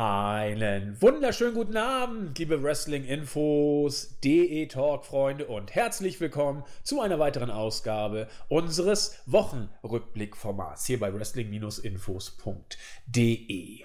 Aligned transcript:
Einen 0.00 1.02
wunderschönen 1.02 1.54
guten 1.54 1.76
Abend, 1.76 2.38
liebe 2.38 2.62
Wrestling-Infos, 2.62 4.20
DE-Talk-Freunde 4.22 5.48
und 5.48 5.74
herzlich 5.74 6.20
willkommen 6.20 6.62
zu 6.84 7.00
einer 7.00 7.18
weiteren 7.18 7.50
Ausgabe 7.50 8.28
unseres 8.46 9.18
Wochenrückblick-Formats 9.26 10.86
hier 10.86 11.00
bei 11.00 11.12
Wrestling-Infos.de. 11.12 13.80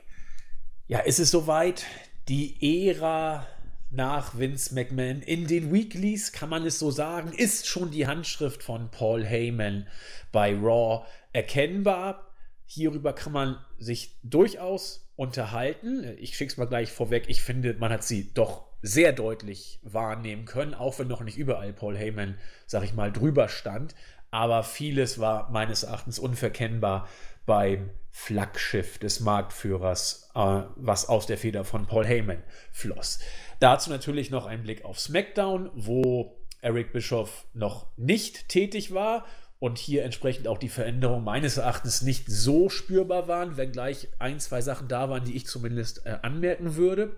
Ja, 0.88 0.99
ist 0.99 1.18
es 1.18 1.31
soweit? 1.31 1.88
Die 2.27 2.89
Ära 2.89 3.48
nach 3.89 4.38
Vince 4.38 4.75
McMahon 4.75 5.23
in 5.23 5.48
den 5.48 5.73
Weeklies, 5.73 6.32
kann 6.32 6.50
man 6.50 6.64
es 6.64 6.77
so 6.77 6.91
sagen, 6.91 7.34
ist 7.34 7.66
schon 7.66 7.89
die 7.89 8.05
Handschrift 8.05 8.61
von 8.61 8.91
Paul 8.91 9.25
Heyman 9.25 9.88
bei 10.32 10.54
Raw 10.54 11.07
erkennbar. 11.32 12.27
Hierüber 12.68 13.14
kann 13.14 13.34
man 13.34 13.57
sich 13.80 14.20
durchaus 14.21 15.03
unterhalten. 15.16 16.16
Ich 16.20 16.36
schicke 16.36 16.52
es 16.52 16.57
mal 16.57 16.66
gleich 16.66 16.91
vorweg. 16.91 17.25
Ich 17.27 17.41
finde, 17.41 17.74
man 17.75 17.92
hat 17.92 18.04
sie 18.04 18.33
doch 18.33 18.65
sehr 18.82 19.14
deutlich 19.14 19.79
wahrnehmen 19.83 20.46
können, 20.46 20.74
auch 20.74 21.00
wenn 21.00 21.07
noch 21.07 21.21
nicht 21.21 21.38
überall 21.38 21.71
Paul 21.74 21.97
Heyman, 21.97 22.38
sag 22.65 22.83
ich 22.83 22.93
mal, 22.93 23.11
drüber 23.11 23.47
stand. 23.47 23.96
Aber 24.32 24.64
vieles 24.64 25.19
war 25.19 25.50
meines 25.52 25.83
Erachtens 25.83 26.19
unverkennbar 26.19 27.07
beim 27.46 27.91
Flaggschiff 28.11 28.97
des 28.97 29.19
Marktführers, 29.19 30.29
äh, 30.36 30.64
was 30.75 31.07
aus 31.10 31.25
der 31.25 31.38
Feder 31.38 31.64
von 31.64 31.88
Paul 31.88 32.05
Heyman 32.05 32.44
floss. 32.72 33.19
Dazu 33.59 33.89
natürlich 33.89 34.30
noch 34.31 34.45
ein 34.45 34.64
Blick 34.64 34.86
auf 34.86 35.00
SmackDown, 35.00 35.72
wo 35.73 36.38
Eric 36.61 36.94
Bischoff 36.94 37.45
noch 37.53 37.88
nicht 37.97 38.50
tätig 38.50 38.94
war 38.94 39.25
und 39.64 39.78
hier 39.78 40.03
entsprechend 40.03 40.50
auch 40.50 40.58
die 40.58 40.67
Veränderungen 40.67 41.23
meines 41.23 41.56
Erachtens 41.56 42.02
nicht 42.02 42.26
so 42.28 42.67
spürbar 42.67 43.30
waren, 43.30 43.56
wenngleich 43.56 44.09
ein, 44.20 44.42
zwei 44.42 44.59
Sachen 44.59 44.89
da 44.89 45.09
waren, 45.09 45.23
die 45.23 45.38
ich 45.38 45.45
zumindest 45.48 46.06
äh, 46.06 46.17
anmerken 46.22 46.76
würde. 46.76 47.16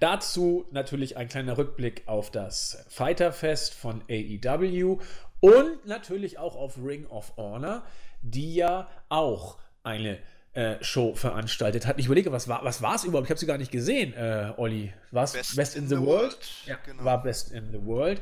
Dazu 0.00 0.64
natürlich 0.70 1.18
ein 1.18 1.28
kleiner 1.28 1.58
Rückblick 1.58 2.04
auf 2.06 2.30
das 2.30 2.82
Fighterfest 2.88 3.74
von 3.74 4.00
AEW 4.08 5.00
und 5.40 5.84
natürlich 5.84 6.38
auch 6.38 6.56
auf 6.56 6.78
Ring 6.82 7.04
of 7.08 7.36
Honor, 7.36 7.84
die 8.22 8.54
ja 8.54 8.88
auch 9.10 9.58
eine 9.82 10.18
äh, 10.54 10.82
Show 10.82 11.14
veranstaltet 11.14 11.86
hat. 11.86 11.98
Ich 11.98 12.06
überlege, 12.06 12.32
was 12.32 12.48
war 12.48 12.64
was 12.64 12.80
es 12.80 13.04
überhaupt? 13.04 13.26
Ich 13.26 13.30
habe 13.30 13.38
sie 13.38 13.46
gar 13.46 13.58
nicht 13.58 13.70
gesehen, 13.70 14.12
äh, 14.14 14.52
Olli. 14.56 14.92
War 15.10 15.24
es 15.24 15.32
Best, 15.32 15.56
Best, 15.56 15.76
in, 15.76 15.88
the, 15.88 15.96
the 15.96 16.00
World? 16.00 16.32
World? 16.32 16.50
Ja, 16.66 16.78
genau. 16.84 17.04
war 17.04 17.22
Best 17.22 17.52
in 17.52 17.70
the 17.70 17.84
World. 17.84 18.20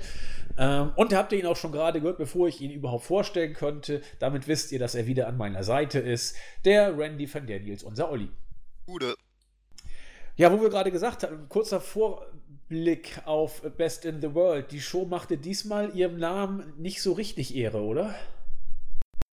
Ähm, 0.59 0.93
und 0.97 1.15
habt 1.15 1.33
ihr 1.33 1.39
ihn 1.39 1.47
auch 1.47 1.57
schon 1.57 1.73
gerade 1.73 2.01
gehört, 2.01 2.19
bevor 2.19 2.49
ich 2.49 2.61
ihn 2.61 2.71
überhaupt 2.71 3.05
vorstellen 3.05 3.55
konnte. 3.55 4.03
Damit 4.19 4.49
wisst 4.49 4.73
ihr, 4.73 4.79
dass 4.79 4.95
er 4.95 5.07
wieder 5.07 5.29
an 5.29 5.37
meiner 5.37 5.63
Seite 5.63 5.99
ist. 5.99 6.37
Der 6.65 6.97
Randy 6.99 7.33
van 7.33 7.47
der 7.47 7.61
Niels, 7.61 7.83
unser 7.83 8.11
Olli. 8.11 8.29
Gute. 8.87 9.15
Ja, 10.37 10.53
wo 10.53 10.61
wir 10.61 10.69
gerade 10.69 10.91
gesagt 10.91 11.23
haben, 11.23 11.49
kurzer 11.49 11.81
Vorblick 11.81 13.23
auf 13.25 13.63
Best 13.77 14.05
in 14.05 14.21
the 14.21 14.35
World. 14.35 14.71
Die 14.73 14.81
Show 14.81 15.07
machte 15.07 15.39
diesmal 15.39 15.97
ihrem 15.97 16.19
Namen 16.19 16.75
nicht 16.77 17.01
so 17.03 17.13
richtig 17.13 17.55
Ehre, 17.55 17.81
oder? 17.81 18.15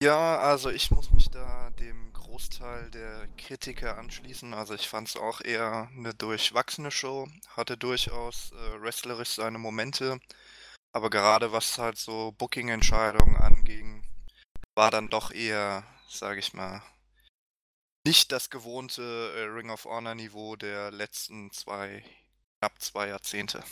Ja, 0.03 0.39
also 0.39 0.71
ich 0.71 0.91
muss 0.91 1.11
mich 1.11 1.31
da 1.31 1.71
dem 1.79 2.10
Großteil 2.31 2.91
der 2.93 3.27
Kritiker 3.37 3.99
anschließen. 3.99 4.55
Also 4.55 4.75
ich 4.75 4.89
fand 4.89 5.09
es 5.09 5.17
auch 5.17 5.41
eher 5.41 5.91
eine 5.97 6.15
durchwachsene 6.15 6.93
Show, 6.93 7.27
hatte 7.57 7.77
durchaus 7.77 8.53
äh, 8.53 8.81
wrestlerisch 8.81 9.31
seine 9.31 9.59
Momente, 9.59 10.21
aber 10.93 11.11
gerade 11.11 11.51
was 11.51 11.77
halt 11.79 11.99
so 11.99 12.31
Booking-Entscheidungen 12.39 13.37
anging, 13.37 14.05
war 14.77 14.93
dann 14.93 15.09
doch 15.09 15.33
eher, 15.33 15.83
sage 16.09 16.39
ich 16.39 16.53
mal, 16.55 16.83
nicht 18.07 18.31
das 18.31 18.49
gewohnte 18.49 19.03
äh, 19.37 19.43
Ring 19.53 19.71
of 19.71 19.85
Honor 19.85 20.15
Niveau 20.15 20.55
der 20.55 20.93
letzten 20.93 21.51
zwei, 21.51 22.05
knapp 22.61 22.81
zwei 22.81 23.09
Jahrzehnte. 23.09 23.65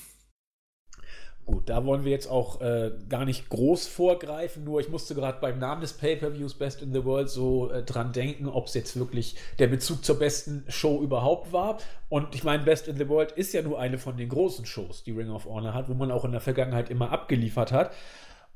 Gut, 1.48 1.70
da 1.70 1.86
wollen 1.86 2.04
wir 2.04 2.12
jetzt 2.12 2.30
auch 2.30 2.60
äh, 2.60 2.90
gar 3.08 3.24
nicht 3.24 3.48
groß 3.48 3.86
vorgreifen, 3.86 4.64
nur 4.64 4.80
ich 4.80 4.90
musste 4.90 5.14
gerade 5.14 5.38
beim 5.40 5.58
Namen 5.58 5.80
des 5.80 5.94
Pay-Per-Views 5.94 6.52
Best 6.52 6.82
in 6.82 6.92
the 6.92 7.06
World 7.06 7.30
so 7.30 7.70
äh, 7.70 7.82
dran 7.82 8.12
denken, 8.12 8.48
ob 8.48 8.66
es 8.66 8.74
jetzt 8.74 8.98
wirklich 8.98 9.34
der 9.58 9.68
Bezug 9.68 10.04
zur 10.04 10.18
besten 10.18 10.66
Show 10.68 11.00
überhaupt 11.00 11.50
war. 11.50 11.78
Und 12.10 12.34
ich 12.34 12.44
meine, 12.44 12.64
Best 12.64 12.86
in 12.86 12.98
the 12.98 13.08
World 13.08 13.32
ist 13.32 13.54
ja 13.54 13.62
nur 13.62 13.80
eine 13.80 13.96
von 13.96 14.18
den 14.18 14.28
großen 14.28 14.66
Shows, 14.66 15.04
die 15.04 15.12
Ring 15.12 15.30
of 15.30 15.46
Honor 15.46 15.72
hat, 15.72 15.88
wo 15.88 15.94
man 15.94 16.10
auch 16.10 16.26
in 16.26 16.32
der 16.32 16.42
Vergangenheit 16.42 16.90
immer 16.90 17.12
abgeliefert 17.12 17.72
hat. 17.72 17.92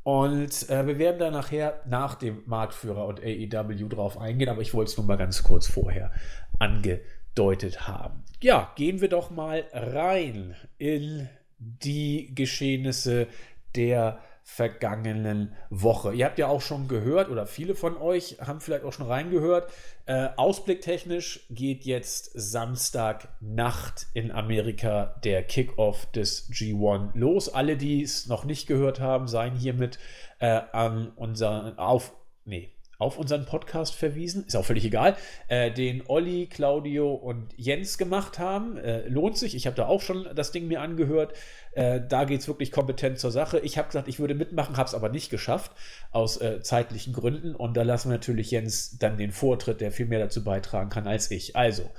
Und 0.03 0.69
äh, 0.69 0.87
wir 0.87 0.99
werden 0.99 1.19
da 1.19 1.31
nachher 1.31 1.81
nach 1.87 2.16
dem 2.16 2.43
Marktführer 2.45 3.06
und 3.06 3.21
AEW 3.21 3.89
drauf 3.89 4.19
eingehen, 4.19 4.50
aber 4.50 4.61
ich 4.61 4.75
wollte 4.75 4.91
es 4.91 4.99
nur 4.99 5.06
mal 5.06 5.16
ganz 5.16 5.43
kurz 5.43 5.66
vorher 5.66 6.12
angedeutet 6.59 7.89
haben. 7.89 8.22
Ja, 8.43 8.71
gehen 8.77 9.00
wir 9.00 9.09
doch 9.09 9.31
mal 9.31 9.65
rein 9.72 10.56
in 10.77 11.31
die 11.83 12.34
Geschehnisse 12.34 13.27
der 13.77 14.21
vergangenen 14.45 15.55
Woche. 15.71 16.12
Ihr 16.12 16.25
habt 16.25 16.39
ja 16.39 16.49
auch 16.49 16.61
schon 16.61 16.89
gehört, 16.89 17.31
oder 17.31 17.47
viele 17.47 17.75
von 17.75 17.97
euch 17.97 18.39
haben 18.41 18.61
vielleicht 18.61 18.84
auch 18.84 18.93
schon 18.93 19.06
reingehört, 19.06 19.71
äh, 20.06 20.31
ausblicktechnisch 20.37 21.47
geht 21.49 21.84
jetzt 21.84 22.33
Samstagnacht 22.34 24.09
in 24.15 24.33
Amerika 24.33 25.15
der 25.25 25.45
Kickoff 25.45 26.06
des 26.11 26.51
G1 26.51 27.11
los. 27.15 27.49
Alle, 27.49 27.77
die 27.77 28.03
es 28.03 28.27
noch 28.27 28.45
nicht 28.45 28.67
gehört 28.67 28.99
haben, 28.99 29.28
seien 29.28 29.55
hiermit 29.55 29.99
äh, 30.41 30.61
an 30.72 31.12
unser, 31.15 31.75
auf, 31.77 32.12
nee, 32.45 32.72
auf 33.03 33.19
unseren 33.19 33.45
Podcast 33.45 33.95
verwiesen, 33.95 34.45
ist 34.47 34.57
auch 34.57 34.65
völlig 34.65 34.85
egal, 34.85 35.17
äh, 35.49 35.71
den 35.71 36.03
Olli, 36.07 36.47
Claudio 36.47 37.13
und 37.13 37.53
Jens 37.57 37.99
gemacht 37.99 38.39
haben. 38.39 38.79
Äh, 38.79 39.07
lohnt 39.09 39.37
sich, 39.37 39.55
ich 39.55 39.67
habe 39.67 39.77
da 39.77 39.87
auch 39.87 40.01
schon 40.01 40.29
das 40.35 40.53
Ding 40.53 40.69
mir 40.69 40.81
angehört. 40.81 41.35
Äh, 41.73 42.01
da 42.07 42.25
geht 42.25 42.41
es 42.41 42.49
wirklich 42.49 42.71
kompetent 42.71 43.19
zur 43.19 43.31
Sache. 43.31 43.59
Ich 43.61 43.77
habe 43.77 43.89
gesagt, 43.89 44.09
ich 44.09 44.21
würde 44.21 44.35
mitmachen, 44.35 44.77
habe 44.77 44.89
es 44.89 44.95
aber 44.95 45.09
nicht 45.09 45.31
geschafft, 45.31 45.73
aus 46.11 46.41
äh, 46.41 46.61
zeitlichen 46.63 47.13
Gründen. 47.13 47.55
Und 47.55 47.77
da 47.77 47.83
lassen 47.83 48.09
wir 48.09 48.17
natürlich 48.17 48.51
Jens 48.51 48.99
dann 48.99 49.19
den 49.19 49.33
Vortritt, 49.33 49.81
der 49.81 49.93
viel 49.93 50.07
mehr 50.07 50.21
dazu 50.21 50.45
beitragen 50.45 50.91
kann 50.91 51.07
als 51.07 51.31
ich. 51.31 51.57
Also, 51.57 51.91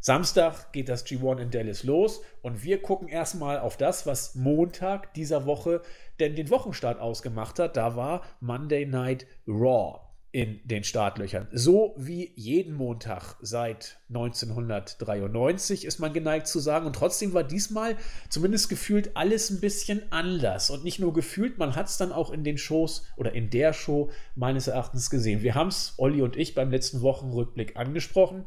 Samstag 0.00 0.72
geht 0.72 0.88
das 0.88 1.04
G1 1.06 1.40
in 1.40 1.50
Dallas 1.50 1.82
los 1.82 2.22
und 2.40 2.62
wir 2.62 2.80
gucken 2.80 3.08
erstmal 3.08 3.58
auf 3.58 3.76
das, 3.76 4.06
was 4.06 4.36
Montag 4.36 5.12
dieser 5.14 5.44
Woche 5.44 5.82
denn 6.20 6.36
den 6.36 6.50
Wochenstart 6.50 7.00
ausgemacht 7.00 7.58
hat. 7.58 7.76
Da 7.76 7.96
war 7.96 8.22
Monday 8.40 8.86
Night 8.86 9.26
Raw 9.46 10.07
in 10.30 10.60
den 10.64 10.84
Startlöchern. 10.84 11.48
So 11.52 11.94
wie 11.96 12.32
jeden 12.36 12.74
Montag 12.74 13.36
seit 13.40 13.98
1993 14.08 15.86
ist 15.86 16.00
man 16.00 16.12
geneigt 16.12 16.46
zu 16.46 16.60
sagen. 16.60 16.86
Und 16.86 16.94
trotzdem 16.94 17.32
war 17.32 17.44
diesmal 17.44 17.96
zumindest 18.28 18.68
gefühlt 18.68 19.16
alles 19.16 19.48
ein 19.48 19.60
bisschen 19.60 20.02
anders. 20.12 20.68
Und 20.68 20.84
nicht 20.84 20.98
nur 20.98 21.14
gefühlt, 21.14 21.56
man 21.56 21.76
hat 21.76 21.88
es 21.88 21.96
dann 21.96 22.12
auch 22.12 22.30
in 22.30 22.44
den 22.44 22.58
Shows 22.58 23.06
oder 23.16 23.32
in 23.32 23.48
der 23.48 23.72
Show 23.72 24.10
meines 24.34 24.68
Erachtens 24.68 25.08
gesehen. 25.08 25.42
Wir 25.42 25.54
haben 25.54 25.68
es, 25.68 25.94
Olli 25.96 26.20
und 26.20 26.36
ich, 26.36 26.54
beim 26.54 26.70
letzten 26.70 27.00
Wochenrückblick 27.00 27.76
angesprochen. 27.76 28.46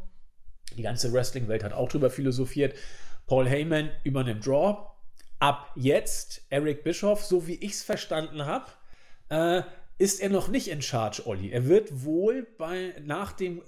Die 0.78 0.84
ganze 0.84 1.12
Wrestling-Welt 1.12 1.64
hat 1.64 1.74
auch 1.74 1.90
darüber 1.90 2.12
philosophiert. 2.12 2.76
Paul 3.26 3.48
Heyman 3.50 3.90
übernimmt 4.04 4.46
Draw. 4.46 4.88
Ab 5.40 5.72
jetzt 5.76 6.44
Eric 6.50 6.84
Bischoff, 6.84 7.26
so 7.26 7.48
wie 7.48 7.56
ich 7.56 7.72
es 7.72 7.84
verstanden 7.84 8.46
habe, 8.46 8.68
äh, 9.30 9.64
ist 10.02 10.20
er 10.20 10.30
noch 10.30 10.48
nicht 10.48 10.68
in 10.68 10.82
Charge, 10.82 11.28
Olli. 11.28 11.52
Er 11.52 11.68
wird 11.68 12.04
wohl 12.04 12.48
bei, 12.58 12.96
nach, 13.04 13.34
dem, 13.34 13.62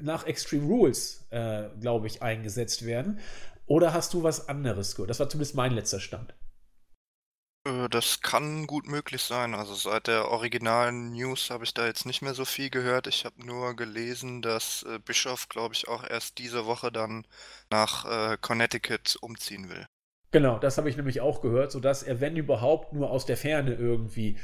nach 0.00 0.26
Extreme 0.26 0.66
Rules, 0.66 1.28
äh, 1.30 1.68
glaube 1.80 2.08
ich, 2.08 2.22
eingesetzt 2.22 2.84
werden. 2.84 3.20
Oder 3.66 3.94
hast 3.94 4.12
du 4.12 4.24
was 4.24 4.48
anderes 4.48 4.96
gehört? 4.96 5.10
Das 5.10 5.20
war 5.20 5.28
zumindest 5.28 5.54
mein 5.54 5.72
letzter 5.72 6.00
Stand. 6.00 6.34
Äh, 7.66 7.88
das 7.88 8.20
kann 8.20 8.66
gut 8.66 8.88
möglich 8.88 9.22
sein. 9.22 9.54
Also 9.54 9.74
seit 9.74 10.08
der 10.08 10.28
originalen 10.28 11.12
News 11.12 11.50
habe 11.50 11.62
ich 11.62 11.72
da 11.72 11.86
jetzt 11.86 12.04
nicht 12.04 12.20
mehr 12.20 12.34
so 12.34 12.44
viel 12.44 12.68
gehört. 12.68 13.06
Ich 13.06 13.24
habe 13.24 13.46
nur 13.46 13.76
gelesen, 13.76 14.42
dass 14.42 14.82
äh, 14.82 14.98
Bischof, 14.98 15.48
glaube 15.48 15.74
ich, 15.74 15.86
auch 15.86 16.02
erst 16.02 16.38
diese 16.38 16.66
Woche 16.66 16.90
dann 16.90 17.28
nach 17.70 18.32
äh, 18.32 18.36
Connecticut 18.40 19.18
umziehen 19.20 19.68
will. 19.68 19.86
Genau, 20.32 20.58
das 20.58 20.76
habe 20.76 20.90
ich 20.90 20.96
nämlich 20.96 21.20
auch 21.20 21.40
gehört, 21.40 21.70
sodass 21.70 22.02
er, 22.02 22.20
wenn 22.20 22.36
überhaupt, 22.36 22.92
nur 22.92 23.10
aus 23.10 23.24
der 23.24 23.36
Ferne 23.36 23.74
irgendwie 23.74 24.36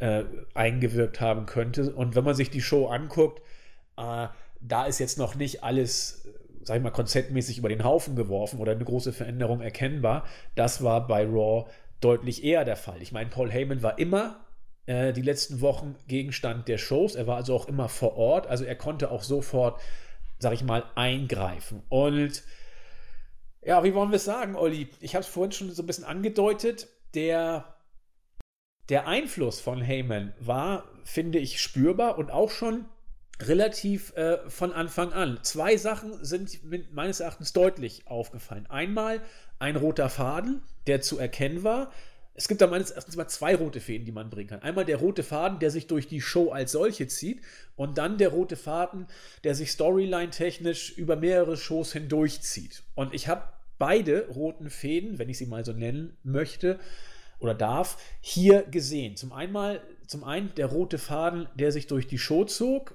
äh, 0.00 0.24
eingewirkt 0.54 1.20
haben 1.20 1.46
könnte. 1.46 1.94
Und 1.94 2.14
wenn 2.16 2.24
man 2.24 2.34
sich 2.34 2.50
die 2.50 2.62
Show 2.62 2.88
anguckt, 2.88 3.40
äh, 3.96 4.28
da 4.60 4.84
ist 4.86 4.98
jetzt 4.98 5.18
noch 5.18 5.34
nicht 5.34 5.62
alles, 5.62 6.28
sag 6.62 6.76
ich 6.76 6.82
mal, 6.82 6.90
konzeptmäßig 6.90 7.58
über 7.58 7.68
den 7.68 7.84
Haufen 7.84 8.16
geworfen 8.16 8.60
oder 8.60 8.72
eine 8.72 8.84
große 8.84 9.12
Veränderung 9.12 9.60
erkennbar. 9.60 10.24
Das 10.54 10.82
war 10.82 11.06
bei 11.06 11.24
Raw 11.24 11.66
deutlich 12.00 12.44
eher 12.44 12.64
der 12.64 12.76
Fall. 12.76 13.02
Ich 13.02 13.12
meine, 13.12 13.30
Paul 13.30 13.50
Heyman 13.50 13.82
war 13.82 13.98
immer 13.98 14.44
äh, 14.86 15.12
die 15.12 15.22
letzten 15.22 15.60
Wochen 15.60 15.96
Gegenstand 16.08 16.68
der 16.68 16.78
Shows. 16.78 17.14
Er 17.14 17.26
war 17.26 17.36
also 17.36 17.54
auch 17.54 17.68
immer 17.68 17.88
vor 17.88 18.16
Ort. 18.16 18.46
Also 18.46 18.64
er 18.64 18.76
konnte 18.76 19.10
auch 19.10 19.22
sofort, 19.22 19.80
sag 20.38 20.52
ich 20.54 20.64
mal, 20.64 20.84
eingreifen. 20.94 21.82
Und 21.88 22.42
ja, 23.62 23.84
wie 23.84 23.94
wollen 23.94 24.10
wir 24.10 24.16
es 24.16 24.24
sagen, 24.24 24.56
Olli? 24.56 24.88
Ich 25.00 25.14
habe 25.14 25.22
es 25.22 25.28
vorhin 25.28 25.52
schon 25.52 25.70
so 25.70 25.82
ein 25.82 25.86
bisschen 25.86 26.04
angedeutet. 26.04 26.88
Der, 27.14 27.74
der 28.90 29.06
Einfluss 29.06 29.60
von 29.60 29.80
Heyman 29.80 30.34
war, 30.40 30.84
finde 31.04 31.38
ich, 31.38 31.60
spürbar 31.60 32.18
und 32.18 32.30
auch 32.30 32.50
schon 32.50 32.86
relativ 33.40 34.14
äh, 34.16 34.38
von 34.50 34.72
Anfang 34.72 35.12
an. 35.12 35.38
Zwei 35.42 35.76
Sachen 35.76 36.24
sind 36.24 36.60
meines 36.92 37.20
Erachtens 37.20 37.52
deutlich 37.52 38.06
aufgefallen. 38.06 38.66
Einmal 38.68 39.22
ein 39.60 39.76
roter 39.76 40.10
Faden, 40.10 40.60
der 40.88 41.00
zu 41.00 41.18
erkennen 41.18 41.62
war. 41.62 41.92
Es 42.34 42.48
gibt 42.48 42.60
da 42.60 42.66
meines 42.66 42.90
Erachtens 42.90 43.16
mal 43.16 43.28
zwei 43.28 43.54
rote 43.54 43.80
Fäden, 43.80 44.04
die 44.06 44.12
man 44.12 44.28
bringen 44.28 44.48
kann. 44.48 44.62
Einmal 44.62 44.84
der 44.84 44.96
rote 44.96 45.22
Faden, 45.22 45.60
der 45.60 45.70
sich 45.70 45.86
durch 45.86 46.08
die 46.08 46.20
Show 46.20 46.50
als 46.50 46.72
solche 46.72 47.06
zieht, 47.06 47.42
und 47.76 47.96
dann 47.96 48.18
der 48.18 48.30
rote 48.30 48.56
Faden, 48.56 49.06
der 49.44 49.54
sich 49.54 49.70
storyline-technisch 49.70 50.96
über 50.96 51.16
mehrere 51.16 51.56
Shows 51.56 51.92
hindurchzieht. 51.92 52.82
Und 52.94 53.14
ich 53.14 53.28
habe 53.28 53.44
beide 53.78 54.28
roten 54.28 54.68
Fäden, 54.68 55.18
wenn 55.18 55.28
ich 55.28 55.38
sie 55.38 55.46
mal 55.46 55.64
so 55.64 55.72
nennen 55.72 56.16
möchte 56.22 56.80
oder 57.40 57.54
darf, 57.54 57.98
hier 58.20 58.62
gesehen. 58.62 59.16
Zum 59.16 59.32
einen, 59.32 59.78
zum 60.06 60.24
einen 60.24 60.54
der 60.56 60.66
rote 60.66 60.98
Faden, 60.98 61.48
der 61.54 61.72
sich 61.72 61.86
durch 61.86 62.06
die 62.06 62.18
Show 62.18 62.44
zog, 62.44 62.94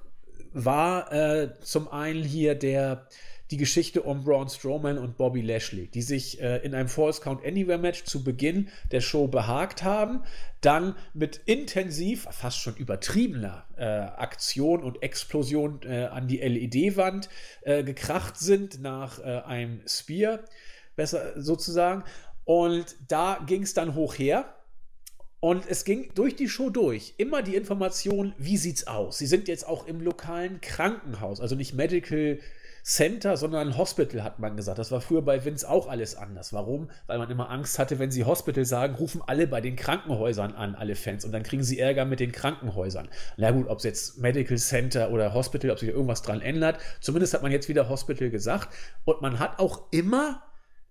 war 0.54 1.12
äh, 1.12 1.54
zum 1.62 1.90
einen 1.90 2.24
hier 2.24 2.56
der 2.56 3.08
die 3.52 3.58
Geschichte 3.58 4.02
um 4.02 4.24
Braun 4.24 4.50
Strowman 4.50 4.98
und 4.98 5.18
Bobby 5.18 5.42
Lashley, 5.42 5.88
die 5.88 6.02
sich 6.02 6.42
äh, 6.42 6.58
in 6.58 6.74
einem 6.74 6.88
False 6.88 7.22
Count 7.22 7.46
Anywhere 7.46 7.78
Match 7.78 8.04
zu 8.04 8.24
Beginn 8.24 8.70
der 8.92 9.02
Show 9.02 9.28
behagt 9.28 9.84
haben, 9.84 10.24
dann 10.62 10.96
mit 11.14 11.42
intensiv, 11.46 12.28
fast 12.32 12.58
schon 12.60 12.76
übertriebener 12.76 13.66
äh, 13.78 13.84
Aktion 13.86 14.84
und 14.84 15.04
Explosion 15.04 15.82
äh, 15.84 16.06
an 16.06 16.28
die 16.28 16.38
LED-Wand 16.38 17.30
äh, 17.62 17.84
gekracht 17.84 18.38
sind 18.38 18.82
nach 18.82 19.20
äh, 19.20 19.42
einem 19.46 19.82
Spear, 19.88 20.40
besser 20.96 21.40
sozusagen. 21.40 22.04
Und 22.46 22.96
da 23.08 23.40
ging 23.46 23.64
es 23.64 23.74
dann 23.74 23.96
hoch 23.96 24.14
her. 24.14 24.46
Und 25.40 25.68
es 25.70 25.84
ging 25.84 26.12
durch 26.16 26.36
die 26.36 26.50
Show 26.50 26.70
durch 26.70 27.14
immer 27.18 27.44
die 27.44 27.56
Information, 27.56 28.34
wie 28.38 28.58
sieht's 28.58 28.88
aus? 28.88 29.18
Sie 29.18 29.28
sind 29.28 29.48
jetzt 29.48 29.68
auch 29.68 29.86
im 29.86 30.02
lokalen 30.02 30.62
Krankenhaus, 30.62 31.40
also 31.40 31.56
nicht 31.56 31.74
Medical 31.74 32.40
Center, 32.86 33.36
sondern 33.36 33.78
Hospital, 33.78 34.24
hat 34.24 34.38
man 34.38 34.56
gesagt. 34.56 34.78
Das 34.78 34.92
war 34.92 35.02
früher 35.02 35.24
bei 35.24 35.44
Vince 35.44 35.68
auch 35.68 35.88
alles 35.88 36.16
anders. 36.16 36.54
Warum? 36.54 36.92
Weil 37.08 37.18
man 37.18 37.32
immer 37.32 37.50
Angst 37.50 37.80
hatte, 37.80 37.98
wenn 37.98 38.12
sie 38.12 38.26
Hospital 38.26 38.64
sagen, 38.64 38.94
rufen 38.94 39.24
alle 39.26 39.48
bei 39.48 39.60
den 39.60 39.76
Krankenhäusern 39.76 40.54
an, 40.54 40.76
alle 40.76 40.96
Fans. 40.96 41.26
Und 41.26 41.32
dann 41.32 41.42
kriegen 41.42 41.64
sie 41.64 41.80
Ärger 41.80 42.06
mit 42.06 42.20
den 42.20 42.32
Krankenhäusern. 42.32 43.10
Na 43.38 43.50
gut, 43.50 43.68
ob 43.70 43.80
es 43.80 43.86
jetzt 43.86 44.20
Medical 44.20 44.58
Center 44.60 45.10
oder 45.10 45.34
Hospital, 45.34 45.72
ob 45.72 45.80
sich 45.80 45.90
irgendwas 45.90 46.22
dran 46.22 46.42
ändert. 46.42 46.78
Zumindest 47.02 47.34
hat 47.34 47.42
man 47.42 47.52
jetzt 47.52 47.70
wieder 47.70 47.90
Hospital 47.90 48.30
gesagt. 48.30 48.70
Und 49.04 49.20
man 49.20 49.40
hat 49.40 49.58
auch 49.58 49.92
immer 49.92 50.44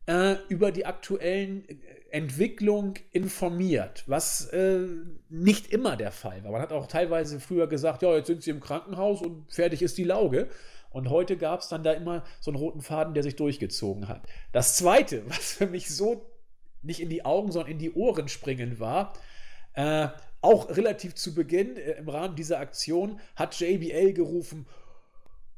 äh, 0.06 0.36
über 0.48 0.72
die 0.72 0.86
aktuellen 0.86 1.68
äh, 1.68 1.76
Entwicklung 2.10 2.94
informiert, 3.10 4.04
was 4.06 4.46
äh, 4.48 4.86
nicht 5.28 5.72
immer 5.72 5.96
der 5.96 6.12
Fall 6.12 6.44
war. 6.44 6.52
Man 6.52 6.62
hat 6.62 6.72
auch 6.72 6.86
teilweise 6.86 7.40
früher 7.40 7.66
gesagt, 7.66 8.02
ja, 8.02 8.14
jetzt 8.14 8.28
sind 8.28 8.42
sie 8.42 8.50
im 8.50 8.60
Krankenhaus 8.60 9.20
und 9.22 9.52
fertig 9.52 9.82
ist 9.82 9.98
die 9.98 10.04
Lauge. 10.04 10.48
Und 10.90 11.10
heute 11.10 11.36
gab 11.36 11.60
es 11.60 11.68
dann 11.68 11.82
da 11.82 11.92
immer 11.92 12.22
so 12.38 12.52
einen 12.52 12.58
roten 12.58 12.80
Faden, 12.80 13.14
der 13.14 13.24
sich 13.24 13.34
durchgezogen 13.34 14.06
hat. 14.06 14.22
Das 14.52 14.76
Zweite, 14.76 15.24
was 15.28 15.54
für 15.54 15.66
mich 15.66 15.94
so 15.94 16.30
nicht 16.82 17.00
in 17.00 17.08
die 17.08 17.24
Augen, 17.24 17.50
sondern 17.50 17.72
in 17.72 17.78
die 17.78 17.92
Ohren 17.94 18.28
springen 18.28 18.78
war, 18.78 19.14
äh, 19.72 20.08
auch 20.40 20.68
relativ 20.76 21.14
zu 21.14 21.34
Beginn 21.34 21.76
äh, 21.76 21.92
im 21.92 22.08
Rahmen 22.08 22.36
dieser 22.36 22.60
Aktion 22.60 23.18
hat 23.34 23.58
JBL 23.58 24.12
gerufen, 24.12 24.66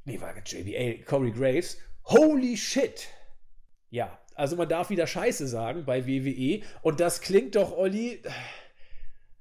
nee, 0.04 0.20
war 0.20 0.34
JBL, 0.38 1.04
Corey 1.04 1.32
Graves, 1.32 1.78
holy 2.04 2.56
shit. 2.56 3.08
Ja, 3.90 4.18
also 4.36 4.54
man 4.56 4.68
darf 4.68 4.90
wieder 4.90 5.06
Scheiße 5.06 5.48
sagen 5.48 5.84
bei 5.84 6.06
WWE 6.06 6.62
und 6.82 7.00
das 7.00 7.20
klingt 7.20 7.56
doch, 7.56 7.76
Olli, 7.76 8.22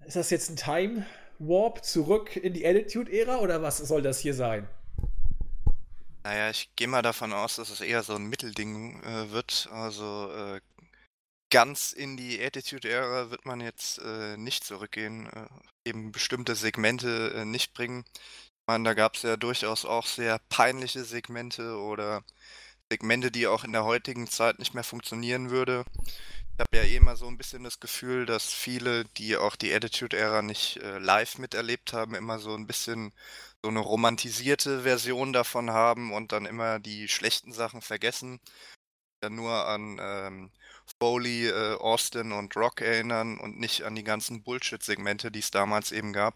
ist 0.06 0.16
das 0.16 0.30
jetzt 0.30 0.50
ein 0.50 0.56
Time 0.56 1.06
Warp 1.38 1.84
zurück 1.84 2.36
in 2.36 2.54
die 2.54 2.66
Attitude-Ära 2.66 3.38
oder 3.38 3.62
was 3.62 3.78
soll 3.78 4.02
das 4.02 4.20
hier 4.20 4.34
sein? 4.34 4.68
Naja, 6.24 6.50
ich 6.50 6.76
gehe 6.76 6.88
mal 6.88 7.02
davon 7.02 7.34
aus, 7.34 7.58
dass 7.58 7.70
es 7.70 7.82
eher 7.82 8.02
so 8.02 8.16
ein 8.16 8.26
Mittelding 8.26 9.04
äh, 9.04 9.32
wird. 9.32 9.70
Also 9.72 10.32
äh, 10.32 10.62
ganz 11.52 11.92
in 11.92 12.18
die 12.18 12.44
Attitude-Ära 12.44 13.30
wird 13.30 13.46
man 13.46 13.62
jetzt 13.62 14.00
äh, 14.00 14.36
nicht 14.38 14.64
zurückgehen, 14.64 15.28
äh, 15.28 15.90
eben 15.90 16.12
bestimmte 16.12 16.56
Segmente 16.56 17.34
äh, 17.36 17.46
nicht 17.46 17.74
bringen. 17.74 18.06
Ich 18.16 18.68
meine, 18.68 18.86
da 18.86 18.94
gab 18.96 19.16
es 19.16 19.22
ja 19.22 19.38
durchaus 19.38 19.86
auch 19.86 20.08
sehr 20.08 20.40
peinliche 20.50 21.04
Segmente 21.04 21.78
oder 21.78 22.24
Segmente, 22.92 23.32
die 23.32 23.48
auch 23.48 23.64
in 23.64 23.72
der 23.72 23.84
heutigen 23.84 24.28
Zeit 24.28 24.60
nicht 24.60 24.74
mehr 24.74 24.84
funktionieren 24.84 25.50
würde. 25.50 25.86
Ich 26.54 26.60
habe 26.60 26.78
ja 26.78 26.84
eh 26.84 26.96
immer 26.96 27.16
so 27.16 27.28
ein 27.28 27.38
bisschen 27.38 27.64
das 27.64 27.80
Gefühl, 27.80 28.26
dass 28.26 28.54
viele, 28.54 29.06
die 29.18 29.36
auch 29.38 29.56
die 29.56 29.74
Attitude-Ära 29.74 30.42
nicht 30.42 30.78
äh, 30.78 31.00
live 31.00 31.38
miterlebt 31.38 31.94
haben, 31.94 32.16
immer 32.16 32.40
so 32.40 32.56
ein 32.56 32.68
bisschen 32.68 33.12
so 33.64 33.70
eine 33.70 33.80
romantisierte 33.80 34.84
Version 34.84 35.34
davon 35.34 35.72
haben 35.72 36.14
und 36.14 36.32
dann 36.32 36.46
immer 36.46 36.80
die 36.80 37.08
schlechten 37.08 37.52
Sachen 37.52 37.82
vergessen. 37.82 38.40
Ja 39.24 39.30
nur 39.30 39.66
an 39.68 39.98
ähm, 40.00 40.52
Foley, 41.00 41.48
äh, 41.48 41.76
Austin 41.76 42.32
und 42.32 42.56
Rock 42.56 42.82
erinnern 42.82 43.40
und 43.40 43.60
nicht 43.60 43.84
an 43.84 43.96
die 43.96 44.04
ganzen 44.04 44.44
Bullshit-Segmente, 44.44 45.32
die 45.32 45.40
es 45.40 45.52
damals 45.52 45.92
eben 45.92 46.14
gab. 46.14 46.36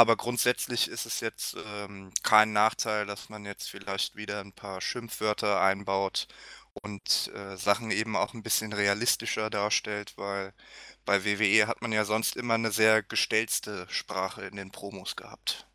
Aber 0.00 0.16
grundsätzlich 0.16 0.88
ist 0.88 1.04
es 1.04 1.20
jetzt 1.20 1.58
ähm, 1.76 2.10
kein 2.22 2.54
Nachteil, 2.54 3.04
dass 3.04 3.28
man 3.28 3.44
jetzt 3.44 3.68
vielleicht 3.68 4.16
wieder 4.16 4.40
ein 4.40 4.54
paar 4.54 4.80
Schimpfwörter 4.80 5.60
einbaut 5.60 6.26
und 6.82 7.30
äh, 7.34 7.58
Sachen 7.58 7.90
eben 7.90 8.16
auch 8.16 8.32
ein 8.32 8.42
bisschen 8.42 8.72
realistischer 8.72 9.50
darstellt, 9.50 10.14
weil 10.16 10.54
bei 11.04 11.26
WWE 11.26 11.66
hat 11.66 11.82
man 11.82 11.92
ja 11.92 12.06
sonst 12.06 12.36
immer 12.36 12.54
eine 12.54 12.70
sehr 12.70 13.02
gestellte 13.02 13.84
Sprache 13.90 14.46
in 14.46 14.56
den 14.56 14.70
Promos 14.70 15.16
gehabt. 15.16 15.66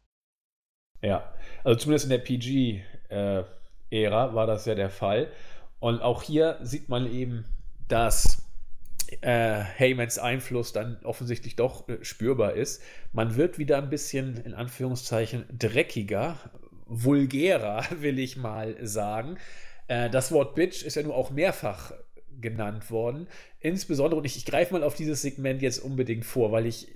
Ja, 1.04 1.32
also 1.64 1.78
zumindest 1.78 2.06
in 2.06 2.10
der 2.10 2.18
PG-Ära 2.18 3.46
äh, 3.92 4.34
war 4.34 4.48
das 4.48 4.66
ja 4.66 4.74
der 4.74 4.90
Fall. 4.90 5.32
Und 5.80 6.02
auch 6.02 6.24
hier 6.24 6.58
sieht 6.64 6.90
man 6.90 7.14
eben, 7.14 7.46
dass 7.88 8.45
äh, 9.22 9.64
Heymans 9.80 10.18
Einfluss 10.18 10.74
dann 10.74 10.98
offensichtlich 11.04 11.56
doch 11.56 11.88
äh, 11.90 12.04
spürbar 12.04 12.54
ist. 12.54 12.82
Man 13.14 13.36
wird 13.36 13.58
wieder 13.58 13.78
ein 13.78 13.90
bisschen, 13.90 14.38
in 14.38 14.54
Anführungszeichen, 14.54 15.46
dreckiger, 15.52 16.38
vulgärer, 16.86 17.86
will 18.02 18.20
ich 18.20 18.38
mal 18.38 18.76
sagen. 18.86 19.38
Äh, 19.88 20.10
das 20.10 20.32
Wort 20.32 20.56
Bitch 20.56 20.84
ist 20.84 20.96
ja 20.96 21.04
nur 21.04 21.16
auch 21.16 21.32
mehrfach 21.32 21.94
genannt 22.40 22.92
worden. 22.92 23.28
Insbesondere, 23.60 24.20
und 24.20 24.26
ich, 24.26 24.38
ich 24.38 24.46
greife 24.46 24.74
mal 24.74 24.84
auf 24.84 24.96
dieses 24.96 25.22
Segment 25.22 25.62
jetzt 25.62 25.80
unbedingt 25.80 26.26
vor, 26.26 26.52
weil 26.52 26.66
ich 26.66 26.88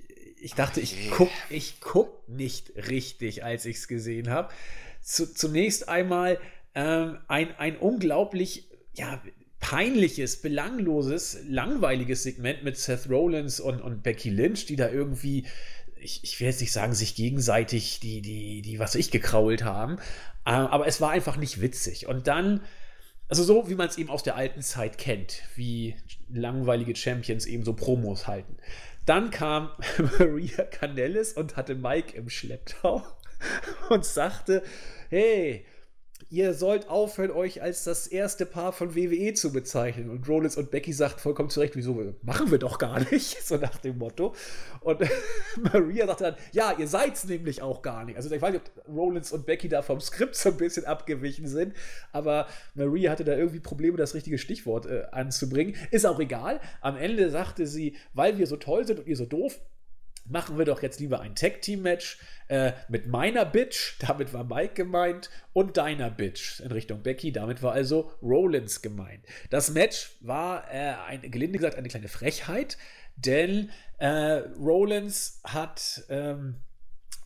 ich 0.41 0.53
dachte, 0.53 0.79
ich 0.79 1.09
guck, 1.11 1.29
ich 1.49 1.81
guck 1.81 2.27
nicht 2.29 2.71
richtig, 2.89 3.43
als 3.43 3.65
ich 3.65 3.77
es 3.77 3.87
gesehen 3.87 4.29
habe. 4.29 4.53
Zu, 5.01 5.33
zunächst 5.33 5.89
einmal 5.89 6.39
ähm, 6.75 7.17
ein, 7.27 7.55
ein 7.57 7.77
unglaublich, 7.77 8.69
ja, 8.95 9.21
peinliches, 9.59 10.41
belangloses, 10.41 11.39
langweiliges 11.47 12.23
Segment 12.23 12.63
mit 12.63 12.77
Seth 12.77 13.09
Rollins 13.09 13.59
und, 13.59 13.81
und 13.81 14.03
Becky 14.03 14.29
Lynch, 14.29 14.65
die 14.65 14.75
da 14.75 14.89
irgendwie, 14.89 15.45
ich, 15.97 16.23
ich 16.23 16.39
will 16.39 16.47
jetzt 16.47 16.61
nicht 16.61 16.71
sagen, 16.71 16.93
sich 16.93 17.15
gegenseitig 17.15 17.99
die, 17.99 18.21
die, 18.21 18.61
die, 18.61 18.79
was 18.79 18.95
ich 18.95 19.11
gekrault 19.11 19.63
haben, 19.63 19.97
äh, 20.45 20.51
aber 20.51 20.87
es 20.87 21.01
war 21.01 21.11
einfach 21.11 21.35
nicht 21.37 21.61
witzig. 21.61 22.07
Und 22.07 22.27
dann, 22.27 22.61
also 23.27 23.43
so 23.43 23.69
wie 23.69 23.75
man 23.75 23.89
es 23.89 23.97
eben 23.97 24.09
aus 24.09 24.23
der 24.23 24.35
alten 24.35 24.61
Zeit 24.61 24.97
kennt, 24.97 25.43
wie 25.55 25.95
langweilige 26.29 26.95
Champions 26.95 27.45
eben 27.45 27.65
so 27.65 27.73
Promos 27.73 28.27
halten. 28.27 28.57
Dann 29.05 29.29
kam 29.29 29.71
Maria 30.19 30.63
Canellis 30.63 31.33
und 31.33 31.57
hatte 31.57 31.75
Mike 31.75 32.15
im 32.15 32.29
Schlepptau 32.29 33.03
und 33.89 34.05
sagte, 34.05 34.63
hey, 35.09 35.65
ihr 36.31 36.53
sollt 36.53 36.89
aufhören, 36.89 37.31
euch 37.31 37.61
als 37.61 37.83
das 37.83 38.05
erste 38.05 38.45
Paar 38.45 38.71
von 38.71 38.95
WWE 38.95 39.33
zu 39.33 39.51
bezeichnen. 39.51 40.09
Und 40.09 40.27
Rollins 40.27 40.57
und 40.57 40.69
Becky 40.69 40.93
sagt 40.93 41.19
vollkommen 41.19 41.49
zurecht, 41.49 41.75
wieso, 41.75 42.13
machen 42.21 42.51
wir 42.51 42.59
doch 42.59 42.77
gar 42.77 42.99
nicht, 43.11 43.41
so 43.45 43.57
nach 43.57 43.77
dem 43.77 43.97
Motto. 43.97 44.35
Und 44.81 44.99
Maria 45.73 46.05
sagte 46.05 46.25
dann, 46.25 46.35
ja, 46.51 46.73
ihr 46.77 46.87
seid's 46.87 47.25
nämlich 47.25 47.61
auch 47.61 47.81
gar 47.81 48.05
nicht. 48.05 48.15
Also 48.15 48.29
ich 48.31 48.41
weiß 48.41 48.53
nicht, 48.53 48.63
ob 48.77 48.95
Rollins 48.95 49.31
und 49.31 49.45
Becky 49.45 49.69
da 49.69 49.81
vom 49.81 49.99
Skript 49.99 50.35
so 50.35 50.49
ein 50.49 50.57
bisschen 50.57 50.85
abgewichen 50.85 51.47
sind, 51.47 51.73
aber 52.11 52.47
Maria 52.75 53.11
hatte 53.11 53.23
da 53.23 53.35
irgendwie 53.35 53.59
Probleme, 53.59 53.97
das 53.97 54.13
richtige 54.13 54.37
Stichwort 54.37 54.85
äh, 54.85 55.05
anzubringen. 55.11 55.75
Ist 55.91 56.05
auch 56.05 56.19
egal. 56.19 56.61
Am 56.81 56.95
Ende 56.95 57.31
sagte 57.31 57.65
sie, 57.65 57.95
weil 58.13 58.37
wir 58.37 58.45
so 58.45 58.57
toll 58.57 58.85
sind 58.85 58.99
und 58.99 59.07
ihr 59.07 59.17
so 59.17 59.25
doof, 59.25 59.59
machen 60.29 60.57
wir 60.57 60.65
doch 60.65 60.81
jetzt 60.81 60.99
lieber 60.99 61.19
ein 61.21 61.35
Tag-Team-Match 61.35 62.19
äh, 62.47 62.73
mit 62.87 63.07
meiner 63.07 63.45
Bitch, 63.45 63.95
damit 63.99 64.33
war 64.33 64.43
Mike 64.43 64.73
gemeint, 64.73 65.29
und 65.53 65.77
deiner 65.77 66.09
Bitch 66.09 66.59
in 66.61 66.71
Richtung 66.71 67.01
Becky, 67.03 67.31
damit 67.31 67.61
war 67.61 67.73
also 67.73 68.11
Rollins 68.21 68.81
gemeint. 68.81 69.25
Das 69.49 69.71
Match 69.71 70.11
war, 70.21 70.71
äh, 70.71 70.95
ein, 71.07 71.21
gelinde 71.21 71.59
gesagt, 71.59 71.75
eine 71.75 71.87
kleine 71.87 72.07
Frechheit, 72.07 72.77
denn 73.15 73.69
äh, 73.97 74.41
Rollins 74.57 75.41
hat 75.43 76.03
ähm, 76.09 76.55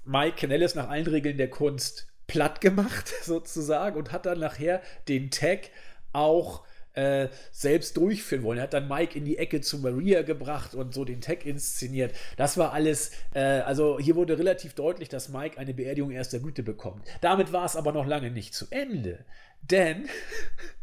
Mike 0.05 0.38
Canellis 0.38 0.75
nach 0.75 0.89
allen 0.89 1.07
Regeln 1.07 1.38
der 1.38 1.50
Kunst 1.50 2.07
platt 2.27 2.62
gemacht, 2.62 3.13
sozusagen, 3.24 3.98
und 3.98 4.12
hat 4.12 4.25
dann 4.25 4.39
nachher 4.39 4.81
den 5.07 5.31
Tag 5.31 5.69
auch 6.12 6.65
äh, 6.93 7.29
selbst 7.51 7.97
durchführen 7.97 8.43
wollen. 8.43 8.57
Er 8.59 8.63
hat 8.63 8.73
dann 8.73 8.88
Mike 8.88 9.17
in 9.17 9.25
die 9.25 9.38
Ecke 9.38 9.62
zu 9.62 9.79
Maria 9.79 10.21
gebracht 10.21 10.75
und 10.75 10.93
so 10.93 11.05
den 11.05 11.21
Tag 11.21 11.45
inszeniert. 11.45 12.13
Das 12.38 12.57
war 12.57 12.73
alles, 12.73 13.12
äh, 13.33 13.39
also 13.39 14.00
hier 14.00 14.15
wurde 14.15 14.38
relativ 14.38 14.73
deutlich, 14.73 15.09
dass 15.09 15.29
Mike 15.29 15.57
eine 15.57 15.73
Beerdigung 15.73 16.12
erster 16.12 16.39
Güte 16.39 16.63
bekommt. 16.63 17.05
Damit 17.21 17.51
war 17.51 17.65
es 17.65 17.75
aber 17.75 17.91
noch 17.91 18.05
lange 18.05 18.31
nicht 18.31 18.53
zu 18.53 18.67
Ende. 18.69 19.25
Denn 19.62 20.07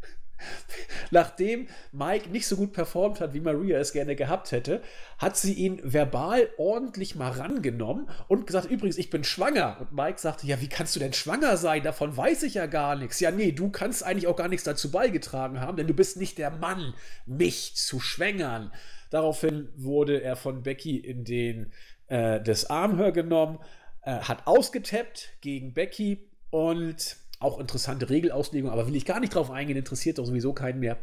Nachdem 1.10 1.68
Mike 1.92 2.30
nicht 2.30 2.46
so 2.46 2.56
gut 2.56 2.72
performt 2.72 3.20
hat, 3.20 3.34
wie 3.34 3.40
Maria 3.40 3.78
es 3.78 3.92
gerne 3.92 4.16
gehabt 4.16 4.52
hätte, 4.52 4.82
hat 5.18 5.36
sie 5.36 5.54
ihn 5.54 5.80
verbal 5.82 6.48
ordentlich 6.56 7.14
mal 7.14 7.30
rangenommen 7.30 8.08
und 8.28 8.46
gesagt, 8.46 8.70
übrigens, 8.70 8.98
ich 8.98 9.10
bin 9.10 9.24
schwanger. 9.24 9.76
Und 9.80 9.92
Mike 9.92 10.18
sagte, 10.18 10.46
ja, 10.46 10.60
wie 10.60 10.68
kannst 10.68 10.96
du 10.96 11.00
denn 11.00 11.12
schwanger 11.12 11.56
sein? 11.56 11.82
Davon 11.82 12.16
weiß 12.16 12.42
ich 12.44 12.54
ja 12.54 12.66
gar 12.66 12.96
nichts. 12.96 13.20
Ja, 13.20 13.30
nee, 13.30 13.52
du 13.52 13.70
kannst 13.70 14.04
eigentlich 14.04 14.26
auch 14.26 14.36
gar 14.36 14.48
nichts 14.48 14.64
dazu 14.64 14.90
beigetragen 14.90 15.60
haben, 15.60 15.76
denn 15.76 15.86
du 15.86 15.94
bist 15.94 16.16
nicht 16.16 16.38
der 16.38 16.50
Mann, 16.50 16.94
mich 17.26 17.76
zu 17.76 18.00
schwängern. 18.00 18.72
Daraufhin 19.10 19.68
wurde 19.76 20.22
er 20.22 20.36
von 20.36 20.62
Becky 20.62 20.96
in 20.96 21.24
den 21.24 21.72
äh, 22.06 22.40
das 22.40 22.70
Armhör 22.70 23.12
genommen, 23.12 23.58
äh, 24.02 24.12
hat 24.12 24.46
ausgetappt 24.46 25.30
gegen 25.40 25.74
Becky 25.74 26.28
und 26.50 27.16
auch 27.40 27.58
interessante 27.58 28.08
Regelauslegung, 28.08 28.70
aber 28.70 28.86
will 28.86 28.94
ich 28.94 29.06
gar 29.06 29.18
nicht 29.18 29.34
drauf 29.34 29.50
eingehen, 29.50 29.76
interessiert 29.76 30.18
doch 30.18 30.26
sowieso 30.26 30.52
keinen 30.52 30.78
mehr. 30.78 30.98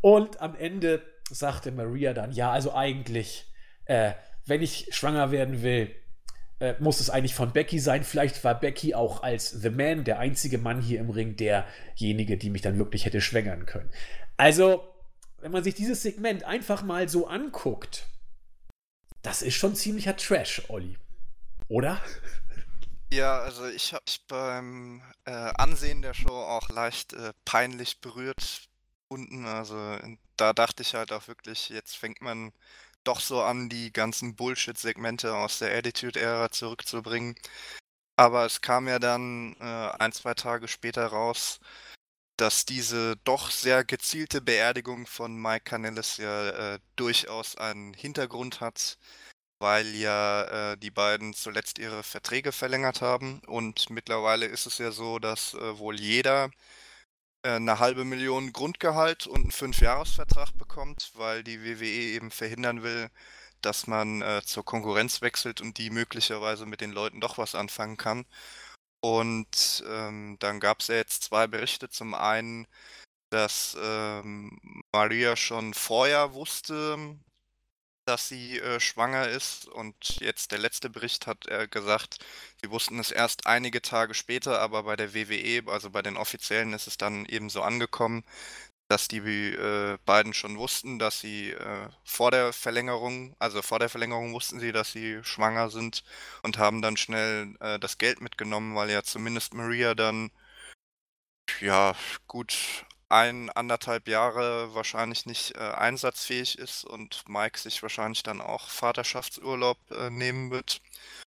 Und 0.00 0.40
am 0.40 0.54
Ende 0.54 1.02
sagte 1.30 1.72
Maria 1.72 2.12
dann, 2.12 2.32
ja, 2.32 2.52
also 2.52 2.74
eigentlich, 2.74 3.50
äh, 3.86 4.12
wenn 4.46 4.62
ich 4.62 4.88
schwanger 4.90 5.30
werden 5.30 5.62
will, 5.62 5.94
äh, 6.60 6.74
muss 6.78 7.00
es 7.00 7.10
eigentlich 7.10 7.34
von 7.34 7.52
Becky 7.52 7.78
sein. 7.78 8.04
Vielleicht 8.04 8.44
war 8.44 8.60
Becky 8.60 8.94
auch 8.94 9.22
als 9.22 9.50
The 9.50 9.70
Man, 9.70 10.04
der 10.04 10.18
einzige 10.18 10.58
Mann 10.58 10.80
hier 10.80 11.00
im 11.00 11.10
Ring, 11.10 11.36
derjenige, 11.36 12.36
die 12.36 12.50
mich 12.50 12.62
dann 12.62 12.78
wirklich 12.78 13.06
hätte 13.06 13.20
schwängern 13.20 13.64
können. 13.64 13.90
Also, 14.36 14.84
wenn 15.40 15.52
man 15.52 15.64
sich 15.64 15.74
dieses 15.74 16.02
Segment 16.02 16.44
einfach 16.44 16.82
mal 16.82 17.08
so 17.08 17.26
anguckt, 17.26 18.06
das 19.22 19.40
ist 19.40 19.54
schon 19.54 19.74
ziemlicher 19.74 20.16
Trash, 20.16 20.62
Olli. 20.68 20.98
Oder? 21.68 22.00
Ja, 23.12 23.40
also 23.40 23.66
ich 23.66 23.92
habe 23.92 24.02
mich 24.06 24.24
beim 24.26 25.02
äh, 25.26 25.32
Ansehen 25.32 26.00
der 26.00 26.14
Show 26.14 26.30
auch 26.32 26.70
leicht 26.70 27.12
äh, 27.12 27.34
peinlich 27.44 28.00
berührt 28.00 28.70
gefunden. 29.02 29.44
Also 29.44 29.98
da 30.38 30.54
dachte 30.54 30.82
ich 30.82 30.94
halt 30.94 31.12
auch 31.12 31.28
wirklich, 31.28 31.68
jetzt 31.68 31.94
fängt 31.94 32.22
man 32.22 32.52
doch 33.04 33.20
so 33.20 33.42
an, 33.42 33.68
die 33.68 33.92
ganzen 33.92 34.34
Bullshit-Segmente 34.34 35.34
aus 35.34 35.58
der 35.58 35.76
Attitude-Ära 35.76 36.50
zurückzubringen. 36.52 37.34
Aber 38.16 38.46
es 38.46 38.62
kam 38.62 38.88
ja 38.88 38.98
dann 38.98 39.56
äh, 39.60 39.90
ein, 39.98 40.12
zwei 40.12 40.34
Tage 40.34 40.68
später 40.68 41.06
raus, 41.08 41.60
dass 42.38 42.66
diese 42.66 43.16
doch 43.24 43.50
sehr 43.50 43.84
gezielte 43.84 44.40
Beerdigung 44.40 45.06
von 45.06 45.36
Mike 45.36 45.64
Canellis 45.64 46.18
ja 46.18 46.74
äh, 46.76 46.80
durchaus 46.96 47.56
einen 47.56 47.94
Hintergrund 47.94 48.60
hat 48.60 48.98
weil 49.62 49.86
ja 49.96 50.72
äh, 50.72 50.78
die 50.78 50.90
beiden 50.90 51.34
zuletzt 51.34 51.78
ihre 51.78 52.02
Verträge 52.02 52.52
verlängert 52.52 53.00
haben. 53.02 53.40
Und 53.46 53.90
mittlerweile 53.90 54.46
ist 54.46 54.66
es 54.66 54.78
ja 54.78 54.92
so, 54.92 55.18
dass 55.18 55.54
äh, 55.54 55.78
wohl 55.78 55.98
jeder 56.00 56.50
äh, 57.44 57.52
eine 57.56 57.78
halbe 57.78 58.04
Million 58.04 58.52
Grundgehalt 58.52 59.26
und 59.26 59.42
einen 59.42 59.50
Fünfjahresvertrag 59.52 60.56
bekommt, 60.58 61.12
weil 61.14 61.44
die 61.44 61.64
WWE 61.64 61.86
eben 61.86 62.30
verhindern 62.30 62.82
will, 62.82 63.10
dass 63.62 63.86
man 63.86 64.22
äh, 64.22 64.42
zur 64.44 64.64
Konkurrenz 64.64 65.22
wechselt 65.22 65.60
und 65.60 65.78
die 65.78 65.90
möglicherweise 65.90 66.66
mit 66.66 66.80
den 66.80 66.92
Leuten 66.92 67.20
doch 67.20 67.38
was 67.38 67.54
anfangen 67.54 67.96
kann. 67.96 68.26
Und 69.00 69.84
ähm, 69.88 70.36
dann 70.40 70.60
gab 70.60 70.80
es 70.80 70.88
ja 70.88 70.96
jetzt 70.96 71.24
zwei 71.24 71.46
Berichte. 71.48 71.88
Zum 71.90 72.14
einen, 72.14 72.66
dass 73.30 73.76
ähm, 73.82 74.58
Maria 74.92 75.36
schon 75.36 75.74
vorher 75.74 76.34
wusste, 76.34 77.16
dass 78.04 78.28
sie 78.28 78.58
äh, 78.58 78.80
schwanger 78.80 79.28
ist. 79.28 79.66
Und 79.68 80.20
jetzt 80.20 80.52
der 80.52 80.58
letzte 80.58 80.90
Bericht 80.90 81.26
hat 81.26 81.46
äh, 81.46 81.68
gesagt, 81.68 82.18
sie 82.62 82.70
wussten 82.70 82.98
es 82.98 83.10
erst 83.10 83.46
einige 83.46 83.82
Tage 83.82 84.14
später, 84.14 84.60
aber 84.60 84.84
bei 84.84 84.96
der 84.96 85.14
WWE, 85.14 85.70
also 85.70 85.90
bei 85.90 86.02
den 86.02 86.16
Offiziellen, 86.16 86.72
ist 86.72 86.86
es 86.86 86.96
dann 86.98 87.26
eben 87.26 87.50
so 87.50 87.62
angekommen, 87.62 88.24
dass 88.88 89.08
die 89.08 89.18
äh, 89.18 89.98
beiden 90.04 90.34
schon 90.34 90.58
wussten, 90.58 90.98
dass 90.98 91.20
sie 91.20 91.50
äh, 91.52 91.88
vor 92.04 92.30
der 92.30 92.52
Verlängerung, 92.52 93.34
also 93.38 93.62
vor 93.62 93.78
der 93.78 93.88
Verlängerung 93.88 94.34
wussten 94.34 94.60
sie, 94.60 94.72
dass 94.72 94.92
sie 94.92 95.20
schwanger 95.24 95.70
sind 95.70 96.04
und 96.42 96.58
haben 96.58 96.82
dann 96.82 96.96
schnell 96.98 97.56
äh, 97.60 97.78
das 97.78 97.98
Geld 97.98 98.20
mitgenommen, 98.20 98.74
weil 98.76 98.90
ja 98.90 99.02
zumindest 99.02 99.54
Maria 99.54 99.94
dann 99.94 100.30
ja 101.60 101.94
gut 102.26 102.84
ein, 103.12 103.50
anderthalb 103.50 104.08
Jahre 104.08 104.74
wahrscheinlich 104.74 105.26
nicht 105.26 105.54
äh, 105.54 105.58
einsatzfähig 105.58 106.58
ist 106.58 106.84
und 106.84 107.28
Mike 107.28 107.58
sich 107.58 107.82
wahrscheinlich 107.82 108.22
dann 108.22 108.40
auch 108.40 108.70
Vaterschaftsurlaub 108.70 109.78
äh, 109.90 110.10
nehmen 110.10 110.50
wird. 110.50 110.80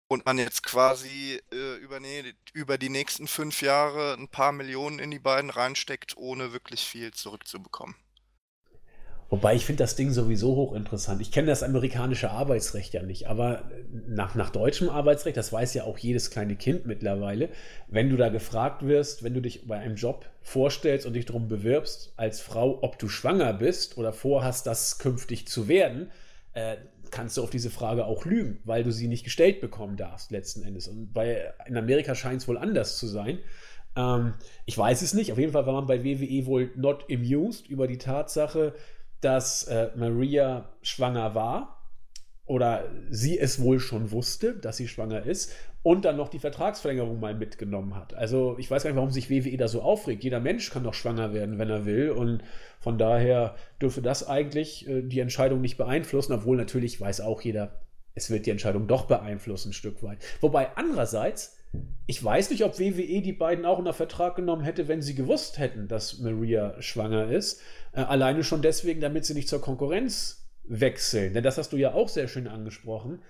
Und 0.09 0.27
man 0.27 0.39
jetzt 0.39 0.63
quasi 0.63 1.41
äh, 1.53 1.77
über, 1.77 2.01
nee, 2.01 2.35
über 2.53 2.79
die 2.79 2.91
nächsten 2.91 3.29
fünf 3.29 3.63
Jahre 3.63 4.15
ein 4.15 4.29
paar 4.29 4.53
Millionen 4.53 4.99
in 4.99 5.11
die 5.11 5.21
beiden 5.21 5.51
reinsteckt, 5.51 6.17
ohne 6.17 6.53
wirklich 6.53 6.83
viel 6.85 7.13
zurückzubekommen. 7.13 7.95
Wobei 9.31 9.55
ich 9.55 9.65
finde 9.65 9.85
das 9.85 9.95
Ding 9.95 10.11
sowieso 10.11 10.57
hochinteressant. 10.57 11.21
Ich 11.21 11.31
kenne 11.31 11.47
das 11.47 11.63
amerikanische 11.63 12.33
Arbeitsrecht 12.33 12.93
ja 12.95 13.03
nicht, 13.05 13.29
aber 13.29 13.71
nach, 14.09 14.35
nach 14.35 14.51
deutschem 14.51 14.89
Arbeitsrecht, 14.89 15.37
das 15.37 15.53
weiß 15.53 15.73
ja 15.75 15.85
auch 15.85 15.99
jedes 15.99 16.31
kleine 16.31 16.57
Kind 16.57 16.85
mittlerweile, 16.85 17.49
wenn 17.87 18.11
du 18.11 18.17
da 18.17 18.29
gefragt 18.29 18.85
wirst, 18.85 19.23
wenn 19.23 19.33
du 19.33 19.41
dich 19.41 19.69
bei 19.69 19.79
einem 19.79 19.95
Job 19.95 20.27
vorstellst 20.43 21.07
und 21.07 21.13
dich 21.13 21.27
darum 21.27 21.47
bewirbst 21.47 22.13
als 22.17 22.41
Frau, 22.41 22.81
ob 22.83 22.99
du 22.99 23.09
schwanger 23.09 23.53
bist 23.53 23.97
oder 23.99 24.13
vorhast, 24.13 24.67
das 24.67 24.99
künftig 24.99 25.47
zu 25.47 25.69
werden, 25.69 26.11
äh, 26.55 26.77
kannst 27.13 27.37
du 27.37 27.45
auf 27.45 27.51
diese 27.51 27.71
Frage 27.71 28.07
auch 28.07 28.25
lügen, 28.25 28.59
weil 28.65 28.83
du 28.83 28.91
sie 28.91 29.07
nicht 29.07 29.23
gestellt 29.23 29.61
bekommen 29.61 29.97
darfst 29.97 30.33
letzten 30.33 30.65
Endes. 30.65 30.89
Und 30.89 31.13
bei, 31.13 31.53
in 31.67 31.77
Amerika 31.77 32.17
scheint 32.17 32.43
es 32.43 32.49
wohl 32.49 32.59
anders 32.59 32.99
zu 32.99 33.07
sein. 33.07 33.39
Ähm, 33.95 34.35
ich 34.67 34.77
weiß 34.77 35.03
es 35.03 35.15
nicht. 35.15 35.31
Auf 35.31 35.39
jeden 35.39 35.53
Fall 35.53 35.67
war 35.67 35.75
man 35.75 35.87
bei 35.87 36.05
WWE 36.05 36.47
wohl 36.47 36.71
not 36.75 37.07
amused 37.11 37.69
über 37.69 37.87
die 37.87 37.99
Tatsache, 37.99 38.75
dass 39.21 39.65
äh, 39.65 39.91
Maria 39.97 40.69
schwanger 40.83 41.35
war 41.35 41.81
oder 42.47 42.85
sie 43.11 43.39
es 43.39 43.63
wohl 43.63 43.79
schon 43.79 44.11
wusste, 44.11 44.55
dass 44.55 44.77
sie 44.77 44.89
schwanger 44.89 45.23
ist 45.23 45.53
und 45.83 46.05
dann 46.05 46.17
noch 46.17 46.29
die 46.29 46.39
Vertragsverlängerung 46.39 47.21
mal 47.21 47.35
mitgenommen 47.35 47.95
hat. 47.95 48.15
Also 48.15 48.57
ich 48.59 48.71
weiß 48.71 48.83
gar 48.83 48.91
nicht, 48.91 48.97
warum 48.97 49.11
sich 49.11 49.31
WWE 49.31 49.57
da 49.57 49.69
so 49.69 49.83
aufregt. 49.83 50.25
Jeder 50.25 50.41
Mensch 50.41 50.71
kann 50.71 50.85
doch 50.85 50.95
schwanger 50.95 51.33
werden, 51.33 51.59
wenn 51.59 51.71
er 51.71 51.87
will 51.87 52.11
und 52.11 52.43
von 52.81 52.99
daher 52.99 53.55
dürfe 53.81 54.03
das 54.03 54.27
eigentlich 54.27 54.89
äh, 54.89 55.03
die 55.03 55.21
Entscheidung 55.21 55.61
nicht 55.61 55.77
beeinflussen, 55.77 56.33
obwohl 56.33 56.57
natürlich 56.57 57.01
weiß 57.01 57.21
auch 57.21 57.41
jeder, 57.43 57.81
es 58.15 58.31
wird 58.31 58.47
die 58.47 58.51
Entscheidung 58.51 58.87
doch 58.87 59.05
beeinflussen 59.05 59.71
ein 59.71 59.75
Stück 59.75 60.03
weit. 60.03 60.19
Wobei 60.41 60.77
andererseits 60.77 61.60
ich 62.07 62.23
weiß 62.23 62.51
nicht, 62.51 62.65
ob 62.65 62.79
WWE 62.81 63.23
die 63.23 63.33
beiden 63.33 63.65
auch 63.65 63.79
unter 63.79 63.93
Vertrag 63.93 64.35
genommen 64.35 64.65
hätte, 64.65 64.89
wenn 64.89 65.03
sie 65.03 65.15
gewusst 65.15 65.59
hätten, 65.59 65.87
dass 65.87 66.19
Maria 66.19 66.81
schwanger 66.83 67.31
ist. 67.31 67.61
Äh, 67.93 68.01
alleine 68.01 68.43
schon 68.43 68.63
deswegen, 68.63 69.01
damit 69.01 69.25
sie 69.25 69.35
nicht 69.35 69.49
zur 69.49 69.61
Konkurrenz 69.61 70.49
wechseln. 70.65 71.35
Denn 71.35 71.45
das 71.45 71.59
hast 71.59 71.73
du 71.73 71.77
ja 71.77 71.95
auch 71.95 72.09
sehr 72.09 72.27
schön 72.27 72.49
angesprochen. 72.49 73.23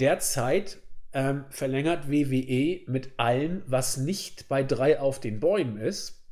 Derzeit 0.00 0.78
ähm, 1.14 1.46
verlängert 1.48 2.10
WWE 2.10 2.82
mit 2.86 3.18
allem, 3.18 3.62
was 3.66 3.96
nicht 3.96 4.48
bei 4.48 4.62
drei 4.62 5.00
auf 5.00 5.18
den 5.18 5.40
Bäumen 5.40 5.78
ist. 5.78 6.22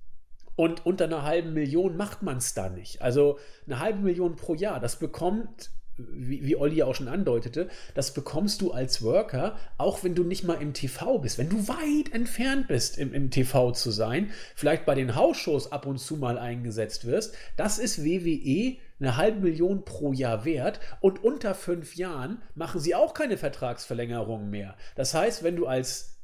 Und 0.57 0.85
unter 0.85 1.07
einer 1.07 1.23
halben 1.23 1.55
Million 1.55 1.97
macht 1.97 2.23
man 2.23 2.37
es 2.37 2.55
da 2.55 2.69
nicht. 2.69 3.01
Also 3.01 3.39
eine 3.67 3.81
halbe 3.81 4.01
Million 4.01 4.37
pro 4.37 4.55
Jahr, 4.55 4.79
das 4.79 4.99
bekommt 4.99 5.71
wie, 5.97 6.45
wie 6.45 6.57
Olli 6.57 6.83
auch 6.83 6.95
schon 6.95 7.09
andeutete, 7.09 7.69
das 7.95 8.15
bekommst 8.15 8.61
du 8.61 8.73
als 8.73 9.03
Worker, 9.03 9.57
auch 9.79 10.03
wenn 10.03 10.15
du 10.15 10.25
nicht 10.25 10.45
mal 10.45 10.61
im 10.61 10.75
TV 10.75 11.19
bist, 11.19 11.39
wenn 11.39 11.49
du 11.49 11.69
weit 11.69 12.13
entfernt 12.13 12.69
bist, 12.69 12.99
im, 12.99 13.15
im 13.15 13.31
TV 13.31 13.73
zu 13.73 13.91
sein, 13.91 14.31
vielleicht 14.55 14.85
bei 14.87 14.95
den 14.95 15.15
Hausshows 15.15 15.71
ab 15.73 15.87
und 15.87 15.99
zu 15.99 16.17
mal 16.17 16.39
eingesetzt 16.39 17.05
wirst, 17.05 17.35
das 17.57 17.79
ist 17.79 18.05
WWE 18.05 18.77
eine 19.01 19.17
halbe 19.17 19.41
Million 19.41 19.85
pro 19.85 20.13
Jahr 20.13 20.45
wert 20.45 20.81
und 21.01 21.23
unter 21.23 21.55
fünf 21.55 21.97
Jahren 21.97 22.43
machen 22.55 22.81
sie 22.81 22.95
auch 22.95 23.15
keine 23.15 23.37
Vertragsverlängerung 23.37 24.51
mehr. 24.51 24.77
Das 24.97 25.15
heißt, 25.15 25.43
wenn 25.43 25.57
du 25.57 25.67
als 25.67 26.21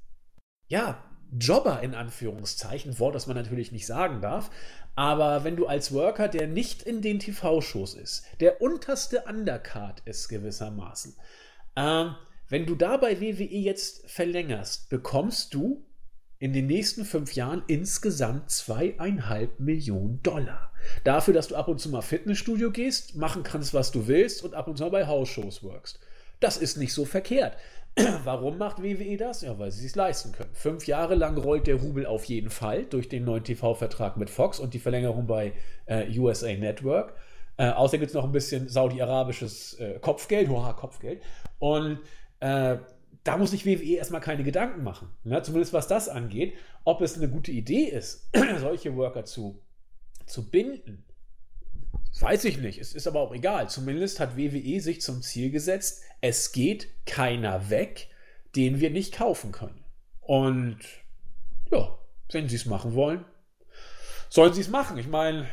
ja, 0.68 1.02
Jobber 1.38 1.80
in 1.82 1.94
Anführungszeichen, 1.94 2.98
Wort, 2.98 3.14
das 3.14 3.28
man 3.28 3.36
natürlich 3.36 3.70
nicht 3.70 3.86
sagen 3.86 4.20
darf, 4.20 4.50
aber 4.94 5.44
wenn 5.44 5.56
du 5.56 5.66
als 5.66 5.92
Worker, 5.92 6.28
der 6.28 6.46
nicht 6.46 6.82
in 6.82 7.02
den 7.02 7.18
TV-Shows 7.18 7.94
ist, 7.94 8.24
der 8.40 8.60
unterste 8.60 9.24
Undercard 9.28 10.02
ist 10.04 10.28
gewissermaßen, 10.28 11.16
äh, 11.76 12.06
wenn 12.48 12.66
du 12.66 12.74
da 12.74 12.96
bei 12.96 13.20
WWE 13.20 13.44
jetzt 13.44 14.10
verlängerst, 14.10 14.90
bekommst 14.90 15.54
du 15.54 15.86
in 16.40 16.52
den 16.52 16.66
nächsten 16.66 17.04
fünf 17.04 17.34
Jahren 17.34 17.62
insgesamt 17.66 18.50
zweieinhalb 18.50 19.60
Millionen 19.60 20.22
Dollar. 20.22 20.72
Dafür, 21.04 21.34
dass 21.34 21.48
du 21.48 21.54
ab 21.54 21.68
und 21.68 21.78
zu 21.78 21.90
mal 21.90 22.02
Fitnessstudio 22.02 22.72
gehst, 22.72 23.14
machen 23.14 23.42
kannst, 23.42 23.74
was 23.74 23.92
du 23.92 24.08
willst 24.08 24.42
und 24.42 24.54
ab 24.54 24.66
und 24.66 24.78
zu 24.78 24.84
mal 24.84 24.90
bei 24.90 25.06
Hausshows 25.06 25.62
workst. 25.62 26.00
Das 26.40 26.56
ist 26.56 26.78
nicht 26.78 26.94
so 26.94 27.04
verkehrt. 27.04 27.56
Warum 28.24 28.58
macht 28.58 28.82
WWE 28.82 29.16
das? 29.16 29.42
Ja, 29.42 29.58
weil 29.58 29.70
sie 29.70 29.86
es 29.86 29.96
leisten 29.96 30.32
können. 30.32 30.50
Fünf 30.52 30.86
Jahre 30.86 31.14
lang 31.14 31.36
rollt 31.36 31.66
der 31.66 31.76
Rubel 31.76 32.06
auf 32.06 32.24
jeden 32.24 32.50
Fall 32.50 32.84
durch 32.84 33.08
den 33.08 33.24
neuen 33.24 33.44
TV-Vertrag 33.44 34.16
mit 34.16 34.30
Fox 34.30 34.58
und 34.58 34.74
die 34.74 34.78
Verlängerung 34.78 35.26
bei 35.26 35.52
äh, 35.86 36.06
USA 36.18 36.52
Network. 36.52 37.14
Äh, 37.56 37.70
außerdem 37.70 38.00
gibt 38.00 38.10
es 38.10 38.14
noch 38.14 38.24
ein 38.24 38.32
bisschen 38.32 38.68
saudi-arabisches 38.68 39.74
äh, 39.74 39.98
Kopfgeld, 40.00 40.48
hoha, 40.48 40.72
Kopfgeld. 40.72 41.22
Und 41.58 41.98
äh, 42.40 42.78
da 43.24 43.36
muss 43.36 43.50
sich 43.50 43.66
WWE 43.66 43.96
erstmal 43.96 44.20
keine 44.20 44.44
Gedanken 44.44 44.82
machen. 44.82 45.10
Ne? 45.24 45.42
Zumindest 45.42 45.72
was 45.72 45.88
das 45.88 46.08
angeht, 46.08 46.54
ob 46.84 47.02
es 47.02 47.16
eine 47.16 47.28
gute 47.28 47.50
Idee 47.50 47.84
ist, 47.84 48.30
solche 48.60 48.96
Worker 48.96 49.24
zu, 49.24 49.60
zu 50.26 50.48
binden. 50.48 51.04
Weiß 52.18 52.44
ich 52.44 52.58
nicht. 52.58 52.78
Es 52.78 52.94
ist 52.94 53.06
aber 53.06 53.20
auch 53.20 53.34
egal. 53.34 53.68
Zumindest 53.68 54.20
hat 54.20 54.36
WWE 54.36 54.80
sich 54.80 55.00
zum 55.00 55.22
Ziel 55.22 55.50
gesetzt, 55.50 56.02
es 56.20 56.52
geht 56.52 56.88
keiner 57.06 57.70
weg, 57.70 58.08
den 58.56 58.80
wir 58.80 58.90
nicht 58.90 59.14
kaufen 59.14 59.52
können. 59.52 59.84
Und 60.20 60.78
ja, 61.70 61.98
wenn 62.30 62.48
sie 62.48 62.56
es 62.56 62.66
machen 62.66 62.94
wollen, 62.94 63.24
sollen 64.28 64.52
sie 64.52 64.60
es 64.60 64.68
machen. 64.68 64.98
Ich 64.98 65.08
meine, 65.08 65.48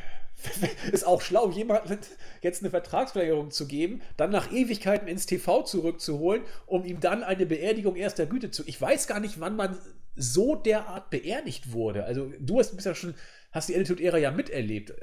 ist 0.92 1.06
auch 1.06 1.22
schlau, 1.22 1.50
jemandem 1.50 1.98
jetzt 2.42 2.62
eine 2.62 2.70
Vertragsverlängerung 2.70 3.52
zu 3.52 3.68
geben, 3.68 4.02
dann 4.18 4.30
nach 4.30 4.52
Ewigkeiten 4.52 5.08
ins 5.08 5.26
TV 5.26 5.64
zurückzuholen, 5.64 6.44
um 6.66 6.86
ihm 6.86 7.00
dann 7.00 7.24
eine 7.24 7.46
Beerdigung 7.46 7.96
erster 7.96 8.26
Güte 8.26 8.52
zu. 8.52 8.64
Ich 8.68 8.80
weiß 8.80 9.08
gar 9.08 9.20
nicht, 9.20 9.40
wann 9.40 9.56
man 9.56 9.78
so 10.16 10.56
derart 10.56 11.10
beerdigt 11.10 11.72
wurde. 11.72 12.06
Also 12.06 12.32
du 12.40 12.60
hast 12.60 12.76
bist 12.76 12.86
ja 12.86 12.96
schon, 12.96 13.16
hast 13.52 13.70
die 13.70 13.76
Attitude-Ära 13.76 14.18
ja 14.18 14.32
miterlebt. 14.32 14.94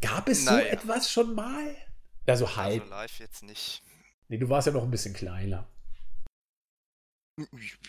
Gab 0.00 0.28
es 0.28 0.44
naja. 0.44 0.64
so 0.64 0.68
etwas 0.68 1.10
schon 1.10 1.34
mal? 1.34 1.74
Also 2.26 2.56
halb. 2.56 2.82
Also 2.82 2.94
live 2.94 3.18
jetzt 3.18 3.42
nicht. 3.42 3.82
Nee, 4.28 4.38
du 4.38 4.48
warst 4.48 4.66
ja 4.66 4.72
noch 4.72 4.82
ein 4.82 4.90
bisschen 4.90 5.14
kleiner. 5.14 5.66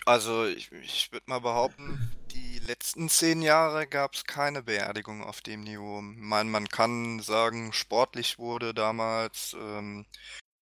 Also 0.05 0.45
ich, 0.45 0.71
ich 0.71 1.11
würde 1.11 1.25
mal 1.27 1.39
behaupten, 1.39 2.11
die 2.31 2.59
letzten 2.59 3.09
zehn 3.09 3.41
Jahre 3.41 3.87
gab 3.87 4.13
es 4.13 4.23
keine 4.23 4.63
Beerdigung 4.63 5.23
auf 5.23 5.41
dem 5.41 5.61
Niveau. 5.61 6.01
Man, 6.01 6.49
man 6.49 6.69
kann 6.69 7.19
sagen, 7.19 7.73
sportlich 7.73 8.37
wurde 8.37 8.73
damals 8.73 9.55
ähm, 9.59 10.05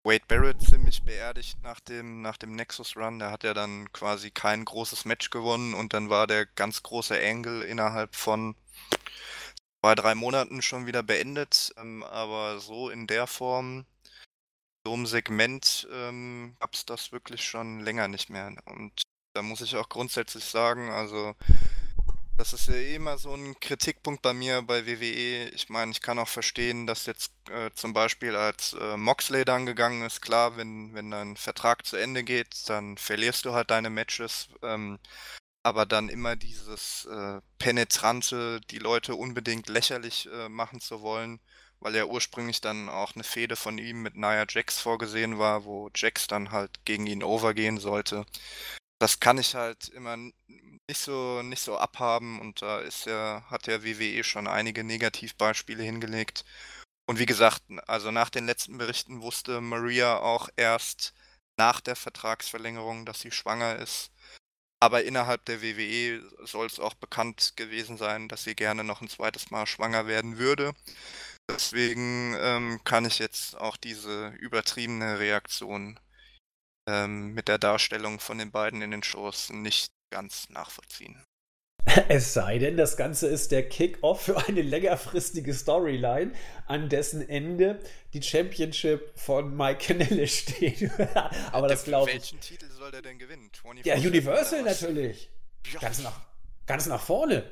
Wade 0.04 0.24
Barrett 0.28 0.62
ziemlich 0.62 1.04
beerdigt 1.04 1.62
nach 1.62 1.82
dem, 1.82 2.22
nach 2.22 2.38
dem 2.38 2.56
Nexus 2.56 2.96
Run. 2.96 3.20
Der 3.20 3.30
hat 3.30 3.44
ja 3.44 3.54
dann 3.54 3.92
quasi 3.92 4.32
kein 4.32 4.64
großes 4.64 5.06
Match 5.06 5.30
gewonnen 5.30 5.74
und 5.74 5.94
dann 5.94 6.10
war 6.10 6.26
der 6.26 6.46
ganz 6.46 6.82
große 6.82 7.20
Angle 7.22 7.62
innerhalb 7.64 8.16
von 8.16 8.56
zwei, 9.82 9.96
drei 9.96 10.16
Monaten 10.16 10.62
schon 10.62 10.86
wieder 10.88 11.04
beendet. 11.04 11.74
Ähm, 11.78 12.04
aber 12.04 12.60
so 12.60 12.90
in 12.90 13.06
der 13.06 13.28
Form 13.28 13.86
so 14.88 14.94
einem 14.94 15.06
Segment 15.06 15.86
ähm, 15.92 16.56
gab 16.62 16.74
es 16.74 16.86
das 16.86 17.12
wirklich 17.12 17.44
schon 17.44 17.82
länger 17.82 18.08
nicht 18.08 18.30
mehr. 18.30 18.56
Und 18.64 19.02
da 19.34 19.42
muss 19.42 19.60
ich 19.60 19.76
auch 19.76 19.90
grundsätzlich 19.90 20.46
sagen, 20.46 20.92
also 20.92 21.36
das 22.38 22.54
ist 22.54 22.70
ja 22.70 22.76
eh 22.76 22.96
immer 22.96 23.18
so 23.18 23.34
ein 23.34 23.60
Kritikpunkt 23.60 24.22
bei 24.22 24.34
mir 24.34 24.62
bei 24.62 24.88
WWE. 24.88 25.50
Ich 25.50 25.68
meine, 25.68 25.92
ich 25.92 26.02
kann 26.02 26.20
auch 26.20 26.30
verstehen, 26.30 26.88
dass 26.88 27.06
jetzt 27.06 27.34
äh, 27.50 27.70
zum 27.76 27.92
Beispiel 27.92 28.38
als 28.38 28.78
äh, 28.80 28.96
Moxley 28.96 29.44
dann 29.44 29.66
gegangen 29.66 30.04
ist, 30.04 30.22
klar, 30.22 30.56
wenn, 30.56 30.94
wenn 30.94 31.12
dein 31.12 31.36
Vertrag 31.36 31.86
zu 31.86 31.98
Ende 31.98 32.24
geht, 32.24 32.70
dann 32.70 32.98
verlierst 32.98 33.44
du 33.44 33.54
halt 33.54 33.70
deine 33.72 33.90
Matches. 33.90 34.48
Ähm, 34.62 35.00
aber 35.64 35.86
dann 35.86 36.08
immer 36.08 36.38
dieses 36.38 37.04
äh, 37.12 37.42
penetrante, 37.60 38.62
die 38.72 38.80
Leute 38.80 39.16
unbedingt 39.16 39.68
lächerlich 39.68 40.30
äh, 40.32 40.48
machen 40.48 40.80
zu 40.80 41.02
wollen, 41.02 41.42
weil 41.80 41.96
ja 41.96 42.06
ursprünglich 42.06 42.62
dann 42.62 42.90
auch 42.90 43.16
eine 43.16 43.24
Fehde 43.24 43.56
von 43.56 43.78
ihm 43.78 44.02
mit 44.02 44.16
Nia 44.16 44.46
Jax 44.50 44.80
vorgesehen 44.80 45.40
war, 45.40 45.66
wo 45.66 45.90
Jax 45.96 46.28
dann 46.28 46.52
halt 46.52 46.86
gegen 46.86 47.08
ihn 47.08 47.24
overgehen 47.24 47.80
sollte. 47.80 48.26
Das 49.00 49.20
kann 49.20 49.38
ich 49.38 49.56
halt 49.56 49.90
immer 49.90 50.18
nicht 50.18 51.02
so, 51.02 51.42
nicht 51.44 51.62
so 51.62 51.78
abhaben 51.78 52.40
und 52.40 52.62
da 52.62 52.80
ist 52.80 53.06
ja, 53.06 53.44
hat 53.50 53.68
der 53.68 53.84
WWE 53.84 54.24
schon 54.24 54.48
einige 54.48 54.84
Negativbeispiele 54.84 55.84
hingelegt. 55.84 56.46
Und 57.08 57.20
wie 57.20 57.26
gesagt, 57.26 57.64
also 57.88 58.12
nach 58.12 58.30
den 58.30 58.46
letzten 58.46 58.78
Berichten 58.78 59.22
wusste 59.22 59.62
Maria 59.62 60.18
auch 60.20 60.50
erst 60.58 61.14
nach 61.58 61.82
der 61.82 61.96
Vertragsverlängerung, 61.96 63.06
dass 63.06 63.22
sie 63.22 63.32
schwanger 63.32 63.78
ist. 63.78 64.12
Aber 64.80 65.04
innerhalb 65.04 65.44
der 65.46 65.62
WWE 65.62 66.22
soll 66.46 66.68
es 66.68 66.80
auch 66.80 66.94
bekannt 66.94 67.54
gewesen 67.56 67.98
sein, 67.98 68.28
dass 68.28 68.44
sie 68.44 68.56
gerne 68.56 68.84
noch 68.84 69.02
ein 69.02 69.10
zweites 69.10 69.50
Mal 69.50 69.66
schwanger 69.66 70.06
werden 70.06 70.38
würde. 70.38 70.74
Deswegen 71.50 72.36
ähm, 72.40 72.82
kann 72.84 73.06
ich 73.06 73.20
jetzt 73.20 73.56
auch 73.58 73.78
diese 73.78 74.30
übertriebene 74.40 75.20
Reaktion 75.20 76.00
ähm, 76.88 77.34
mit 77.34 77.48
der 77.48 77.58
Darstellung 77.58 78.20
von 78.20 78.38
den 78.38 78.52
beiden 78.52 78.82
in 78.82 78.92
den 78.92 79.04
Shows 79.04 79.50
nicht 79.50 79.92
ganz 80.10 80.50
nachvollziehen. 80.50 81.24
Es 82.10 82.34
sei 82.34 82.60
denn, 82.60 82.76
das 82.76 82.98
Ganze 82.98 83.28
ist 83.28 83.52
der 83.52 83.68
Kick-Off 83.68 84.22
für 84.22 84.48
eine 84.48 84.62
längerfristige 84.62 85.54
Storyline, 85.54 86.34
an 86.66 86.90
dessen 86.90 87.28
Ende 87.28 87.80
die 88.14 88.22
Championship 88.22 89.18
von 89.18 89.56
Mike 89.56 89.86
Canelli 89.86 90.28
steht. 90.28 90.92
Aber 91.52 91.70
das 91.70 91.86
glaube 91.86 92.12
ich. 92.12 92.18
Welchen 92.18 92.42
Titel 92.42 92.70
soll 92.72 92.92
der 92.92 93.02
denn 93.02 93.18
gewinnen? 93.18 93.50
ja, 93.84 93.96
Universal 93.96 94.64
natürlich. 94.64 95.30
Ja. 95.72 95.80
Ganz, 95.80 96.00
nach, 96.00 96.20
ganz 96.66 96.88
nach 96.88 97.02
vorne. 97.02 97.50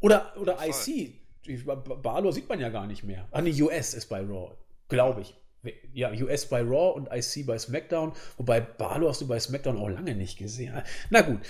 Oder, 0.00 0.36
oder 0.36 0.58
IC. 0.64 1.25
Balor 1.64 2.32
sieht 2.32 2.48
man 2.48 2.60
ja 2.60 2.68
gar 2.68 2.86
nicht 2.86 3.02
mehr. 3.04 3.28
Ah, 3.30 3.40
nee, 3.42 3.60
US 3.62 3.94
ist 3.94 4.06
bei 4.08 4.20
Raw, 4.20 4.54
glaube 4.88 5.22
ich. 5.22 5.36
Ja, 5.92 6.10
US 6.12 6.46
bei 6.46 6.60
Raw 6.62 6.94
und 6.94 7.08
IC 7.12 7.44
bei 7.46 7.58
SmackDown. 7.58 8.12
Wobei 8.36 8.60
Balor 8.60 9.10
hast 9.10 9.20
du 9.20 9.26
bei 9.26 9.40
SmackDown 9.40 9.76
auch 9.78 9.88
lange 9.88 10.14
nicht 10.14 10.38
gesehen. 10.38 10.80
Na 11.10 11.22
gut, 11.22 11.40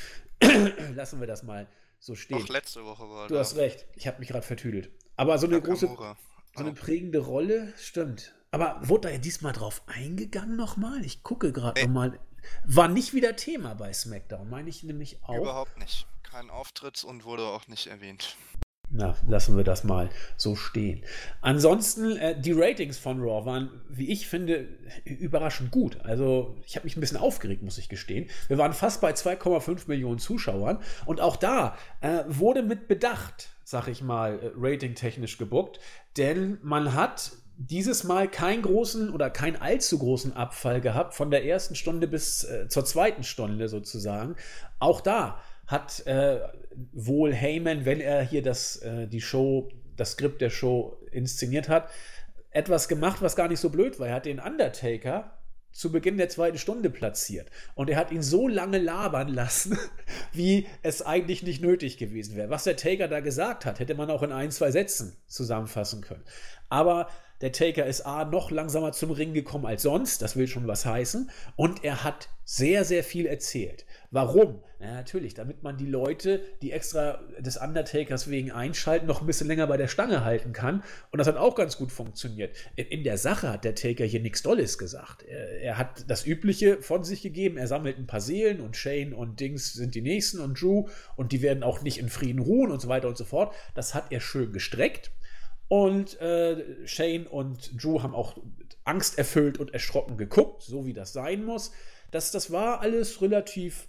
lassen 0.94 1.20
wir 1.20 1.26
das 1.26 1.42
mal 1.42 1.66
so 1.98 2.14
stehen. 2.14 2.42
Auch 2.42 2.48
letzte 2.48 2.84
Woche 2.84 3.08
war 3.10 3.28
Du 3.28 3.34
da. 3.34 3.40
hast 3.40 3.56
recht, 3.56 3.86
ich 3.94 4.06
habe 4.06 4.18
mich 4.18 4.28
gerade 4.28 4.46
vertüdelt. 4.46 4.90
Aber 5.16 5.38
so 5.38 5.46
eine 5.46 5.60
große, 5.60 5.86
so 5.88 6.60
eine 6.62 6.72
prägende 6.72 7.18
Rolle, 7.18 7.72
stimmt. 7.78 8.34
Aber 8.52 8.78
wurde 8.82 9.10
da 9.10 9.18
diesmal 9.18 9.52
drauf 9.52 9.82
eingegangen 9.86 10.56
nochmal? 10.56 11.04
Ich 11.04 11.22
gucke 11.22 11.52
gerade 11.52 11.82
nochmal. 11.82 12.18
War 12.64 12.88
nicht 12.88 13.12
wieder 13.12 13.34
Thema 13.36 13.74
bei 13.74 13.92
SmackDown, 13.92 14.48
meine 14.48 14.68
ich 14.70 14.82
nämlich 14.84 15.22
auch. 15.24 15.36
Überhaupt 15.36 15.76
nicht. 15.78 16.06
Kein 16.22 16.48
Auftritt 16.48 17.02
und 17.04 17.24
wurde 17.24 17.42
auch 17.44 17.66
nicht 17.68 17.86
erwähnt. 17.88 18.36
Na, 18.88 19.16
lassen 19.26 19.56
wir 19.56 19.64
das 19.64 19.82
mal 19.82 20.10
so 20.36 20.54
stehen. 20.54 21.02
Ansonsten, 21.40 22.16
äh, 22.16 22.40
die 22.40 22.52
Ratings 22.52 22.98
von 22.98 23.20
Raw 23.20 23.44
waren, 23.44 23.70
wie 23.88 24.12
ich 24.12 24.28
finde, 24.28 24.68
überraschend 25.04 25.72
gut. 25.72 25.98
Also, 26.02 26.56
ich 26.64 26.76
habe 26.76 26.84
mich 26.84 26.96
ein 26.96 27.00
bisschen 27.00 27.18
aufgeregt, 27.18 27.62
muss 27.62 27.78
ich 27.78 27.88
gestehen. 27.88 28.28
Wir 28.46 28.58
waren 28.58 28.72
fast 28.72 29.00
bei 29.00 29.12
2,5 29.12 29.88
Millionen 29.88 30.20
Zuschauern 30.20 30.78
und 31.04 31.20
auch 31.20 31.36
da 31.36 31.76
äh, 32.00 32.22
wurde 32.28 32.62
mit 32.62 32.86
Bedacht, 32.86 33.48
sag 33.64 33.88
ich 33.88 34.02
mal, 34.02 34.38
äh, 34.38 34.50
ratingtechnisch 34.56 35.36
gebuckt, 35.36 35.80
denn 36.16 36.58
man 36.62 36.94
hat 36.94 37.32
dieses 37.58 38.04
Mal 38.04 38.28
keinen 38.28 38.62
großen 38.62 39.10
oder 39.10 39.30
keinen 39.30 39.56
allzu 39.56 39.98
großen 39.98 40.34
Abfall 40.34 40.80
gehabt 40.80 41.14
von 41.14 41.30
der 41.30 41.44
ersten 41.44 41.74
Stunde 41.74 42.06
bis 42.06 42.44
äh, 42.44 42.68
zur 42.68 42.84
zweiten 42.84 43.24
Stunde 43.24 43.68
sozusagen. 43.68 44.36
Auch 44.78 45.00
da 45.00 45.40
hat 45.66 46.06
äh, 46.06 46.40
wohl 46.92 47.34
Heyman, 47.34 47.84
wenn 47.84 48.00
er 48.00 48.22
hier 48.22 48.42
das, 48.42 48.76
äh, 48.76 49.06
die 49.06 49.20
Show, 49.20 49.68
das 49.96 50.12
Skript 50.12 50.40
der 50.40 50.50
Show 50.50 50.96
inszeniert 51.10 51.68
hat, 51.68 51.90
etwas 52.50 52.88
gemacht, 52.88 53.20
was 53.20 53.36
gar 53.36 53.48
nicht 53.48 53.60
so 53.60 53.70
blöd 53.70 53.98
war. 53.98 54.08
Er 54.08 54.14
hat 54.14 54.26
den 54.26 54.40
Undertaker 54.40 55.36
zu 55.76 55.92
Beginn 55.92 56.16
der 56.16 56.30
zweiten 56.30 56.56
Stunde 56.56 56.88
platziert. 56.88 57.50
Und 57.74 57.90
er 57.90 57.98
hat 57.98 58.10
ihn 58.10 58.22
so 58.22 58.48
lange 58.48 58.78
labern 58.78 59.28
lassen, 59.28 59.78
wie 60.32 60.66
es 60.82 61.02
eigentlich 61.02 61.42
nicht 61.42 61.60
nötig 61.60 61.98
gewesen 61.98 62.34
wäre. 62.34 62.48
Was 62.48 62.64
der 62.64 62.76
Taker 62.76 63.08
da 63.08 63.20
gesagt 63.20 63.66
hat, 63.66 63.78
hätte 63.78 63.94
man 63.94 64.10
auch 64.10 64.22
in 64.22 64.32
ein, 64.32 64.50
zwei 64.50 64.70
Sätzen 64.70 65.16
zusammenfassen 65.26 66.00
können. 66.00 66.24
Aber 66.70 67.08
der 67.42 67.52
Taker 67.52 67.84
ist 67.84 68.06
A 68.06 68.24
noch 68.24 68.50
langsamer 68.50 68.92
zum 68.92 69.10
Ring 69.10 69.34
gekommen 69.34 69.66
als 69.66 69.82
sonst, 69.82 70.22
das 70.22 70.36
will 70.36 70.48
schon 70.48 70.66
was 70.66 70.86
heißen. 70.86 71.30
Und 71.56 71.84
er 71.84 72.02
hat 72.02 72.30
sehr, 72.44 72.84
sehr 72.84 73.04
viel 73.04 73.26
erzählt. 73.26 73.84
Warum? 74.16 74.62
Na, 74.78 74.94
natürlich, 74.94 75.34
damit 75.34 75.62
man 75.62 75.76
die 75.76 75.84
Leute, 75.84 76.40
die 76.62 76.72
extra 76.72 77.20
des 77.38 77.58
Undertakers 77.58 78.30
wegen 78.30 78.50
einschalten, 78.50 79.06
noch 79.06 79.20
ein 79.20 79.26
bisschen 79.26 79.46
länger 79.46 79.66
bei 79.66 79.76
der 79.76 79.88
Stange 79.88 80.24
halten 80.24 80.54
kann. 80.54 80.82
Und 81.10 81.18
das 81.18 81.26
hat 81.26 81.36
auch 81.36 81.54
ganz 81.54 81.76
gut 81.76 81.92
funktioniert. 81.92 82.56
In 82.76 83.04
der 83.04 83.18
Sache 83.18 83.52
hat 83.52 83.64
der 83.64 83.74
Taker 83.74 84.06
hier 84.06 84.20
nichts 84.20 84.42
Dolles 84.42 84.78
gesagt. 84.78 85.22
Er, 85.24 85.60
er, 85.60 85.76
hat 85.76 86.08
das 86.08 86.26
Übliche 86.26 86.80
von 86.80 87.04
sich 87.04 87.20
gegeben. 87.20 87.58
Er 87.58 87.66
sammelt 87.66 87.98
ein 87.98 88.06
paar 88.06 88.22
Seelen 88.22 88.62
und 88.62 88.74
Shane 88.74 89.12
und 89.12 89.38
Dings 89.38 89.74
sind 89.74 89.94
die 89.94 90.00
Nächsten 90.00 90.40
und 90.40 90.62
Drew 90.62 90.86
und 91.16 91.32
die 91.32 91.42
werden 91.42 91.62
auch 91.62 91.82
nicht 91.82 91.98
in 91.98 92.08
Frieden 92.08 92.40
ruhen 92.40 92.70
und 92.70 92.80
so 92.80 92.88
weiter 92.88 93.08
und 93.08 93.18
so 93.18 93.26
fort. 93.26 93.54
Das 93.74 93.92
hat 93.92 94.12
er 94.12 94.20
schön 94.20 94.50
gestreckt. 94.50 95.10
Und 95.68 96.18
äh, 96.22 96.86
Shane 96.86 97.26
und 97.26 97.82
Drew 97.84 98.02
haben 98.02 98.14
auch 98.14 98.38
angsterfüllt 98.84 99.58
und 99.58 99.74
erschrocken 99.74 100.16
geguckt, 100.16 100.62
so 100.62 100.86
wie 100.86 100.94
das 100.94 101.12
sein 101.12 101.44
muss. 101.44 101.72
Das, 102.12 102.30
das 102.30 102.50
war 102.50 102.80
alles 102.80 103.20
relativ 103.20 103.88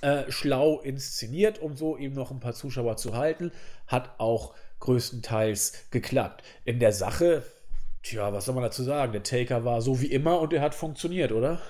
äh, 0.00 0.30
schlau 0.30 0.80
inszeniert, 0.80 1.58
um 1.58 1.76
so 1.76 1.96
eben 1.96 2.14
noch 2.14 2.30
ein 2.30 2.40
paar 2.40 2.54
Zuschauer 2.54 2.96
zu 2.96 3.14
halten. 3.16 3.52
Hat 3.86 4.18
auch 4.18 4.54
größtenteils 4.80 5.90
geklappt. 5.90 6.42
In 6.64 6.78
der 6.78 6.92
Sache, 6.92 7.44
tja, 8.02 8.32
was 8.32 8.44
soll 8.44 8.54
man 8.54 8.64
dazu 8.64 8.82
sagen? 8.82 9.12
Der 9.12 9.22
Taker 9.22 9.64
war 9.64 9.80
so 9.82 10.00
wie 10.00 10.10
immer 10.10 10.40
und 10.40 10.52
er 10.52 10.60
hat 10.60 10.74
funktioniert, 10.74 11.32
oder? 11.32 11.60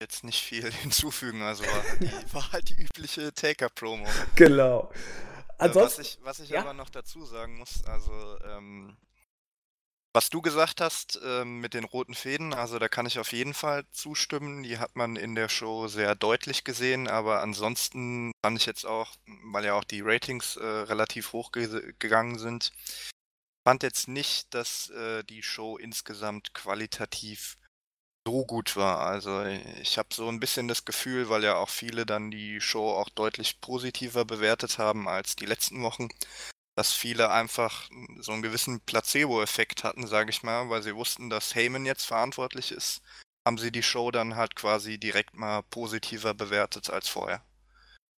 jetzt 0.00 0.24
nicht 0.24 0.42
viel 0.42 0.70
hinzufügen. 0.82 1.42
Also 1.42 1.64
war 1.64 1.82
halt 1.82 2.00
die, 2.00 2.34
war 2.34 2.52
halt 2.52 2.68
die 2.70 2.82
übliche 2.82 3.32
Taker-Promo. 3.32 4.06
Genau. 4.34 4.90
Ansonsten, 5.58 6.00
was 6.00 6.08
ich, 6.08 6.18
was 6.22 6.40
ich 6.40 6.50
ja? 6.50 6.60
aber 6.60 6.72
noch 6.72 6.88
dazu 6.88 7.24
sagen 7.26 7.58
muss, 7.58 7.84
also 7.84 8.12
ähm, 8.44 8.96
was 10.12 10.30
du 10.30 10.42
gesagt 10.42 10.80
hast 10.80 11.20
ähm, 11.24 11.60
mit 11.60 11.74
den 11.74 11.84
roten 11.84 12.14
Fäden, 12.14 12.52
also 12.52 12.78
da 12.78 12.88
kann 12.88 13.06
ich 13.06 13.18
auf 13.18 13.32
jeden 13.32 13.54
Fall 13.54 13.84
zustimmen. 13.92 14.62
Die 14.62 14.78
hat 14.78 14.96
man 14.96 15.16
in 15.16 15.34
der 15.34 15.48
Show 15.48 15.86
sehr 15.88 16.14
deutlich 16.14 16.64
gesehen, 16.64 17.06
aber 17.08 17.42
ansonsten 17.42 18.32
fand 18.44 18.58
ich 18.58 18.66
jetzt 18.66 18.86
auch, 18.86 19.14
weil 19.52 19.64
ja 19.64 19.74
auch 19.74 19.84
die 19.84 20.00
Ratings 20.00 20.56
äh, 20.56 20.64
relativ 20.64 21.32
hoch 21.32 21.52
ge 21.52 21.92
gegangen 21.98 22.38
sind, 22.38 22.72
fand 23.64 23.82
jetzt 23.82 24.08
nicht, 24.08 24.52
dass 24.54 24.90
äh, 24.90 25.22
die 25.24 25.42
Show 25.42 25.76
insgesamt 25.76 26.54
qualitativ 26.54 27.56
so 28.26 28.44
gut 28.44 28.76
war. 28.76 29.00
Also 29.00 29.44
ich 29.44 29.98
habe 29.98 30.08
so 30.12 30.28
ein 30.28 30.40
bisschen 30.40 30.68
das 30.68 30.84
Gefühl, 30.84 31.28
weil 31.28 31.44
ja 31.44 31.56
auch 31.56 31.70
viele 31.70 32.06
dann 32.06 32.30
die 32.30 32.60
Show 32.60 32.90
auch 32.90 33.08
deutlich 33.10 33.60
positiver 33.60 34.24
bewertet 34.24 34.78
haben 34.78 35.08
als 35.08 35.36
die 35.36 35.46
letzten 35.46 35.82
Wochen, 35.82 36.08
dass 36.80 36.94
viele 36.94 37.30
einfach 37.30 37.90
so 38.20 38.32
einen 38.32 38.40
gewissen 38.40 38.80
Placebo-Effekt 38.80 39.84
hatten, 39.84 40.06
sage 40.06 40.30
ich 40.30 40.42
mal, 40.42 40.70
weil 40.70 40.82
sie 40.82 40.96
wussten, 40.96 41.28
dass 41.28 41.54
Heyman 41.54 41.84
jetzt 41.84 42.06
verantwortlich 42.06 42.72
ist, 42.72 43.02
haben 43.46 43.58
sie 43.58 43.70
die 43.70 43.82
Show 43.82 44.10
dann 44.10 44.34
halt 44.34 44.56
quasi 44.56 44.96
direkt 44.96 45.34
mal 45.34 45.62
positiver 45.64 46.32
bewertet 46.32 46.88
als 46.88 47.06
vorher. 47.06 47.44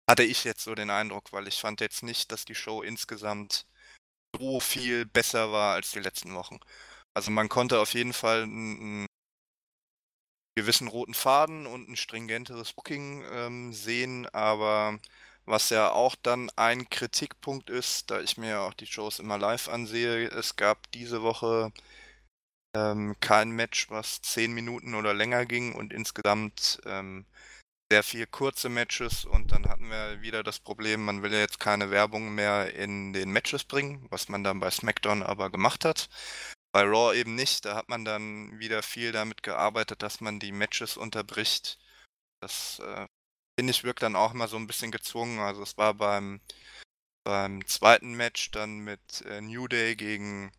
Hatte 0.06 0.24
ich 0.24 0.44
jetzt 0.44 0.62
so 0.62 0.74
den 0.74 0.90
Eindruck, 0.90 1.32
weil 1.32 1.48
ich 1.48 1.58
fand 1.58 1.80
jetzt 1.80 2.02
nicht, 2.02 2.30
dass 2.32 2.44
die 2.44 2.54
Show 2.54 2.82
insgesamt 2.82 3.64
so 4.38 4.60
viel 4.60 5.06
besser 5.06 5.52
war 5.52 5.72
als 5.72 5.92
die 5.92 6.00
letzten 6.00 6.34
Wochen. 6.34 6.58
Also 7.14 7.30
man 7.30 7.48
konnte 7.48 7.80
auf 7.80 7.94
jeden 7.94 8.12
Fall 8.12 8.42
einen 8.42 9.06
gewissen 10.54 10.88
roten 10.88 11.14
Faden 11.14 11.66
und 11.66 11.88
ein 11.88 11.96
stringenteres 11.96 12.74
Booking 12.74 13.24
ähm, 13.32 13.72
sehen, 13.72 14.26
aber 14.34 14.98
was 15.46 15.70
ja 15.70 15.90
auch 15.90 16.14
dann 16.16 16.50
ein 16.56 16.88
Kritikpunkt 16.88 17.70
ist, 17.70 18.10
da 18.10 18.20
ich 18.20 18.36
mir 18.36 18.60
auch 18.60 18.74
die 18.74 18.86
Shows 18.86 19.18
immer 19.18 19.38
live 19.38 19.68
ansehe, 19.68 20.28
es 20.28 20.56
gab 20.56 20.90
diese 20.92 21.22
Woche 21.22 21.72
ähm, 22.74 23.16
kein 23.20 23.50
Match, 23.50 23.90
was 23.90 24.22
zehn 24.22 24.52
Minuten 24.52 24.94
oder 24.94 25.14
länger 25.14 25.46
ging 25.46 25.74
und 25.74 25.92
insgesamt 25.92 26.80
ähm, 26.86 27.26
sehr 27.90 28.02
viel 28.04 28.26
kurze 28.26 28.68
Matches 28.68 29.24
und 29.24 29.50
dann 29.50 29.68
hatten 29.68 29.90
wir 29.90 30.22
wieder 30.22 30.44
das 30.44 30.60
Problem, 30.60 31.04
man 31.04 31.22
will 31.22 31.32
ja 31.32 31.40
jetzt 31.40 31.58
keine 31.58 31.90
Werbung 31.90 32.34
mehr 32.34 32.72
in 32.74 33.12
den 33.12 33.30
Matches 33.32 33.64
bringen, 33.64 34.06
was 34.10 34.28
man 34.28 34.44
dann 34.44 34.60
bei 34.60 34.70
SmackDown 34.70 35.24
aber 35.24 35.50
gemacht 35.50 35.84
hat. 35.84 36.08
Bei 36.72 36.82
Raw 36.82 37.12
eben 37.16 37.34
nicht, 37.34 37.64
da 37.64 37.74
hat 37.74 37.88
man 37.88 38.04
dann 38.04 38.60
wieder 38.60 38.82
viel 38.84 39.10
damit 39.10 39.42
gearbeitet, 39.42 40.02
dass 40.02 40.20
man 40.20 40.38
die 40.38 40.52
Matches 40.52 40.96
unterbricht. 40.96 41.80
Das 42.40 42.78
äh, 42.78 43.06
finde 43.60 43.72
ich 43.72 43.84
wirkt 43.84 44.02
dann 44.02 44.16
auch 44.16 44.32
mal 44.32 44.48
so 44.48 44.56
ein 44.56 44.66
bisschen 44.66 44.90
gezwungen. 44.90 45.38
Also 45.38 45.62
es 45.62 45.76
war 45.76 45.92
beim, 45.92 46.40
beim 47.24 47.66
zweiten 47.66 48.14
Match 48.14 48.50
dann 48.52 48.78
mit 48.78 49.20
äh, 49.26 49.42
New 49.42 49.68
Day 49.68 49.96
gegen, 49.96 50.50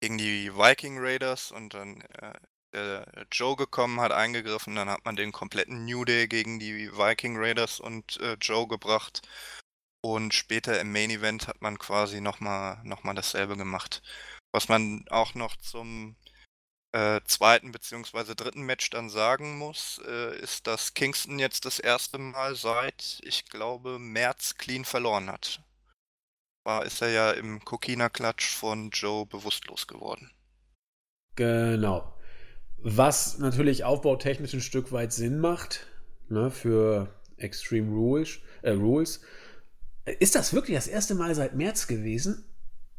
gegen 0.00 0.16
die 0.16 0.50
Viking 0.54 0.96
Raiders 0.98 1.52
und 1.52 1.74
dann 1.74 2.00
äh, 2.00 2.32
der 2.72 3.26
Joe 3.30 3.54
gekommen, 3.54 4.00
hat 4.00 4.12
eingegriffen, 4.12 4.74
dann 4.76 4.88
hat 4.88 5.04
man 5.04 5.14
den 5.14 5.30
kompletten 5.30 5.84
New 5.84 6.06
Day 6.06 6.26
gegen 6.26 6.58
die 6.58 6.90
Viking 6.96 7.36
Raiders 7.36 7.80
und 7.80 8.18
äh, 8.22 8.38
Joe 8.40 8.66
gebracht. 8.66 9.20
Und 10.00 10.32
später 10.32 10.80
im 10.80 10.90
Main 10.90 11.10
Event 11.10 11.48
hat 11.48 11.60
man 11.60 11.78
quasi 11.78 12.22
nochmal 12.22 12.80
noch 12.82 13.04
mal 13.04 13.12
dasselbe 13.12 13.58
gemacht. 13.58 14.00
Was 14.52 14.70
man 14.70 15.04
auch 15.10 15.34
noch 15.34 15.56
zum 15.56 16.16
äh, 16.92 17.20
zweiten 17.24 17.72
bzw. 17.72 18.34
dritten 18.34 18.62
Match 18.62 18.90
dann 18.90 19.08
sagen 19.08 19.58
muss, 19.58 20.00
äh, 20.06 20.38
ist, 20.38 20.66
dass 20.66 20.94
Kingston 20.94 21.38
jetzt 21.38 21.64
das 21.64 21.78
erste 21.78 22.18
Mal 22.18 22.54
seit, 22.54 23.20
ich 23.22 23.46
glaube, 23.46 23.98
März 23.98 24.56
clean 24.56 24.84
verloren 24.84 25.30
hat. 25.30 25.62
War 26.64 26.84
ist 26.84 27.02
er 27.02 27.08
ja 27.08 27.30
im 27.32 27.64
Kokina-Klatsch 27.64 28.54
von 28.54 28.90
Joe 28.90 29.26
bewusstlos 29.26 29.86
geworden. 29.86 30.30
Genau. 31.34 32.14
Was 32.78 33.38
natürlich 33.38 33.84
aufbautechnisch 33.84 34.52
ein 34.54 34.60
Stück 34.60 34.92
weit 34.92 35.12
Sinn 35.12 35.38
macht, 35.38 35.86
ne, 36.28 36.50
für 36.50 37.08
Extreme 37.36 37.90
Rules, 37.90 38.38
äh, 38.62 38.70
Rules. 38.70 39.20
Ist 40.04 40.34
das 40.34 40.52
wirklich 40.52 40.76
das 40.76 40.88
erste 40.88 41.14
Mal 41.14 41.34
seit 41.34 41.54
März 41.54 41.86
gewesen? 41.86 42.44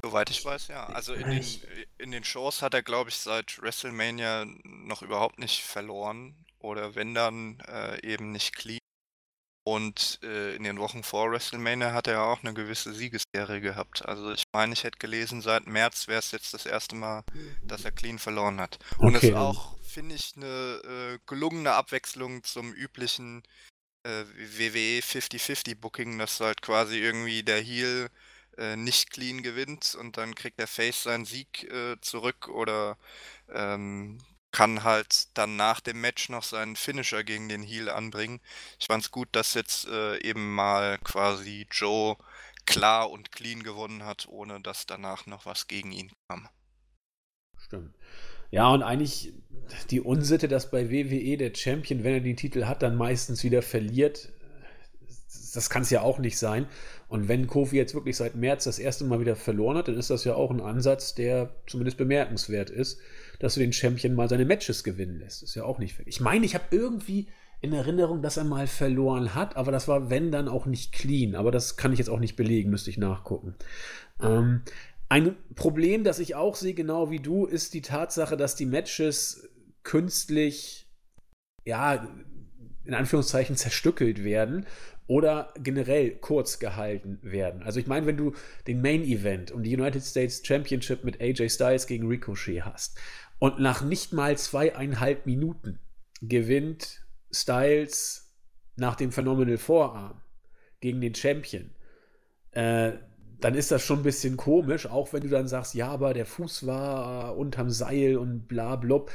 Soweit 0.04 0.30
ich 0.30 0.44
weiß, 0.44 0.68
ja. 0.68 0.86
Also 0.88 1.14
in 1.14 1.30
den, 1.30 1.62
in 1.98 2.12
den 2.12 2.26
Shows 2.26 2.62
hat 2.62 2.74
er, 2.74 2.84
glaube 2.84 3.10
ich, 3.10 3.16
seit 3.16 3.62
WrestleMania 3.62 4.46
noch 4.64 5.02
überhaupt 5.02 5.40
nicht 5.40 5.64
verloren. 5.64 6.36
Oder 6.60 6.96
wenn 6.96 7.14
dann 7.14 7.60
äh, 7.68 8.06
eben 8.06 8.34
nicht 8.34 8.54
clean. 8.54 8.80
Und 9.66 10.20
äh, 10.22 10.58
in 10.58 10.64
den 10.66 10.78
Wochen 10.78 11.04
vor 11.04 11.32
WrestleMania 11.32 11.94
hat 11.94 12.08
er 12.08 12.24
auch 12.24 12.44
eine 12.44 12.54
gewisse 12.54 12.94
Siegesserie 12.94 13.62
gehabt. 13.62 14.06
Also 14.06 14.34
ich 14.34 14.44
meine, 14.52 14.74
ich 14.74 14.84
hätte 14.84 14.98
gelesen, 14.98 15.42
seit 15.42 15.68
März 15.68 16.10
wäre 16.10 16.20
es 16.20 16.32
jetzt 16.32 16.54
das 16.54 16.66
erste 16.66 16.96
Mal, 16.96 17.24
dass 17.64 17.86
er 17.86 17.94
clean 17.94 18.20
verloren 18.20 18.60
hat. 18.60 18.80
Und 18.98 19.16
es 19.16 19.24
ist 19.24 19.36
auch, 19.36 19.78
finde 19.82 20.16
ich, 20.16 20.34
eine 20.36 20.46
äh, 21.16 21.20
gelungene 21.28 21.76
Abwechslung 21.76 22.44
zum 22.44 22.74
üblichen 22.74 23.42
äh, 24.06 24.26
WWE 24.26 25.00
50-50 25.00 25.80
Booking, 25.80 26.18
dass 26.18 26.42
halt 26.42 26.62
quasi 26.62 26.98
irgendwie 26.98 27.42
der 27.44 27.62
Heel 27.62 28.10
äh, 28.58 28.76
nicht 28.76 29.12
clean 29.12 29.44
gewinnt 29.44 29.96
und 29.96 30.18
dann 30.18 30.36
kriegt 30.36 30.60
der 30.60 30.68
Face 30.68 31.04
seinen 31.04 31.26
Sieg 31.26 31.64
äh, 31.72 32.00
zurück 32.02 32.48
oder 32.50 32.98
ähm, 33.50 34.20
kann 34.52 34.84
halt 34.84 35.36
dann 35.38 35.56
nach 35.56 35.80
dem 35.82 36.00
Match 36.00 36.30
noch 36.30 36.44
seinen 36.44 36.76
Finisher 36.76 37.24
gegen 37.24 37.50
den 37.50 37.64
Heel 37.64 37.90
anbringen. 37.90 38.40
Ich 38.80 38.86
fand's 38.86 39.12
gut, 39.12 39.30
dass 39.32 39.56
jetzt 39.56 39.88
äh, 39.88 40.22
eben 40.22 40.54
mal 40.54 41.00
quasi 41.00 41.68
Joe 41.72 42.16
klar 42.66 43.10
und 43.10 43.32
clean 43.32 43.64
gewonnen 43.64 44.06
hat, 44.06 44.28
ohne 44.28 44.62
dass 44.62 44.86
danach 44.86 45.26
noch 45.26 45.46
was 45.46 45.68
gegen 45.68 45.92
ihn 45.92 46.12
kam. 46.28 46.48
Stimmt. 47.58 47.96
Ja, 48.52 48.70
und 48.70 48.84
eigentlich 48.84 49.34
die 49.90 50.00
Unsitte, 50.02 50.48
dass 50.48 50.70
bei 50.70 50.92
WWE 50.92 51.38
der 51.38 51.56
Champion, 51.56 52.04
wenn 52.04 52.14
er 52.14 52.22
den 52.22 52.38
Titel 52.38 52.66
hat, 52.66 52.84
dann 52.84 52.96
meistens 52.96 53.44
wieder 53.44 53.64
verliert, 53.64 54.32
das 55.54 55.70
kann 55.70 55.84
es 55.84 55.90
ja 55.90 56.02
auch 56.02 56.20
nicht 56.20 56.38
sein. 56.38 56.68
Und 57.08 57.28
wenn 57.28 57.48
Kofi 57.48 57.78
jetzt 57.78 57.94
wirklich 57.94 58.18
seit 58.18 58.36
März 58.36 58.64
das 58.64 58.80
erste 58.80 59.06
Mal 59.06 59.20
wieder 59.20 59.36
verloren 59.36 59.78
hat, 59.78 59.88
dann 59.88 59.98
ist 59.98 60.10
das 60.10 60.24
ja 60.24 60.36
auch 60.36 60.52
ein 60.52 60.62
Ansatz, 60.62 61.14
der 61.14 61.56
zumindest 61.68 61.98
bemerkenswert 61.98 62.70
ist, 62.70 63.00
dass 63.40 63.54
du 63.54 63.60
den 63.60 63.74
Champion 63.74 64.16
mal 64.16 64.30
seine 64.30 64.46
Matches 64.46 64.84
gewinnen 64.84 65.20
lässt. 65.20 65.44
ist 65.44 65.56
ja 65.56 65.64
auch 65.64 65.80
nicht. 65.80 66.00
Ich 66.06 66.22
meine, 66.22 66.46
ich 66.46 66.56
habe 66.56 66.66
irgendwie 66.72 67.28
in 67.62 67.72
Erinnerung, 67.72 68.22
dass 68.22 68.38
er 68.38 68.44
mal 68.44 68.68
verloren 68.68 69.36
hat, 69.36 69.56
aber 69.56 69.72
das 69.72 69.88
war, 69.88 70.10
wenn, 70.10 70.32
dann 70.32 70.50
auch 70.50 70.66
nicht 70.66 70.92
clean. 70.92 71.36
Aber 71.36 71.52
das 71.52 71.78
kann 71.78 71.94
ich 71.94 72.00
jetzt 72.00 72.10
auch 72.10 72.20
nicht 72.20 72.36
belegen, 72.36 72.70
müsste 72.70 72.90
ich 72.90 72.98
nachgucken. 72.98 73.56
Ähm, 74.22 74.64
ein 75.08 75.36
Problem, 75.56 76.04
das 76.04 76.20
ich 76.20 76.36
auch 76.36 76.56
sehe, 76.56 76.74
genau 76.74 77.12
wie 77.12 77.20
du, 77.20 77.46
ist 77.46 77.74
die 77.74 77.82
Tatsache, 77.82 78.36
dass 78.36 78.56
die 78.56 78.66
Matches 78.66 79.50
künstlich, 79.84 80.88
ja, 81.64 82.08
in 82.86 82.94
Anführungszeichen 82.94 83.56
zerstückelt 83.56 84.24
werden 84.24 84.66
oder 85.08 85.54
generell 85.62 86.12
kurz 86.12 86.60
gehalten 86.60 87.20
werden. 87.22 87.64
Also 87.64 87.80
ich 87.80 87.88
meine, 87.88 88.06
wenn 88.06 88.18
du 88.18 88.34
den 88.68 88.82
Main 88.82 89.04
Event 89.04 89.52
um 89.52 89.64
die 89.64 89.76
United 89.76 90.04
States 90.04 90.42
Championship 90.46 91.04
mit 91.04 91.22
AJ 91.22 91.50
Styles 91.50 91.88
gegen 91.88 92.08
Ricochet 92.08 92.64
hast 92.64 92.98
und 93.40 93.60
nach 93.60 93.82
nicht 93.82 94.14
mal 94.14 94.38
zweieinhalb 94.38 95.26
Minuten 95.26 95.80
gewinnt 96.22 97.06
Styles 97.32 98.34
nach 98.76 98.96
dem 98.96 99.12
Phenomenal 99.12 99.58
Vorarm 99.58 100.22
gegen 100.80 101.02
den 101.02 101.16
Champion, 101.16 101.72
äh, 102.52 102.94
dann 103.40 103.56
ist 103.56 103.72
das 103.72 103.84
schon 103.84 104.00
ein 104.00 104.04
bisschen 104.04 104.38
komisch, 104.38 104.86
auch 104.86 105.12
wenn 105.12 105.22
du 105.22 105.28
dann 105.28 105.50
sagst, 105.50 105.74
ja, 105.74 105.90
aber 105.90 106.14
der 106.14 106.26
Fuß 106.26 106.66
war 106.66 107.36
unterm 107.36 107.70
Seil 107.70 108.16
und 108.16 108.48
bla 108.48 108.78
blub. 108.78 109.12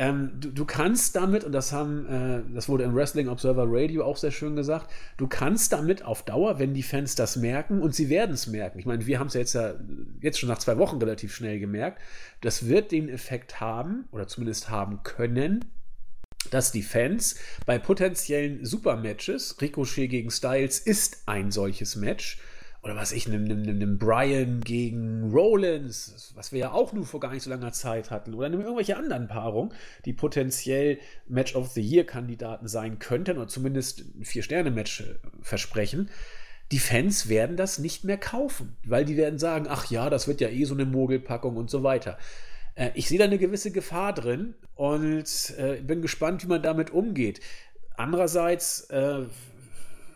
Ähm, 0.00 0.30
du, 0.40 0.48
du, 0.48 0.64
kannst 0.64 1.14
damit, 1.14 1.44
und 1.44 1.52
das 1.52 1.72
haben, 1.72 2.06
äh, 2.06 2.54
das 2.54 2.70
wurde 2.70 2.84
im 2.84 2.94
Wrestling 2.94 3.28
Observer 3.28 3.66
Radio 3.68 4.02
auch 4.02 4.16
sehr 4.16 4.30
schön 4.30 4.56
gesagt, 4.56 4.90
du 5.18 5.26
kannst 5.26 5.74
damit 5.74 6.06
auf 6.06 6.22
Dauer, 6.24 6.58
wenn 6.58 6.72
die 6.72 6.82
Fans 6.82 7.16
das 7.16 7.36
merken, 7.36 7.82
und 7.82 7.94
sie 7.94 8.08
werden 8.08 8.32
es 8.32 8.46
merken. 8.46 8.78
Ich 8.78 8.86
meine, 8.86 9.04
wir 9.04 9.18
haben 9.18 9.26
es 9.26 9.34
ja 9.34 9.40
jetzt 9.40 9.52
ja 9.52 9.74
jetzt 10.22 10.38
schon 10.40 10.48
nach 10.48 10.56
zwei 10.56 10.78
Wochen 10.78 10.96
relativ 10.96 11.34
schnell 11.34 11.60
gemerkt, 11.60 12.00
das 12.40 12.66
wird 12.66 12.92
den 12.92 13.10
Effekt 13.10 13.60
haben, 13.60 14.06
oder 14.10 14.26
zumindest 14.26 14.70
haben 14.70 15.02
können, 15.02 15.66
dass 16.50 16.72
die 16.72 16.82
Fans 16.82 17.36
bei 17.66 17.78
potenziellen 17.78 18.64
Supermatches, 18.64 19.60
Ricochet 19.60 20.08
gegen 20.08 20.30
Styles 20.30 20.78
ist 20.78 21.24
ein 21.26 21.50
solches 21.50 21.96
Match, 21.96 22.40
oder 22.82 22.96
was 22.96 23.12
ich, 23.12 23.26
einem, 23.26 23.44
einem, 23.44 23.68
einem 23.68 23.98
Brian 23.98 24.60
gegen 24.62 25.30
Rollins, 25.30 26.32
was 26.34 26.52
wir 26.52 26.60
ja 26.60 26.72
auch 26.72 26.92
nur 26.92 27.04
vor 27.04 27.20
gar 27.20 27.32
nicht 27.32 27.42
so 27.42 27.50
langer 27.50 27.72
Zeit 27.72 28.10
hatten, 28.10 28.34
oder 28.34 28.46
einem 28.46 28.60
irgendwelche 28.60 28.96
anderen 28.96 29.28
Paarungen, 29.28 29.72
die 30.04 30.12
potenziell 30.12 30.98
Match 31.28 31.54
of 31.54 31.68
the 31.68 31.82
Year-Kandidaten 31.82 32.68
sein 32.68 32.98
könnten, 32.98 33.36
oder 33.36 33.48
zumindest 33.48 34.04
ein 34.18 34.24
Vier-Sterne-Match 34.24 35.02
äh, 35.02 35.14
versprechen. 35.42 36.10
Die 36.72 36.78
Fans 36.78 37.28
werden 37.28 37.56
das 37.56 37.78
nicht 37.78 38.04
mehr 38.04 38.18
kaufen, 38.18 38.76
weil 38.84 39.04
die 39.04 39.16
werden 39.16 39.38
sagen, 39.38 39.66
ach 39.68 39.90
ja, 39.90 40.08
das 40.08 40.28
wird 40.28 40.40
ja 40.40 40.48
eh 40.48 40.64
so 40.64 40.74
eine 40.74 40.86
Mogelpackung 40.86 41.56
und 41.56 41.68
so 41.68 41.82
weiter. 41.82 42.16
Äh, 42.76 42.90
ich 42.94 43.08
sehe 43.08 43.18
da 43.18 43.24
eine 43.24 43.38
gewisse 43.38 43.72
Gefahr 43.72 44.14
drin 44.14 44.54
und 44.74 45.54
äh, 45.58 45.82
bin 45.82 46.00
gespannt, 46.00 46.44
wie 46.44 46.48
man 46.48 46.62
damit 46.62 46.90
umgeht 46.90 47.40
andererseits, 48.00 48.88
äh, 48.90 49.22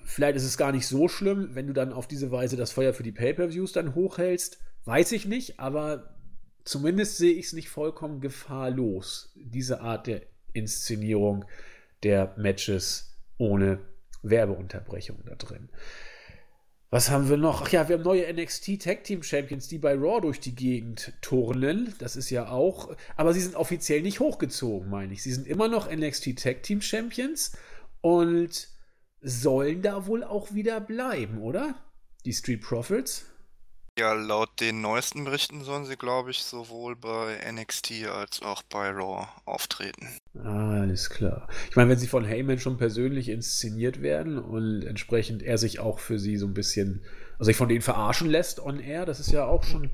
vielleicht 0.05 0.37
ist 0.37 0.45
es 0.45 0.57
gar 0.57 0.73
nicht 0.73 0.87
so 0.87 1.09
schlimm, 1.09 1.51
wenn 1.55 1.67
du 1.67 1.73
dann 1.73 1.93
auf 1.93 2.07
diese 2.07 2.31
Weise 2.31 2.57
das 2.57 2.73
Feuer 2.73 2.93
für 2.93 3.03
die 3.03 3.13
Pay-per-Views 3.13 3.73
dann 3.73 3.95
hochhältst. 3.95 4.59
Weiß 4.85 5.13
ich 5.13 5.27
nicht, 5.27 5.59
aber 5.59 6.15
zumindest 6.65 7.17
sehe 7.17 7.33
ich 7.33 7.47
es 7.47 7.53
nicht 7.53 7.69
vollkommen 7.69 8.21
gefahrlos, 8.21 9.33
diese 9.35 9.81
Art 9.81 10.07
der 10.07 10.23
Inszenierung 10.53 11.45
der 12.03 12.35
Matches 12.37 13.17
ohne 13.39 13.81
Werbeunterbrechung 14.23 15.23
da 15.25 15.35
drin. 15.35 15.69
Was 16.91 17.11
haben 17.11 17.29
wir 17.29 17.37
noch? 17.37 17.63
Ach 17.63 17.69
ja, 17.71 17.89
wir 17.89 17.97
haben 17.97 18.05
neue 18.05 18.33
NXT 18.33 18.81
Tag 18.81 19.03
Team 19.03 19.25
Champions, 19.25 19.67
die 19.67 19.79
bei 19.79 19.95
Raw 19.95 20.21
durch 20.21 20.39
die 20.39 20.55
Gegend 20.55 21.13
turnen. 21.23 21.93
Das 21.99 22.15
ist 22.15 22.31
ja 22.31 22.49
auch, 22.51 22.95
aber 23.17 23.35
sie 23.35 23.41
sind 23.41 23.57
offiziell 23.57 24.01
nicht 24.01 24.21
hochgezogen, 24.21 24.89
meine 24.89 25.13
ich. 25.13 25.23
Sie 25.23 25.33
sind 25.33 25.49
immer 25.49 25.67
noch 25.67 25.91
NXT 25.91 26.39
Tag 26.39 26.63
Team 26.63 26.81
Champions 26.81 27.57
und 28.01 28.69
sollen 29.25 29.83
da 29.83 30.07
wohl 30.07 30.23
auch 30.23 30.53
wieder 30.55 30.81
bleiben, 30.81 31.41
oder? 31.41 31.75
Die 32.25 32.33
Street 32.33 32.61
Profits. 32.61 33.25
Ja, 33.97 34.13
laut 34.13 34.61
den 34.61 34.81
neuesten 34.81 35.25
Berichten 35.25 35.63
sollen 35.63 35.87
sie, 35.87 35.97
glaube 35.97 36.33
ich, 36.33 36.43
sowohl 36.43 36.97
bei 36.97 37.39
NXT 37.53 38.07
als 38.09 38.43
auch 38.43 38.63
bei 38.65 38.91
Raw 38.91 39.29
auftreten. 39.45 40.09
Alles 40.43 41.11
klar. 41.11 41.49
Ich 41.71 41.77
meine, 41.77 41.91
wenn 41.91 41.99
sie 41.99 42.09
von 42.09 42.25
Heyman 42.25 42.59
schon 42.59 42.77
persönlich 42.77 43.29
inszeniert 43.29 44.03
werden 44.03 44.37
und 44.39 44.83
entsprechend 44.83 45.45
er 45.45 45.59
sich 45.59 45.79
auch 45.79 46.01
für 46.01 46.19
sie 46.19 46.37
so 46.37 46.47
ein 46.47 46.55
bisschen, 46.55 47.05
also 47.35 47.45
sich 47.45 47.57
von 47.57 47.69
denen 47.69 47.83
verarschen 47.83 48.29
lässt 48.29 48.59
on 48.59 48.81
air, 48.81 49.07
das 49.07 49.21
ist 49.21 49.31
ja 49.31 49.45
auch 49.47 49.63
schon, 49.63 49.91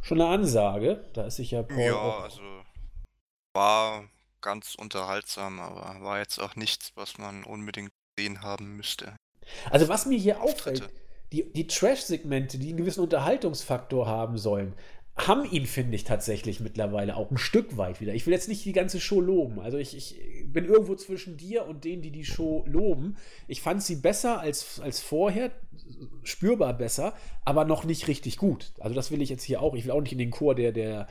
schon 0.00 0.20
eine 0.20 0.30
Ansage. 0.30 1.04
Da 1.12 1.26
ist 1.26 1.36
sich 1.36 1.50
ja 1.50 1.64
Paul 1.64 1.80
Ja, 1.80 1.94
auch 1.94 2.22
also 2.22 2.40
war 3.52 4.04
ganz 4.42 4.76
unterhaltsam, 4.76 5.58
aber 5.58 6.00
war 6.02 6.18
jetzt 6.18 6.38
auch 6.38 6.54
nichts, 6.54 6.92
was 6.94 7.18
man 7.18 7.42
unbedingt 7.42 7.92
gesehen 8.16 8.42
haben 8.42 8.76
müsste. 8.76 9.16
Also 9.70 9.88
was 9.88 10.06
mir 10.06 10.18
hier 10.18 10.42
auffällt, 10.42 10.88
die, 11.32 11.52
die 11.52 11.66
Trash-Segmente, 11.66 12.58
die 12.58 12.68
einen 12.68 12.78
gewissen 12.78 13.00
Unterhaltungsfaktor 13.00 14.06
haben 14.06 14.38
sollen, 14.38 14.74
haben 15.16 15.44
ihn, 15.44 15.66
finde 15.66 15.94
ich, 15.94 16.02
tatsächlich 16.02 16.58
mittlerweile 16.58 17.16
auch 17.16 17.30
ein 17.30 17.38
Stück 17.38 17.76
weit 17.76 18.00
wieder. 18.00 18.14
Ich 18.14 18.26
will 18.26 18.34
jetzt 18.34 18.48
nicht 18.48 18.64
die 18.64 18.72
ganze 18.72 19.00
Show 19.00 19.20
loben. 19.20 19.60
Also 19.60 19.78
ich, 19.78 19.96
ich 19.96 20.16
bin 20.46 20.64
irgendwo 20.64 20.96
zwischen 20.96 21.36
dir 21.36 21.66
und 21.66 21.84
denen, 21.84 22.02
die 22.02 22.10
die 22.10 22.24
Show 22.24 22.64
loben. 22.66 23.16
Ich 23.46 23.60
fand 23.60 23.82
sie 23.82 23.96
besser 23.96 24.40
als, 24.40 24.80
als 24.80 25.00
vorher, 25.00 25.52
spürbar 26.24 26.76
besser, 26.76 27.14
aber 27.44 27.64
noch 27.64 27.84
nicht 27.84 28.08
richtig 28.08 28.38
gut. 28.38 28.72
Also 28.80 28.96
das 28.96 29.12
will 29.12 29.22
ich 29.22 29.28
jetzt 29.28 29.44
hier 29.44 29.62
auch. 29.62 29.74
Ich 29.74 29.84
will 29.84 29.92
auch 29.92 30.00
nicht 30.00 30.12
in 30.12 30.18
den 30.18 30.32
Chor 30.32 30.56
der, 30.56 30.72
der 30.72 31.06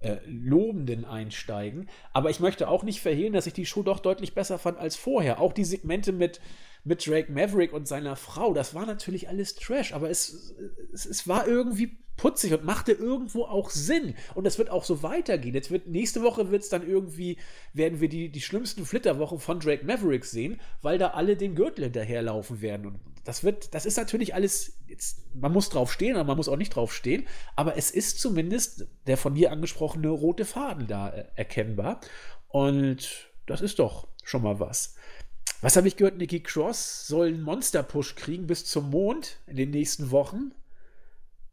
äh, 0.00 0.16
Lobenden 0.26 1.04
einsteigen. 1.04 1.88
Aber 2.12 2.30
ich 2.30 2.40
möchte 2.40 2.68
auch 2.68 2.82
nicht 2.82 3.00
verhehlen, 3.00 3.32
dass 3.32 3.46
ich 3.46 3.52
die 3.52 3.66
Show 3.66 3.82
doch 3.82 4.00
deutlich 4.00 4.34
besser 4.34 4.58
fand 4.58 4.78
als 4.78 4.96
vorher. 4.96 5.40
Auch 5.40 5.52
die 5.52 5.64
Segmente 5.64 6.12
mit 6.12 6.40
mit 6.88 7.06
Drake 7.06 7.30
Maverick 7.30 7.72
und 7.72 7.86
seiner 7.86 8.16
Frau, 8.16 8.54
das 8.54 8.74
war 8.74 8.86
natürlich 8.86 9.28
alles 9.28 9.54
Trash, 9.54 9.92
aber 9.92 10.10
es, 10.10 10.54
es, 10.92 11.06
es 11.06 11.28
war 11.28 11.46
irgendwie 11.46 11.98
putzig 12.16 12.52
und 12.52 12.64
machte 12.64 12.92
irgendwo 12.92 13.44
auch 13.44 13.70
Sinn. 13.70 14.14
Und 14.34 14.46
es 14.46 14.58
wird 14.58 14.70
auch 14.70 14.84
so 14.84 15.02
weitergehen. 15.02 15.54
Jetzt 15.54 15.70
wird, 15.70 15.86
nächste 15.86 16.22
Woche 16.22 16.50
wird 16.50 16.62
es 16.64 16.68
dann 16.68 16.86
irgendwie, 16.86 17.38
werden 17.72 18.00
wir 18.00 18.08
die, 18.08 18.28
die 18.28 18.40
schlimmsten 18.40 18.84
Flitterwochen 18.84 19.38
von 19.38 19.60
Drake 19.60 19.86
Maverick 19.86 20.24
sehen, 20.24 20.60
weil 20.82 20.98
da 20.98 21.10
alle 21.10 21.36
den 21.36 21.54
Gürtel 21.54 21.84
hinterherlaufen 21.84 22.60
werden. 22.60 22.86
Und 22.86 23.00
das 23.24 23.44
wird, 23.44 23.72
das 23.72 23.86
ist 23.86 23.96
natürlich 23.96 24.34
alles, 24.34 24.78
jetzt, 24.88 25.22
man 25.34 25.52
muss 25.52 25.68
drauf 25.68 25.92
stehen, 25.92 26.16
aber 26.16 26.24
man 26.24 26.36
muss 26.36 26.48
auch 26.48 26.56
nicht 26.56 26.74
drauf 26.74 26.92
stehen. 26.92 27.26
Aber 27.54 27.76
es 27.76 27.90
ist 27.90 28.20
zumindest 28.20 28.88
der 29.06 29.16
von 29.16 29.34
dir 29.34 29.52
angesprochene 29.52 30.08
rote 30.08 30.44
Faden 30.44 30.88
da 30.88 31.10
äh, 31.10 31.24
erkennbar. 31.36 32.00
Und 32.48 33.30
das 33.46 33.60
ist 33.60 33.78
doch 33.78 34.08
schon 34.24 34.42
mal 34.42 34.58
was. 34.58 34.96
Was 35.60 35.76
habe 35.76 35.88
ich 35.88 35.96
gehört? 35.96 36.18
Nikki 36.18 36.40
Cross 36.40 37.08
soll 37.08 37.28
einen 37.28 37.42
Monster-Push 37.42 38.14
kriegen 38.14 38.46
bis 38.46 38.64
zum 38.64 38.90
Mond 38.90 39.38
in 39.46 39.56
den 39.56 39.70
nächsten 39.70 40.12
Wochen. 40.12 40.52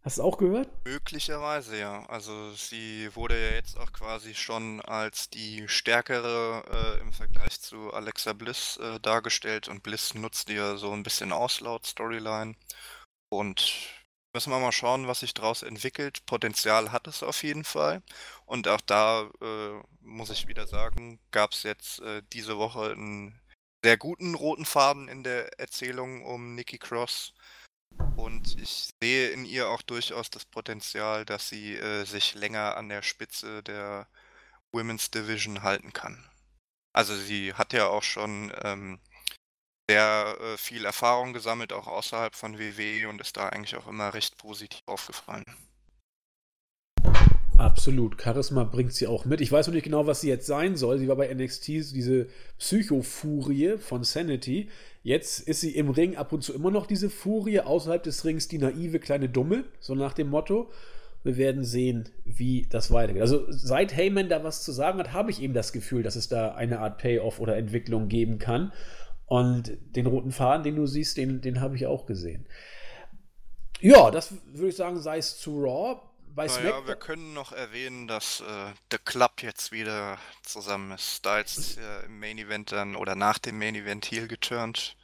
Hast 0.03 0.19
du 0.19 0.21
auch 0.23 0.37
gehört? 0.37 0.69
Möglicherweise, 0.85 1.79
ja. 1.79 2.05
Also 2.05 2.51
sie 2.53 3.09
wurde 3.15 3.35
ja 3.35 3.55
jetzt 3.55 3.79
auch 3.79 3.91
quasi 3.91 4.35
schon 4.35 4.79
als 4.81 5.31
die 5.31 5.67
stärkere 5.67 6.63
äh, 6.71 7.01
im 7.01 7.11
Vergleich 7.13 7.59
zu 7.59 7.91
Alexa 7.91 8.33
Bliss 8.33 8.77
äh, 8.77 8.99
dargestellt 8.99 9.67
und 9.67 9.81
Bliss 9.81 10.13
nutzt 10.13 10.51
ihr 10.51 10.77
so 10.77 10.91
ein 10.91 11.01
bisschen 11.01 11.31
aus 11.31 11.59
laut 11.59 11.87
Storyline. 11.87 12.53
Und 13.29 13.73
müssen 14.35 14.51
wir 14.51 14.59
mal 14.59 14.71
schauen, 14.71 15.07
was 15.07 15.21
sich 15.21 15.33
daraus 15.33 15.63
entwickelt. 15.63 16.23
Potenzial 16.27 16.91
hat 16.91 17.07
es 17.07 17.23
auf 17.23 17.41
jeden 17.41 17.63
Fall. 17.63 18.03
Und 18.45 18.67
auch 18.67 18.81
da 18.81 19.31
äh, 19.41 19.81
muss 20.01 20.29
ich 20.29 20.47
wieder 20.47 20.67
sagen, 20.67 21.19
gab 21.31 21.53
es 21.53 21.63
jetzt 21.63 22.01
äh, 22.01 22.21
diese 22.31 22.59
Woche 22.59 22.91
ein 22.91 23.41
sehr 23.85 23.97
guten 23.97 24.33
roten 24.33 24.65
Faden 24.65 25.07
in 25.07 25.23
der 25.23 25.59
Erzählung 25.59 26.25
um 26.25 26.55
Nikki 26.55 26.79
Cross. 26.79 27.35
Und 28.15 28.59
ich 28.59 28.89
sehe 28.99 29.29
in 29.29 29.45
ihr 29.45 29.69
auch 29.69 29.83
durchaus 29.83 30.31
das 30.31 30.43
Potenzial, 30.43 31.23
dass 31.23 31.49
sie 31.49 31.75
äh, 31.75 32.03
sich 32.03 32.33
länger 32.33 32.77
an 32.77 32.89
der 32.89 33.03
Spitze 33.03 33.61
der 33.61 34.07
Women's 34.71 35.11
Division 35.11 35.61
halten 35.61 35.93
kann. 35.93 36.27
Also 36.93 37.15
sie 37.15 37.53
hat 37.53 37.73
ja 37.73 37.85
auch 37.85 38.01
schon 38.01 38.51
ähm, 38.63 38.99
sehr 39.87 40.35
äh, 40.41 40.57
viel 40.57 40.83
Erfahrung 40.83 41.33
gesammelt, 41.33 41.71
auch 41.71 41.85
außerhalb 41.85 42.33
von 42.33 42.57
WWE 42.57 43.07
und 43.07 43.21
ist 43.21 43.37
da 43.37 43.49
eigentlich 43.49 43.75
auch 43.75 43.85
immer 43.85 44.15
recht 44.15 44.35
positiv 44.39 44.81
aufgefallen. 44.87 45.45
Absolut. 47.75 48.21
Charisma 48.21 48.63
bringt 48.63 48.93
sie 48.93 49.05
auch 49.05 49.25
mit. 49.25 49.41
Ich 49.41 49.51
weiß 49.51 49.67
noch 49.67 49.73
nicht 49.73 49.83
genau, 49.83 50.07
was 50.07 50.21
sie 50.21 50.29
jetzt 50.29 50.47
sein 50.47 50.77
soll. 50.77 50.97
Sie 50.97 51.09
war 51.09 51.17
bei 51.17 51.31
NXT 51.33 51.67
diese 51.67 52.27
Psychofurie 52.57 53.77
von 53.79 54.05
Sanity. 54.05 54.69
Jetzt 55.03 55.41
ist 55.45 55.59
sie 55.59 55.71
im 55.71 55.89
Ring 55.89 56.15
ab 56.15 56.31
und 56.31 56.41
zu 56.41 56.53
immer 56.53 56.71
noch 56.71 56.87
diese 56.87 57.09
Furie, 57.09 57.59
außerhalb 57.59 58.01
des 58.01 58.23
Rings 58.23 58.47
die 58.47 58.59
naive 58.59 58.99
kleine 58.99 59.27
Dumme, 59.27 59.65
so 59.81 59.93
nach 59.93 60.13
dem 60.13 60.29
Motto. 60.29 60.71
Wir 61.23 61.35
werden 61.35 61.65
sehen, 61.65 62.07
wie 62.23 62.65
das 62.69 62.91
weitergeht. 62.91 63.21
Also 63.21 63.45
seit 63.49 63.93
Heyman 63.93 64.29
da 64.29 64.45
was 64.45 64.63
zu 64.63 64.71
sagen 64.71 64.97
hat, 64.99 65.11
habe 65.11 65.29
ich 65.29 65.41
eben 65.41 65.53
das 65.53 65.73
Gefühl, 65.73 66.01
dass 66.01 66.15
es 66.15 66.29
da 66.29 66.55
eine 66.55 66.79
Art 66.79 66.97
Payoff 66.97 67.41
oder 67.41 67.57
Entwicklung 67.57 68.07
geben 68.07 68.39
kann. 68.39 68.71
Und 69.25 69.77
den 69.97 70.05
roten 70.05 70.31
Faden, 70.31 70.63
den 70.63 70.77
du 70.77 70.85
siehst, 70.85 71.17
den, 71.17 71.41
den 71.41 71.59
habe 71.59 71.75
ich 71.75 71.87
auch 71.87 72.05
gesehen. 72.05 72.45
Ja, 73.81 74.11
das 74.11 74.33
würde 74.53 74.69
ich 74.69 74.77
sagen, 74.77 74.97
sei 74.97 75.17
es 75.17 75.37
zu 75.37 75.61
Raw 75.61 75.99
bei 76.35 76.47
naja, 76.47 76.59
Smackdown. 76.59 76.87
wir 76.87 76.95
können 76.95 77.33
noch 77.33 77.51
erwähnen, 77.51 78.07
dass 78.07 78.41
äh, 78.41 78.73
The 78.91 78.97
Club 79.03 79.41
jetzt 79.41 79.71
wieder 79.71 80.17
zusammen 80.43 80.91
ist. 80.91 81.17
Styles 81.17 81.57
ist 81.57 81.77
ja 81.77 82.01
im 82.01 82.19
Main 82.19 82.37
Event 82.37 82.71
dann 82.71 82.95
oder 82.95 83.15
nach 83.15 83.39
dem 83.39 83.57
Main 83.57 83.75
Event 83.75 84.05
Heel 84.05 84.27
geturnt 84.27 84.97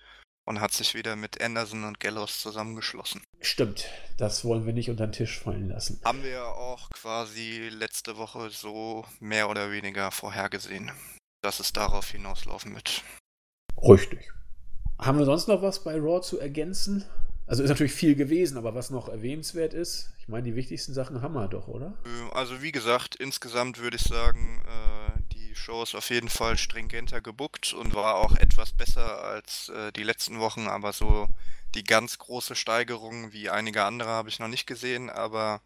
und 0.45 0.59
hat 0.59 0.73
sich 0.73 0.93
wieder 0.93 1.15
mit 1.15 1.41
Anderson 1.41 1.85
und 1.85 1.99
Gallows 1.99 2.41
zusammengeschlossen. 2.41 3.21
Stimmt, 3.39 3.87
das 4.17 4.43
wollen 4.43 4.65
wir 4.65 4.73
nicht 4.73 4.89
unter 4.89 5.07
den 5.07 5.13
Tisch 5.13 5.39
fallen 5.39 5.69
lassen. 5.69 6.01
Haben 6.03 6.23
wir 6.23 6.45
auch 6.45 6.89
quasi 6.89 7.69
letzte 7.69 8.17
Woche 8.17 8.49
so 8.49 9.05
mehr 9.19 9.49
oder 9.49 9.71
weniger 9.71 10.11
vorhergesehen, 10.11 10.91
dass 11.41 11.59
es 11.59 11.71
darauf 11.71 12.09
hinauslaufen 12.09 12.75
wird. 12.75 13.03
Richtig. 13.81 14.31
Haben 14.99 15.17
wir 15.17 15.25
sonst 15.25 15.47
noch 15.47 15.61
was 15.61 15.83
bei 15.83 15.95
Raw 15.95 16.21
zu 16.21 16.39
ergänzen? 16.39 17.05
Also 17.47 17.63
ist 17.63 17.69
natürlich 17.69 17.93
viel 17.93 18.15
gewesen, 18.15 18.57
aber 18.57 18.75
was 18.75 18.91
noch 18.91 19.09
erwähnenswert 19.09 19.73
ist, 19.73 20.13
ich 20.19 20.27
meine, 20.27 20.43
die 20.43 20.55
wichtigsten 20.55 20.93
Sachen 20.93 21.21
haben 21.21 21.33
wir 21.33 21.47
doch, 21.47 21.67
oder? 21.67 21.93
Ähm, 22.05 22.31
also 22.33 22.61
wie 22.61 22.71
gesagt, 22.71 23.15
insgesamt 23.15 23.79
würde 23.79 23.97
ich 23.97 24.03
sagen, 24.03 24.63
äh, 24.65 25.21
die 25.33 25.55
Show 25.55 25.83
ist 25.83 25.95
auf 25.95 26.09
jeden 26.09 26.29
Fall 26.29 26.57
stringenter 26.57 27.21
gebuckt 27.21 27.73
und 27.73 27.93
war 27.93 28.15
auch 28.15 28.35
etwas 28.35 28.71
besser 28.71 29.23
als 29.23 29.69
äh, 29.69 29.91
die 29.91 30.03
letzten 30.03 30.39
Wochen, 30.39 30.67
aber 30.67 30.93
so 30.93 31.27
die 31.75 31.83
ganz 31.83 32.17
große 32.17 32.55
Steigerung 32.55 33.33
wie 33.33 33.49
einige 33.49 33.83
andere 33.83 34.09
habe 34.09 34.29
ich 34.29 34.39
noch 34.39 34.47
nicht 34.47 34.67
gesehen, 34.67 35.09
aber 35.09 35.61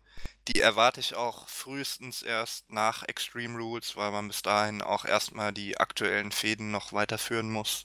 die 0.48 0.62
erwarte 0.62 1.00
ich 1.00 1.16
auch 1.16 1.48
frühestens 1.48 2.22
erst 2.22 2.72
nach 2.72 3.04
Extreme 3.04 3.58
Rules, 3.58 3.96
weil 3.96 4.12
man 4.12 4.28
bis 4.28 4.42
dahin 4.42 4.82
auch 4.82 5.06
erstmal 5.06 5.52
die 5.52 5.78
aktuellen 5.78 6.32
Fäden 6.32 6.72
noch 6.72 6.94
weiterführen 6.94 7.52
muss 7.52 7.84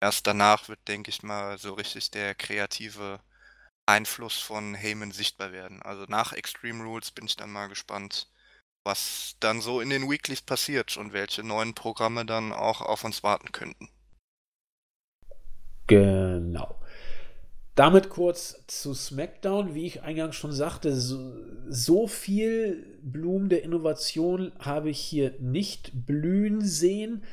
erst 0.00 0.26
danach 0.26 0.68
wird, 0.68 0.80
denke 0.88 1.10
ich 1.10 1.22
mal, 1.22 1.58
so 1.58 1.74
richtig 1.74 2.10
der 2.10 2.34
kreative 2.34 3.20
Einfluss 3.86 4.38
von 4.38 4.74
Heyman 4.74 5.12
sichtbar 5.12 5.52
werden. 5.52 5.82
Also 5.82 6.04
nach 6.08 6.32
Extreme 6.32 6.84
Rules 6.84 7.10
bin 7.10 7.26
ich 7.26 7.36
dann 7.36 7.50
mal 7.50 7.68
gespannt, 7.68 8.28
was 8.84 9.36
dann 9.40 9.60
so 9.60 9.80
in 9.80 9.90
den 9.90 10.10
Weeklies 10.10 10.42
passiert 10.42 10.96
und 10.96 11.12
welche 11.12 11.42
neuen 11.42 11.74
Programme 11.74 12.24
dann 12.24 12.52
auch 12.52 12.80
auf 12.80 13.04
uns 13.04 13.22
warten 13.22 13.52
könnten. 13.52 13.88
Genau. 15.86 16.76
Damit 17.74 18.10
kurz 18.10 18.64
zu 18.66 18.94
SmackDown. 18.94 19.74
Wie 19.74 19.86
ich 19.86 20.02
eingangs 20.02 20.36
schon 20.36 20.52
sagte, 20.52 20.94
so, 20.94 21.34
so 21.68 22.06
viel 22.06 22.98
Blumen 23.02 23.48
der 23.48 23.64
Innovation 23.64 24.52
habe 24.58 24.90
ich 24.90 25.00
hier 25.00 25.34
nicht 25.40 26.06
blühen 26.06 26.60
sehen. 26.60 27.24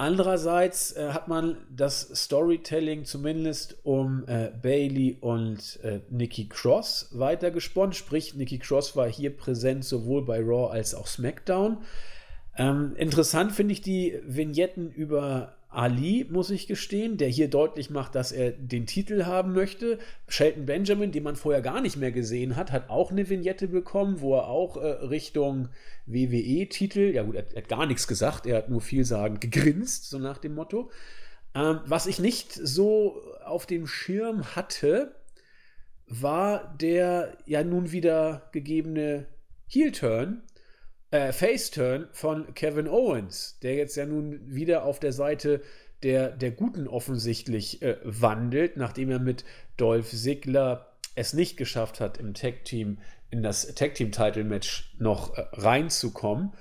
Andererseits 0.00 0.92
äh, 0.92 1.10
hat 1.10 1.28
man 1.28 1.58
das 1.68 2.00
Storytelling 2.00 3.04
zumindest 3.04 3.76
um 3.82 4.24
äh, 4.28 4.50
Bailey 4.62 5.18
und 5.20 5.78
äh, 5.82 6.00
Nikki 6.08 6.48
Cross 6.48 7.10
weitergesponnen. 7.12 7.92
Sprich, 7.92 8.34
Nikki 8.34 8.58
Cross 8.58 8.96
war 8.96 9.10
hier 9.10 9.36
präsent 9.36 9.84
sowohl 9.84 10.24
bei 10.24 10.40
Raw 10.40 10.72
als 10.72 10.94
auch 10.94 11.06
SmackDown. 11.06 11.82
Ähm, 12.56 12.94
interessant 12.96 13.52
finde 13.52 13.74
ich 13.74 13.82
die 13.82 14.18
Vignetten 14.24 14.90
über 14.90 15.58
Ali, 15.70 16.26
muss 16.28 16.50
ich 16.50 16.66
gestehen, 16.66 17.16
der 17.16 17.28
hier 17.28 17.48
deutlich 17.48 17.90
macht, 17.90 18.16
dass 18.16 18.32
er 18.32 18.50
den 18.50 18.86
Titel 18.86 19.24
haben 19.24 19.52
möchte. 19.52 20.00
Shelton 20.26 20.66
Benjamin, 20.66 21.12
den 21.12 21.22
man 21.22 21.36
vorher 21.36 21.62
gar 21.62 21.80
nicht 21.80 21.96
mehr 21.96 22.10
gesehen 22.10 22.56
hat, 22.56 22.72
hat 22.72 22.90
auch 22.90 23.12
eine 23.12 23.28
Vignette 23.30 23.68
bekommen, 23.68 24.20
wo 24.20 24.34
er 24.36 24.48
auch 24.48 24.76
äh, 24.76 24.86
Richtung 24.86 25.68
WWE-Titel, 26.06 27.14
ja 27.14 27.22
gut, 27.22 27.36
er, 27.36 27.46
er, 27.52 27.62
hat 27.62 27.68
gar 27.68 27.86
nichts 27.86 28.08
gesagt, 28.08 28.46
er 28.46 28.56
hat 28.56 28.68
nur 28.68 28.80
vielsagend 28.80 29.40
gegrinst, 29.40 30.10
so 30.10 30.18
nach 30.18 30.38
dem 30.38 30.56
Motto. 30.56 30.90
Ähm, 31.54 31.80
was 31.86 32.06
ich 32.06 32.18
nicht 32.18 32.52
so 32.52 33.22
auf 33.44 33.64
dem 33.64 33.86
Schirm 33.86 34.56
hatte, 34.56 35.14
war 36.08 36.74
der 36.80 37.36
ja 37.46 37.62
nun 37.62 37.92
wieder 37.92 38.48
gegebene 38.50 39.26
Heel-Turn, 39.68 40.42
äh, 41.10 41.32
Face-Turn 41.32 42.08
von 42.12 42.54
Kevin 42.54 42.88
Owens, 42.88 43.58
der 43.62 43.74
jetzt 43.74 43.96
ja 43.96 44.06
nun 44.06 44.40
wieder 44.46 44.84
auf 44.84 45.00
der 45.00 45.12
Seite 45.12 45.62
der, 46.02 46.30
der 46.30 46.50
Guten 46.50 46.86
offensichtlich 46.88 47.82
äh, 47.82 47.96
wandelt, 48.04 48.76
nachdem 48.76 49.10
er 49.10 49.18
mit 49.18 49.44
Dolph 49.76 50.10
Ziggler 50.10 50.86
es 51.14 51.32
nicht 51.34 51.56
geschafft 51.56 52.00
hat, 52.00 52.18
im 52.18 52.34
Tag-Team, 52.34 52.98
in 53.30 53.42
das 53.42 53.74
Tag-Team-Title-Match 53.74 54.94
noch 54.98 55.36
äh, 55.36 55.44
reinzukommen. 55.52 56.52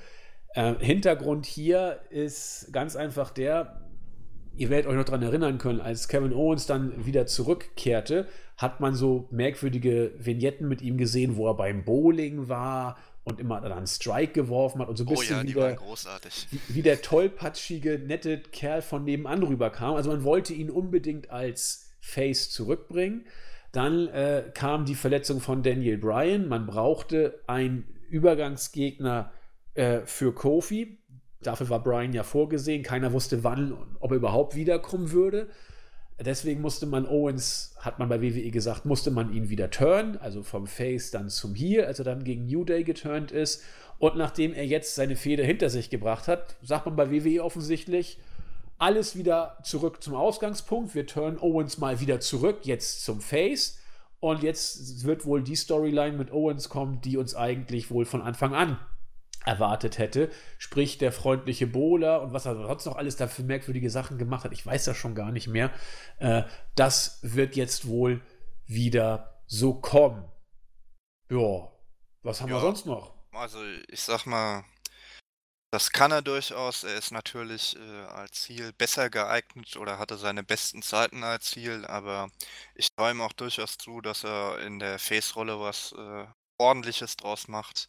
Äh, 0.54 0.76
Hintergrund 0.80 1.46
hier 1.46 2.00
ist 2.10 2.70
ganz 2.74 2.96
einfach 2.96 3.30
der, 3.30 3.82
ihr 4.56 4.70
werdet 4.70 4.88
euch 4.88 4.98
noch 4.98 5.06
daran 5.06 5.24
erinnern 5.24 5.58
können, 5.58 5.80
als 5.80 6.08
Kevin 6.08 6.34
Owens 6.34 6.66
dann 6.66 7.06
wieder 7.06 7.28
zurückkehrte, 7.28 8.28
hat 8.58 8.82
man 8.82 8.94
so 8.94 9.30
merkwürdige 9.32 10.12
Vignetten 10.18 10.68
mit 10.68 10.82
ihm 10.82 10.98
gesehen, 10.98 11.38
wo 11.38 11.48
er 11.48 11.56
beim 11.56 11.86
Bowling 11.86 12.50
war 12.50 12.98
und 13.30 13.40
immer 13.40 13.62
dann 13.62 13.72
einen 13.72 13.88
Strike 13.88 14.34
geworfen 14.34 14.82
hat 14.82 14.90
und 14.90 14.98
so 14.98 15.04
ein 15.04 15.08
bisschen 15.08 15.38
oh 15.38 15.42
ja, 15.42 15.48
wie, 15.48 15.54
der, 15.54 15.78
wie, 16.50 16.76
wie, 16.76 16.82
der 16.82 17.02
tollpatschige, 17.02 18.00
nette 18.00 18.40
Kerl 18.40 18.82
von 18.82 19.04
nebenan 19.04 19.44
rüberkam. 19.44 19.96
Also 19.96 20.10
man 20.10 20.24
wollte 20.24 20.54
ihn 20.54 20.70
unbedingt 20.70 21.30
als 21.30 21.92
Face 22.00 22.50
zurückbringen. 22.50 23.26
Dann 23.72 24.08
äh, 24.08 24.52
kam 24.54 24.86
die 24.86 24.96
Verletzung 24.96 25.42
von 25.42 25.62
Daniel 25.62 25.98
Bryan. 25.98 26.48
Man 26.48 26.66
brauchte 26.66 27.40
einen 27.48 27.88
Übergangsgegner 28.10 29.32
äh, 29.76 30.02
für 30.06 30.34
Kofi. 30.34 30.98
Dafür 31.42 31.70
war 31.70 31.84
Bryan 31.84 32.14
ja 32.14 32.24
vorgesehen. 32.24 32.84
Keiner 32.84 33.14
wusste, 33.14 33.44
wann, 33.44 33.78
ob 34.00 34.12
er 34.12 34.18
überhaupt 34.18 34.56
wiederkommen 34.56 35.12
würde. 35.12 35.50
Deswegen 36.22 36.62
musste 36.62 36.86
man 36.86 37.08
Owens, 37.08 37.74
hat 37.80 37.98
man 37.98 38.10
bei 38.10 38.22
WWE 38.22 38.52
gesagt, 38.52 38.86
musste 38.86 39.10
man 39.10 39.34
ihn 39.34 39.50
wieder 39.50 39.70
turnen, 39.70 40.18
also 40.18 40.44
vom 40.44 40.68
Face 40.68 41.12
dann 41.12 41.30
zum 41.30 41.56
Heel, 41.56 41.86
als 41.86 42.00
er 42.00 42.06
dann 42.06 42.26
gegen 42.26 42.46
New 42.46 42.66
Day 42.66 42.84
geturnt 42.84 43.32
ist. 43.32 43.64
Und 44.00 44.18
nachdem 44.18 44.54
er 44.54 44.66
jetzt 44.66 44.96
seine 44.96 45.16
Fehde 45.16 45.44
hinter 45.44 45.70
sich 45.70 45.90
gebracht 45.90 46.28
hat, 46.28 46.56
sagt 46.62 46.86
man 46.86 46.98
bei 46.98 47.12
WWE 47.12 47.44
offensichtlich, 47.44 48.18
alles 48.78 49.16
wieder 49.16 49.58
zurück 49.64 50.04
zum 50.04 50.16
Ausgangspunkt. 50.16 50.96
Wir 50.96 51.06
turnen 51.06 51.40
Owens 51.40 51.78
mal 51.78 52.00
wieder 52.00 52.20
zurück, 52.20 52.60
jetzt 52.64 53.04
zum 53.04 53.22
Face. 53.22 53.78
Und 54.20 54.44
jetzt 54.44 55.06
wird 55.06 55.26
wohl 55.26 55.42
die 55.42 55.56
Storyline 55.56 56.18
mit 56.18 56.32
Owens 56.32 56.68
kommen, 56.68 57.00
die 57.02 57.16
uns 57.16 57.36
eigentlich 57.36 57.92
wohl 57.92 58.06
von 58.06 58.22
Anfang 58.22 58.54
an 58.54 58.78
erwartet 59.46 59.98
hätte. 59.98 60.32
Sprich, 60.58 60.98
der 60.98 61.12
freundliche 61.12 61.68
Bowler 61.68 62.22
und 62.22 62.34
was 62.34 62.46
er 62.46 62.56
sonst 62.56 62.86
noch 62.86 62.96
alles 62.96 63.16
dafür 63.16 63.46
merkwürdige 63.46 63.90
Sachen 63.90 64.18
gemacht 64.18 64.44
hat, 64.44 64.52
ich 64.52 64.66
weiß 64.66 64.86
das 64.86 64.98
schon 64.98 65.16
gar 65.16 65.32
nicht 65.32 65.48
mehr. 65.48 65.72
Äh, 66.20 66.44
das 66.76 67.20
wird 67.22 67.56
jetzt 67.56 67.88
wohl 67.88 68.22
wieder 68.66 69.42
so 69.48 69.74
kommen. 69.74 70.24
Ja, 71.30 71.72
was 72.24 72.42
haben 72.42 72.50
ja, 72.50 72.56
wir 72.56 72.62
sonst 72.62 72.86
noch? 72.86 73.14
Also, 73.32 73.60
ich 73.88 74.02
sag 74.02 74.26
mal, 74.26 74.64
das 75.72 75.92
kann 75.92 76.12
er 76.12 76.22
durchaus. 76.22 76.84
Er 76.84 76.96
ist 76.96 77.12
natürlich 77.12 77.76
äh, 77.78 78.06
als 78.06 78.42
Ziel 78.42 78.74
besser 78.74 79.10
geeignet 79.10 79.76
oder 79.78 80.00
hatte 80.00 80.18
seine 80.18 80.44
besten 80.44 80.82
Zeiten 80.82 81.24
als 81.24 81.52
Ziel, 81.52 81.86
aber 81.86 82.30
ich 82.76 82.90
traue 82.92 83.12
ihm 83.12 83.22
auch 83.22 83.34
durchaus 83.34 83.78
zu, 83.78 84.02
dass 84.02 84.24
er 84.24 84.60
in 84.60 84.80
der 84.80 84.98
Face-Rolle 84.98 85.60
was 85.60 85.92
äh, 85.94 86.26
Ordentliches 86.58 87.16
draus 87.16 87.48
macht. 87.48 87.88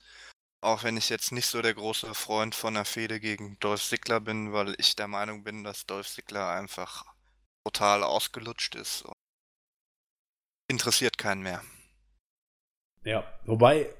Auch 0.62 0.84
wenn 0.84 0.96
ich 0.96 1.08
jetzt 1.08 1.32
nicht 1.32 1.46
so 1.46 1.62
der 1.62 1.74
große 1.74 2.14
Freund 2.14 2.54
von 2.54 2.74
der 2.74 2.84
Fehde 2.84 3.18
gegen 3.20 3.58
Dolph 3.60 3.82
Ziggler 3.82 4.20
bin, 4.20 4.52
weil 4.52 4.74
ich 4.78 4.94
der 4.96 5.08
Meinung 5.08 5.42
bin, 5.42 5.64
dass 5.64 5.86
Dolph 5.86 6.08
Ziggler 6.08 6.50
einfach 6.50 7.06
total 7.64 8.02
ausgelutscht 8.02 8.74
ist 8.74 9.04
interessiert 10.70 11.18
keinen 11.18 11.42
mehr. 11.42 11.62
Ja, 13.04 13.24
wobei 13.44 13.90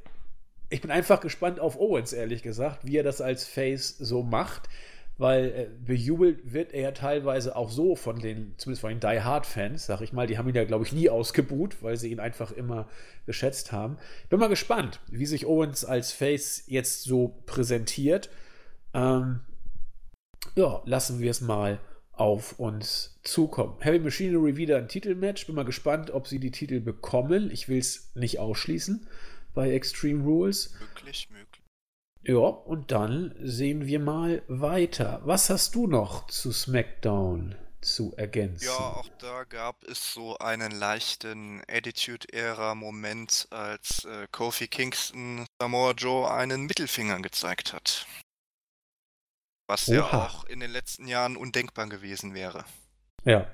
ich 0.70 0.80
bin 0.80 0.90
einfach 0.90 1.20
gespannt 1.20 1.58
auf 1.58 1.76
Owens, 1.76 2.12
ehrlich 2.12 2.42
gesagt, 2.42 2.86
wie 2.86 2.96
er 2.96 3.02
das 3.02 3.20
als 3.20 3.44
Face 3.44 3.98
so 3.98 4.22
macht 4.22 4.68
weil 5.20 5.44
äh, 5.44 5.66
bejubelt 5.84 6.50
wird 6.50 6.72
er 6.72 6.94
teilweise 6.94 7.54
auch 7.54 7.70
so 7.70 7.94
von 7.94 8.20
den, 8.20 8.54
zumindest 8.56 8.80
von 8.80 8.88
den 8.88 9.00
Die 9.00 9.20
Hard 9.20 9.44
Fans, 9.44 9.84
sag 9.84 10.00
ich 10.00 10.14
mal, 10.14 10.26
die 10.26 10.38
haben 10.38 10.48
ihn 10.48 10.54
ja, 10.54 10.64
glaube 10.64 10.86
ich, 10.86 10.94
nie 10.94 11.10
ausgebuht, 11.10 11.82
weil 11.82 11.98
sie 11.98 12.10
ihn 12.10 12.20
einfach 12.20 12.52
immer 12.52 12.88
geschätzt 13.26 13.70
haben. 13.70 13.98
Bin 14.30 14.40
mal 14.40 14.48
gespannt, 14.48 14.98
wie 15.08 15.26
sich 15.26 15.44
Owens 15.44 15.84
als 15.84 16.12
Face 16.12 16.64
jetzt 16.68 17.02
so 17.02 17.42
präsentiert. 17.44 18.30
Ähm, 18.94 19.40
ja, 20.56 20.80
lassen 20.86 21.20
wir 21.20 21.30
es 21.30 21.42
mal 21.42 21.80
auf 22.12 22.58
uns 22.58 23.20
zukommen. 23.22 23.76
Heavy 23.80 23.98
Machinery 23.98 24.56
wieder 24.56 24.78
ein 24.78 24.88
Titelmatch. 24.88 25.44
Bin 25.44 25.54
mal 25.54 25.66
gespannt, 25.66 26.10
ob 26.12 26.28
sie 26.28 26.38
die 26.38 26.50
Titel 26.50 26.80
bekommen. 26.80 27.50
Ich 27.50 27.68
will 27.68 27.78
es 27.78 28.10
nicht 28.14 28.38
ausschließen 28.38 29.06
bei 29.52 29.70
Extreme 29.70 30.24
Rules. 30.24 30.74
Möglich, 30.80 31.28
möglich. 31.30 31.49
Ja, 32.22 32.36
und 32.36 32.90
dann 32.90 33.34
sehen 33.40 33.86
wir 33.86 33.98
mal 33.98 34.42
weiter. 34.46 35.20
Was 35.24 35.48
hast 35.48 35.74
du 35.74 35.86
noch 35.86 36.26
zu 36.26 36.52
SmackDown 36.52 37.54
zu 37.80 38.14
ergänzen? 38.16 38.66
Ja, 38.66 38.76
auch 38.76 39.08
da 39.18 39.44
gab 39.44 39.82
es 39.84 40.12
so 40.12 40.36
einen 40.36 40.70
leichten 40.70 41.62
Attitude-Ära-Moment, 41.66 43.48
als 43.50 44.04
äh, 44.04 44.26
Kofi 44.30 44.68
Kingston 44.68 45.46
Samoa 45.58 45.92
Joe 45.92 46.30
einen 46.30 46.66
Mittelfinger 46.66 47.20
gezeigt 47.22 47.72
hat. 47.72 48.06
Was 49.66 49.88
Oha. 49.88 49.94
ja 49.94 50.26
auch 50.26 50.44
in 50.44 50.60
den 50.60 50.70
letzten 50.70 51.08
Jahren 51.08 51.38
undenkbar 51.38 51.88
gewesen 51.88 52.34
wäre. 52.34 52.66
Ja. 53.24 53.50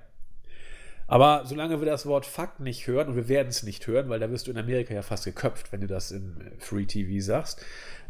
Aber 1.06 1.46
solange 1.46 1.80
wir 1.80 1.86
das 1.86 2.04
Wort 2.06 2.26
Fuck 2.26 2.58
nicht 2.58 2.88
hören, 2.88 3.10
und 3.10 3.16
wir 3.16 3.28
werden 3.28 3.48
es 3.48 3.62
nicht 3.62 3.86
hören, 3.86 4.08
weil 4.08 4.18
da 4.18 4.28
wirst 4.28 4.48
du 4.48 4.50
in 4.50 4.58
Amerika 4.58 4.92
ja 4.92 5.02
fast 5.02 5.24
geköpft, 5.24 5.70
wenn 5.70 5.82
du 5.82 5.86
das 5.86 6.10
im 6.10 6.40
äh, 6.40 6.50
Free 6.58 6.86
TV 6.86 7.24
sagst, 7.24 7.64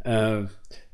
äh, 0.07 0.47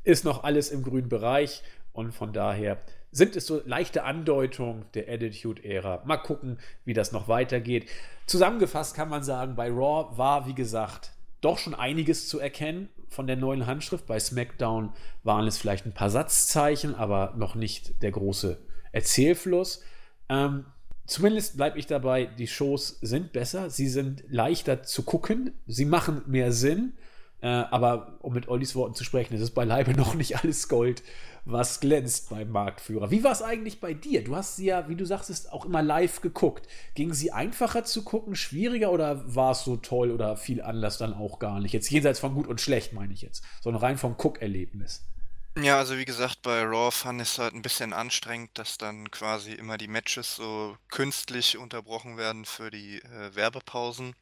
ist 0.03 0.25
noch 0.25 0.43
alles 0.43 0.69
im 0.69 0.83
grünen 0.83 1.09
Bereich 1.09 1.63
und 1.93 2.11
von 2.11 2.33
daher 2.33 2.77
sind 3.11 3.35
es 3.35 3.45
so 3.45 3.61
leichte 3.65 4.03
Andeutungen 4.03 4.85
der 4.95 5.07
Attitude-Ära. 5.07 6.01
Mal 6.05 6.17
gucken, 6.17 6.57
wie 6.83 6.93
das 6.93 7.11
noch 7.11 7.27
weitergeht. 7.27 7.87
Zusammengefasst 8.25 8.95
kann 8.95 9.09
man 9.09 9.23
sagen, 9.23 9.55
bei 9.55 9.69
Raw 9.69 10.17
war, 10.17 10.47
wie 10.47 10.55
gesagt, 10.55 11.11
doch 11.39 11.59
schon 11.59 11.75
einiges 11.75 12.27
zu 12.27 12.39
erkennen 12.39 12.89
von 13.09 13.27
der 13.27 13.35
neuen 13.35 13.67
Handschrift. 13.67 14.07
Bei 14.07 14.19
SmackDown 14.19 14.93
waren 15.23 15.45
es 15.45 15.57
vielleicht 15.57 15.85
ein 15.85 15.93
paar 15.93 16.09
Satzzeichen, 16.09 16.95
aber 16.95 17.33
noch 17.37 17.53
nicht 17.53 18.01
der 18.01 18.11
große 18.11 18.57
Erzählfluss. 18.91 19.83
Ähm, 20.29 20.65
zumindest 21.05 21.57
bleibe 21.57 21.77
ich 21.77 21.85
dabei, 21.85 22.25
die 22.25 22.47
Shows 22.47 22.97
sind 23.01 23.31
besser, 23.31 23.69
sie 23.69 23.89
sind 23.89 24.23
leichter 24.29 24.83
zu 24.83 25.03
gucken, 25.03 25.51
sie 25.67 25.85
machen 25.85 26.23
mehr 26.25 26.51
Sinn. 26.51 26.93
Äh, 27.43 27.65
aber 27.71 28.15
um 28.21 28.33
mit 28.33 28.47
Ollis 28.47 28.73
Worten 28.73 28.95
zu 28.95 29.03
sprechen, 29.03 29.35
es 29.35 29.41
ist 29.41 29.51
beileibe 29.51 29.91
noch 29.97 30.15
nicht 30.15 30.37
alles 30.37 30.69
Gold, 30.69 31.03
was 31.43 31.81
glänzt 31.81 32.29
beim 32.29 32.49
Marktführer. 32.49 33.11
Wie 33.11 33.25
war 33.25 33.33
es 33.33 33.41
eigentlich 33.41 33.81
bei 33.81 33.93
dir? 33.93 34.23
Du 34.23 34.33
hast 34.33 34.55
sie 34.55 34.67
ja, 34.67 34.87
wie 34.87 34.95
du 34.95 35.05
sagst, 35.05 35.51
auch 35.51 35.65
immer 35.65 35.81
live 35.81 36.21
geguckt. 36.21 36.69
Ging 36.95 37.13
sie 37.13 37.33
einfacher 37.33 37.83
zu 37.83 38.05
gucken, 38.05 38.37
schwieriger 38.37 38.93
oder 38.93 39.35
war 39.35 39.51
es 39.51 39.65
so 39.65 39.75
toll 39.75 40.11
oder 40.11 40.37
viel 40.37 40.61
Anlass 40.61 40.97
dann 40.97 41.13
auch 41.13 41.37
gar 41.37 41.59
nicht? 41.59 41.73
Jetzt 41.73 41.91
jenseits 41.91 42.19
von 42.19 42.33
gut 42.33 42.47
und 42.47 42.61
schlecht, 42.61 42.93
meine 42.93 43.13
ich 43.13 43.21
jetzt, 43.21 43.43
sondern 43.61 43.81
rein 43.81 43.97
vom 43.97 44.15
Guckerlebnis. 44.15 45.03
Ja, 45.61 45.77
also 45.77 45.97
wie 45.97 46.05
gesagt, 46.05 46.43
bei 46.43 46.63
Raw 46.63 46.91
fand 46.91 47.21
ich 47.21 47.27
es 47.27 47.39
halt 47.39 47.53
ein 47.53 47.61
bisschen 47.61 47.91
anstrengend, 47.91 48.51
dass 48.53 48.77
dann 48.77 49.11
quasi 49.11 49.51
immer 49.51 49.77
die 49.77 49.89
Matches 49.89 50.37
so 50.37 50.77
künstlich 50.89 51.57
unterbrochen 51.57 52.15
werden 52.15 52.45
für 52.45 52.71
die 52.71 52.99
äh, 52.99 53.35
Werbepausen. 53.35 54.15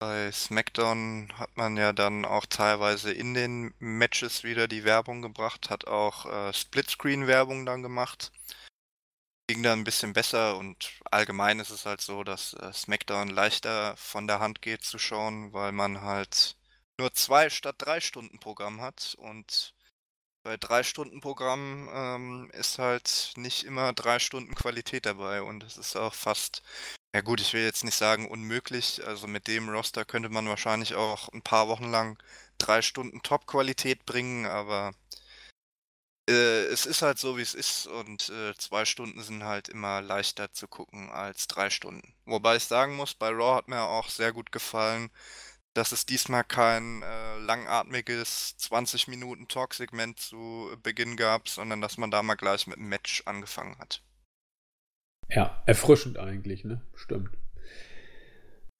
Bei 0.00 0.32
SmackDown 0.32 1.30
hat 1.36 1.54
man 1.58 1.76
ja 1.76 1.92
dann 1.92 2.24
auch 2.24 2.46
teilweise 2.46 3.12
in 3.12 3.34
den 3.34 3.74
Matches 3.80 4.44
wieder 4.44 4.66
die 4.66 4.84
Werbung 4.84 5.20
gebracht, 5.20 5.68
hat 5.68 5.86
auch 5.86 6.24
äh, 6.24 6.54
Splitscreen-Werbung 6.54 7.66
dann 7.66 7.82
gemacht. 7.82 8.32
Ging 9.46 9.62
dann 9.62 9.80
ein 9.80 9.84
bisschen 9.84 10.14
besser 10.14 10.56
und 10.56 10.90
allgemein 11.10 11.60
ist 11.60 11.68
es 11.68 11.84
halt 11.84 12.00
so, 12.00 12.24
dass 12.24 12.54
äh, 12.54 12.72
SmackDown 12.72 13.28
leichter 13.28 13.94
von 13.98 14.26
der 14.26 14.40
Hand 14.40 14.62
geht 14.62 14.82
zu 14.84 14.98
schauen, 14.98 15.52
weil 15.52 15.72
man 15.72 16.00
halt 16.00 16.56
nur 16.98 17.12
zwei 17.12 17.50
statt 17.50 17.76
drei 17.76 18.00
Stunden 18.00 18.40
Programm 18.40 18.80
hat 18.80 19.14
und 19.18 19.74
bei 20.42 20.56
drei 20.56 20.82
Stunden 20.82 21.20
Programm 21.20 21.88
ähm, 21.92 22.50
ist 22.52 22.78
halt 22.78 23.32
nicht 23.36 23.64
immer 23.64 23.92
drei 23.92 24.18
Stunden 24.18 24.54
Qualität 24.54 25.06
dabei 25.06 25.42
und 25.42 25.62
es 25.64 25.76
ist 25.78 25.96
auch 25.96 26.14
fast 26.14 26.62
ja 27.14 27.22
gut, 27.22 27.40
ich 27.40 27.52
will 27.54 27.62
jetzt 27.64 27.84
nicht 27.84 27.96
sagen 27.96 28.28
unmöglich. 28.28 29.06
Also 29.06 29.26
mit 29.28 29.48
dem 29.48 29.68
Roster 29.70 30.04
könnte 30.04 30.30
man 30.30 30.48
wahrscheinlich 30.48 30.94
auch 30.96 31.28
ein 31.30 31.42
paar 31.42 31.68
Wochen 31.68 31.90
lang 31.90 32.18
drei 32.58 32.82
Stunden 32.82 33.22
Top-Qualität 33.22 34.06
bringen, 34.06 34.46
aber 34.46 34.92
Äh, 36.28 36.64
es 36.66 36.86
ist 36.86 37.02
halt 37.02 37.18
so, 37.18 37.36
wie 37.38 37.42
es 37.42 37.54
ist 37.54 37.86
und 37.86 38.28
äh, 38.30 38.54
zwei 38.56 38.84
Stunden 38.84 39.22
sind 39.22 39.44
halt 39.44 39.68
immer 39.68 40.00
leichter 40.00 40.52
zu 40.52 40.68
gucken 40.68 41.10
als 41.10 41.46
drei 41.48 41.70
Stunden. 41.70 42.14
Wobei 42.24 42.56
ich 42.56 42.64
sagen 42.64 42.96
muss, 42.96 43.14
bei 43.14 43.28
Raw 43.30 43.56
hat 43.56 43.68
mir 43.68 43.82
auch 43.82 44.08
sehr 44.08 44.32
gut 44.32 44.52
gefallen, 44.52 45.10
dass 45.74 45.92
es 45.92 46.04
diesmal 46.04 46.44
kein 46.44 47.02
äh, 47.02 47.38
langatmiges 47.38 48.56
20 48.56 49.08
Minuten 49.08 49.46
Talk-Segment 49.46 50.18
zu 50.18 50.68
Beginn 50.82 51.16
gab, 51.16 51.48
sondern 51.48 51.80
dass 51.80 51.96
man 51.96 52.10
da 52.10 52.22
mal 52.22 52.34
gleich 52.34 52.66
mit 52.66 52.76
dem 52.76 52.88
Match 52.88 53.22
angefangen 53.26 53.78
hat. 53.78 54.02
Ja, 55.28 55.62
erfrischend 55.66 56.18
eigentlich, 56.18 56.64
ne? 56.64 56.82
Stimmt. 56.94 57.30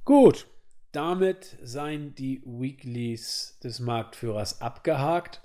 Gut, 0.05 0.49
damit 0.91 1.59
seien 1.63 2.17
die 2.17 2.43
Weeklies 2.45 3.59
des 3.63 3.79
Marktführers 3.79 4.61
abgehakt. 4.61 5.41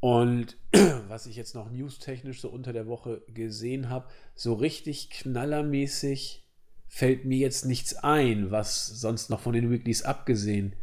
Und 0.00 0.56
was 1.08 1.26
ich 1.26 1.36
jetzt 1.36 1.54
noch 1.54 1.70
newstechnisch 1.70 2.40
so 2.40 2.48
unter 2.48 2.72
der 2.72 2.86
Woche 2.86 3.22
gesehen 3.28 3.90
habe, 3.90 4.08
so 4.34 4.54
richtig 4.54 5.10
knallermäßig 5.10 6.42
fällt 6.88 7.26
mir 7.26 7.38
jetzt 7.38 7.66
nichts 7.66 7.96
ein, 7.96 8.50
was 8.50 8.86
sonst 8.86 9.28
noch 9.28 9.40
von 9.40 9.52
den 9.52 9.70
Weeklies 9.70 10.02
abgesehen 10.02 10.74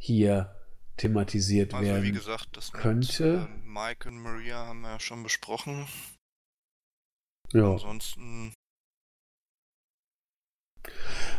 hier 0.00 0.56
thematisiert 0.96 1.74
also, 1.74 1.86
werden 1.86 2.02
wie 2.02 2.12
gesagt, 2.12 2.48
das 2.52 2.72
könnte. 2.72 3.48
Mit, 3.48 3.48
äh, 3.48 3.68
Mike 3.68 4.08
und 4.08 4.18
Maria 4.18 4.66
haben 4.66 4.80
wir 4.80 4.90
ja 4.90 5.00
schon 5.00 5.22
besprochen. 5.22 5.86
Ja. 7.52 7.72
Ansonsten. 7.72 8.54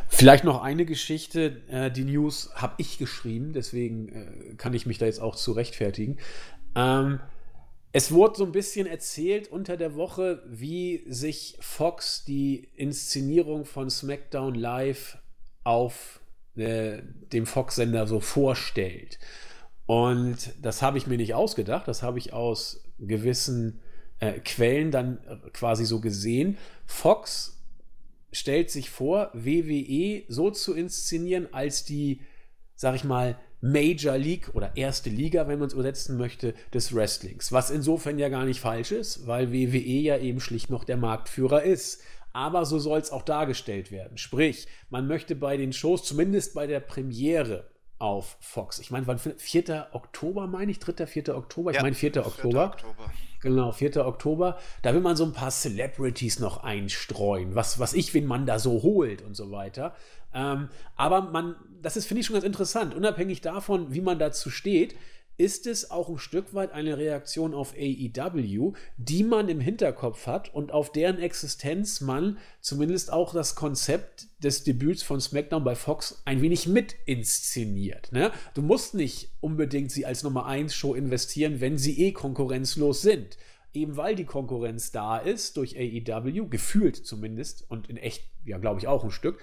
Vielleicht 0.08 0.44
noch 0.44 0.62
eine 0.62 0.86
Geschichte, 0.86 1.64
äh, 1.68 1.92
die 1.92 2.04
News 2.04 2.52
habe 2.54 2.76
ich 2.78 3.00
geschrieben, 3.00 3.54
deswegen 3.54 4.10
äh, 4.10 4.56
kann 4.56 4.74
ich 4.74 4.86
mich 4.86 5.00
da 5.00 5.08
jetzt 5.08 5.20
auch 5.20 5.36
zu 5.36 5.52
rechtfertigen. 5.54 6.20
Ähm, 6.76 7.20
es 7.92 8.12
wurde 8.12 8.38
so 8.38 8.46
ein 8.46 8.52
bisschen 8.52 8.86
erzählt 8.86 9.48
unter 9.48 9.78
der 9.78 9.96
Woche, 9.96 10.44
wie 10.48 11.04
sich 11.08 11.58
Fox 11.60 12.24
die 12.24 12.70
Inszenierung 12.76 13.66
von 13.66 13.90
SmackDown 13.90 14.54
Live 14.54 15.18
auf 15.64 16.21
äh, 16.56 17.02
dem 17.32 17.46
Fox-Sender 17.46 18.08
so 18.08 18.20
vorstellt. 18.20 19.20
Und 19.86 20.54
das 20.62 20.82
habe 20.82 20.98
ich 20.98 21.08
mir 21.08 21.18
nicht 21.18 21.34
ausgedacht, 21.34 21.88
das 21.88 22.04
habe 22.04 22.20
ich 22.20 22.34
aus 22.34 22.84
gewissen 23.00 23.82
äh, 24.20 24.34
Quellen 24.40 24.92
dann 24.92 25.20
quasi 25.54 25.86
so 25.86 26.00
gesehen. 26.00 26.58
Fox 26.86 27.62
stellt 28.32 28.70
sich 28.70 28.90
vor, 28.90 29.32
WWE 29.34 30.24
so 30.30 30.52
zu 30.52 30.74
inszenieren, 30.74 31.54
als 31.54 31.84
die, 31.84 32.22
sag 32.76 32.96
ich 32.96 33.04
mal, 33.04 33.38
Major 33.62 34.18
League 34.18 34.50
oder 34.54 34.76
erste 34.76 35.10
Liga, 35.10 35.48
wenn 35.48 35.60
man 35.60 35.68
es 35.68 35.74
übersetzen 35.74 36.18
möchte, 36.18 36.56
des 36.74 36.96
Wrestlings. 36.96 37.52
Was 37.52 37.70
insofern 37.70 38.18
ja 38.18 38.30
gar 38.30 38.46
nicht 38.46 38.60
falsch 38.60 38.92
ist, 38.92 39.28
weil 39.28 39.52
WWE 39.52 39.78
ja 39.78 40.18
eben 40.18 40.40
schlicht 40.40 40.70
noch 40.70 40.84
der 40.84 40.98
Marktführer 40.98 41.62
ist 41.62 42.02
aber 42.34 42.66
so 42.66 42.80
soll 42.80 43.00
es 43.00 43.12
auch 43.12 43.24
dargestellt 43.24 43.92
werden. 43.92 44.18
Sprich, 44.18 44.68
man 44.90 45.08
möchte 45.08 45.36
bei 45.36 45.58
den 45.58 45.74
Shows, 45.74 46.04
zumindest 46.04 46.54
bei 46.54 46.68
der 46.68 46.80
Premiere 46.80 47.70
auf 47.98 48.38
Fox, 48.40 48.80
ich 48.80 48.90
meine, 48.90 49.06
wann 49.06 49.20
4. 49.20 49.90
Oktober, 49.92 50.48
meine 50.48 50.72
ich, 50.72 50.80
3., 50.80 51.06
4. 51.06 51.38
Oktober, 51.38 51.72
ich 51.72 51.78
ja, 51.78 51.84
meine 51.84 51.96
4. 51.96 52.14
4. 52.14 52.26
Oktober. 52.26 52.66
Oktober. 52.66 53.12
Genau, 53.42 53.72
4. 53.72 54.06
Oktober. 54.06 54.58
Da 54.82 54.94
will 54.94 55.02
man 55.02 55.16
so 55.16 55.24
ein 55.24 55.34
paar 55.34 55.52
Celebrities 55.52 56.40
noch 56.40 56.64
einstreuen, 56.64 57.56
was, 57.56 57.80
was 57.80 57.94
ich, 57.94 58.14
wen 58.14 58.26
man 58.26 58.46
da 58.46 58.60
so 58.60 58.84
holt 58.84 59.22
und 59.22 59.36
so 59.36 59.52
weiter. 59.52 59.96
Ähm, 60.34 60.70
aber 60.96 61.22
man, 61.22 61.56
das 61.82 61.98
ist, 61.98 62.06
finde 62.06 62.22
ich, 62.22 62.28
schon 62.28 62.36
ganz 62.36 62.46
interessant, 62.46 62.96
unabhängig 62.96 63.42
davon, 63.42 63.94
wie 63.94 64.02
man 64.02 64.20
dazu 64.20 64.50
steht 64.50 64.96
ist 65.42 65.66
es 65.66 65.90
auch 65.90 66.08
ein 66.08 66.20
Stück 66.20 66.54
weit 66.54 66.72
eine 66.72 67.00
Reaktion 67.00 67.56
auf 67.56 67.74
AEW, 67.74 68.74
die 68.98 69.24
man 69.24 69.50
im 69.50 69.60
Hinterkopf 69.60 70.28
hat 70.28 70.54
und 70.54 70.72
auf 70.72 70.92
deren 70.92 71.18
Existenz 71.18 72.00
man 72.00 72.38
zumindest 72.60 73.12
auch 73.12 73.34
das 73.34 73.56
Konzept 73.56 74.28
des 74.44 74.64
Debüts 74.64 75.02
von 75.02 75.20
SmackDown 75.20 75.64
bei 75.64 75.74
Fox 75.74 76.22
ein 76.26 76.44
wenig 76.44 76.68
mit 76.68 76.96
inszeniert. 77.06 78.12
Ne? 78.12 78.32
Du 78.54 78.62
musst 78.62 78.94
nicht 78.94 79.32
unbedingt 79.40 79.90
sie 79.90 80.06
als 80.06 80.22
Nummer 80.22 80.46
1 80.46 80.76
Show 80.76 80.94
investieren, 80.94 81.60
wenn 81.60 81.80
sie 81.80 82.00
eh 82.00 82.12
konkurrenzlos 82.12 83.02
sind. 83.02 83.40
Eben 83.74 83.98
weil 83.98 84.16
die 84.16 84.26
Konkurrenz 84.26 84.92
da 84.92 85.18
ist 85.18 85.58
durch 85.58 85.76
AEW, 85.76 86.50
gefühlt 86.50 86.98
zumindest 86.98 87.66
und 87.68 87.90
in 87.90 87.98
echt, 87.98 88.26
ja, 88.46 88.60
glaube 88.60 88.80
ich 88.80 88.88
auch 88.88 89.04
ein 89.04 89.12
Stück, 89.12 89.40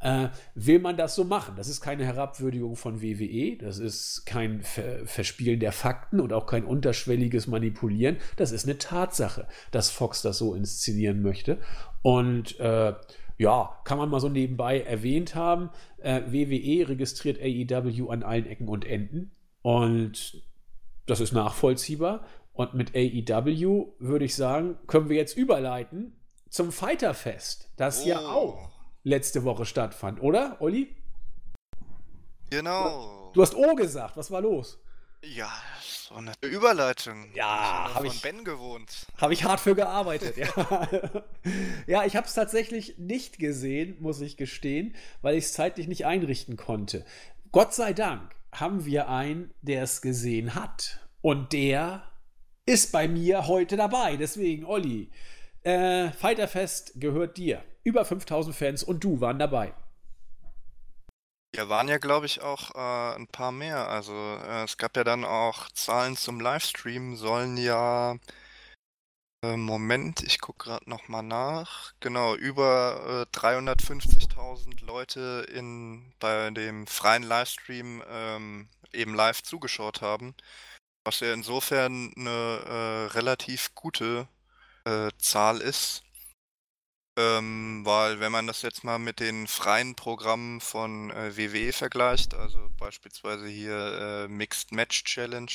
äh, 0.00 0.28
will 0.54 0.78
man 0.78 0.96
das 0.96 1.14
so 1.14 1.24
machen. 1.24 1.54
Das 1.56 1.68
ist 1.68 1.80
keine 1.80 2.04
Herabwürdigung 2.04 2.76
von 2.76 3.02
WWE, 3.02 3.56
das 3.56 3.78
ist 3.78 4.24
kein 4.26 4.62
Ver 4.62 5.06
Verspielen 5.06 5.60
der 5.60 5.72
Fakten 5.72 6.20
und 6.20 6.32
auch 6.32 6.46
kein 6.46 6.64
unterschwelliges 6.64 7.46
Manipulieren. 7.46 8.16
Das 8.36 8.52
ist 8.52 8.64
eine 8.64 8.78
Tatsache, 8.78 9.46
dass 9.70 9.90
Fox 9.90 10.22
das 10.22 10.38
so 10.38 10.54
inszenieren 10.54 11.22
möchte. 11.22 11.58
Und 12.02 12.58
äh, 12.60 12.94
ja, 13.38 13.76
kann 13.84 13.98
man 13.98 14.10
mal 14.10 14.20
so 14.20 14.28
nebenbei 14.28 14.80
erwähnt 14.80 15.34
haben. 15.34 15.70
Äh, 15.98 16.22
WWE 16.26 16.88
registriert 16.88 17.38
AEW 17.40 18.08
an 18.08 18.22
allen 18.22 18.46
Ecken 18.46 18.68
und 18.68 18.84
Enden. 18.84 19.30
Und 19.62 20.42
das 21.06 21.20
ist 21.20 21.32
nachvollziehbar. 21.32 22.24
Und 22.52 22.74
mit 22.74 22.94
AEW 22.94 23.92
würde 24.00 24.24
ich 24.24 24.34
sagen, 24.34 24.76
können 24.88 25.08
wir 25.08 25.16
jetzt 25.16 25.36
überleiten 25.36 26.14
zum 26.50 26.72
Fighterfest, 26.72 27.70
das 27.76 28.04
oh. 28.04 28.08
ja 28.08 28.18
auch 28.20 28.77
letzte 29.08 29.44
Woche 29.44 29.66
stattfand, 29.66 30.20
oder, 30.22 30.56
Olli? 30.60 30.94
Genau. 32.50 33.30
Du 33.34 33.42
hast 33.42 33.54
O 33.54 33.74
gesagt, 33.74 34.16
was 34.16 34.30
war 34.30 34.40
los? 34.40 34.78
Ja, 35.22 35.50
so 36.08 36.14
eine 36.14 36.32
Überleitung. 36.42 37.26
Ja, 37.34 37.92
habe 37.92 38.06
ich 38.06 38.22
Ben 38.22 38.44
gewohnt. 38.44 39.06
Habe 39.16 39.32
ich 39.32 39.44
hart 39.44 39.58
für 39.58 39.74
gearbeitet. 39.74 40.36
ja. 40.36 40.88
ja, 41.86 42.04
ich 42.04 42.14
habe 42.16 42.26
es 42.26 42.34
tatsächlich 42.34 42.98
nicht 42.98 43.38
gesehen, 43.38 43.96
muss 44.00 44.20
ich 44.20 44.36
gestehen, 44.36 44.94
weil 45.20 45.36
ich 45.36 45.44
es 45.44 45.52
zeitlich 45.54 45.88
nicht 45.88 46.06
einrichten 46.06 46.56
konnte. 46.56 47.04
Gott 47.50 47.74
sei 47.74 47.92
Dank 47.92 48.34
haben 48.52 48.84
wir 48.84 49.08
einen, 49.08 49.52
der 49.60 49.82
es 49.82 50.00
gesehen 50.00 50.54
hat 50.54 51.00
und 51.20 51.52
der 51.52 52.04
ist 52.64 52.92
bei 52.92 53.08
mir 53.08 53.46
heute 53.48 53.76
dabei. 53.76 54.16
Deswegen, 54.16 54.64
Olli, 54.64 55.10
äh, 55.64 56.10
Fighterfest 56.12 56.92
gehört 57.00 57.36
dir. 57.36 57.64
Über 57.88 58.04
5000 58.04 58.54
Fans 58.54 58.82
und 58.84 59.02
du 59.02 59.22
waren 59.22 59.38
dabei. 59.38 59.72
Ja, 61.56 61.70
waren 61.70 61.88
ja, 61.88 61.96
glaube 61.96 62.26
ich, 62.26 62.42
auch 62.42 62.74
äh, 62.74 63.16
ein 63.16 63.26
paar 63.28 63.50
mehr. 63.50 63.88
Also 63.88 64.12
äh, 64.12 64.64
es 64.64 64.76
gab 64.76 64.94
ja 64.94 65.04
dann 65.04 65.24
auch 65.24 65.70
Zahlen 65.70 66.14
zum 66.14 66.38
Livestream, 66.38 67.16
sollen 67.16 67.56
ja 67.56 68.18
äh, 69.42 69.56
Moment, 69.56 70.22
ich 70.22 70.38
gucke 70.38 70.64
gerade 70.64 70.90
nochmal 70.90 71.22
nach. 71.22 71.94
Genau, 72.00 72.34
über 72.34 73.26
350.000 73.32 74.82
äh, 74.82 74.84
Leute 74.84 75.46
in, 75.50 76.12
bei 76.18 76.50
dem 76.50 76.86
freien 76.86 77.22
Livestream 77.22 78.02
ähm, 78.06 78.68
eben 78.92 79.14
live 79.14 79.42
zugeschaut 79.42 80.02
haben. 80.02 80.34
Was 81.06 81.20
ja 81.20 81.32
insofern 81.32 82.12
eine 82.18 83.08
äh, 83.08 83.12
relativ 83.14 83.74
gute 83.74 84.28
äh, 84.84 85.08
Zahl 85.16 85.62
ist. 85.62 86.02
Ähm, 87.18 87.80
weil 87.84 88.20
wenn 88.20 88.30
man 88.30 88.46
das 88.46 88.62
jetzt 88.62 88.84
mal 88.84 89.00
mit 89.00 89.18
den 89.18 89.48
freien 89.48 89.96
Programmen 89.96 90.60
von 90.60 91.10
äh, 91.10 91.36
WWE 91.36 91.72
vergleicht, 91.72 92.32
also 92.34 92.70
beispielsweise 92.78 93.48
hier 93.48 93.74
äh, 93.74 94.28
Mixed 94.28 94.70
Match 94.70 95.02
Challenge, 95.02 95.50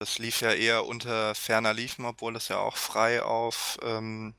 das 0.00 0.18
lief 0.18 0.40
ja 0.40 0.52
eher 0.52 0.86
unter 0.86 1.34
ferner 1.34 1.74
Liefen, 1.74 2.04
obwohl 2.04 2.32
das 2.32 2.46
ja 2.46 2.58
auch 2.58 2.76
frei 2.76 3.24
auf 3.24 3.76
ähm, 3.82 4.36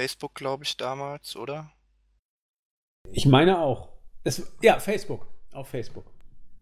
Facebook, 0.00 0.34
glaube 0.34 0.64
ich, 0.64 0.78
damals, 0.78 1.36
oder? 1.36 1.70
Ich 3.10 3.26
meine 3.26 3.58
auch. 3.58 3.90
Es, 4.24 4.50
ja, 4.62 4.80
Facebook. 4.80 5.26
Auf 5.52 5.68
Facebook. 5.68 6.06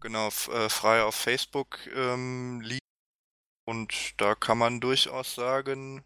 Genau, 0.01 0.27
äh, 0.27 0.67
frei 0.67 1.03
auf 1.03 1.15
Facebook 1.15 1.79
ähm, 1.95 2.59
lief. 2.59 2.79
Und 3.65 4.19
da 4.19 4.35
kann 4.35 4.57
man 4.57 4.81
durchaus 4.81 5.35
sagen, 5.35 6.03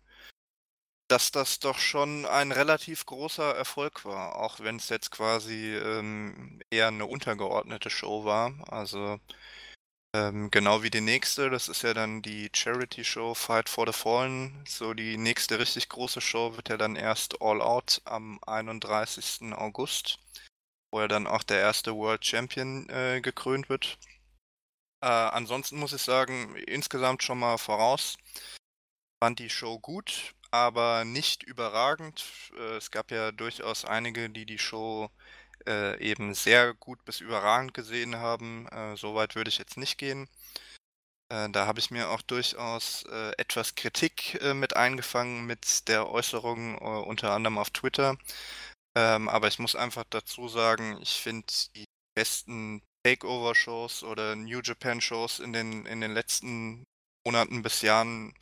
dass 1.08 1.32
das 1.32 1.60
doch 1.60 1.78
schon 1.78 2.26
ein 2.26 2.52
relativ 2.52 3.06
großer 3.06 3.56
Erfolg 3.56 4.06
war, 4.06 4.38
auch 4.38 4.60
wenn 4.60 4.78
es 4.78 4.90
jetzt 4.90 5.12
quasi 5.12 5.76
ähm, 5.76 6.62
eher 6.72 6.88
eine 6.88 7.06
untergeordnete 7.06 7.90
Show 7.90 8.26
war. 8.26 8.54
Also 8.72 9.20
ähm, 10.16 10.50
genau 10.50 10.82
wie 10.82 10.90
die 10.90 11.02
nächste, 11.02 11.50
das 11.50 11.68
ist 11.68 11.84
ja 11.84 11.94
dann 11.94 12.22
die 12.22 12.50
Charity-Show 12.54 13.34
Fight 13.36 13.70
for 13.70 13.86
the 13.86 13.94
Fallen. 13.94 14.64
So 14.68 14.94
die 14.94 15.18
nächste 15.18 15.60
richtig 15.60 15.90
große 15.90 16.22
Show 16.22 16.56
wird 16.56 16.70
ja 16.70 16.78
dann 16.78 16.96
erst 16.96 17.42
All 17.42 17.62
Out 17.62 18.02
am 18.06 18.40
31. 18.48 19.54
August, 19.54 20.20
wo 20.92 21.02
ja 21.02 21.08
dann 21.08 21.28
auch 21.28 21.44
der 21.44 21.60
erste 21.60 21.96
World 21.96 22.26
Champion 22.26 22.90
äh, 22.90 23.22
gekrönt 23.22 23.70
wird. 23.70 23.98
Äh, 25.04 25.08
ansonsten 25.08 25.78
muss 25.78 25.94
ich 25.94 26.02
sagen, 26.02 26.56
insgesamt 26.56 27.22
schon 27.22 27.40
mal 27.40 27.58
voraus, 27.58 28.18
fand 29.22 29.40
die 29.40 29.50
Show 29.50 29.80
gut 29.80 30.35
aber 30.56 31.06
nicht 31.06 31.44
überragend. 31.44 32.24
Äh, 32.58 32.78
es 32.78 32.92
gab 32.92 33.12
ja 33.12 33.32
durchaus 33.32 33.86
einige, 33.86 34.30
die 34.30 34.46
die 34.46 34.60
Show 34.60 35.10
äh, 35.68 36.00
eben 36.02 36.34
sehr 36.34 36.74
gut 36.74 37.04
bis 37.06 37.22
überragend 37.22 37.74
gesehen 37.74 38.18
haben. 38.18 38.68
Äh, 38.70 38.98
Soweit 38.98 39.36
würde 39.36 39.50
ich 39.50 39.58
jetzt 39.58 39.78
nicht 39.78 39.98
gehen. 39.98 40.28
Äh, 41.30 41.50
da 41.50 41.68
habe 41.68 41.80
ich 41.80 41.92
mir 41.92 42.10
auch 42.10 42.22
durchaus 42.22 43.04
etwas 43.38 43.76
Kritik 43.76 44.40
mit 44.56 44.76
eingefangen 44.76 45.46
mit 45.46 45.88
der 45.88 46.10
Äußerung 46.10 46.78
unter 46.78 47.32
anderem 47.32 47.58
auf 47.58 47.72
Twitter. 47.72 48.18
Ähm, 48.98 49.28
aber 49.30 49.48
ich 49.48 49.60
muss 49.60 49.76
einfach 49.76 50.06
dazu 50.10 50.48
sagen, 50.48 50.98
ich 51.02 51.22
finde 51.22 51.48
die 51.76 51.86
besten 52.16 52.82
Takeover-Shows 53.06 54.04
oder 54.04 54.36
New 54.36 54.62
Japan-Shows 54.62 55.40
in 55.40 55.54
den, 55.54 55.86
in 55.86 56.02
den 56.02 56.14
letzten 56.14 56.86
Monaten 57.26 57.62
bis 57.62 57.82
Jahren 57.82 58.34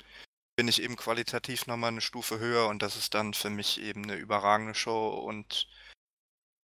bin 0.56 0.68
ich 0.68 0.82
eben 0.82 0.96
qualitativ 0.96 1.68
nochmal 1.68 1.92
eine 1.92 2.02
Stufe 2.02 2.40
höher 2.40 2.68
und 2.68 2.82
das 2.82 2.96
ist 2.96 3.14
dann 3.14 3.34
für 3.34 3.50
mich 3.50 3.82
eben 3.82 4.04
eine 4.04 4.16
überragende 4.16 4.76
Show 4.76 5.10
und 5.10 5.68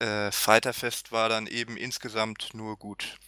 äh, 0.01 0.31
Fighterfest 0.31 1.13
war 1.13 1.29
dann 1.29 1.47
eben 1.47 1.77
insgesamt 1.77 2.53
nur 2.53 2.77
gut. 2.77 3.19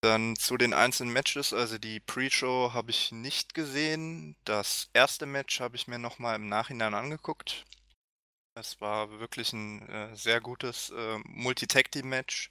Dann 0.00 0.36
zu 0.36 0.56
den 0.56 0.74
einzelnen 0.74 1.12
Matches, 1.12 1.52
also 1.52 1.76
die 1.76 2.00
Pre-Show 2.00 2.72
habe 2.72 2.90
ich 2.90 3.10
nicht 3.10 3.54
gesehen. 3.54 4.36
Das 4.44 4.90
erste 4.92 5.26
Match 5.26 5.60
habe 5.60 5.76
ich 5.76 5.88
mir 5.88 5.98
nochmal 5.98 6.36
im 6.36 6.48
Nachhinein 6.48 6.94
angeguckt. 6.94 7.64
Es 8.54 8.80
war 8.80 9.10
wirklich 9.18 9.52
ein 9.52 9.88
äh, 9.88 10.14
sehr 10.16 10.40
gutes 10.40 10.90
äh, 10.90 11.18
Multi-Tag-Team-Match. 11.24 12.50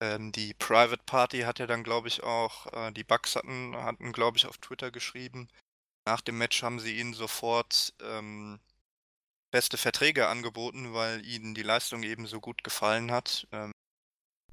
Ähm, 0.00 0.32
die 0.32 0.54
Private 0.54 1.02
Party 1.06 1.40
hat 1.40 1.58
ja 1.58 1.66
dann, 1.66 1.84
glaube 1.84 2.08
ich, 2.08 2.22
auch, 2.22 2.66
äh, 2.72 2.92
die 2.92 3.04
Bugs 3.04 3.36
hatten, 3.36 3.76
hatten, 3.76 4.12
glaube 4.12 4.36
ich, 4.36 4.46
auf 4.46 4.58
Twitter 4.58 4.90
geschrieben. 4.90 5.48
Nach 6.08 6.22
dem 6.22 6.38
Match 6.38 6.62
haben 6.62 6.80
sie 6.80 6.98
ihnen 6.98 7.12
sofort 7.12 7.92
ähm, 8.00 8.60
beste 9.50 9.76
Verträge 9.76 10.28
angeboten, 10.28 10.94
weil 10.94 11.22
ihnen 11.26 11.54
die 11.54 11.62
Leistung 11.62 12.02
eben 12.02 12.26
so 12.26 12.40
gut 12.40 12.64
gefallen 12.64 13.12
hat. 13.12 13.46
Ähm, 13.52 13.72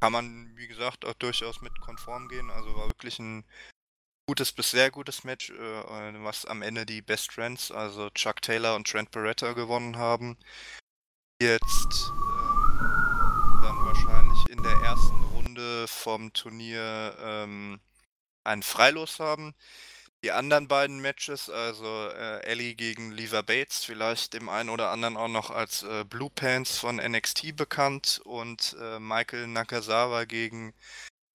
kann 0.01 0.11
man, 0.11 0.51
wie 0.57 0.67
gesagt, 0.67 1.05
auch 1.05 1.13
durchaus 1.13 1.61
mit 1.61 1.79
konform 1.79 2.27
gehen. 2.27 2.51
Also 2.51 2.75
war 2.75 2.89
wirklich 2.89 3.19
ein 3.19 3.45
gutes 4.27 4.51
bis 4.51 4.71
sehr 4.71 4.91
gutes 4.91 5.23
Match, 5.23 5.49
äh, 5.49 6.23
was 6.25 6.45
am 6.45 6.61
Ende 6.61 6.85
die 6.85 7.01
Best 7.01 7.31
Friends, 7.31 7.71
also 7.71 8.09
Chuck 8.09 8.41
Taylor 8.41 8.75
und 8.75 8.85
Trent 8.85 9.11
Beretta 9.11 9.53
gewonnen 9.53 9.95
haben. 9.95 10.37
Jetzt 11.41 11.71
äh, 11.71 13.61
dann 13.63 13.77
wahrscheinlich 13.85 14.49
in 14.49 14.61
der 14.61 14.75
ersten 14.81 15.23
Runde 15.33 15.87
vom 15.87 16.33
Turnier 16.33 17.15
ähm, 17.17 17.79
ein 18.43 18.61
Freilos 18.61 19.21
haben. 19.21 19.55
Die 20.25 20.31
anderen 20.31 20.67
beiden 20.67 21.01
Matches, 21.01 21.51
also 21.51 21.85
äh, 21.85 22.39
Ellie 22.45 22.73
gegen 22.73 23.11
Leva 23.11 23.43
Bates, 23.43 23.85
vielleicht 23.85 24.33
dem 24.33 24.49
einen 24.49 24.71
oder 24.71 24.89
anderen 24.89 25.17
auch 25.17 25.27
noch 25.27 25.51
als 25.51 25.83
äh, 25.83 26.03
Blue 26.03 26.31
Pants 26.31 26.79
von 26.79 26.95
NXT 26.95 27.55
bekannt 27.55 28.21
und 28.25 28.75
äh, 28.81 28.97
Michael 28.97 29.45
Nakazawa 29.45 30.25
gegen 30.25 30.73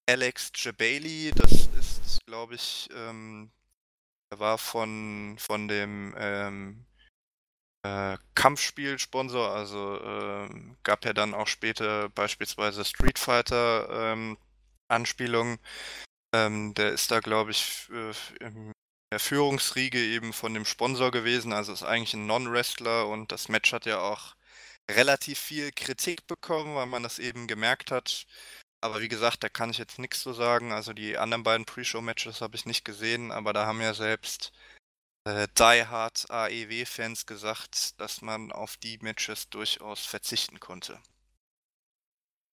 Alex 0.09 0.51
Jabali, 0.55 1.31
das 1.37 1.69
ist, 1.79 2.25
glaube 2.25 2.55
ich, 2.55 2.89
ähm, 2.93 3.49
er 4.29 4.39
war 4.39 4.57
von, 4.57 5.37
von 5.39 5.69
dem 5.69 6.13
ähm, 6.17 6.85
äh, 7.83 8.17
Kampfspielsponsor, 8.35 9.51
also 9.51 10.01
ähm, 10.03 10.75
gab 10.83 11.05
ja 11.05 11.13
dann 11.13 11.33
auch 11.33 11.47
später 11.47 12.09
beispielsweise 12.09 12.83
Street 12.83 13.19
Fighter 13.19 13.87
ähm, 13.89 14.37
Anspielungen. 14.89 15.59
Ähm, 16.33 16.73
der 16.73 16.91
ist 16.91 17.09
da, 17.11 17.21
glaube 17.21 17.51
ich, 17.51 17.89
im 18.41 18.73
der 19.11 19.19
Führungsriege 19.19 19.99
eben 19.99 20.33
von 20.33 20.53
dem 20.53 20.65
Sponsor 20.65 21.11
gewesen. 21.11 21.53
Also 21.53 21.73
ist 21.73 21.83
eigentlich 21.83 22.13
ein 22.13 22.27
Non-Wrestler 22.27 23.07
und 23.07 23.31
das 23.31 23.49
Match 23.49 23.73
hat 23.73 23.85
ja 23.85 23.99
auch 23.99 24.35
relativ 24.89 25.39
viel 25.39 25.71
Kritik 25.71 26.27
bekommen, 26.27 26.75
weil 26.75 26.85
man 26.85 27.03
das 27.03 27.19
eben 27.19 27.47
gemerkt 27.47 27.91
hat. 27.91 28.25
Aber 28.81 29.01
wie 29.01 29.09
gesagt, 29.09 29.43
da 29.43 29.49
kann 29.49 29.69
ich 29.69 29.77
jetzt 29.77 29.99
nichts 29.99 30.21
zu 30.21 30.33
sagen. 30.33 30.71
Also 30.71 30.93
die 30.93 31.17
anderen 31.17 31.43
beiden 31.43 31.65
Pre-Show-Matches 31.65 32.41
habe 32.41 32.55
ich 32.55 32.65
nicht 32.65 32.85
gesehen, 32.85 33.31
aber 33.31 33.53
da 33.53 33.65
haben 33.65 33.81
ja 33.81 33.93
selbst 33.93 34.51
äh, 35.25 35.47
Die 35.57 35.85
Hard 35.85 36.29
AEW-Fans 36.31 37.25
gesagt, 37.25 37.99
dass 37.99 38.21
man 38.21 38.51
auf 38.51 38.77
die 38.77 38.97
Matches 39.01 39.49
durchaus 39.49 40.05
verzichten 40.05 40.59
konnte. 40.59 40.99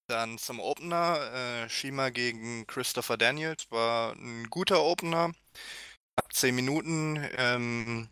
Dann 0.09 0.39
zum 0.39 0.59
Opener. 0.59 1.65
Äh, 1.65 1.69
Shima 1.71 2.11
gegen 2.11 2.67
Christopher 2.67 3.17
Daniels 3.17 3.71
war 3.71 4.13
ein 4.15 4.49
guter 4.51 4.83
Opener 4.83 5.33
10 6.41 6.55
Minuten. 6.55 7.29
Ähm, 7.37 8.09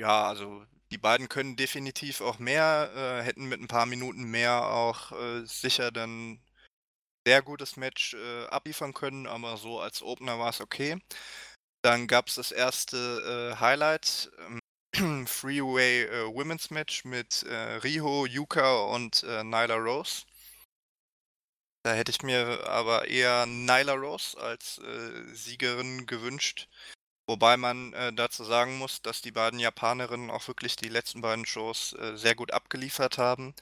ja, 0.00 0.26
also 0.28 0.64
die 0.90 0.98
beiden 0.98 1.28
können 1.28 1.56
definitiv 1.56 2.20
auch 2.20 2.38
mehr, 2.38 2.92
äh, 2.94 3.22
hätten 3.22 3.48
mit 3.48 3.60
ein 3.60 3.68
paar 3.68 3.86
Minuten 3.86 4.24
mehr 4.24 4.66
auch 4.66 5.12
äh, 5.12 5.44
sicher 5.46 5.90
dann 5.90 6.40
sehr 7.26 7.42
gutes 7.42 7.76
Match 7.76 8.14
äh, 8.14 8.46
abliefern 8.46 8.94
können, 8.94 9.26
aber 9.26 9.56
so 9.56 9.80
als 9.80 10.02
Opener 10.02 10.38
war 10.38 10.50
es 10.50 10.60
okay. 10.60 10.98
Dann 11.82 12.06
gab 12.06 12.28
es 12.28 12.36
das 12.36 12.52
erste 12.52 13.52
äh, 13.56 13.60
Highlight, 13.60 14.30
ähm, 14.94 15.26
Freeway 15.26 16.04
äh, 16.04 16.26
Women's 16.26 16.70
Match 16.70 17.04
mit 17.04 17.42
äh, 17.44 17.76
Riho, 17.78 18.26
Yuka 18.26 18.84
und 18.84 19.22
Nyla 19.22 19.76
Rose. 19.76 20.24
Da 21.84 21.94
hätte 21.94 22.10
ich 22.10 22.22
mir 22.22 22.66
aber 22.68 23.08
eher 23.08 23.46
Nyla 23.46 23.94
Rose 23.94 24.38
als 24.38 24.80
Siegerin 25.32 26.06
gewünscht. 26.06 26.68
Wobei 27.28 27.56
man 27.56 27.92
äh, 27.92 28.12
dazu 28.12 28.44
sagen 28.44 28.78
muss, 28.78 29.02
dass 29.02 29.20
die 29.20 29.32
beiden 29.32 29.58
Japanerinnen 29.58 30.30
auch 30.30 30.46
wirklich 30.46 30.76
die 30.76 30.88
letzten 30.88 31.22
beiden 31.22 31.44
Shows 31.44 31.92
äh, 31.94 32.16
sehr 32.16 32.36
gut 32.36 32.52
abgeliefert 32.52 33.18
haben. 33.18 33.52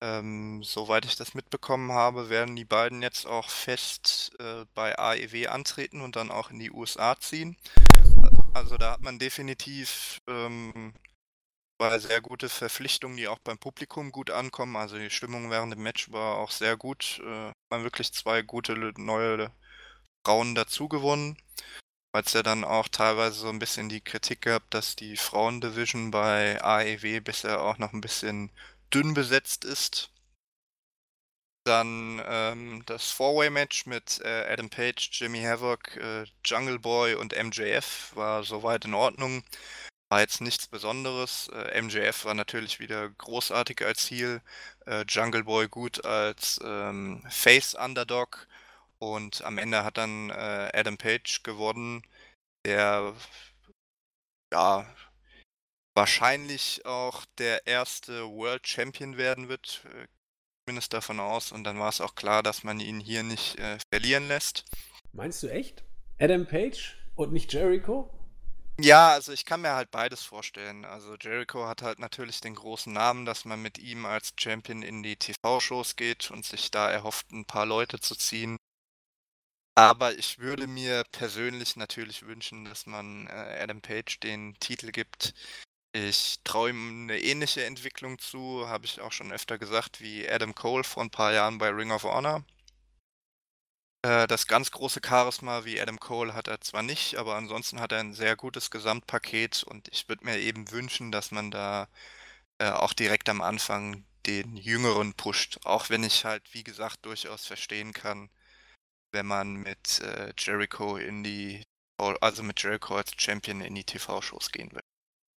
Ähm, 0.00 0.62
soweit 0.62 1.04
ich 1.04 1.16
das 1.16 1.34
mitbekommen 1.34 1.90
habe, 1.90 2.28
werden 2.28 2.54
die 2.54 2.64
beiden 2.64 3.02
jetzt 3.02 3.26
auch 3.26 3.50
fest 3.50 4.36
äh, 4.38 4.66
bei 4.74 4.96
AEW 4.96 5.48
antreten 5.48 6.00
und 6.00 6.14
dann 6.14 6.30
auch 6.30 6.50
in 6.50 6.60
die 6.60 6.70
USA 6.70 7.18
ziehen. 7.18 7.56
Also 8.54 8.76
da 8.76 8.92
hat 8.92 9.00
man 9.00 9.18
definitiv 9.18 10.20
ähm, 10.28 10.94
zwei 11.80 11.98
sehr 11.98 12.20
gute 12.20 12.48
Verpflichtungen, 12.48 13.16
die 13.16 13.26
auch 13.26 13.40
beim 13.40 13.58
Publikum 13.58 14.12
gut 14.12 14.30
ankommen. 14.30 14.76
Also 14.76 14.96
die 14.96 15.10
Stimmung 15.10 15.50
während 15.50 15.72
dem 15.72 15.82
Match 15.82 16.12
war 16.12 16.36
auch 16.36 16.52
sehr 16.52 16.76
gut. 16.76 17.20
Äh, 17.24 17.50
man 17.70 17.82
wirklich 17.82 18.12
zwei 18.12 18.42
gute 18.42 18.74
neue 18.96 19.50
Frauen 20.24 20.54
dazu 20.54 20.88
gewonnen 20.88 21.36
weil 22.16 22.22
es 22.22 22.32
ja 22.32 22.42
dann 22.42 22.64
auch 22.64 22.88
teilweise 22.88 23.40
so 23.40 23.50
ein 23.50 23.58
bisschen 23.58 23.90
die 23.90 24.00
Kritik 24.00 24.40
gab, 24.40 24.70
dass 24.70 24.96
die 24.96 25.18
Frauendivision 25.18 26.10
bei 26.10 26.58
AEW 26.64 27.20
bisher 27.20 27.60
auch 27.60 27.76
noch 27.76 27.92
ein 27.92 28.00
bisschen 28.00 28.50
dünn 28.90 29.12
besetzt 29.12 29.66
ist. 29.66 30.10
Dann 31.64 32.22
ähm, 32.26 32.82
das 32.86 33.10
Four-Way-Match 33.10 33.84
mit 33.84 34.22
äh, 34.24 34.46
Adam 34.50 34.70
Page, 34.70 35.10
Jimmy 35.12 35.42
Havoc, 35.42 35.94
äh, 35.98 36.24
Jungle 36.42 36.78
Boy 36.78 37.16
und 37.16 37.36
MJF 37.36 38.12
war 38.16 38.44
soweit 38.44 38.86
in 38.86 38.94
Ordnung. 38.94 39.44
War 40.08 40.20
jetzt 40.20 40.40
nichts 40.40 40.68
Besonderes. 40.68 41.48
Äh, 41.52 41.82
MJF 41.82 42.24
war 42.24 42.32
natürlich 42.32 42.80
wieder 42.80 43.10
großartig 43.10 43.84
als 43.84 44.10
Heel, 44.10 44.40
äh, 44.86 45.04
Jungle 45.06 45.44
Boy 45.44 45.68
gut 45.68 46.02
als 46.06 46.58
ähm, 46.64 47.22
Face-Underdog 47.28 48.48
und 48.98 49.42
am 49.42 49.58
Ende 49.58 49.84
hat 49.84 49.98
dann 49.98 50.30
äh, 50.30 50.70
Adam 50.74 50.96
Page 50.96 51.42
gewonnen, 51.42 52.02
der 52.64 53.14
ja 54.52 54.86
wahrscheinlich 55.94 56.84
auch 56.84 57.24
der 57.38 57.66
erste 57.66 58.28
World 58.28 58.66
Champion 58.66 59.16
werden 59.16 59.48
wird. 59.48 59.84
Äh, 59.86 60.06
zumindest 60.66 60.92
davon 60.92 61.20
aus. 61.20 61.52
Und 61.52 61.64
dann 61.64 61.78
war 61.78 61.88
es 61.88 62.00
auch 62.00 62.14
klar, 62.14 62.42
dass 62.42 62.64
man 62.64 62.80
ihn 62.80 63.00
hier 63.00 63.22
nicht 63.22 63.58
äh, 63.58 63.78
verlieren 63.92 64.28
lässt. 64.28 64.64
Meinst 65.12 65.42
du 65.42 65.48
echt? 65.48 65.84
Adam 66.18 66.46
Page 66.46 66.96
und 67.14 67.32
nicht 67.32 67.52
Jericho? 67.52 68.10
Ja, 68.78 69.10
also 69.10 69.32
ich 69.32 69.46
kann 69.46 69.62
mir 69.62 69.74
halt 69.74 69.90
beides 69.90 70.22
vorstellen. 70.22 70.84
Also 70.84 71.14
Jericho 71.14 71.66
hat 71.66 71.82
halt 71.82 71.98
natürlich 71.98 72.40
den 72.40 72.54
großen 72.54 72.92
Namen, 72.92 73.24
dass 73.24 73.46
man 73.46 73.62
mit 73.62 73.78
ihm 73.78 74.04
als 74.04 74.32
Champion 74.38 74.82
in 74.82 75.02
die 75.02 75.16
TV-Shows 75.16 75.96
geht 75.96 76.30
und 76.30 76.44
sich 76.44 76.70
da 76.70 76.90
erhofft, 76.90 77.30
ein 77.32 77.46
paar 77.46 77.64
Leute 77.64 78.00
zu 78.00 78.14
ziehen. 78.14 78.58
Aber 79.76 80.16
ich 80.18 80.38
würde 80.38 80.66
mir 80.66 81.04
persönlich 81.12 81.76
natürlich 81.76 82.22
wünschen, 82.26 82.64
dass 82.64 82.86
man 82.86 83.26
äh, 83.28 83.30
Adam 83.62 83.80
Page 83.80 84.18
den 84.20 84.54
Titel 84.58 84.90
gibt. 84.90 85.34
Ich 85.92 86.40
traue 86.44 86.70
ihm 86.70 87.04
eine 87.04 87.20
ähnliche 87.20 87.64
Entwicklung 87.64 88.18
zu, 88.18 88.68
habe 88.68 88.86
ich 88.86 89.00
auch 89.00 89.12
schon 89.12 89.32
öfter 89.32 89.58
gesagt, 89.58 90.00
wie 90.00 90.28
Adam 90.28 90.54
Cole 90.54 90.84
vor 90.84 91.02
ein 91.04 91.10
paar 91.10 91.32
Jahren 91.32 91.58
bei 91.58 91.70
Ring 91.70 91.92
of 91.92 92.04
Honor. 92.04 92.44
Äh, 94.02 94.26
das 94.26 94.46
ganz 94.46 94.70
große 94.70 95.00
Charisma 95.04 95.64
wie 95.64 95.80
Adam 95.80 95.98
Cole 96.00 96.34
hat 96.34 96.48
er 96.48 96.60
zwar 96.62 96.82
nicht, 96.82 97.16
aber 97.16 97.34
ansonsten 97.36 97.80
hat 97.80 97.92
er 97.92 98.00
ein 98.00 98.14
sehr 98.14 98.36
gutes 98.36 98.70
Gesamtpaket 98.70 99.62
und 99.64 99.88
ich 99.88 100.08
würde 100.08 100.24
mir 100.24 100.38
eben 100.38 100.70
wünschen, 100.70 101.12
dass 101.12 101.30
man 101.30 101.50
da 101.50 101.88
äh, 102.58 102.70
auch 102.70 102.92
direkt 102.94 103.28
am 103.28 103.42
Anfang 103.42 104.04
den 104.26 104.56
Jüngeren 104.56 105.14
pusht. 105.14 105.60
Auch 105.64 105.90
wenn 105.90 106.04
ich 106.04 106.24
halt, 106.24 106.42
wie 106.54 106.64
gesagt, 106.64 107.04
durchaus 107.06 107.46
verstehen 107.46 107.92
kann, 107.92 108.30
wenn 109.16 109.26
man 109.26 109.54
mit 109.54 110.00
äh, 110.02 110.34
Jericho 110.36 110.98
in 110.98 111.24
die, 111.24 111.62
also 112.20 112.42
mit 112.42 112.62
Jericho 112.62 112.96
als 112.96 113.12
Champion 113.16 113.62
in 113.62 113.74
die 113.74 113.84
TV-Shows 113.84 114.52
gehen 114.52 114.70
will. 114.72 114.82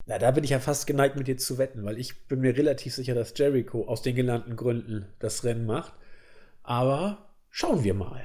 Na, 0.07 0.17
da 0.17 0.31
bin 0.31 0.43
ich 0.43 0.49
ja 0.49 0.59
fast 0.59 0.87
geneigt, 0.87 1.15
mit 1.15 1.27
dir 1.27 1.37
zu 1.37 1.59
wetten, 1.59 1.85
weil 1.85 1.99
ich 1.99 2.27
bin 2.27 2.39
mir 2.39 2.57
relativ 2.57 2.95
sicher, 2.95 3.13
dass 3.13 3.37
Jericho 3.37 3.87
aus 3.87 4.01
den 4.01 4.15
genannten 4.15 4.55
Gründen 4.55 5.13
das 5.19 5.43
Rennen 5.43 5.67
macht. 5.67 5.93
Aber 6.63 7.35
schauen 7.51 7.83
wir 7.83 7.93
mal. 7.93 8.23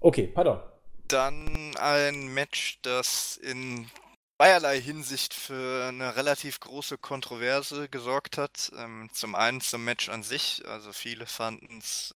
Okay, 0.00 0.26
pardon. 0.26 0.60
dann 1.06 1.76
ein 1.76 2.34
Match, 2.34 2.80
das 2.82 3.36
in 3.36 3.88
zweierlei 4.36 4.80
Hinsicht 4.80 5.34
für 5.34 5.86
eine 5.88 6.16
relativ 6.16 6.58
große 6.58 6.98
Kontroverse 6.98 7.88
gesorgt 7.88 8.38
hat. 8.38 8.72
Ähm, 8.76 9.08
zum 9.12 9.36
einen 9.36 9.60
zum 9.60 9.84
Match 9.84 10.08
an 10.08 10.24
sich, 10.24 10.62
also 10.66 10.92
viele 10.92 11.26
fanden 11.26 11.78
es, 11.78 12.12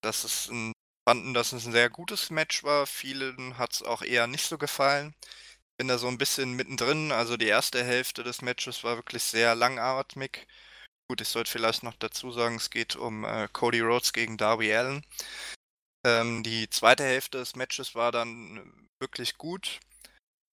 dass 0.00 0.24
es 0.24 0.48
ein, 0.48 0.72
fanden, 1.08 1.32
dass 1.32 1.52
es 1.52 1.64
ein 1.64 1.72
sehr 1.72 1.88
gutes 1.88 2.28
Match 2.28 2.64
war. 2.64 2.86
Vielen 2.86 3.56
hat 3.56 3.72
es 3.72 3.82
auch 3.82 4.02
eher 4.02 4.26
nicht 4.26 4.44
so 4.44 4.58
gefallen. 4.58 5.14
Bin 5.78 5.88
da 5.88 5.96
so 5.96 6.06
ein 6.06 6.18
bisschen 6.18 6.52
mittendrin. 6.52 7.12
Also 7.12 7.38
die 7.38 7.46
erste 7.46 7.82
Hälfte 7.82 8.24
des 8.24 8.42
Matches 8.42 8.84
war 8.84 8.96
wirklich 8.96 9.22
sehr 9.22 9.54
langatmig. 9.54 10.46
Gut, 11.08 11.22
ich 11.22 11.28
sollte 11.28 11.50
vielleicht 11.50 11.82
noch 11.82 11.94
dazu 11.94 12.30
sagen, 12.30 12.56
es 12.56 12.68
geht 12.68 12.94
um 12.94 13.24
äh, 13.24 13.48
Cody 13.54 13.80
Rhodes 13.80 14.12
gegen 14.12 14.36
Darby 14.36 14.70
Allen. 14.74 15.02
Ähm, 16.06 16.42
die 16.42 16.68
zweite 16.68 17.04
Hälfte 17.04 17.38
des 17.38 17.56
Matches 17.56 17.94
war 17.94 18.12
dann 18.12 18.86
wirklich 19.00 19.38
gut. 19.38 19.80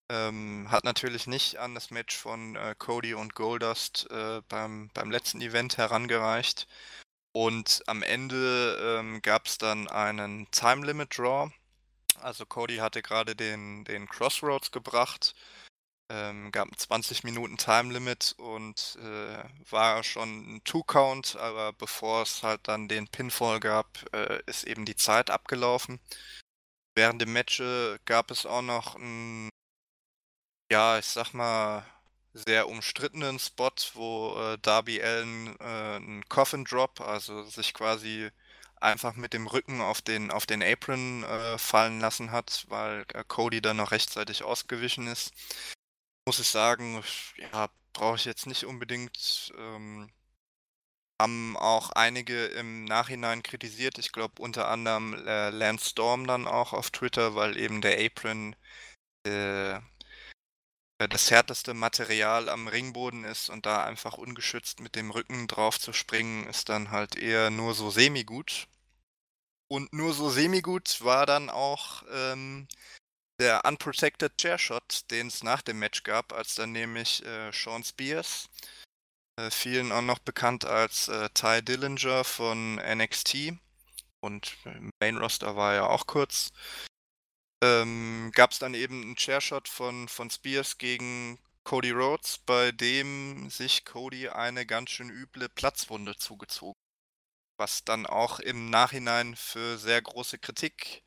Ähm, 0.08 0.68
hat 0.70 0.84
natürlich 0.84 1.26
nicht 1.26 1.56
an 1.56 1.74
das 1.74 1.90
Match 1.90 2.16
von 2.16 2.54
äh, 2.54 2.76
Cody 2.78 3.14
und 3.14 3.34
Goldust 3.34 4.08
äh, 4.12 4.40
beim, 4.48 4.88
beim 4.94 5.10
letzten 5.10 5.40
Event 5.40 5.78
herangereicht. 5.78 6.68
Und 7.36 7.82
am 7.88 8.02
Ende 8.02 8.78
ähm, 8.80 9.20
gab 9.20 9.46
es 9.46 9.58
dann 9.58 9.88
einen 9.88 10.48
Time 10.52 10.86
Limit 10.86 11.18
Draw. 11.18 11.50
Also 12.20 12.46
Cody 12.46 12.76
hatte 12.76 13.02
gerade 13.02 13.34
den, 13.34 13.84
den 13.84 14.08
Crossroads 14.08 14.70
gebracht, 14.70 15.34
ähm, 16.10 16.52
gab 16.52 16.68
20 16.78 17.24
Minuten 17.24 17.56
Time 17.56 17.92
Limit 17.92 18.34
und 18.38 18.96
äh, 19.02 19.44
war 19.70 20.04
schon 20.04 20.56
ein 20.56 20.64
Two-Count, 20.64 21.36
aber 21.36 21.72
bevor 21.72 22.22
es 22.22 22.42
halt 22.44 22.68
dann 22.68 22.88
den 22.88 23.08
Pinfall 23.08 23.60
gab, 23.60 23.88
äh, 24.14 24.40
ist 24.46 24.64
eben 24.64 24.84
die 24.84 24.96
Zeit 24.96 25.30
abgelaufen. 25.30 26.00
Während 26.96 27.20
dem 27.20 27.32
Match 27.32 27.60
äh, 27.60 27.98
gab 28.04 28.30
es 28.30 28.46
auch 28.46 28.62
noch 28.62 28.94
ein 28.96 29.50
ja, 30.70 30.98
ich 30.98 31.06
sag 31.06 31.32
mal, 31.34 31.84
sehr 32.34 32.68
umstrittenen 32.68 33.38
Spot, 33.38 33.70
wo 33.94 34.36
äh, 34.36 34.58
Darby 34.60 35.00
Allen 35.02 35.56
äh, 35.60 35.96
einen 35.96 36.28
Coffin 36.28 36.64
Drop, 36.64 37.00
also 37.00 37.44
sich 37.44 37.72
quasi 37.74 38.30
einfach 38.80 39.14
mit 39.14 39.32
dem 39.32 39.46
Rücken 39.46 39.80
auf 39.80 40.02
den, 40.02 40.30
auf 40.30 40.46
den 40.46 40.62
Apron 40.62 41.24
äh, 41.24 41.58
fallen 41.58 42.00
lassen 42.00 42.32
hat, 42.32 42.66
weil 42.68 43.06
äh, 43.14 43.24
Cody 43.26 43.62
dann 43.62 43.78
noch 43.78 43.92
rechtzeitig 43.92 44.42
ausgewichen 44.42 45.06
ist. 45.06 45.32
Muss 46.26 46.40
ich 46.40 46.48
sagen, 46.48 47.02
ja, 47.36 47.68
brauche 47.92 48.16
ich 48.16 48.24
jetzt 48.24 48.46
nicht 48.46 48.64
unbedingt. 48.64 49.52
Ähm, 49.58 50.10
haben 51.22 51.56
auch 51.56 51.90
einige 51.90 52.46
im 52.46 52.84
Nachhinein 52.84 53.42
kritisiert. 53.42 53.98
Ich 53.98 54.12
glaube 54.12 54.42
unter 54.42 54.68
anderem 54.68 55.14
äh, 55.26 55.50
Lance 55.50 55.90
Storm 55.90 56.26
dann 56.26 56.46
auch 56.46 56.72
auf 56.72 56.90
Twitter, 56.90 57.34
weil 57.34 57.56
eben 57.56 57.80
der 57.80 58.04
Apron 58.04 58.56
äh, 59.26 59.80
das 60.98 61.30
härteste 61.30 61.74
Material 61.74 62.48
am 62.48 62.68
Ringboden 62.68 63.24
ist 63.24 63.50
und 63.50 63.66
da 63.66 63.84
einfach 63.84 64.16
ungeschützt 64.16 64.80
mit 64.80 64.94
dem 64.94 65.10
Rücken 65.10 65.48
drauf 65.48 65.78
zu 65.78 65.92
springen, 65.92 66.46
ist 66.46 66.68
dann 66.68 66.90
halt 66.90 67.16
eher 67.16 67.50
nur 67.50 67.74
so 67.74 67.90
semi-gut. 67.90 68.68
Und 69.68 69.92
nur 69.92 70.12
so 70.14 70.30
semi-gut 70.30 71.02
war 71.02 71.26
dann 71.26 71.50
auch 71.50 72.04
ähm, 72.12 72.68
der 73.40 73.64
Unprotected 73.64 74.38
Chairshot, 74.38 75.10
den 75.10 75.26
es 75.26 75.42
nach 75.42 75.62
dem 75.62 75.78
Match 75.78 76.04
gab, 76.04 76.32
als 76.32 76.54
dann 76.54 76.72
nämlich 76.72 77.24
äh, 77.24 77.50
Sean 77.52 77.82
Spears, 77.82 78.48
äh, 79.36 79.50
vielen 79.50 79.90
auch 79.90 80.02
noch 80.02 80.20
bekannt 80.20 80.64
als 80.64 81.08
äh, 81.08 81.28
Ty 81.30 81.62
Dillinger 81.62 82.24
von 82.24 82.76
NXT 82.76 83.54
und 84.20 84.56
im 84.64 84.90
Main 85.00 85.18
Roster 85.18 85.56
war 85.56 85.74
er 85.74 85.90
auch 85.90 86.06
kurz, 86.06 86.50
ähm, 87.64 88.30
gab 88.34 88.52
es 88.52 88.58
dann 88.58 88.74
eben 88.74 89.02
einen 89.02 89.16
Chairshot 89.16 89.68
von, 89.68 90.08
von 90.08 90.30
Spears 90.30 90.76
gegen 90.78 91.38
Cody 91.64 91.92
Rhodes, 91.92 92.38
bei 92.44 92.72
dem 92.72 93.48
sich 93.48 93.84
Cody 93.84 94.28
eine 94.28 94.66
ganz 94.66 94.90
schön 94.90 95.08
üble 95.08 95.48
Platzwunde 95.48 96.16
zugezogen. 96.16 96.78
Was 97.58 97.84
dann 97.84 98.04
auch 98.06 98.40
im 98.40 98.68
Nachhinein 98.68 99.36
für 99.36 99.78
sehr 99.78 100.02
große 100.02 100.38
Kritik 100.38 101.02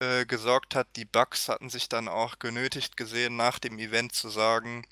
äh, 0.00 0.26
gesorgt 0.26 0.74
hat. 0.74 0.88
Die 0.96 1.04
Bucks 1.04 1.48
hatten 1.48 1.70
sich 1.70 1.88
dann 1.88 2.08
auch 2.08 2.38
genötigt 2.38 2.96
gesehen, 2.96 3.36
nach 3.36 3.58
dem 3.58 3.78
Event 3.78 4.14
zu 4.14 4.30
sagen, 4.30 4.86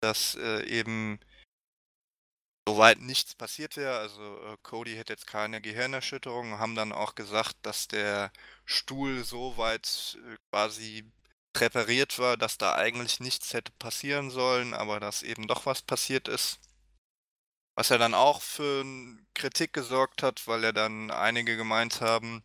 dass 0.00 0.34
äh, 0.36 0.64
eben 0.64 1.20
soweit 2.68 3.00
nichts 3.00 3.34
passiert 3.34 3.76
wäre. 3.78 3.98
Also 3.98 4.20
äh, 4.22 4.56
Cody 4.62 4.94
hätte 4.94 5.14
jetzt 5.14 5.26
keine 5.26 5.60
Gehirnerschütterung, 5.62 6.58
haben 6.58 6.74
dann 6.74 6.92
auch 6.92 7.14
gesagt, 7.14 7.56
dass 7.62 7.88
der 7.88 8.30
Stuhl 8.66 9.24
so 9.24 9.56
weit 9.56 10.18
äh, 10.26 10.36
quasi 10.50 11.10
präpariert 11.54 12.18
war, 12.18 12.36
dass 12.36 12.58
da 12.58 12.74
eigentlich 12.74 13.20
nichts 13.20 13.54
hätte 13.54 13.72
passieren 13.78 14.30
sollen, 14.30 14.74
aber 14.74 15.00
dass 15.00 15.22
eben 15.22 15.46
doch 15.48 15.64
was 15.64 15.80
passiert 15.80 16.28
ist. 16.28 16.60
Was 17.74 17.88
ja 17.88 17.96
dann 17.96 18.14
auch 18.14 18.42
für 18.42 18.84
Kritik 19.34 19.72
gesorgt 19.72 20.22
hat, 20.22 20.46
weil 20.46 20.62
ja 20.62 20.72
dann 20.72 21.10
einige 21.10 21.56
gemeint 21.56 22.02
haben, 22.02 22.42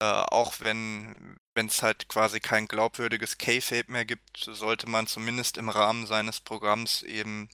äh, 0.00 0.04
auch 0.04 0.60
wenn 0.60 1.38
es 1.56 1.82
halt 1.82 2.08
quasi 2.08 2.38
kein 2.40 2.68
glaubwürdiges 2.68 3.36
K-Fape 3.38 3.90
mehr 3.90 4.04
gibt, 4.04 4.38
sollte 4.38 4.88
man 4.88 5.08
zumindest 5.08 5.56
im 5.58 5.70
Rahmen 5.70 6.06
seines 6.06 6.40
Programms 6.40 7.02
eben 7.02 7.50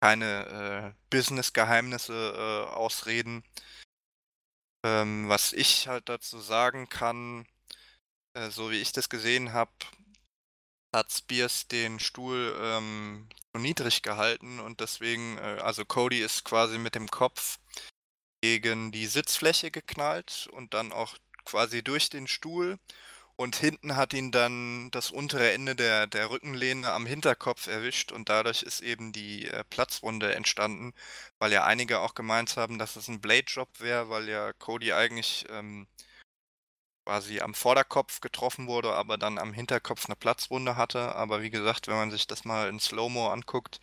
keine 0.00 0.94
äh, 0.94 1.06
Business-Geheimnisse 1.10 2.12
äh, 2.14 2.74
ausreden. 2.74 3.42
Ähm, 4.84 5.28
was 5.28 5.52
ich 5.52 5.88
halt 5.88 6.08
dazu 6.08 6.38
sagen 6.38 6.88
kann, 6.88 7.46
äh, 8.34 8.50
so 8.50 8.70
wie 8.70 8.80
ich 8.80 8.92
das 8.92 9.08
gesehen 9.08 9.52
habe, 9.52 9.72
hat 10.94 11.12
Spears 11.12 11.68
den 11.68 11.98
Stuhl 11.98 12.56
ähm, 12.60 13.28
zu 13.52 13.60
niedrig 13.60 14.02
gehalten 14.02 14.60
und 14.60 14.80
deswegen, 14.80 15.36
äh, 15.38 15.58
also 15.62 15.84
Cody 15.84 16.20
ist 16.20 16.44
quasi 16.44 16.78
mit 16.78 16.94
dem 16.94 17.08
Kopf 17.08 17.58
gegen 18.40 18.92
die 18.92 19.06
Sitzfläche 19.06 19.70
geknallt 19.70 20.48
und 20.52 20.74
dann 20.74 20.92
auch 20.92 21.16
quasi 21.44 21.82
durch 21.82 22.08
den 22.08 22.28
Stuhl 22.28 22.78
und 23.38 23.54
hinten 23.56 23.94
hat 23.96 24.14
ihn 24.14 24.32
dann 24.32 24.90
das 24.90 25.12
untere 25.12 25.52
Ende 25.52 25.76
der, 25.76 26.08
der 26.08 26.30
Rückenlehne 26.30 26.90
am 26.92 27.06
Hinterkopf 27.06 27.68
erwischt 27.68 28.10
und 28.10 28.28
dadurch 28.28 28.62
ist 28.64 28.80
eben 28.80 29.12
die 29.12 29.46
äh, 29.46 29.62
Platzwunde 29.64 30.34
entstanden, 30.34 30.92
weil 31.38 31.52
ja 31.52 31.64
einige 31.64 32.00
auch 32.00 32.14
gemeint 32.14 32.56
haben, 32.56 32.78
dass 32.78 32.96
es 32.96 33.06
ein 33.08 33.20
Blade-Job 33.20 33.68
wäre, 33.80 34.10
weil 34.10 34.28
ja 34.28 34.52
Cody 34.54 34.92
eigentlich 34.92 35.46
ähm, 35.50 35.86
quasi 37.06 37.40
am 37.40 37.54
Vorderkopf 37.54 38.20
getroffen 38.20 38.66
wurde, 38.66 38.92
aber 38.94 39.16
dann 39.18 39.38
am 39.38 39.52
Hinterkopf 39.52 40.06
eine 40.06 40.16
Platzwunde 40.16 40.76
hatte. 40.76 41.14
Aber 41.14 41.40
wie 41.42 41.50
gesagt, 41.50 41.86
wenn 41.86 41.96
man 41.96 42.10
sich 42.10 42.26
das 42.26 42.44
mal 42.44 42.68
in 42.68 42.80
Slow-Mo 42.80 43.28
anguckt, 43.28 43.80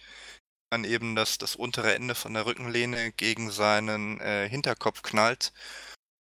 dann 0.70 0.84
eben, 0.84 1.16
dass 1.16 1.38
das 1.38 1.56
untere 1.56 1.96
Ende 1.96 2.16
von 2.16 2.34
der 2.34 2.46
Rückenlehne 2.46 3.14
gegen 3.14 3.52
seinen 3.52 4.20
äh, 4.20 4.50
Hinterkopf 4.50 5.02
knallt 5.02 5.54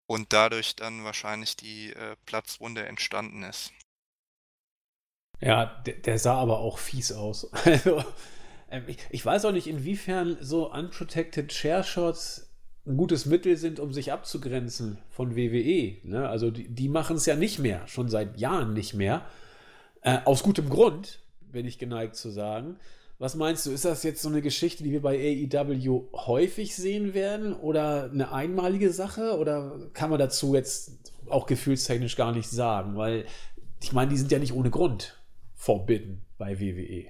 und 0.07 0.33
dadurch 0.33 0.75
dann 0.75 1.03
wahrscheinlich 1.03 1.55
die 1.55 1.91
äh, 1.93 2.15
Platzwunde 2.25 2.85
entstanden 2.85 3.43
ist. 3.43 3.71
Ja, 5.41 5.65
der, 5.85 5.95
der, 5.95 6.19
sah 6.19 6.35
aber 6.35 6.59
auch 6.59 6.77
fies 6.77 7.11
aus. 7.11 7.49
Also, 7.65 8.03
ähm, 8.69 8.83
ich, 8.87 8.97
ich, 9.09 9.25
weiß 9.25 9.45
auch 9.45 9.51
nicht, 9.51 9.67
inwiefern 9.67 10.37
so 10.41 10.71
unprotected 10.71 11.51
Share 11.53 11.83
Shots 11.83 12.49
ein 12.87 12.97
gutes 12.97 13.25
Mittel 13.25 13.57
sind, 13.57 13.79
um 13.79 13.93
sich 13.93 14.11
abzugrenzen 14.11 14.99
von 15.09 15.35
WWE. 15.35 15.97
Ne? 16.03 16.27
Also 16.29 16.51
die, 16.51 16.67
die 16.67 16.89
machen 16.89 17.17
es 17.17 17.25
ja 17.25 17.35
nicht 17.35 17.59
mehr, 17.59 17.87
schon 17.87 18.09
seit 18.09 18.37
Jahren 18.37 18.73
nicht 18.73 18.93
mehr. 18.93 19.25
Äh, 20.01 20.19
aus 20.25 20.43
gutem 20.43 20.69
Grund, 20.69 21.19
bin 21.41 21.65
ich 21.65 21.79
geneigt 21.79 22.15
zu 22.15 22.29
sagen. 22.29 22.77
Was 23.17 23.35
meinst 23.35 23.65
du, 23.65 23.71
ist 23.71 23.85
das 23.85 24.03
jetzt 24.03 24.21
so 24.21 24.27
eine 24.27 24.41
Geschichte, 24.41 24.83
die 24.83 24.91
wir 24.91 25.01
bei 25.01 25.15
AEW 25.15 26.09
häufig 26.13 26.75
sehen 26.75 27.13
werden 27.13 27.53
oder 27.53 28.09
eine 28.11 28.31
einmalige 28.31 28.91
Sache 28.91 29.37
oder 29.37 29.89
kann 29.93 30.09
man 30.09 30.19
dazu 30.19 30.53
jetzt 30.53 30.91
auch 31.27 31.45
gefühlstechnisch 31.45 32.17
gar 32.17 32.33
nicht 32.33 32.49
sagen? 32.49 32.97
Weil 32.97 33.25
ich 33.81 33.93
meine, 33.93 34.11
die 34.11 34.17
sind 34.17 34.31
ja 34.31 34.39
nicht 34.39 34.53
ohne 34.53 34.69
Grund 34.69 35.17
forbidden 35.55 36.25
bei 36.37 36.59
WWE. 36.59 37.05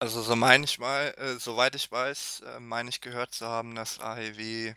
Also 0.00 0.22
so 0.22 0.36
meine 0.36 0.64
ich 0.64 0.78
mal, 0.78 1.12
äh, 1.18 1.38
soweit 1.38 1.74
ich 1.74 1.90
weiß, 1.90 2.42
äh, 2.46 2.60
meine 2.60 2.88
ich 2.88 3.00
gehört 3.00 3.34
zu 3.34 3.46
haben, 3.46 3.74
dass 3.74 3.98
AEW 3.98 4.74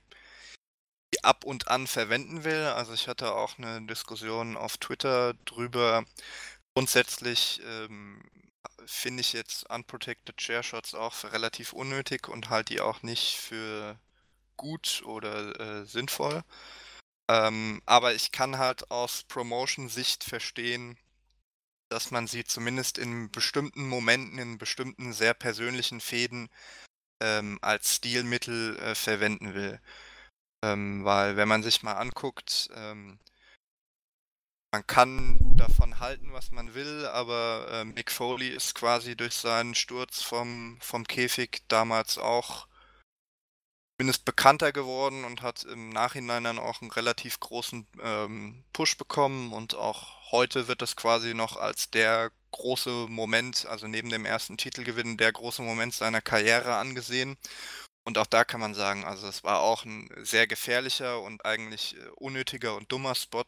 die 1.14 1.24
ab 1.24 1.46
und 1.46 1.68
an 1.68 1.88
verwenden 1.88 2.44
will. 2.44 2.64
Also 2.76 2.94
ich 2.94 3.08
hatte 3.08 3.34
auch 3.34 3.58
eine 3.58 3.86
Diskussion 3.86 4.58
auf 4.58 4.78
Twitter 4.78 5.36
drüber. 5.46 6.04
Grundsätzlich 6.76 7.62
ähm, 7.66 8.22
finde 8.86 9.22
ich 9.22 9.34
jetzt 9.34 9.70
Unprotected 9.70 10.38
Chair 10.38 10.64
Shots 10.64 10.94
auch 10.94 11.24
relativ 11.26 11.74
unnötig 11.74 12.28
und 12.28 12.50
halte 12.50 12.74
die 12.74 12.82
auch 12.82 13.04
nicht 13.04 13.38
für 13.38 14.00
gut 14.58 15.04
oder 15.06 15.60
äh, 15.60 15.86
sinnvoll. 15.86 16.44
Ähm, 17.30 17.82
aber 17.86 18.14
ich 18.14 18.32
kann 18.32 18.58
halt 18.58 18.92
aus 18.92 19.24
Promotion-Sicht 19.24 20.24
verstehen, 20.24 20.98
dass 21.90 22.12
man 22.12 22.28
sie 22.28 22.44
zumindest 22.44 22.98
in 22.98 23.32
bestimmten 23.32 23.88
Momenten, 23.88 24.40
in 24.40 24.58
bestimmten 24.58 25.14
sehr 25.14 25.34
persönlichen 25.34 26.02
Fäden 26.02 26.50
ähm, 27.22 27.60
als 27.62 27.96
Stilmittel 27.98 28.78
äh, 28.78 28.96
verwenden 28.96 29.54
will. 29.54 29.80
Ähm, 30.64 31.06
weil 31.06 31.38
wenn 31.38 31.48
man 31.48 31.64
sich 31.64 31.84
mal 31.84 31.94
anguckt, 31.94 32.70
ähm, 32.76 33.20
man 34.74 34.88
kann 34.88 35.38
davon 35.56 36.00
halten, 36.00 36.34
was 36.34 36.50
man 36.50 36.74
will, 36.74 37.06
aber 37.06 37.68
äh, 37.72 37.86
Mick 37.86 38.12
Foley 38.12 38.50
ist 38.50 38.74
quasi 38.74 39.16
durch 39.16 39.36
seinen 39.36 39.76
Sturz 39.76 40.24
vom, 40.24 40.80
vom 40.82 41.06
Käfig 41.06 41.62
damals 41.68 42.18
auch 42.18 42.68
zumindest 43.96 44.26
bekannter 44.26 44.72
geworden 44.72 45.26
und 45.26 45.44
hat 45.44 45.64
im 45.66 45.90
Nachhinein 45.90 46.44
dann 46.44 46.58
auch 46.58 46.82
einen 46.82 46.90
relativ 46.90 47.40
großen 47.40 47.86
ähm, 48.02 48.64
Push 48.74 48.98
bekommen 48.98 49.54
und 49.54 49.76
auch 49.76 50.32
heute 50.32 50.68
wird 50.68 50.82
das 50.82 50.96
quasi 50.96 51.36
noch 51.36 51.56
als 51.56 51.92
der 51.92 52.32
große 52.50 53.06
Moment, 53.10 53.68
also 53.68 53.88
neben 53.88 54.10
dem 54.10 54.26
ersten 54.26 54.58
Titelgewinn, 54.58 55.18
der 55.18 55.32
große 55.32 55.62
Moment 55.62 55.94
seiner 55.94 56.22
Karriere 56.22 56.78
angesehen. 56.78 57.38
Und 58.06 58.18
auch 58.18 58.28
da 58.28 58.44
kann 58.44 58.60
man 58.60 58.74
sagen, 58.74 59.06
also 59.06 59.28
es 59.28 59.44
war 59.44 59.62
auch 59.62 59.86
ein 59.86 60.10
sehr 60.24 60.46
gefährlicher 60.48 61.22
und 61.22 61.46
eigentlich 61.46 61.96
äh, 61.96 62.10
unnötiger 62.16 62.76
und 62.76 62.92
dummer 62.92 63.14
Spot, 63.14 63.46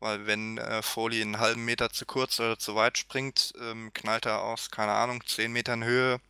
weil 0.00 0.26
wenn 0.26 0.58
äh, 0.58 0.82
Foley 0.82 1.22
einen 1.22 1.38
halben 1.38 1.64
Meter 1.64 1.90
zu 1.90 2.06
kurz 2.06 2.40
oder 2.40 2.58
zu 2.58 2.74
weit 2.74 2.98
springt, 2.98 3.52
ähm, 3.60 3.92
knallt 3.94 4.26
er 4.26 4.42
aus, 4.42 4.70
keine 4.70 4.92
Ahnung, 4.92 5.24
10 5.26 5.52
Metern 5.52 5.84
Höhe 5.84 6.20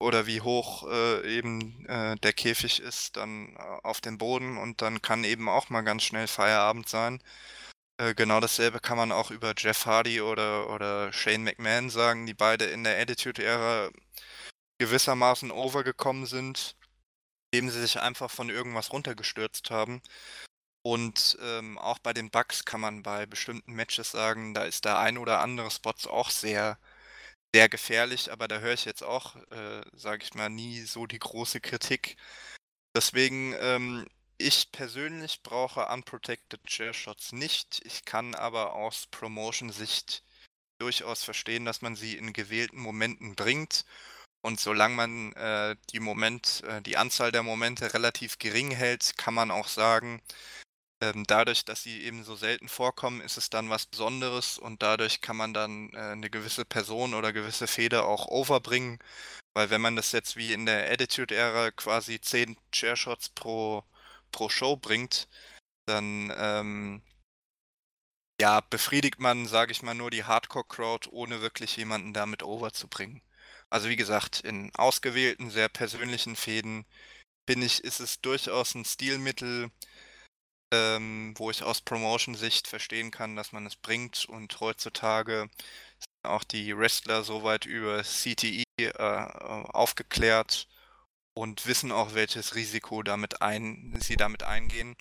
oder 0.00 0.26
wie 0.26 0.40
hoch 0.40 0.88
äh, 0.88 1.38
eben 1.38 1.86
äh, 1.86 2.16
der 2.16 2.32
Käfig 2.32 2.80
ist, 2.80 3.16
dann 3.16 3.56
äh, 3.56 3.60
auf 3.82 4.00
den 4.00 4.18
Boden 4.18 4.58
und 4.58 4.82
dann 4.82 5.02
kann 5.02 5.24
eben 5.24 5.48
auch 5.48 5.70
mal 5.70 5.82
ganz 5.82 6.04
schnell 6.04 6.28
Feierabend 6.28 6.88
sein. 6.88 7.22
Äh, 8.00 8.14
genau 8.14 8.40
dasselbe 8.40 8.80
kann 8.80 8.96
man 8.96 9.12
auch 9.12 9.30
über 9.30 9.54
Jeff 9.56 9.86
Hardy 9.86 10.20
oder, 10.20 10.70
oder 10.70 11.12
Shane 11.12 11.44
McMahon 11.44 11.90
sagen, 11.90 12.26
die 12.26 12.34
beide 12.34 12.66
in 12.66 12.84
der 12.84 13.00
Attitude-Ära 13.00 13.90
gewissermaßen 14.78 15.50
overgekommen 15.50 16.26
sind, 16.26 16.76
indem 17.52 17.70
sie 17.70 17.80
sich 17.80 18.00
einfach 18.00 18.30
von 18.30 18.50
irgendwas 18.50 18.92
runtergestürzt 18.92 19.70
haben. 19.70 20.02
Und 20.82 21.36
ähm, 21.42 21.78
auch 21.78 21.98
bei 21.98 22.12
den 22.12 22.30
Bugs 22.30 22.64
kann 22.64 22.80
man 22.80 23.02
bei 23.02 23.26
bestimmten 23.26 23.74
Matches 23.74 24.12
sagen, 24.12 24.54
da 24.54 24.64
ist 24.64 24.84
der 24.84 24.98
ein 24.98 25.18
oder 25.18 25.40
andere 25.40 25.70
Spot 25.70 25.94
auch 26.08 26.30
sehr, 26.30 26.78
sehr 27.54 27.68
gefährlich, 27.68 28.32
aber 28.32 28.48
da 28.48 28.58
höre 28.60 28.74
ich 28.74 28.84
jetzt 28.84 29.02
auch, 29.02 29.36
äh, 29.50 29.82
sage 29.92 30.22
ich 30.24 30.34
mal, 30.34 30.50
nie 30.50 30.80
so 30.82 31.06
die 31.06 31.18
große 31.18 31.60
Kritik. 31.60 32.16
Deswegen, 32.96 33.54
ähm, 33.60 34.06
ich 34.38 34.70
persönlich 34.72 35.42
brauche 35.42 35.86
Unprotected 35.86 36.64
Chair 36.64 36.94
Shots 36.94 37.32
nicht. 37.32 37.80
Ich 37.84 38.04
kann 38.04 38.34
aber 38.34 38.74
aus 38.74 39.06
Promotion-Sicht 39.08 40.22
durchaus 40.78 41.24
verstehen, 41.24 41.64
dass 41.64 41.82
man 41.82 41.96
sie 41.96 42.16
in 42.16 42.32
gewählten 42.32 42.80
Momenten 42.80 43.34
bringt. 43.34 43.84
Und 44.42 44.60
solange 44.60 44.94
man 44.94 45.32
äh, 45.34 45.76
die 45.92 46.00
Moment, 46.00 46.62
äh, 46.64 46.80
die 46.82 46.96
Anzahl 46.96 47.32
der 47.32 47.42
Momente 47.42 47.92
relativ 47.94 48.38
gering 48.38 48.70
hält, 48.70 49.16
kann 49.16 49.34
man 49.34 49.50
auch 49.50 49.68
sagen, 49.68 50.22
ähm, 51.00 51.24
dadurch, 51.26 51.64
dass 51.64 51.82
sie 51.82 52.02
eben 52.02 52.24
so 52.24 52.36
selten 52.36 52.68
vorkommen, 52.68 53.20
ist 53.20 53.38
es 53.38 53.50
dann 53.50 53.70
was 53.70 53.86
Besonderes 53.86 54.58
und 54.58 54.82
dadurch 54.82 55.20
kann 55.20 55.36
man 55.36 55.54
dann 55.54 55.90
äh, 55.94 55.98
eine 55.98 56.30
gewisse 56.30 56.64
Person 56.64 57.14
oder 57.14 57.32
gewisse 57.32 57.66
Feder 57.66 58.06
auch 58.06 58.26
overbringen. 58.28 58.98
Weil 59.54 59.70
wenn 59.70 59.80
man 59.80 59.96
das 59.96 60.12
jetzt 60.12 60.36
wie 60.36 60.52
in 60.52 60.66
der 60.66 60.90
Attitude-Ära 60.90 61.72
quasi 61.72 62.20
10 62.20 62.56
Chairshots 62.72 63.30
pro, 63.30 63.84
pro 64.32 64.48
Show 64.48 64.76
bringt, 64.76 65.28
dann 65.86 66.32
ähm, 66.36 67.02
ja, 68.40 68.60
befriedigt 68.60 69.18
man, 69.20 69.46
sage 69.46 69.72
ich 69.72 69.82
mal, 69.82 69.94
nur 69.94 70.10
die 70.10 70.24
Hardcore-Crowd, 70.24 71.08
ohne 71.10 71.40
wirklich 71.40 71.76
jemanden 71.76 72.12
damit 72.12 72.42
overzubringen. 72.42 73.22
Also 73.70 73.88
wie 73.88 73.96
gesagt, 73.96 74.40
in 74.40 74.74
ausgewählten, 74.74 75.50
sehr 75.50 75.68
persönlichen 75.68 76.36
Fäden 76.36 76.86
bin 77.46 77.62
ich, 77.62 77.82
ist 77.84 78.00
es 78.00 78.20
durchaus 78.20 78.74
ein 78.74 78.84
Stilmittel, 78.84 79.70
ähm, 80.72 81.34
wo 81.36 81.50
ich 81.50 81.62
aus 81.62 81.80
Promotion-Sicht 81.80 82.68
verstehen 82.68 83.10
kann, 83.10 83.36
dass 83.36 83.52
man 83.52 83.66
es 83.66 83.76
bringt. 83.76 84.26
Und 84.26 84.60
heutzutage 84.60 85.48
sind 85.98 86.30
auch 86.30 86.44
die 86.44 86.76
Wrestler 86.76 87.24
soweit 87.24 87.66
über 87.66 88.02
CTE 88.02 88.64
äh, 88.78 88.92
aufgeklärt 88.98 90.68
und 91.34 91.66
wissen 91.66 91.92
auch, 91.92 92.14
welches 92.14 92.54
Risiko 92.54 93.02
damit 93.02 93.42
ein, 93.42 93.96
sie 94.02 94.16
damit 94.16 94.42
eingehen. 94.42 94.96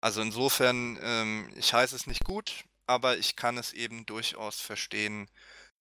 Also 0.00 0.20
insofern, 0.20 0.98
ähm, 1.02 1.50
ich 1.56 1.72
heiße 1.72 1.96
es 1.96 2.06
nicht 2.06 2.24
gut, 2.24 2.64
aber 2.86 3.18
ich 3.18 3.36
kann 3.36 3.58
es 3.58 3.72
eben 3.72 4.06
durchaus 4.06 4.60
verstehen, 4.60 5.28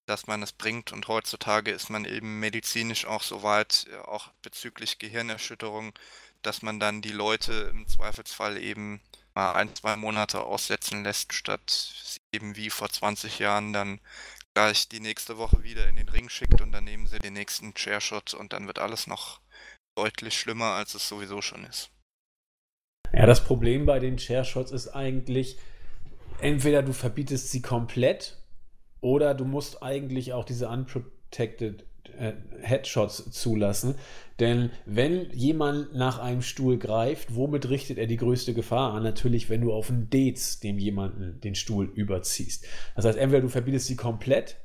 dass 0.05 0.27
man 0.27 0.43
es 0.43 0.51
bringt. 0.53 0.93
Und 0.93 1.07
heutzutage 1.07 1.71
ist 1.71 1.89
man 1.89 2.05
eben 2.05 2.39
medizinisch 2.39 3.05
auch 3.05 3.23
so 3.23 3.43
weit, 3.43 3.87
äh, 3.91 3.97
auch 3.97 4.29
bezüglich 4.41 4.99
Gehirnerschütterung, 4.99 5.93
dass 6.41 6.61
man 6.61 6.79
dann 6.79 7.01
die 7.01 7.11
Leute 7.11 7.71
im 7.71 7.87
Zweifelsfall 7.87 8.57
eben 8.57 9.01
mal 9.35 9.53
ein, 9.53 9.73
zwei 9.75 9.95
Monate 9.95 10.41
aussetzen 10.41 11.03
lässt, 11.03 11.33
statt 11.33 12.19
eben 12.31 12.55
wie 12.55 12.69
vor 12.69 12.89
20 12.89 13.39
Jahren 13.39 13.73
dann 13.73 13.99
gleich 14.53 14.87
die 14.87 15.01
nächste 15.01 15.37
Woche 15.37 15.63
wieder 15.63 15.87
in 15.89 15.97
den 15.97 16.09
Ring 16.09 16.29
schickt 16.29 16.61
und 16.61 16.71
dann 16.71 16.85
nehmen 16.85 17.07
sie 17.07 17.19
den 17.19 17.33
nächsten 17.33 17.73
Chairshot 17.73 18.33
und 18.33 18.53
dann 18.53 18.67
wird 18.67 18.79
alles 18.79 19.05
noch 19.05 19.41
deutlich 19.97 20.39
schlimmer, 20.39 20.73
als 20.73 20.95
es 20.95 21.07
sowieso 21.07 21.41
schon 21.41 21.65
ist. 21.65 21.91
Ja, 23.13 23.25
das 23.25 23.43
Problem 23.43 23.85
bei 23.85 23.99
den 23.99 24.17
Chairshots 24.17 24.71
ist 24.71 24.89
eigentlich, 24.89 25.57
entweder 26.39 26.83
du 26.83 26.93
verbietest 26.93 27.51
sie 27.51 27.61
komplett 27.61 28.37
oder 29.01 29.33
du 29.33 29.45
musst 29.45 29.83
eigentlich 29.83 30.33
auch 30.33 30.45
diese 30.45 30.67
unprotected 30.69 31.85
äh, 32.17 32.33
Headshots 32.61 33.31
zulassen. 33.31 33.95
Denn 34.39 34.71
wenn 34.85 35.31
jemand 35.31 35.95
nach 35.95 36.19
einem 36.19 36.41
Stuhl 36.41 36.77
greift, 36.77 37.35
womit 37.35 37.69
richtet 37.69 37.97
er 37.97 38.07
die 38.07 38.17
größte 38.17 38.53
Gefahr 38.53 38.93
an? 38.93 39.03
Natürlich, 39.03 39.49
wenn 39.49 39.61
du 39.61 39.71
auf 39.71 39.89
einen 39.89 40.09
Dates 40.09 40.59
dem 40.59 40.77
jemanden 40.77 41.39
den 41.39 41.55
Stuhl 41.55 41.85
überziehst. 41.85 42.65
Das 42.95 43.05
heißt, 43.05 43.17
entweder 43.17 43.41
du 43.41 43.49
verbietest 43.49 43.87
sie 43.87 43.95
komplett 43.95 44.57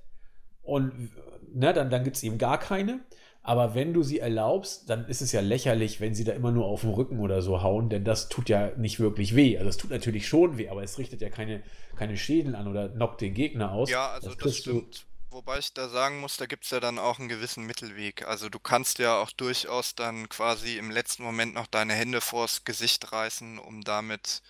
und 0.62 1.10
ne, 1.54 1.72
dann, 1.72 1.88
dann 1.88 2.02
gibt 2.02 2.16
es 2.16 2.22
eben 2.24 2.38
gar 2.38 2.58
keine. 2.58 3.00
Aber 3.42 3.74
wenn 3.74 3.94
du 3.94 4.02
sie 4.02 4.18
erlaubst, 4.18 4.90
dann 4.90 5.06
ist 5.06 5.22
es 5.22 5.32
ja 5.32 5.40
lächerlich, 5.40 6.00
wenn 6.00 6.14
sie 6.14 6.24
da 6.24 6.32
immer 6.32 6.52
nur 6.52 6.66
auf 6.66 6.82
den 6.82 6.90
Rücken 6.90 7.20
oder 7.20 7.40
so 7.40 7.62
hauen, 7.62 7.88
denn 7.88 8.04
das 8.04 8.28
tut 8.28 8.50
ja 8.50 8.72
nicht 8.76 9.00
wirklich 9.00 9.34
weh. 9.34 9.56
Also 9.56 9.70
es 9.70 9.76
tut 9.78 9.90
natürlich 9.90 10.28
schon 10.28 10.58
weh, 10.58 10.68
aber 10.68 10.82
es 10.82 10.98
richtet 10.98 11.22
ja 11.22 11.30
keine, 11.30 11.62
keine 11.96 12.18
Schäden 12.18 12.54
an 12.54 12.68
oder 12.68 12.90
knockt 12.90 13.22
den 13.22 13.32
Gegner 13.32 13.72
aus. 13.72 13.88
Ja, 13.88 14.10
also 14.10 14.28
das, 14.28 14.36
das 14.36 14.56
stimmt. 14.58 15.06
Wobei 15.32 15.58
ich 15.58 15.72
da 15.72 15.88
sagen 15.88 16.18
muss, 16.20 16.36
da 16.36 16.46
gibt 16.46 16.64
es 16.64 16.70
ja 16.70 16.80
dann 16.80 16.98
auch 16.98 17.20
einen 17.20 17.28
gewissen 17.28 17.64
Mittelweg. 17.64 18.26
Also 18.26 18.48
du 18.48 18.58
kannst 18.58 18.98
ja 18.98 19.20
auch 19.20 19.30
durchaus 19.30 19.94
dann 19.94 20.28
quasi 20.28 20.76
im 20.76 20.90
letzten 20.90 21.22
Moment 21.22 21.54
noch 21.54 21.68
deine 21.68 21.94
Hände 21.94 22.20
vors 22.20 22.64
Gesicht 22.64 23.12
reißen, 23.12 23.60
um 23.60 23.82
damit, 23.82 24.42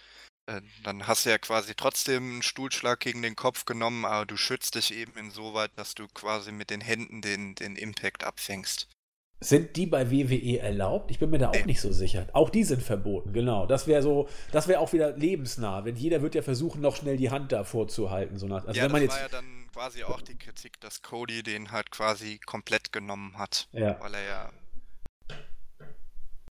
äh, 0.46 0.62
dann 0.82 1.06
hast 1.06 1.26
du 1.26 1.30
ja 1.30 1.36
quasi 1.36 1.74
trotzdem 1.74 2.22
einen 2.22 2.42
Stuhlschlag 2.42 2.98
gegen 2.98 3.20
den 3.20 3.36
Kopf 3.36 3.66
genommen, 3.66 4.06
aber 4.06 4.24
du 4.24 4.38
schützt 4.38 4.74
dich 4.74 4.94
eben 4.94 5.12
insoweit, 5.18 5.70
dass 5.76 5.94
du 5.94 6.08
quasi 6.08 6.50
mit 6.50 6.70
den 6.70 6.80
Händen 6.80 7.20
den, 7.20 7.54
den 7.56 7.76
Impact 7.76 8.24
abfängst. 8.24 8.88
Sind 9.42 9.76
die 9.76 9.86
bei 9.86 10.10
WWE 10.10 10.60
erlaubt? 10.60 11.10
Ich 11.10 11.18
bin 11.18 11.30
mir 11.30 11.38
da 11.38 11.50
auch 11.50 11.64
nicht 11.64 11.80
so 11.80 11.92
sicher. 11.92 12.26
Auch 12.32 12.50
die 12.50 12.64
sind 12.64 12.82
verboten, 12.82 13.32
genau. 13.32 13.66
Das 13.66 13.86
wäre 13.86 14.02
so, 14.02 14.28
das 14.52 14.66
wäre 14.66 14.80
auch 14.80 14.92
wieder 14.94 15.16
lebensnah. 15.16 15.84
Wenn 15.84 15.96
jeder 15.96 16.22
wird 16.22 16.34
ja 16.34 16.42
versuchen, 16.42 16.80
noch 16.80 16.96
schnell 16.96 17.16
die 17.16 17.30
Hand 17.30 17.52
davor 17.52 17.88
zu 17.88 18.10
halten. 18.10 18.38
So 18.38 18.46
nach, 18.46 18.66
also 18.66 18.78
ja, 18.78 18.84
wenn 18.84 18.92
man 18.92 19.06
das 19.06 19.14
jetzt, 19.14 19.32
war 19.32 19.40
ja 19.40 19.42
dann 19.42 19.59
quasi 19.72 20.04
auch 20.04 20.20
die 20.20 20.36
Kritik, 20.36 20.80
dass 20.80 21.02
Cody 21.02 21.42
den 21.42 21.70
halt 21.70 21.90
quasi 21.90 22.38
komplett 22.38 22.92
genommen 22.92 23.38
hat. 23.38 23.68
Ja. 23.72 23.98
Weil 24.00 24.14
er 24.14 24.22
ja 24.22 24.52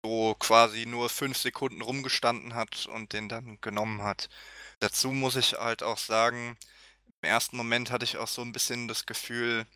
so 0.04 0.36
quasi 0.38 0.86
nur 0.86 1.08
fünf 1.08 1.36
Sekunden 1.36 1.82
rumgestanden 1.82 2.54
hat 2.54 2.86
und 2.86 3.12
den 3.12 3.28
dann 3.28 3.58
genommen 3.60 4.02
hat. 4.02 4.28
Dazu 4.78 5.10
muss 5.10 5.36
ich 5.36 5.54
halt 5.54 5.82
auch 5.82 5.98
sagen, 5.98 6.56
im 7.22 7.28
ersten 7.28 7.56
Moment 7.56 7.90
hatte 7.90 8.04
ich 8.04 8.18
auch 8.18 8.28
so 8.28 8.42
ein 8.42 8.52
bisschen 8.52 8.88
das 8.88 9.06
Gefühl, 9.06 9.66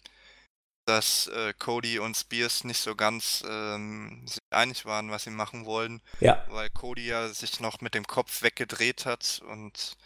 dass 0.87 1.27
äh, 1.29 1.53
Cody 1.59 1.99
und 1.99 2.17
Spears 2.17 2.65
nicht 2.65 2.81
so 2.81 2.95
ganz 2.95 3.45
ähm, 3.49 4.27
sich 4.27 4.41
einig 4.51 4.85
waren, 4.85 5.11
was 5.11 5.25
sie 5.25 5.31
machen 5.31 5.65
wollen. 5.65 6.01
Ja. 6.21 6.45
Weil 6.49 6.71
Cody 6.71 7.07
ja 7.07 7.29
sich 7.29 7.61
noch 7.61 7.81
mit 7.81 7.95
dem 7.95 8.07
Kopf 8.07 8.43
weggedreht 8.43 9.07
hat 9.07 9.43
und 9.49 9.97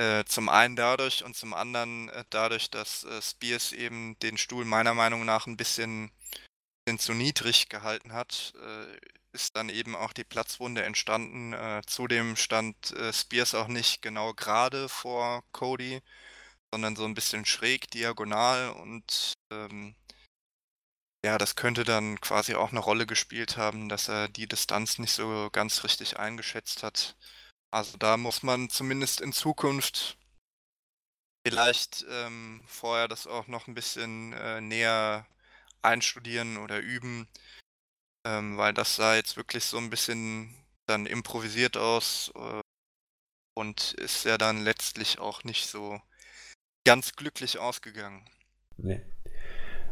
äh, 0.00 0.24
zum 0.24 0.48
einen 0.48 0.76
dadurch 0.76 1.24
und 1.24 1.36
zum 1.36 1.54
anderen 1.54 2.08
äh, 2.10 2.24
dadurch, 2.30 2.70
dass 2.70 3.04
äh, 3.04 3.22
Spears 3.22 3.72
eben 3.72 4.18
den 4.20 4.38
Stuhl 4.38 4.64
meiner 4.64 4.94
Meinung 4.94 5.24
nach 5.24 5.46
ein 5.46 5.56
bisschen, 5.56 6.10
bisschen 6.84 6.98
zu 6.98 7.14
niedrig 7.14 7.68
gehalten 7.68 8.12
hat, 8.12 8.52
äh, 8.56 8.98
ist 9.32 9.56
dann 9.56 9.68
eben 9.68 9.94
auch 9.94 10.12
die 10.12 10.24
Platzwunde 10.24 10.82
entstanden. 10.82 11.52
Äh, 11.52 11.82
zudem 11.86 12.36
stand 12.36 12.94
Spears 13.12 13.54
auch 13.54 13.68
nicht 13.68 14.02
genau 14.02 14.34
gerade 14.34 14.88
vor 14.88 15.44
Cody 15.52 16.00
sondern 16.72 16.96
so 16.96 17.04
ein 17.04 17.14
bisschen 17.14 17.44
schräg, 17.44 17.90
diagonal 17.90 18.70
und 18.70 19.34
ähm, 19.50 19.94
ja, 21.24 21.36
das 21.36 21.54
könnte 21.56 21.84
dann 21.84 22.20
quasi 22.20 22.54
auch 22.54 22.70
eine 22.70 22.80
Rolle 22.80 23.06
gespielt 23.06 23.56
haben, 23.56 23.88
dass 23.88 24.08
er 24.08 24.28
die 24.28 24.46
Distanz 24.48 24.98
nicht 24.98 25.12
so 25.12 25.50
ganz 25.52 25.84
richtig 25.84 26.18
eingeschätzt 26.18 26.82
hat. 26.82 27.16
Also 27.72 27.96
da 27.98 28.16
muss 28.16 28.42
man 28.42 28.68
zumindest 28.68 29.20
in 29.20 29.32
Zukunft 29.32 30.18
vielleicht 31.46 32.04
ähm, 32.10 32.62
vorher 32.66 33.08
das 33.08 33.26
auch 33.26 33.46
noch 33.46 33.66
ein 33.66 33.74
bisschen 33.74 34.32
äh, 34.32 34.60
näher 34.60 35.26
einstudieren 35.82 36.58
oder 36.58 36.80
üben, 36.80 37.28
ähm, 38.26 38.56
weil 38.56 38.74
das 38.74 38.96
sah 38.96 39.14
jetzt 39.14 39.36
wirklich 39.36 39.64
so 39.64 39.78
ein 39.78 39.90
bisschen 39.90 40.54
dann 40.86 41.06
improvisiert 41.06 41.76
aus 41.76 42.32
äh, 42.34 42.60
und 43.54 43.92
ist 43.94 44.24
ja 44.24 44.36
dann 44.36 44.62
letztlich 44.62 45.18
auch 45.18 45.44
nicht 45.44 45.66
so 45.66 46.00
ganz 46.84 47.14
glücklich 47.14 47.58
ausgegangen. 47.58 48.28
Nee. 48.76 49.00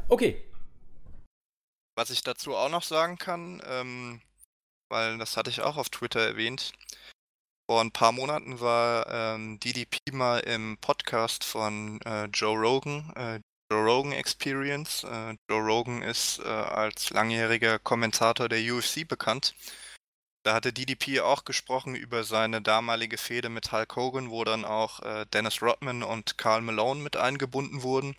Okay. 0.08 0.44
Was 1.96 2.10
ich 2.10 2.22
dazu 2.22 2.56
auch 2.56 2.70
noch 2.70 2.82
sagen 2.82 3.18
kann, 3.18 3.62
ähm, 3.64 4.22
weil 4.90 5.18
das 5.18 5.36
hatte 5.36 5.50
ich 5.50 5.60
auch 5.60 5.76
auf 5.76 5.90
Twitter 5.90 6.20
erwähnt, 6.20 6.72
vor 7.68 7.82
ein 7.82 7.92
paar 7.92 8.12
Monaten 8.12 8.60
war 8.60 9.06
ähm, 9.10 9.60
DDP 9.60 9.98
mal 10.12 10.38
im 10.40 10.78
Podcast 10.78 11.44
von 11.44 12.00
äh, 12.06 12.24
Joe 12.32 12.56
Rogan, 12.56 13.12
äh, 13.14 13.40
Joe 13.70 13.84
Rogan 13.84 14.12
Experience. 14.12 15.04
Äh, 15.04 15.36
Joe 15.50 15.60
Rogan 15.60 16.00
ist 16.00 16.38
äh, 16.38 16.48
als 16.48 17.10
langjähriger 17.10 17.78
Kommentator 17.78 18.48
der 18.48 18.60
UFC 18.72 19.06
bekannt. 19.06 19.54
Da 20.44 20.54
hatte 20.54 20.72
DDP 20.72 21.20
auch 21.20 21.44
gesprochen 21.44 21.94
über 21.94 22.24
seine 22.24 22.62
damalige 22.62 23.18
Fehde 23.18 23.50
mit 23.50 23.70
Hulk 23.70 23.96
Hogan, 23.96 24.30
wo 24.30 24.44
dann 24.44 24.64
auch 24.64 25.00
äh, 25.00 25.26
Dennis 25.26 25.60
Rodman 25.60 26.02
und 26.02 26.38
Carl 26.38 26.62
Malone 26.62 27.02
mit 27.02 27.18
eingebunden 27.18 27.82
wurden. 27.82 28.16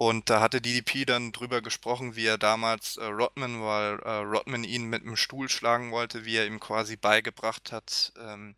Und 0.00 0.30
da 0.30 0.40
hatte 0.40 0.62
DDP 0.62 1.04
dann 1.04 1.30
drüber 1.30 1.60
gesprochen, 1.60 2.16
wie 2.16 2.24
er 2.24 2.38
damals 2.38 2.96
äh, 2.96 3.04
Rodman, 3.04 3.60
weil 3.62 3.98
äh, 3.98 4.22
Rodman 4.22 4.64
ihn 4.64 4.86
mit 4.86 5.02
einem 5.02 5.16
Stuhl 5.16 5.50
schlagen 5.50 5.92
wollte, 5.92 6.24
wie 6.24 6.36
er 6.36 6.46
ihm 6.46 6.58
quasi 6.58 6.96
beigebracht 6.96 7.70
hat, 7.70 8.14
ähm, 8.16 8.54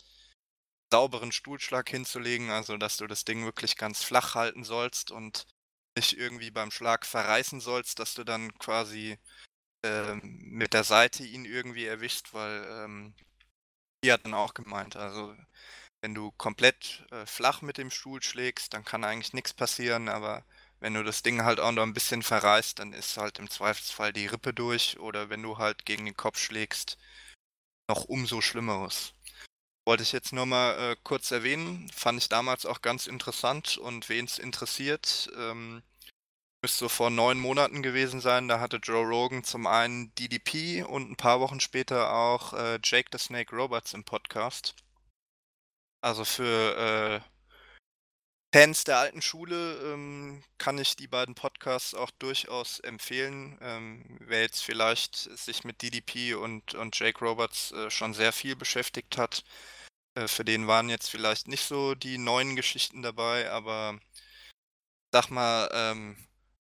sauberen 0.93 1.33
Stuhlschlag 1.33 1.89
hinzulegen, 1.89 2.51
also 2.51 2.77
dass 2.77 2.97
du 2.97 3.09
das 3.09 3.25
Ding 3.25 3.45
wirklich 3.45 3.77
ganz 3.77 4.05
flach 4.05 4.37
halten 4.37 4.63
sollst 4.63 5.11
und 5.11 5.47
nicht 5.99 6.17
irgendwie 6.17 6.53
beim 6.53 6.71
Schlag 6.71 7.05
verreißen 7.05 7.61
sollst, 7.61 7.99
dass 7.99 8.15
du 8.15 8.23
dann 8.23 8.57
quasi 8.59 9.19
ähm, 9.85 10.21
mit 10.45 10.75
der 10.75 10.85
Seite 10.85 11.25
ihn 11.25 11.45
irgendwie 11.45 11.87
erwischt, 11.87 12.35
weil 12.35 12.65
ähm, 12.71 13.15
die 14.05 14.13
hat 14.13 14.25
dann 14.25 14.35
auch 14.35 14.55
gemeint, 14.55 14.95
also 14.95 15.35
wenn 16.03 16.15
du 16.15 16.31
komplett 16.33 17.05
äh, 17.11 17.27
flach 17.27 17.63
mit 17.63 17.79
dem 17.79 17.91
Stuhl 17.91 18.23
schlägst, 18.23 18.75
dann 18.75 18.85
kann 18.85 19.03
eigentlich 19.03 19.33
nichts 19.33 19.53
passieren, 19.53 20.09
aber 20.09 20.45
wenn 20.83 20.95
du 20.95 21.05
das 21.05 21.23
Ding 21.23 21.45
halt 21.45 21.61
auch 21.61 21.71
noch 21.71 21.85
ein 21.85 21.95
bisschen 21.95 22.25
verreißt, 22.25 22.81
dann 22.81 22.93
ist 22.93 23.17
halt 23.17 23.39
im 23.39 23.49
Zweifelsfall 23.49 24.13
die 24.13 24.27
Rippe 24.27 24.53
durch 24.53 24.99
oder 24.99 25.31
wenn 25.31 25.41
du 25.41 25.57
halt 25.59 25.87
gegen 25.87 26.05
den 26.05 26.17
Kopf 26.17 26.39
schlägst, 26.39 26.99
noch 27.89 28.05
umso 28.05 28.41
schlimmeres. 28.41 29.15
Wollte 29.87 30.03
ich 30.03 30.11
jetzt 30.11 30.33
nur 30.33 30.45
mal 30.45 30.93
äh, 30.93 30.97
kurz 31.05 31.31
erwähnen, 31.31 31.89
fand 31.95 32.19
ich 32.19 32.29
damals 32.29 32.67
auch 32.67 32.83
ganz 32.83 33.07
interessant 33.07 33.79
und 33.79 34.09
wen 34.09 34.25
es 34.25 34.39
interessiert, 34.39 35.31
ähm, 35.37 35.85
müsste 36.65 36.81
so 36.81 36.89
vor 36.89 37.11
neun 37.11 37.39
Monaten 37.39 37.85
gewesen 37.85 38.21
sein, 38.21 38.49
da 38.49 38.59
hatte 38.59 38.79
Joe 38.79 39.07
Rogan 39.07 39.45
zum 39.45 39.69
einen 39.69 40.13
DDP 40.17 40.83
und 40.83 41.13
ein 41.13 41.17
paar 41.17 41.39
Wochen 41.39 41.61
später 41.61 42.13
auch 42.13 42.55
äh, 42.55 42.81
Jake 42.83 43.11
the 43.13 43.19
Snake 43.19 43.55
Roberts 43.55 43.95
im 43.95 44.03
Podcast. 44.03 44.75
Also 46.01 46.25
für 46.25 47.23
äh, 47.23 47.32
Fans 48.55 48.85
der 48.85 48.99
alten 48.99 49.23
Schule 49.23 49.77
ähm, 49.83 50.43
kann 50.59 50.77
ich 50.77 50.95
die 50.95 51.09
beiden 51.09 51.35
Podcasts 51.35 51.95
auch 51.95 52.11
durchaus 52.11 52.81
empfehlen. 52.81 53.59
Ähm, 53.63 54.19
wer 54.21 54.43
jetzt 54.43 54.63
vielleicht 54.63 55.17
sich 55.17 55.65
mit 55.65 55.81
DDP 55.81 56.35
und, 56.35 56.75
und 56.75 56.99
Jake 56.99 57.25
Roberts 57.25 57.73
äh, 57.73 57.91
schon 57.91 58.13
sehr 58.13 58.33
viel 58.33 58.55
beschäftigt 58.55 59.17
hat, 59.17 59.43
äh, 60.15 60.29
für 60.29 60.45
den 60.45 60.67
waren 60.67 60.91
jetzt 60.91 61.09
vielleicht 61.11 61.49
nicht 61.49 61.65
so 61.65 61.95
die 61.95 62.19
neuen 62.19 62.55
Geschichten 62.57 63.03
dabei, 63.03 63.51
aber 63.51 63.99
sag 65.13 65.31
mal, 65.31 65.71
ähm, 65.73 66.17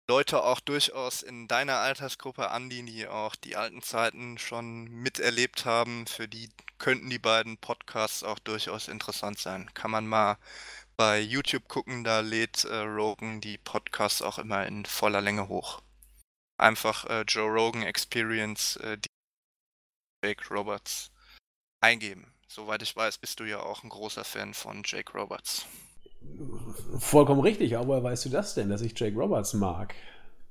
Leute 0.09 0.43
auch 0.43 0.59
durchaus 0.61 1.21
in 1.23 1.47
deiner 1.47 1.77
Altersgruppe, 1.77 2.49
Andi, 2.51 2.83
die 2.85 3.07
auch 3.07 3.35
die 3.35 3.57
alten 3.57 3.81
Zeiten 3.81 4.37
schon 4.37 4.85
miterlebt 4.85 5.65
haben, 5.65 6.07
für 6.07 6.27
die 6.27 6.49
könnten 6.79 7.09
die 7.09 7.19
beiden 7.19 7.57
Podcasts 7.57 8.23
auch 8.23 8.39
durchaus 8.39 8.87
interessant 8.87 9.39
sein. 9.39 9.69
Kann 9.73 9.91
man 9.91 10.07
mal 10.07 10.37
bei 10.97 11.19
YouTube 11.19 11.67
gucken, 11.67 12.03
da 12.03 12.21
lädt 12.21 12.65
äh, 12.65 12.75
Rogan 12.75 13.39
die 13.39 13.59
Podcasts 13.59 14.21
auch 14.21 14.39
immer 14.39 14.65
in 14.65 14.83
voller 14.85 15.21
Länge 15.21 15.47
hoch. 15.47 15.81
Einfach 16.59 17.05
äh, 17.05 17.21
Joe 17.21 17.49
Rogan 17.49 17.83
Experience, 17.83 18.77
äh, 18.77 18.97
die 18.97 19.07
Jake 20.25 20.43
Roberts 20.49 21.11
eingeben. 21.81 22.33
Soweit 22.47 22.81
ich 22.81 22.95
weiß, 22.95 23.19
bist 23.19 23.39
du 23.39 23.43
ja 23.43 23.59
auch 23.59 23.83
ein 23.83 23.89
großer 23.89 24.23
Fan 24.23 24.55
von 24.55 24.81
Jake 24.83 25.13
Roberts. 25.13 25.67
Vollkommen 26.97 27.41
richtig, 27.41 27.77
aber 27.77 27.87
woher 27.89 28.03
weißt 28.03 28.25
du 28.25 28.29
das 28.29 28.55
denn, 28.55 28.69
dass 28.69 28.81
ich 28.81 28.99
Jake 28.99 29.15
Roberts 29.15 29.53
mag? 29.53 29.93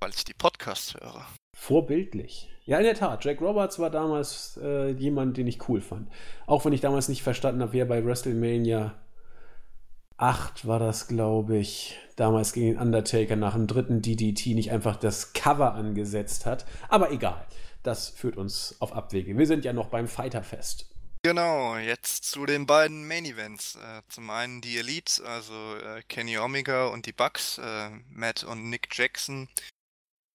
Weil 0.00 0.10
ich 0.10 0.24
die 0.24 0.34
Podcasts 0.34 0.94
höre. 0.94 1.26
Vorbildlich. 1.56 2.48
Ja, 2.66 2.78
in 2.78 2.84
der 2.84 2.94
Tat. 2.94 3.24
Jake 3.24 3.42
Roberts 3.42 3.78
war 3.78 3.90
damals 3.90 4.58
äh, 4.62 4.90
jemand, 4.90 5.36
den 5.38 5.46
ich 5.48 5.68
cool 5.68 5.80
fand. 5.80 6.08
Auch 6.46 6.64
wenn 6.64 6.72
ich 6.72 6.80
damals 6.80 7.08
nicht 7.08 7.22
verstanden 7.22 7.62
habe, 7.62 7.72
wer 7.72 7.86
bei 7.86 8.04
WrestleMania 8.04 8.94
8 10.18 10.66
war 10.66 10.78
das, 10.78 11.08
glaube 11.08 11.58
ich, 11.58 11.98
damals 12.16 12.52
gegen 12.52 12.72
den 12.72 12.78
Undertaker 12.78 13.36
nach 13.36 13.54
dem 13.54 13.66
dritten 13.66 14.00
DDT 14.00 14.54
nicht 14.54 14.70
einfach 14.70 14.96
das 14.96 15.32
Cover 15.34 15.74
angesetzt 15.74 16.46
hat. 16.46 16.64
Aber 16.88 17.10
egal, 17.10 17.46
das 17.82 18.08
führt 18.08 18.36
uns 18.36 18.76
auf 18.80 18.94
Abwege. 18.94 19.36
Wir 19.36 19.46
sind 19.46 19.64
ja 19.64 19.72
noch 19.72 19.88
beim 19.88 20.08
Fighterfest. 20.08 20.86
Genau, 21.22 21.76
jetzt 21.76 22.24
zu 22.24 22.46
den 22.46 22.66
beiden 22.66 23.06
Main 23.06 23.24
Events. 23.24 23.76
Äh, 23.76 24.02
zum 24.08 24.30
einen 24.30 24.60
die 24.60 24.78
Elite, 24.78 25.24
also 25.26 25.76
äh, 25.76 26.02
Kenny 26.08 26.38
Omega 26.38 26.86
und 26.86 27.06
die 27.06 27.12
Bucks, 27.12 27.58
äh, 27.58 27.90
Matt 28.10 28.44
und 28.44 28.70
Nick 28.70 28.96
Jackson, 28.96 29.48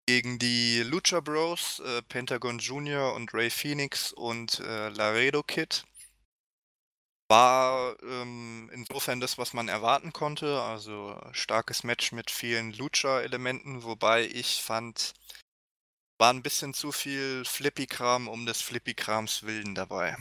gegen 0.06 0.38
die 0.38 0.82
Lucha 0.82 1.22
Bros, 1.22 1.82
Pentagon 2.10 2.60
Jr. 2.60 3.14
und 3.14 3.34
Ray 3.34 3.50
Phoenix 3.50 4.12
und 4.12 4.60
Laredo 4.60 5.42
Kid 5.44 5.86
war 7.32 7.96
ähm, 8.04 8.70
insofern 8.74 9.22
das, 9.22 9.38
was 9.38 9.54
man 9.54 9.70
erwarten 9.70 10.12
konnte. 10.12 10.62
Also 10.62 11.18
starkes 11.32 11.86
Match 11.86 12.12
mit 12.12 12.30
vielen 12.30 12.74
Lucha-Elementen, 12.74 13.84
wobei 13.84 14.26
ich 14.26 14.62
fand, 14.62 15.14
war 16.20 16.34
ein 16.34 16.44
bisschen 16.44 16.74
zu 16.74 16.92
viel 16.92 17.46
Flippy-Kram 17.46 18.28
um 18.28 18.46
des 18.46 18.62
Flippy-Krams 18.62 19.44
willen 19.44 19.76
dabei. 19.76 20.18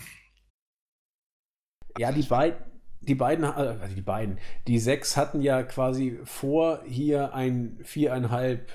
Ja, 1.98 2.12
die 2.12 2.22
beiden, 2.22 2.58
die 3.00 3.16
beiden, 3.16 3.44
also 3.44 3.92
die 3.92 4.02
beiden, 4.02 4.38
die 4.68 4.78
sechs 4.78 5.16
hatten 5.16 5.42
ja 5.42 5.64
quasi 5.64 6.20
vor, 6.24 6.84
hier 6.86 7.34
ein 7.34 7.80
viereinhalb 7.82 8.70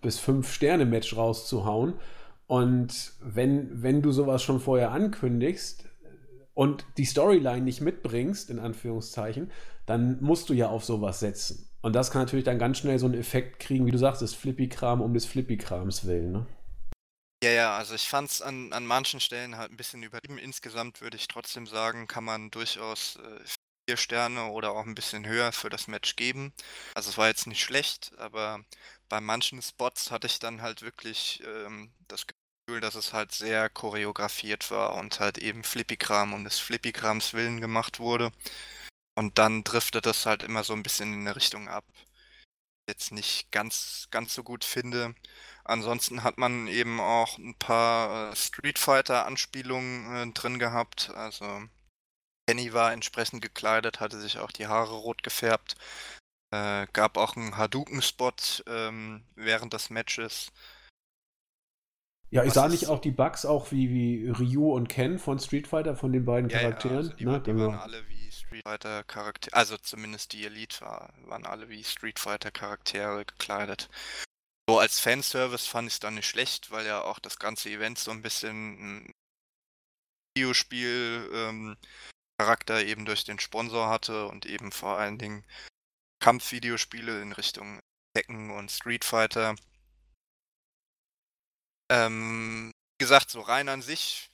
bis 0.00 0.20
fünf 0.20 0.52
Sterne-Match 0.52 1.16
rauszuhauen. 1.16 1.98
Und 2.46 3.14
wenn, 3.20 3.82
wenn 3.82 4.02
du 4.02 4.12
sowas 4.12 4.44
schon 4.44 4.60
vorher 4.60 4.92
ankündigst, 4.92 5.88
und 6.54 6.84
die 6.96 7.04
Storyline 7.04 7.62
nicht 7.62 7.80
mitbringst, 7.80 8.50
in 8.50 8.58
Anführungszeichen, 8.58 9.50
dann 9.86 10.22
musst 10.22 10.48
du 10.48 10.54
ja 10.54 10.68
auf 10.68 10.84
sowas 10.84 11.20
setzen. 11.20 11.68
Und 11.82 11.94
das 11.94 12.10
kann 12.10 12.22
natürlich 12.22 12.44
dann 12.44 12.58
ganz 12.58 12.78
schnell 12.78 12.98
so 12.98 13.06
einen 13.06 13.18
Effekt 13.18 13.58
kriegen, 13.58 13.86
wie 13.86 13.90
du 13.90 13.98
sagst, 13.98 14.22
das 14.22 14.34
Flippy-Kram 14.34 15.00
um 15.00 15.14
des 15.14 15.26
Flippy-Krams 15.26 16.06
willen. 16.06 16.32
Ne? 16.32 16.46
Ja, 17.42 17.50
ja, 17.50 17.76
also 17.76 17.94
ich 17.96 18.08
fand 18.08 18.30
es 18.30 18.40
an, 18.40 18.72
an 18.72 18.86
manchen 18.86 19.18
Stellen 19.18 19.56
halt 19.56 19.72
ein 19.72 19.76
bisschen 19.76 20.04
übertrieben. 20.04 20.38
Insgesamt 20.38 21.00
würde 21.00 21.16
ich 21.16 21.26
trotzdem 21.26 21.66
sagen, 21.66 22.06
kann 22.06 22.22
man 22.22 22.52
durchaus 22.52 23.16
äh, 23.16 23.40
vier 23.88 23.96
Sterne 23.96 24.46
oder 24.46 24.70
auch 24.70 24.86
ein 24.86 24.94
bisschen 24.94 25.26
höher 25.26 25.50
für 25.50 25.68
das 25.68 25.88
Match 25.88 26.14
geben. 26.14 26.52
Also 26.94 27.10
es 27.10 27.18
war 27.18 27.26
jetzt 27.26 27.48
nicht 27.48 27.60
schlecht, 27.60 28.12
aber 28.16 28.64
bei 29.08 29.20
manchen 29.20 29.60
Spots 29.60 30.12
hatte 30.12 30.28
ich 30.28 30.38
dann 30.38 30.62
halt 30.62 30.82
wirklich 30.82 31.42
ähm, 31.44 31.90
das 32.06 32.26
Gefühl, 32.66 32.80
dass 32.80 32.94
es 32.94 33.12
halt 33.12 33.32
sehr 33.32 33.68
choreografiert 33.68 34.70
war 34.70 34.94
und 34.94 35.20
halt 35.20 35.38
eben 35.38 35.64
Flippy-Kram 35.64 36.32
um 36.32 36.44
des 36.44 36.58
Flippy-Krams 36.58 37.34
willen 37.34 37.60
gemacht 37.60 37.98
wurde. 37.98 38.32
Und 39.14 39.38
dann 39.38 39.64
driftet 39.64 40.06
das 40.06 40.26
halt 40.26 40.42
immer 40.42 40.64
so 40.64 40.72
ein 40.72 40.82
bisschen 40.82 41.12
in 41.12 41.20
eine 41.20 41.36
Richtung 41.36 41.68
ab. 41.68 41.84
Jetzt 42.88 43.12
nicht 43.12 43.50
ganz, 43.52 44.08
ganz 44.10 44.34
so 44.34 44.42
gut 44.44 44.64
finde. 44.64 45.14
Ansonsten 45.64 46.22
hat 46.24 46.38
man 46.38 46.66
eben 46.68 47.00
auch 47.00 47.38
ein 47.38 47.56
paar 47.58 48.32
äh, 48.32 48.36
Street 48.36 48.78
Fighter-Anspielungen 48.78 50.30
äh, 50.30 50.32
drin 50.32 50.58
gehabt. 50.58 51.10
Also 51.10 51.62
Kenny 52.46 52.72
war 52.72 52.92
entsprechend 52.92 53.42
gekleidet, 53.42 54.00
hatte 54.00 54.20
sich 54.20 54.38
auch 54.38 54.52
die 54.52 54.66
Haare 54.66 54.94
rot 54.94 55.22
gefärbt. 55.22 55.76
Äh, 56.52 56.86
gab 56.92 57.16
auch 57.16 57.36
einen 57.36 57.56
Hadouken-Spot 57.56 58.34
ähm, 58.66 59.24
während 59.36 59.72
des 59.72 59.90
Matches. 59.90 60.52
Ja, 62.32 62.44
ich 62.44 62.54
sah 62.54 62.66
nicht 62.66 62.86
auch 62.86 62.98
die 62.98 63.10
Bugs 63.10 63.44
auch 63.44 63.72
wie, 63.72 63.90
wie 63.90 64.30
Ryu 64.30 64.72
und 64.72 64.88
Ken 64.88 65.18
von 65.18 65.38
Street 65.38 65.66
Fighter, 65.66 65.96
von 65.96 66.12
den 66.12 66.24
beiden 66.24 66.48
ja, 66.48 66.60
Charakteren? 66.60 66.94
Ja, 66.94 67.00
also 67.00 67.12
die, 67.12 67.24
ne? 67.26 67.40
die 67.42 67.56
waren 67.56 67.74
alle 67.74 68.08
wie 68.08 68.32
Street 68.32 68.62
Fighter 68.64 69.04
Charaktere, 69.04 69.54
also 69.54 69.76
zumindest 69.76 70.32
die 70.32 70.46
Elite 70.46 70.80
war, 70.80 71.12
waren 71.26 71.44
alle 71.44 71.68
wie 71.68 71.84
Street 71.84 72.18
Fighter 72.18 72.50
Charaktere 72.50 73.26
gekleidet. 73.26 73.90
So 74.66 74.78
als 74.78 74.98
Fanservice 74.98 75.66
fand 75.66 75.88
ich 75.88 75.94
es 75.94 76.00
dann 76.00 76.14
nicht 76.14 76.26
schlecht, 76.26 76.70
weil 76.70 76.86
ja 76.86 77.02
auch 77.02 77.18
das 77.18 77.38
ganze 77.38 77.68
Event 77.68 77.98
so 77.98 78.10
ein 78.10 78.22
bisschen 78.22 79.02
ein 79.02 79.12
Videospiel 80.34 81.28
ähm, 81.34 81.76
Charakter 82.40 82.82
eben 82.82 83.04
durch 83.04 83.24
den 83.24 83.40
Sponsor 83.40 83.90
hatte 83.90 84.26
und 84.28 84.46
eben 84.46 84.72
vor 84.72 84.98
allen 84.98 85.18
Dingen 85.18 85.44
Kampfvideospiele 86.20 87.20
in 87.20 87.32
Richtung 87.32 87.78
Tekken 88.16 88.50
und 88.50 88.70
Street 88.70 89.04
Fighter 89.04 89.54
ähm, 91.92 92.72
wie 92.98 93.04
gesagt, 93.04 93.30
so 93.30 93.40
rein 93.42 93.68
an 93.68 93.82
sich 93.82 94.30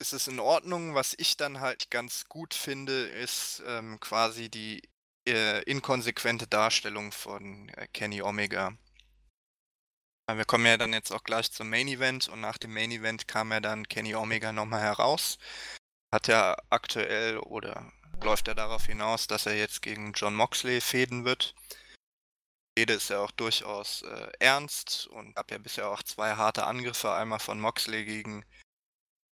ist 0.00 0.14
es 0.14 0.28
in 0.28 0.40
Ordnung. 0.40 0.94
Was 0.94 1.14
ich 1.18 1.36
dann 1.36 1.60
halt 1.60 1.90
ganz 1.90 2.24
gut 2.28 2.54
finde, 2.54 3.06
ist 3.06 3.62
ähm, 3.66 4.00
quasi 4.00 4.48
die 4.48 4.82
äh, 5.28 5.62
inkonsequente 5.64 6.46
Darstellung 6.46 7.12
von 7.12 7.68
äh, 7.70 7.86
Kenny 7.92 8.22
Omega. 8.22 8.72
Wir 10.32 10.44
kommen 10.44 10.64
ja 10.64 10.76
dann 10.76 10.92
jetzt 10.92 11.10
auch 11.10 11.24
gleich 11.24 11.50
zum 11.50 11.68
Main 11.68 11.88
Event 11.88 12.28
und 12.28 12.40
nach 12.40 12.56
dem 12.56 12.72
Main 12.72 12.92
Event 12.92 13.26
kam 13.26 13.50
ja 13.50 13.58
dann 13.58 13.88
Kenny 13.88 14.14
Omega 14.14 14.52
nochmal 14.52 14.80
heraus. 14.80 15.38
Hat 16.14 16.28
ja 16.28 16.56
aktuell 16.70 17.38
oder 17.38 17.92
läuft 18.22 18.46
er 18.46 18.54
darauf 18.54 18.86
hinaus, 18.86 19.26
dass 19.26 19.46
er 19.46 19.56
jetzt 19.56 19.82
gegen 19.82 20.12
John 20.12 20.36
Moxley 20.36 20.80
fäden 20.80 21.24
wird. 21.24 21.54
Rede 22.80 22.94
ist 22.94 23.10
ja 23.10 23.20
auch 23.20 23.30
durchaus 23.32 24.02
äh, 24.02 24.32
ernst 24.38 25.06
und 25.08 25.34
gab 25.34 25.50
ja 25.50 25.58
bisher 25.58 25.90
auch 25.90 26.02
zwei 26.02 26.34
harte 26.36 26.64
Angriffe, 26.66 27.12
einmal 27.12 27.38
von 27.38 27.60
Moxley 27.60 28.06
gegen 28.06 28.42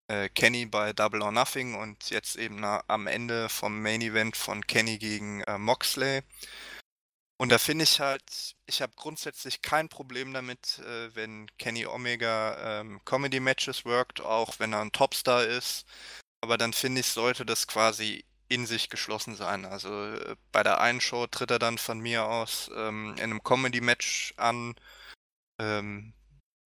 äh, 0.09 0.27
Kenny 0.27 0.65
bei 0.65 0.91
Double 0.91 1.21
or 1.21 1.31
Nothing 1.31 1.75
und 1.75 2.09
jetzt 2.09 2.35
eben 2.35 2.59
na, 2.59 2.83
am 2.87 3.07
Ende 3.07 3.47
vom 3.47 3.81
Main 3.81 4.01
Event 4.01 4.35
von 4.35 4.67
Kenny 4.67 4.97
gegen 4.97 5.41
äh, 5.43 5.57
Moxley. 5.57 6.23
Und 7.39 7.49
da 7.53 7.57
finde 7.57 7.83
ich 7.83 8.01
halt, 8.01 8.55
ich 8.65 8.81
habe 8.81 8.93
grundsätzlich 8.97 9.61
kein 9.61 9.87
Problem 9.87 10.33
damit, 10.33 10.79
äh, 10.79 11.15
wenn 11.15 11.47
Kenny 11.57 11.85
Omega 11.85 12.81
ähm, 12.81 12.99
Comedy-Matches 13.05 13.85
workt, 13.85 14.19
auch 14.19 14.59
wenn 14.59 14.73
er 14.73 14.81
ein 14.81 14.91
Topstar 14.91 15.45
ist. 15.45 15.85
Aber 16.41 16.57
dann 16.57 16.73
finde 16.73 17.01
ich, 17.01 17.07
sollte 17.07 17.45
das 17.45 17.65
quasi 17.67 18.25
in 18.49 18.65
sich 18.65 18.89
geschlossen 18.89 19.35
sein. 19.35 19.65
Also 19.65 19.89
äh, 20.05 20.35
bei 20.51 20.63
der 20.63 20.81
einen 20.81 21.01
Show 21.01 21.27
tritt 21.27 21.51
er 21.51 21.59
dann 21.59 21.77
von 21.77 21.99
mir 21.99 22.25
aus 22.25 22.69
ähm, 22.75 23.13
in 23.17 23.23
einem 23.23 23.43
Comedy-Match 23.43 24.33
an 24.37 24.75
ähm, 25.59 26.13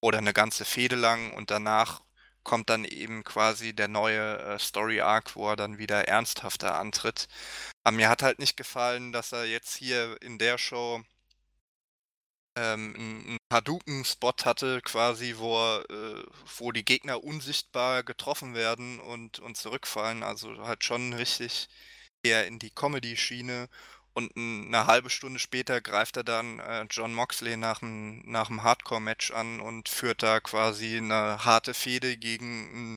oder 0.02 0.20
eine 0.20 0.34
ganze 0.34 0.66
Fehde 0.66 0.96
lang 0.96 1.34
und 1.34 1.52
danach 1.52 2.02
kommt 2.44 2.70
dann 2.70 2.86
eben 2.86 3.24
quasi 3.24 3.74
der 3.74 3.88
neue 3.88 4.38
äh, 4.40 4.60
Story-Arc, 4.60 5.36
wo 5.36 5.50
er 5.50 5.56
dann 5.56 5.78
wieder 5.78 6.08
ernsthafter 6.08 6.76
antritt. 6.80 7.28
Aber 7.84 7.96
mir 7.96 8.10
hat 8.10 8.24
halt 8.24 8.40
nicht 8.40 8.58
gefallen, 8.58 9.12
dass 9.12 9.32
er 9.32 9.46
jetzt 9.46 9.76
hier 9.76 10.18
in 10.22 10.38
der 10.40 10.58
Show 10.58 11.04
ähm, 12.58 12.94
einen 12.96 13.38
Hadouken-Spot 13.52 14.34
hatte, 14.44 14.82
quasi, 14.82 15.36
wo, 15.38 15.58
äh, 15.90 16.24
wo 16.58 16.72
die 16.72 16.86
Gegner 16.86 17.24
unsichtbar 17.24 18.04
getroffen 18.04 18.56
werden 18.56 19.00
und, 19.00 19.40
und 19.40 19.58
zurückfallen. 19.58 20.24
Also 20.24 20.66
halt 20.66 20.84
schon 20.84 21.14
richtig 21.14 21.70
eher 22.24 22.48
in 22.48 22.60
die 22.60 22.72
Comedy-Schiene. 22.72 23.70
Und 24.14 24.36
eine 24.36 24.88
halbe 24.88 25.10
Stunde 25.10 25.40
später 25.40 25.80
greift 25.80 26.18
er 26.18 26.24
dann 26.24 26.60
äh, 26.60 26.86
John 26.90 27.14
Moxley 27.14 27.56
nach 27.56 27.80
dem, 27.80 28.22
nach 28.30 28.48
dem 28.48 28.64
Hardcore-Match 28.64 29.32
an 29.32 29.62
und 29.62 29.88
führt 29.88 30.22
da 30.22 30.42
quasi 30.42 30.98
eine 30.98 31.46
harte 31.46 31.74
Fehde 31.74 32.18
gegen, 32.18 32.96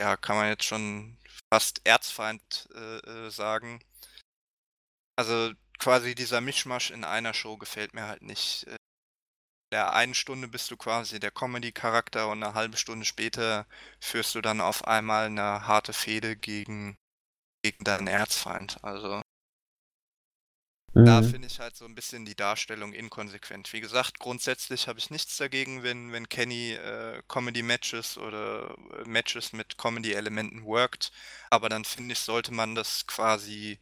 ja, 0.00 0.16
kann 0.16 0.36
man 0.36 0.48
jetzt 0.48 0.64
schon 0.64 1.18
fast 1.52 1.80
Erzfeind 1.84 2.68
äh, 2.74 2.98
äh, 2.98 3.30
sagen. 3.30 3.80
Also 5.16 5.52
quasi 5.78 6.14
dieser 6.14 6.40
Mischmasch 6.40 6.90
in 6.90 7.04
einer 7.04 7.34
Show 7.34 7.56
gefällt 7.56 7.94
mir 7.94 8.06
halt 8.06 8.22
nicht. 8.22 8.64
In 8.64 8.76
der 9.72 9.92
einen 9.92 10.14
Stunde 10.14 10.48
bist 10.48 10.70
du 10.70 10.76
quasi 10.76 11.20
der 11.20 11.30
Comedy-Charakter 11.30 12.28
und 12.28 12.42
eine 12.42 12.54
halbe 12.54 12.76
Stunde 12.76 13.04
später 13.04 13.66
führst 14.00 14.34
du 14.34 14.40
dann 14.40 14.60
auf 14.60 14.86
einmal 14.86 15.26
eine 15.26 15.66
harte 15.66 15.92
Fehde 15.92 16.36
gegen, 16.36 16.96
gegen 17.62 17.84
deinen 17.84 18.06
Erzfeind. 18.06 18.82
Also 18.82 19.22
da 20.94 21.20
mhm. 21.20 21.30
finde 21.30 21.46
ich 21.46 21.60
halt 21.60 21.76
so 21.76 21.84
ein 21.84 21.94
bisschen 21.94 22.24
die 22.24 22.34
Darstellung 22.34 22.92
inkonsequent. 22.92 23.72
Wie 23.72 23.80
gesagt, 23.80 24.18
grundsätzlich 24.18 24.88
habe 24.88 24.98
ich 24.98 25.10
nichts 25.10 25.36
dagegen, 25.36 25.82
wenn, 25.82 26.12
wenn 26.12 26.28
Kenny 26.28 26.72
äh, 26.72 27.22
Comedy-Matches 27.28 28.16
oder 28.18 28.74
äh, 28.98 29.04
Matches 29.08 29.52
mit 29.52 29.76
Comedy-Elementen 29.76 30.64
workt, 30.64 31.12
aber 31.50 31.68
dann 31.68 31.84
finde 31.84 32.14
ich, 32.14 32.18
sollte 32.18 32.52
man 32.52 32.74
das 32.74 33.06
quasi 33.06 33.78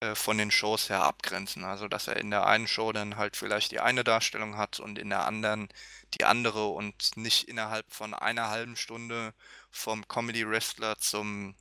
äh, 0.00 0.14
von 0.14 0.38
den 0.38 0.50
Shows 0.50 0.88
her 0.88 1.02
abgrenzen. 1.02 1.64
Also, 1.64 1.86
dass 1.88 2.08
er 2.08 2.16
in 2.16 2.30
der 2.30 2.46
einen 2.46 2.66
Show 2.66 2.92
dann 2.92 3.16
halt 3.16 3.36
vielleicht 3.36 3.70
die 3.72 3.80
eine 3.80 4.02
Darstellung 4.04 4.56
hat 4.56 4.80
und 4.80 4.98
in 4.98 5.10
der 5.10 5.26
anderen 5.26 5.68
die 6.14 6.24
andere 6.24 6.68
und 6.68 7.16
nicht 7.16 7.48
innerhalb 7.48 7.90
von 7.92 8.14
einer 8.14 8.48
halben 8.48 8.76
Stunde 8.76 9.34
vom 9.70 10.08
Comedy-Wrestler 10.08 10.98
zum 10.98 11.54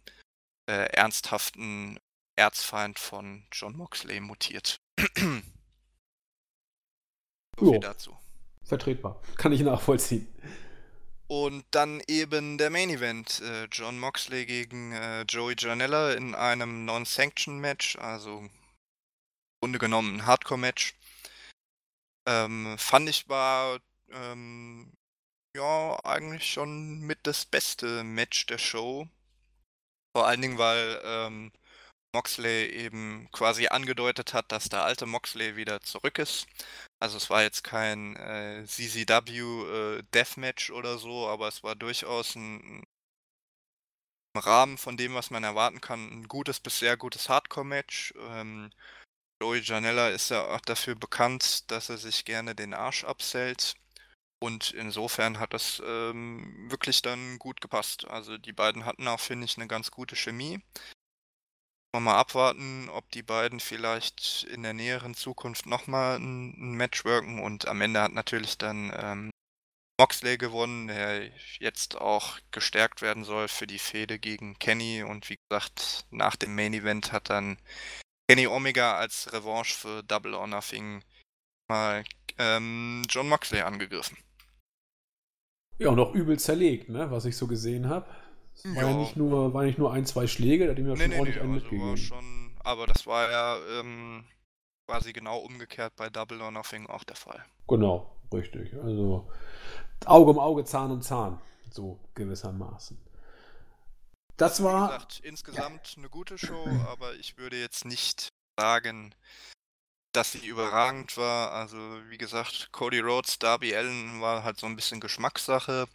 äh, 0.67 0.85
ernsthaften 0.93 1.99
Erzfeind 2.35 2.97
von 2.97 3.45
John 3.51 3.75
Moxley 3.75 4.19
mutiert. 4.21 4.79
so 7.59 7.71
viel 7.71 7.79
dazu. 7.79 8.17
Vertretbar. 8.63 9.21
Kann 9.35 9.51
ich 9.51 9.61
nachvollziehen. 9.61 10.27
Und 11.31 11.63
dann 11.69 12.01
eben 12.07 12.57
der 12.57 12.71
Main 12.71 12.89
Event. 12.89 13.39
Äh, 13.41 13.65
John 13.65 13.99
Moxley 13.99 14.47
gegen 14.47 14.93
äh, 14.93 15.21
Joey 15.29 15.53
Janella 15.55 16.13
in 16.13 16.33
einem 16.33 16.85
Non-Sanction-Match, 16.85 17.97
also 17.97 18.39
im 18.39 18.49
Grunde 19.61 19.77
genommen 19.77 20.15
ein 20.15 20.25
Hardcore-Match. 20.25 20.95
Ähm, 22.27 22.75
fand 22.79 23.09
ich 23.09 23.29
war 23.29 23.79
ähm, 24.11 24.91
ja 25.55 25.99
eigentlich 26.03 26.51
schon 26.51 27.01
mit 27.01 27.19
das 27.23 27.45
beste 27.45 28.03
Match 28.03 28.47
der 28.47 28.57
Show. 28.57 29.07
Vor 30.15 30.25
allen 30.25 30.41
Dingen, 30.41 30.57
weil 30.57 30.99
ähm, 31.03 31.51
Moxley 32.13 32.67
eben 32.67 33.29
quasi 33.31 33.67
angedeutet 33.67 34.33
hat, 34.33 34.51
dass 34.51 34.69
der 34.69 34.83
alte 34.83 35.05
Moxley 35.05 35.55
wieder 35.55 35.81
zurück 35.81 36.17
ist. 36.17 36.47
Also 36.99 37.17
es 37.17 37.29
war 37.29 37.43
jetzt 37.43 37.63
kein 37.63 38.15
äh, 38.15 38.65
CZW 38.65 39.99
äh, 39.99 40.03
Deathmatch 40.13 40.71
oder 40.71 40.97
so, 40.97 41.27
aber 41.27 41.47
es 41.47 41.63
war 41.63 41.75
durchaus 41.75 42.35
ein, 42.35 42.83
im 44.33 44.41
Rahmen 44.41 44.77
von 44.77 44.97
dem, 44.97 45.13
was 45.13 45.29
man 45.31 45.43
erwarten 45.43 45.81
kann, 45.81 46.09
ein 46.11 46.27
gutes 46.27 46.59
bis 46.59 46.79
sehr 46.79 46.97
gutes 46.97 47.29
Hardcore-Match. 47.29 48.13
Ähm, 48.17 48.71
Joey 49.41 49.61
Janella 49.61 50.09
ist 50.09 50.29
ja 50.29 50.45
auch 50.45 50.61
dafür 50.61 50.95
bekannt, 50.95 51.71
dass 51.71 51.89
er 51.89 51.97
sich 51.97 52.25
gerne 52.25 52.55
den 52.55 52.73
Arsch 52.73 53.03
absellt. 53.05 53.75
Und 54.41 54.71
insofern 54.71 55.39
hat 55.39 55.53
das 55.53 55.81
ähm, 55.85 56.69
wirklich 56.69 57.01
dann 57.01 57.39
gut 57.39 57.61
gepasst. 57.61 58.05
Also 58.07 58.37
die 58.37 58.53
beiden 58.53 58.85
hatten 58.85 59.07
auch, 59.07 59.19
finde 59.19 59.45
ich, 59.45 59.57
eine 59.57 59.67
ganz 59.67 59.91
gute 59.91 60.15
Chemie 60.15 60.61
wir 61.93 61.99
mal 61.99 62.17
abwarten, 62.17 62.89
ob 62.89 63.09
die 63.11 63.23
beiden 63.23 63.59
vielleicht 63.59 64.43
in 64.51 64.63
der 64.63 64.73
näheren 64.73 65.15
Zukunft 65.15 65.65
nochmal 65.65 66.17
ein, 66.17 66.53
ein 66.57 66.73
Match 66.75 67.03
worken 67.05 67.41
und 67.41 67.67
am 67.67 67.81
Ende 67.81 68.01
hat 68.01 68.13
natürlich 68.13 68.57
dann 68.57 68.91
ähm, 68.95 69.31
Moxley 69.99 70.37
gewonnen, 70.37 70.87
der 70.87 71.29
jetzt 71.59 71.97
auch 71.97 72.39
gestärkt 72.51 73.01
werden 73.01 73.23
soll 73.23 73.47
für 73.47 73.67
die 73.67 73.79
Fehde 73.79 74.19
gegen 74.19 74.57
Kenny 74.59 75.03
und 75.03 75.29
wie 75.29 75.37
gesagt, 75.49 76.05
nach 76.11 76.35
dem 76.35 76.55
Main 76.55 76.73
Event 76.73 77.11
hat 77.11 77.29
dann 77.29 77.57
Kenny 78.29 78.47
Omega 78.47 78.95
als 78.95 79.33
Revanche 79.33 79.73
für 79.73 80.03
Double 80.03 80.35
or 80.35 80.47
Nothing 80.47 81.03
mal 81.67 82.03
ähm, 82.37 83.03
John 83.09 83.27
Moxley 83.27 83.61
angegriffen. 83.61 84.17
Ja, 85.79 85.89
auch 85.89 86.13
übel 86.13 86.37
zerlegt, 86.37 86.89
ne, 86.89 87.09
was 87.09 87.25
ich 87.25 87.35
so 87.35 87.47
gesehen 87.47 87.89
habe. 87.89 88.09
War 88.63 88.83
ja. 88.83 88.93
nicht 88.93 89.15
nur, 89.15 89.53
war 89.53 89.63
nicht 89.63 89.77
nur 89.77 89.93
ein, 89.93 90.05
zwei 90.05 90.27
Schläge, 90.27 90.65
da 90.65 90.71
hat 90.71 90.79
ihm 90.79 90.87
ja 90.87 90.93
nee, 90.93 91.01
schon 91.01 91.09
nee, 91.09 91.17
ordentlich 91.17 91.35
nee, 91.35 91.41
einen 91.41 91.53
also 91.53 91.65
mitgegeben. 91.65 91.97
Schon, 91.97 92.57
aber 92.59 92.87
das 92.87 93.07
war 93.07 93.31
ja 93.31 93.57
ähm, 93.79 94.25
quasi 94.87 95.13
genau 95.13 95.39
umgekehrt 95.39 95.95
bei 95.95 96.09
Double 96.09 96.41
or 96.41 96.51
Nothing 96.51 96.87
auch 96.87 97.03
der 97.03 97.15
Fall. 97.15 97.43
Genau, 97.67 98.15
richtig. 98.33 98.73
Also 98.83 99.29
Auge 100.05 100.31
um 100.31 100.39
Auge, 100.39 100.65
Zahn 100.65 100.91
um 100.91 101.01
Zahn, 101.01 101.39
so 101.71 101.99
gewissermaßen. 102.15 102.97
Das 104.37 104.63
war. 104.63 104.89
Wie 104.89 104.93
gesagt, 104.93 105.19
insgesamt 105.23 105.87
ja. 105.89 105.97
eine 105.97 106.09
gute 106.09 106.37
Show, 106.37 106.65
aber 106.87 107.13
ich 107.15 107.37
würde 107.37 107.59
jetzt 107.59 107.85
nicht 107.85 108.29
sagen, 108.57 109.13
dass 110.11 110.31
sie 110.31 110.45
überragend 110.45 111.17
war. 111.17 111.51
Also, 111.51 111.77
wie 112.09 112.17
gesagt, 112.17 112.69
Cody 112.71 112.99
Rhodes, 112.99 113.39
Darby 113.39 113.75
Allen 113.75 114.21
war 114.21 114.43
halt 114.43 114.59
so 114.59 114.65
ein 114.67 114.75
bisschen 114.75 114.99
Geschmackssache. 114.99 115.87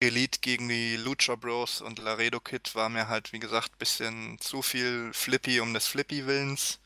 Elite 0.00 0.40
gegen 0.40 0.68
die 0.68 0.96
Lucha 0.96 1.36
Bros 1.36 1.80
und 1.80 1.98
Laredo 1.98 2.40
Kid 2.40 2.74
war 2.74 2.88
mir 2.88 3.08
halt, 3.08 3.32
wie 3.32 3.38
gesagt, 3.38 3.72
ein 3.74 3.78
bisschen 3.78 4.38
zu 4.40 4.62
viel 4.62 5.12
Flippy 5.12 5.60
um 5.60 5.74
des 5.74 5.86
Flippy 5.86 6.26
Willens. 6.26 6.80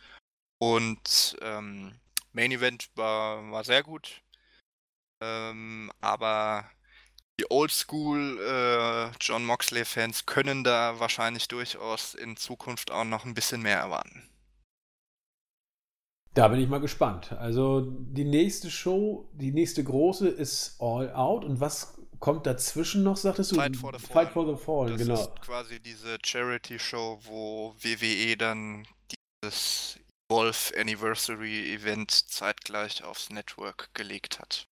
Und 0.59 1.37
ähm, 1.43 1.99
Main 2.33 2.53
Event 2.53 2.91
war, 2.97 3.51
war 3.51 3.65
sehr 3.65 3.83
gut. 3.83 4.23
Ähm, 5.23 5.91
aber 6.01 6.71
die 7.41 7.51
Oldschool 7.51 8.39
äh, 8.41 9.17
John 9.21 9.45
Moxley-Fans 9.45 10.27
können 10.27 10.65
da 10.65 10.99
wahrscheinlich 11.01 11.49
durchaus 11.49 12.15
in 12.15 12.37
Zukunft 12.37 12.91
auch 12.91 13.05
noch 13.05 13.25
ein 13.25 13.35
bisschen 13.35 13.63
mehr 13.63 13.79
erwarten. 13.79 14.29
Da 16.37 16.49
bin 16.49 16.61
ich 16.61 16.69
mal 16.69 16.81
gespannt. 16.81 17.33
Also 17.33 17.81
die 17.81 18.27
nächste 18.27 18.71
Show, 18.71 19.27
die 19.33 19.53
nächste 19.53 19.83
große 19.83 20.29
ist 20.29 20.77
All 20.81 21.11
Out. 21.15 21.47
Und 21.47 21.61
was 21.61 21.95
kommt 22.19 22.47
dazwischen 22.47 23.03
noch, 23.03 23.17
sagtest 23.17 23.53
du? 23.53 23.57
Fight 23.57 23.75
for 23.75 23.91
the 23.95 23.99
Fallen. 23.99 24.27
Fight 24.27 24.33
for 24.35 24.47
the 24.47 24.63
Fallen, 24.63 24.93
das 24.93 25.01
genau. 25.01 25.15
ist 25.15 25.41
quasi 25.41 25.81
diese 25.81 26.19
Charity-Show, 26.23 27.21
wo 27.23 27.75
WWE 27.81 28.37
dann 28.37 28.87
dieses 29.43 29.99
Wolf 30.29 30.75
Anniversary 30.79 31.73
Event 31.73 32.11
zeitgleich 32.11 33.03
aufs 33.03 33.31
Network 33.31 33.95
gelegt 33.95 34.39
hat. 34.39 34.69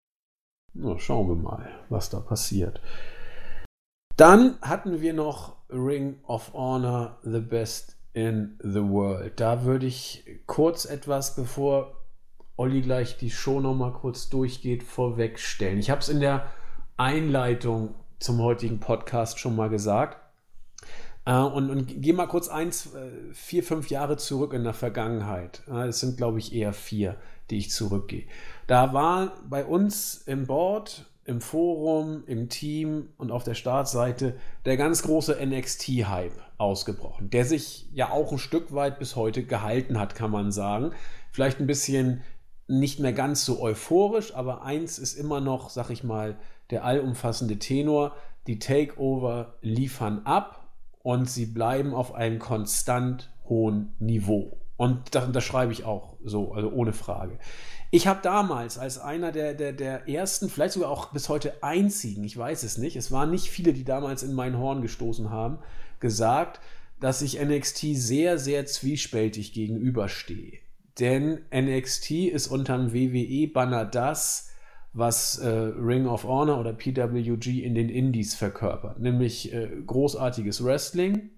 Na, 0.74 0.98
schauen 0.98 1.28
wir 1.28 1.36
mal, 1.36 1.86
was 1.88 2.10
da 2.10 2.20
passiert. 2.20 2.82
Dann 4.18 4.60
hatten 4.60 5.00
wir 5.00 5.14
noch 5.14 5.56
Ring 5.70 6.22
of 6.24 6.52
Honor 6.52 7.18
the 7.22 7.40
best 7.40 7.96
in 8.14 8.58
the 8.60 8.82
world? 8.82 9.32
Da 9.36 9.64
würde 9.64 9.86
ich 9.86 10.24
kurz 10.46 10.86
etwas, 10.86 11.36
bevor 11.36 12.00
Olli 12.56 12.80
gleich 12.80 13.18
die 13.18 13.30
Show 13.30 13.60
nochmal 13.60 13.92
kurz 13.92 14.30
durchgeht, 14.30 14.82
vorwegstellen. 14.82 15.78
Ich 15.78 15.90
habe 15.90 16.00
es 16.00 16.08
in 16.08 16.20
der 16.20 16.46
Einleitung 16.96 17.94
zum 18.20 18.40
heutigen 18.40 18.80
Podcast 18.80 19.38
schon 19.38 19.56
mal 19.56 19.68
gesagt. 19.68 20.18
Äh, 21.26 21.36
und, 21.36 21.70
und 21.70 22.00
gehe 22.00 22.14
mal 22.14 22.26
kurz 22.26 22.48
eins, 22.48 22.94
äh, 22.94 23.10
vier, 23.32 23.62
fünf 23.64 23.90
Jahre 23.90 24.16
zurück 24.16 24.52
in 24.52 24.64
der 24.64 24.74
Vergangenheit. 24.74 25.62
Es 25.68 26.00
sind, 26.00 26.16
glaube 26.16 26.38
ich, 26.38 26.54
eher 26.54 26.72
vier, 26.72 27.16
die 27.50 27.58
ich 27.58 27.70
zurückgehe. 27.70 28.24
Da 28.66 28.94
war 28.94 29.32
bei 29.48 29.64
uns 29.64 30.22
im 30.26 30.46
Board, 30.46 31.06
im 31.24 31.40
Forum, 31.40 32.22
im 32.26 32.48
Team 32.48 33.08
und 33.16 33.32
auf 33.32 33.44
der 33.44 33.54
Startseite 33.54 34.36
der 34.64 34.76
ganz 34.76 35.02
große 35.02 35.38
NXT-Hype 35.44 36.43
ausgebrochen, 36.58 37.30
der 37.30 37.44
sich 37.44 37.88
ja 37.92 38.10
auch 38.10 38.32
ein 38.32 38.38
Stück 38.38 38.74
weit 38.74 38.98
bis 38.98 39.16
heute 39.16 39.44
gehalten 39.44 39.98
hat, 39.98 40.14
kann 40.14 40.30
man 40.30 40.52
sagen. 40.52 40.92
Vielleicht 41.30 41.60
ein 41.60 41.66
bisschen 41.66 42.22
nicht 42.66 43.00
mehr 43.00 43.12
ganz 43.12 43.44
so 43.44 43.60
euphorisch, 43.60 44.34
aber 44.34 44.62
eins 44.62 44.98
ist 44.98 45.14
immer 45.14 45.40
noch, 45.40 45.70
sag 45.70 45.90
ich 45.90 46.04
mal, 46.04 46.38
der 46.70 46.84
allumfassende 46.84 47.58
Tenor. 47.58 48.14
Die 48.46 48.58
Takeover 48.58 49.54
liefern 49.60 50.22
ab 50.24 50.68
und 51.02 51.28
sie 51.28 51.46
bleiben 51.46 51.94
auf 51.94 52.14
einem 52.14 52.38
konstant 52.38 53.30
hohen 53.48 53.94
Niveau. 53.98 54.58
Und 54.76 55.14
das, 55.14 55.30
das 55.30 55.44
schreibe 55.44 55.72
ich 55.72 55.84
auch 55.84 56.16
so, 56.24 56.52
also 56.52 56.70
ohne 56.70 56.92
Frage. 56.92 57.38
Ich 57.90 58.06
habe 58.06 58.20
damals 58.22 58.76
als 58.76 58.98
einer 58.98 59.30
der, 59.30 59.54
der, 59.54 59.72
der 59.72 60.08
ersten, 60.08 60.48
vielleicht 60.48 60.74
sogar 60.74 60.90
auch 60.90 61.12
bis 61.12 61.28
heute 61.28 61.62
einzigen, 61.62 62.24
ich 62.24 62.36
weiß 62.36 62.64
es 62.64 62.76
nicht, 62.76 62.96
es 62.96 63.12
waren 63.12 63.30
nicht 63.30 63.50
viele, 63.50 63.72
die 63.72 63.84
damals 63.84 64.22
in 64.22 64.34
mein 64.34 64.58
Horn 64.58 64.82
gestoßen 64.82 65.30
haben, 65.30 65.58
gesagt, 66.00 66.60
dass 67.00 67.22
ich 67.22 67.40
NXT 67.40 67.96
sehr, 67.96 68.38
sehr 68.38 68.66
zwiespältig 68.66 69.52
gegenüberstehe. 69.52 70.58
Denn 70.98 71.40
NXT 71.52 72.10
ist 72.12 72.46
unterm 72.46 72.92
WWE-Banner 72.92 73.84
das, 73.84 74.50
was 74.92 75.38
äh, 75.38 75.48
Ring 75.48 76.06
of 76.06 76.24
Honor 76.24 76.60
oder 76.60 76.72
PWG 76.72 77.64
in 77.64 77.74
den 77.74 77.88
Indies 77.88 78.34
verkörpert, 78.36 79.00
nämlich 79.00 79.52
äh, 79.52 79.68
großartiges 79.84 80.64
Wrestling, 80.64 81.30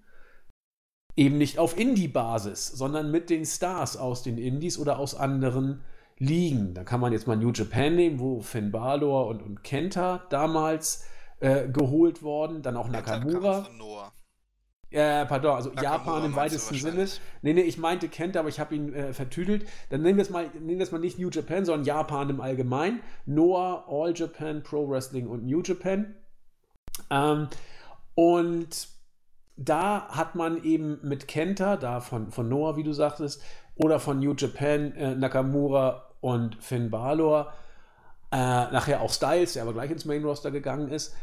eben 1.15 1.39
nicht 1.39 1.57
auf 1.57 1.77
Indie-Basis, 1.77 2.67
sondern 2.67 3.09
mit 3.09 3.31
den 3.31 3.45
Stars 3.45 3.97
aus 3.97 4.21
den 4.21 4.37
Indies 4.37 4.77
oder 4.77 4.99
aus 4.99 5.15
anderen 5.15 5.81
Ligen. 6.19 6.75
Da 6.75 6.83
kann 6.83 6.99
man 6.99 7.11
jetzt 7.11 7.25
mal 7.25 7.35
New 7.35 7.51
Japan 7.51 7.95
nehmen, 7.95 8.19
wo 8.19 8.41
Finn 8.41 8.71
Balor 8.71 9.27
und, 9.27 9.41
und 9.41 9.63
Kenta 9.63 10.23
damals 10.29 11.05
äh, 11.39 11.67
geholt 11.67 12.21
worden, 12.21 12.61
dann 12.61 12.77
auch 12.77 12.87
Nakamura. 12.87 13.67
Äh, 14.89 15.25
pardon, 15.25 15.55
also 15.55 15.69
Nakamura 15.69 15.97
Japan 15.97 16.25
im 16.25 16.35
weitesten 16.35 16.75
Sinne. 16.75 17.07
Nee, 17.41 17.53
nee, 17.53 17.61
ich 17.61 17.77
meinte 17.77 18.07
Kenta, 18.07 18.39
aber 18.39 18.49
ich 18.49 18.59
habe 18.59 18.73
ihn 18.73 18.93
äh, 18.93 19.13
vertüdelt. 19.13 19.67
Dann 19.89 20.01
nehmen 20.01 20.17
wir 20.17 20.21
es 20.23 20.29
mal, 20.29 20.49
nehmen 20.53 20.79
wir 20.79 20.83
es 20.83 20.91
mal 20.91 20.99
nicht 20.99 21.19
New 21.19 21.29
Japan, 21.29 21.65
sondern 21.65 21.85
Japan 21.85 22.29
im 22.29 22.39
Allgemeinen. 22.39 23.01
Noah, 23.25 23.85
All 23.89 24.13
Japan, 24.15 24.63
Pro 24.63 24.89
Wrestling 24.89 25.27
und 25.27 25.45
New 25.45 25.61
Japan. 25.61 26.15
Ähm, 27.09 27.49
und 28.15 28.87
da 29.57 30.07
hat 30.09 30.35
man 30.35 30.63
eben 30.63 30.99
mit 31.03 31.27
Kenta, 31.27 31.75
da 31.75 31.99
von, 31.99 32.31
von 32.31 32.47
Noah, 32.47 32.77
wie 32.77 32.83
du 32.83 32.93
sagtest, 32.93 33.43
oder 33.75 33.99
von 33.99 34.19
New 34.19 34.33
Japan, 34.35 34.93
äh, 34.93 35.15
Nakamura 35.15 36.09
und 36.21 36.55
Finn 36.63 36.89
Balor, 36.89 37.53
äh, 38.31 38.37
nachher 38.37 39.01
auch 39.01 39.11
Styles, 39.11 39.53
der 39.53 39.63
aber 39.63 39.73
gleich 39.73 39.91
ins 39.91 40.05
Main 40.05 40.23
Roster 40.23 40.51
gegangen 40.51 40.89
ist, 40.89 41.15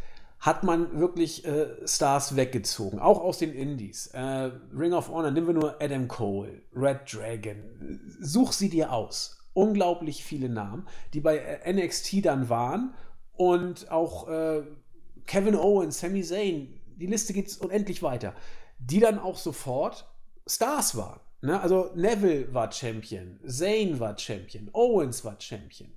hat 0.44 0.62
man 0.62 1.00
wirklich 1.00 1.46
äh, 1.46 1.68
Stars 1.88 2.36
weggezogen, 2.36 2.98
auch 2.98 3.18
aus 3.18 3.38
den 3.38 3.54
Indies. 3.54 4.08
Äh, 4.08 4.50
Ring 4.76 4.92
of 4.92 5.08
Honor, 5.08 5.30
nehmen 5.30 5.46
wir 5.46 5.54
nur 5.54 5.80
Adam 5.80 6.06
Cole, 6.06 6.60
Red 6.76 7.10
Dragon, 7.10 7.56
such 8.20 8.52
sie 8.52 8.68
dir 8.68 8.92
aus. 8.92 9.38
Unglaublich 9.54 10.22
viele 10.22 10.50
Namen, 10.50 10.86
die 11.14 11.20
bei 11.20 11.38
äh, 11.38 11.72
NXT 11.72 12.26
dann 12.26 12.50
waren 12.50 12.92
und 13.36 13.90
auch 13.90 14.28
äh, 14.28 14.64
Kevin 15.24 15.56
Owens, 15.56 16.00
Sami 16.00 16.22
Zayn, 16.22 16.78
die 16.96 17.06
Liste 17.06 17.32
geht 17.32 17.58
unendlich 17.62 18.02
weiter, 18.02 18.34
die 18.78 19.00
dann 19.00 19.18
auch 19.18 19.38
sofort 19.38 20.06
Stars 20.46 20.94
waren. 20.94 21.20
Ne? 21.40 21.58
Also 21.58 21.90
Neville 21.94 22.52
war 22.52 22.70
Champion, 22.70 23.40
Zayn 23.46 23.98
war 23.98 24.18
Champion, 24.18 24.68
Owens 24.74 25.24
war 25.24 25.40
Champion, 25.40 25.90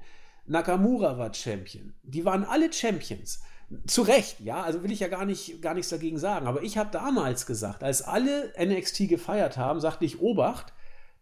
Nakamura 0.46 1.18
war 1.18 1.34
Champion. 1.34 1.94
Die 2.04 2.24
waren 2.24 2.46
alle 2.46 2.72
Champions. 2.72 3.42
Zu 3.86 4.04
Recht, 4.04 4.40
ja, 4.40 4.64
also 4.64 4.82
will 4.82 4.92
ich 4.92 5.02
ja 5.02 5.10
gar, 5.10 5.26
nicht, 5.26 5.62
gar 5.62 5.74
nichts 5.74 5.90
dagegen 5.90 6.18
sagen. 6.18 6.48
Aber 6.48 6.64
ich 6.64 6.78
habe 6.78 6.90
damals 6.92 7.46
gesagt, 7.46 7.84
als 7.84 8.02
alle 8.02 8.54
NXT 8.58 9.10
gefeiert 9.10 9.58
haben, 9.58 9.82
sagte 9.82 10.06
ich, 10.06 10.22
Obacht, 10.22 10.74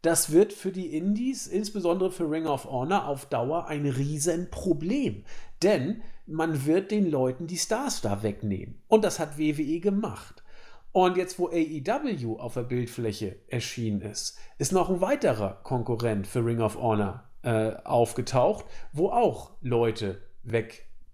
das 0.04 0.32
wird 0.32 0.54
für 0.54 0.72
die 0.72 0.96
Indies, 0.96 1.48
insbesondere 1.48 2.12
für 2.12 2.30
Ring 2.30 2.46
of 2.46 2.66
Honor, 2.66 3.08
auf 3.08 3.26
Dauer 3.26 3.68
ein 3.68 3.88
Riesenproblem. 3.88 5.24
Denn 5.64 6.04
man 6.28 6.68
wird 6.68 6.92
den 6.92 7.10
Leuten 7.10 7.48
die 7.48 7.58
Stars 7.58 8.02
da 8.02 8.22
wegnehmen. 8.22 8.82
Und 8.88 9.04
das 9.04 9.18
hat 9.20 9.40
WWE 9.40 9.80
gemacht. 9.80 10.44
Und 10.92 11.18
jetzt, 11.18 11.40
wo 11.40 11.48
AEW 11.48 12.38
auf 12.38 12.54
der 12.54 12.64
Bildfläche 12.64 13.38
erschienen 13.48 14.02
ist, 14.02 14.38
ist 14.60 14.72
noch 14.72 14.90
ein 14.90 15.02
weiterer 15.02 15.60
Konkurrent 15.64 16.28
für 16.28 16.46
Ring 16.46 16.62
of 16.62 16.78
Honor 16.78 17.24
äh, 17.42 17.74
aufgetaucht, 17.84 18.66
wo 18.94 19.10
auch 19.10 19.52
Leute 19.62 20.22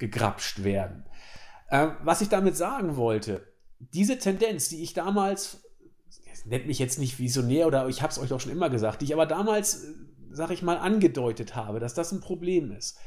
weggegrapscht 0.01 0.63
werden. 0.63 1.05
Ähm, 1.69 1.95
was 2.03 2.21
ich 2.21 2.29
damit 2.29 2.57
sagen 2.57 2.95
wollte, 2.95 3.47
diese 3.79 4.17
Tendenz, 4.17 4.69
die 4.69 4.83
ich 4.83 4.93
damals, 4.93 5.63
nennt 6.45 6.67
mich 6.67 6.79
jetzt 6.79 6.99
nicht 6.99 7.19
visionär 7.19 7.67
oder 7.67 7.87
ich 7.87 8.01
habe 8.01 8.11
es 8.11 8.19
euch 8.19 8.33
auch 8.33 8.39
schon 8.39 8.51
immer 8.51 8.69
gesagt, 8.69 9.01
die 9.01 9.05
ich 9.05 9.13
aber 9.13 9.25
damals, 9.25 9.83
äh, 9.83 9.93
sag 10.31 10.51
ich 10.51 10.63
mal, 10.63 10.77
angedeutet 10.77 11.55
habe, 11.55 11.79
dass 11.79 11.93
das 11.93 12.11
ein 12.11 12.21
Problem 12.21 12.71
ist, 12.71 12.97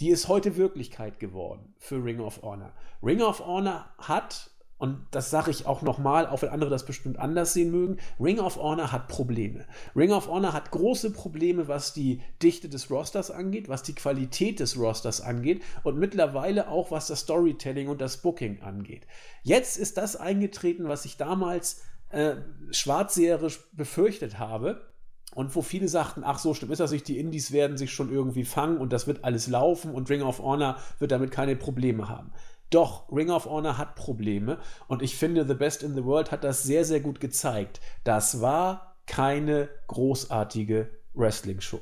die 0.00 0.10
ist 0.10 0.28
heute 0.28 0.56
Wirklichkeit 0.56 1.18
geworden 1.18 1.74
für 1.78 2.02
Ring 2.02 2.20
of 2.20 2.42
Honor. 2.42 2.72
Ring 3.02 3.20
of 3.20 3.40
Honor 3.40 3.92
hat 3.98 4.50
und 4.78 5.06
das 5.10 5.30
sage 5.30 5.50
ich 5.50 5.66
auch 5.66 5.82
nochmal, 5.82 6.28
auch 6.28 6.42
wenn 6.42 6.50
andere 6.50 6.70
das 6.70 6.86
bestimmt 6.86 7.18
anders 7.18 7.52
sehen 7.52 7.72
mögen, 7.72 7.98
Ring 8.20 8.38
of 8.38 8.56
Honor 8.56 8.92
hat 8.92 9.08
Probleme. 9.08 9.64
Ring 9.96 10.12
of 10.12 10.28
Honor 10.28 10.52
hat 10.52 10.70
große 10.70 11.12
Probleme, 11.12 11.66
was 11.66 11.92
die 11.92 12.22
Dichte 12.42 12.68
des 12.68 12.88
Rosters 12.88 13.32
angeht, 13.32 13.68
was 13.68 13.82
die 13.82 13.94
Qualität 13.94 14.60
des 14.60 14.78
Rosters 14.78 15.20
angeht 15.20 15.62
und 15.82 15.98
mittlerweile 15.98 16.68
auch 16.68 16.92
was 16.92 17.08
das 17.08 17.20
Storytelling 17.20 17.88
und 17.88 18.00
das 18.00 18.18
Booking 18.18 18.62
angeht. 18.62 19.06
Jetzt 19.42 19.78
ist 19.78 19.98
das 19.98 20.14
eingetreten, 20.14 20.88
was 20.88 21.04
ich 21.04 21.16
damals 21.16 21.82
äh, 22.10 22.36
schwarzseherisch 22.70 23.60
befürchtet 23.72 24.38
habe. 24.38 24.86
Und 25.34 25.54
wo 25.54 25.62
viele 25.62 25.88
sagten, 25.88 26.24
ach 26.24 26.38
so 26.38 26.54
stimmt 26.54 26.72
ist 26.72 26.78
das 26.78 26.90
nicht, 26.90 27.06
die 27.06 27.18
Indies 27.18 27.52
werden 27.52 27.76
sich 27.76 27.92
schon 27.92 28.10
irgendwie 28.10 28.44
fangen 28.44 28.78
und 28.78 28.92
das 28.92 29.06
wird 29.06 29.24
alles 29.24 29.46
laufen 29.46 29.92
und 29.92 30.08
Ring 30.08 30.22
of 30.22 30.40
Honor 30.40 30.78
wird 30.98 31.12
damit 31.12 31.30
keine 31.30 31.54
Probleme 31.54 32.08
haben. 32.08 32.32
Doch, 32.70 33.10
Ring 33.10 33.30
of 33.30 33.46
Honor 33.46 33.78
hat 33.78 33.94
Probleme 33.94 34.58
und 34.88 35.02
ich 35.02 35.16
finde, 35.16 35.46
The 35.46 35.54
Best 35.54 35.82
in 35.82 35.94
the 35.94 36.04
World 36.04 36.30
hat 36.30 36.44
das 36.44 36.62
sehr, 36.62 36.84
sehr 36.84 37.00
gut 37.00 37.18
gezeigt. 37.18 37.80
Das 38.04 38.40
war 38.40 38.96
keine 39.06 39.70
großartige 39.86 40.90
Wrestling-Show. 41.14 41.80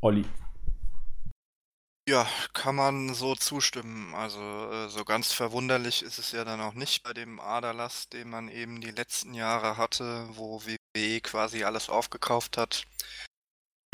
Olli. 0.00 0.24
Ja, 2.06 2.28
kann 2.52 2.74
man 2.74 3.14
so 3.14 3.34
zustimmen. 3.34 4.14
Also 4.14 4.40
äh, 4.40 4.88
so 4.90 5.04
ganz 5.04 5.32
verwunderlich 5.32 6.02
ist 6.02 6.18
es 6.18 6.32
ja 6.32 6.44
dann 6.44 6.60
auch 6.60 6.74
nicht 6.74 7.02
bei 7.02 7.14
dem 7.14 7.40
Aderlass, 7.40 8.10
den 8.10 8.28
man 8.28 8.48
eben 8.48 8.82
die 8.82 8.90
letzten 8.90 9.32
Jahre 9.32 9.78
hatte, 9.78 10.28
wo 10.32 10.60
WWE 10.66 11.20
quasi 11.22 11.64
alles 11.64 11.88
aufgekauft 11.88 12.58
hat. 12.58 12.84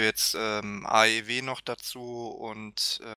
Jetzt 0.00 0.34
ähm, 0.36 0.86
AEW 0.86 1.42
noch 1.42 1.60
dazu 1.60 2.28
und 2.30 3.00
äh, 3.04 3.12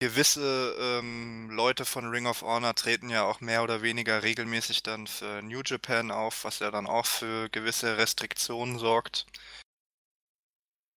gewisse 0.00 0.76
ähm, 0.78 1.50
Leute 1.50 1.84
von 1.84 2.08
Ring 2.08 2.26
of 2.26 2.42
Honor 2.42 2.74
treten 2.74 3.10
ja 3.10 3.24
auch 3.24 3.40
mehr 3.40 3.62
oder 3.62 3.82
weniger 3.82 4.22
regelmäßig 4.22 4.82
dann 4.82 5.06
für 5.06 5.42
New 5.42 5.62
Japan 5.64 6.10
auf, 6.10 6.44
was 6.44 6.60
ja 6.60 6.70
dann 6.70 6.86
auch 6.86 7.06
für 7.06 7.48
gewisse 7.50 7.96
Restriktionen 7.96 8.78
sorgt. 8.78 9.26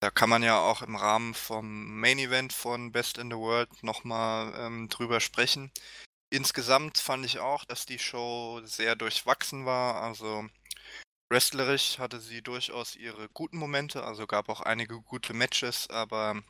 Da 0.02 0.10
kann 0.10 0.30
man 0.30 0.42
ja 0.44 0.60
auch 0.60 0.82
im 0.82 0.96
Rahmen 0.96 1.34
vom 1.34 2.00
Main 2.00 2.18
Event 2.18 2.54
von 2.54 2.92
Best 2.92 3.18
in 3.18 3.30
the 3.30 3.38
World 3.38 3.84
nochmal 3.84 4.54
ähm, 4.58 4.90
drüber 4.90 5.20
sprechen. 5.20 5.72
Insgesamt 6.32 6.98
fand 6.98 7.26
ich 7.26 7.40
auch, 7.40 7.66
dass 7.66 7.86
die 7.86 8.00
Show 8.00 8.62
sehr 8.64 8.96
durchwachsen 8.96 9.66
war. 9.66 10.02
Also 10.02 10.48
wrestlerisch 11.30 12.00
hatte 12.00 12.20
sie 12.20 12.42
durchaus 12.42 12.96
ihre 12.96 13.30
guten 13.30 13.58
Momente, 13.58 14.04
also 14.04 14.28
gab 14.28 14.50
auch 14.50 14.62
einige 14.62 15.02
gute 15.02 15.34
Matches, 15.34 15.90
aber 15.90 16.42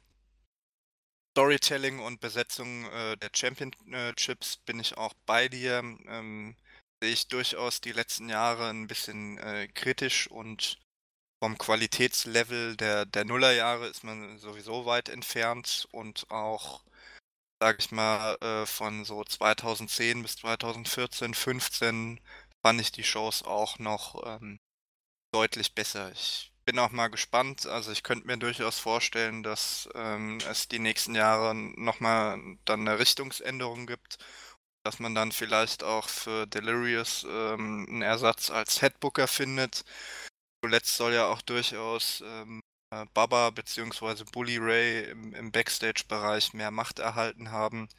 Storytelling 1.31 1.99
und 1.99 2.19
Besetzung 2.19 2.85
äh, 2.91 3.15
der 3.17 3.29
Championships 3.33 4.57
bin 4.57 4.79
ich 4.79 4.97
auch 4.97 5.13
bei 5.25 5.47
dir. 5.47 5.79
Ähm, 6.07 6.55
sehe 7.01 7.13
ich 7.13 7.27
durchaus 7.27 7.81
die 7.81 7.93
letzten 7.93 8.29
Jahre 8.29 8.69
ein 8.69 8.87
bisschen 8.87 9.37
äh, 9.39 9.67
kritisch 9.67 10.29
und 10.29 10.79
vom 11.43 11.57
Qualitätslevel 11.57 12.75
der, 12.75 13.05
der 13.05 13.25
Nullerjahre 13.25 13.87
ist 13.87 14.03
man 14.03 14.37
sowieso 14.37 14.85
weit 14.85 15.09
entfernt 15.09 15.87
und 15.91 16.29
auch, 16.29 16.83
sage 17.59 17.79
ich 17.79 17.91
mal, 17.91 18.35
äh, 18.41 18.65
von 18.67 19.05
so 19.05 19.23
2010 19.23 20.21
bis 20.21 20.35
2014, 20.37 21.33
15 21.33 22.19
fand 22.61 22.81
ich 22.81 22.91
die 22.91 23.03
Shows 23.03 23.41
auch 23.43 23.79
noch 23.79 24.21
ähm, 24.27 24.59
deutlich 25.33 25.73
besser. 25.73 26.11
Ich 26.11 26.50
bin 26.65 26.79
auch 26.79 26.91
mal 26.91 27.07
gespannt. 27.09 27.65
Also 27.65 27.91
ich 27.91 28.03
könnte 28.03 28.27
mir 28.27 28.37
durchaus 28.37 28.79
vorstellen, 28.79 29.43
dass 29.43 29.89
ähm, 29.95 30.39
es 30.49 30.67
die 30.67 30.79
nächsten 30.79 31.15
Jahre 31.15 31.55
nochmal 31.55 32.39
dann 32.65 32.81
eine 32.87 32.99
Richtungsänderung 32.99 33.87
gibt. 33.87 34.17
Dass 34.83 34.99
man 34.99 35.13
dann 35.15 35.31
vielleicht 35.31 35.83
auch 35.83 36.09
für 36.09 36.47
Delirious 36.47 37.25
ähm, 37.29 37.85
einen 37.89 38.01
Ersatz 38.01 38.49
als 38.49 38.81
Headbooker 38.81 39.27
findet. 39.27 39.83
Zuletzt 40.63 40.95
soll 40.97 41.13
ja 41.13 41.27
auch 41.27 41.41
durchaus 41.41 42.23
ähm, 42.25 42.61
äh, 42.91 43.05
Baba 43.13 43.49
bzw. 43.51 44.25
Bully 44.31 44.57
Ray 44.57 45.05
im, 45.09 45.33
im 45.33 45.51
Backstage-Bereich 45.51 46.53
mehr 46.53 46.71
Macht 46.71 46.99
erhalten 46.99 47.51
haben, 47.51 47.89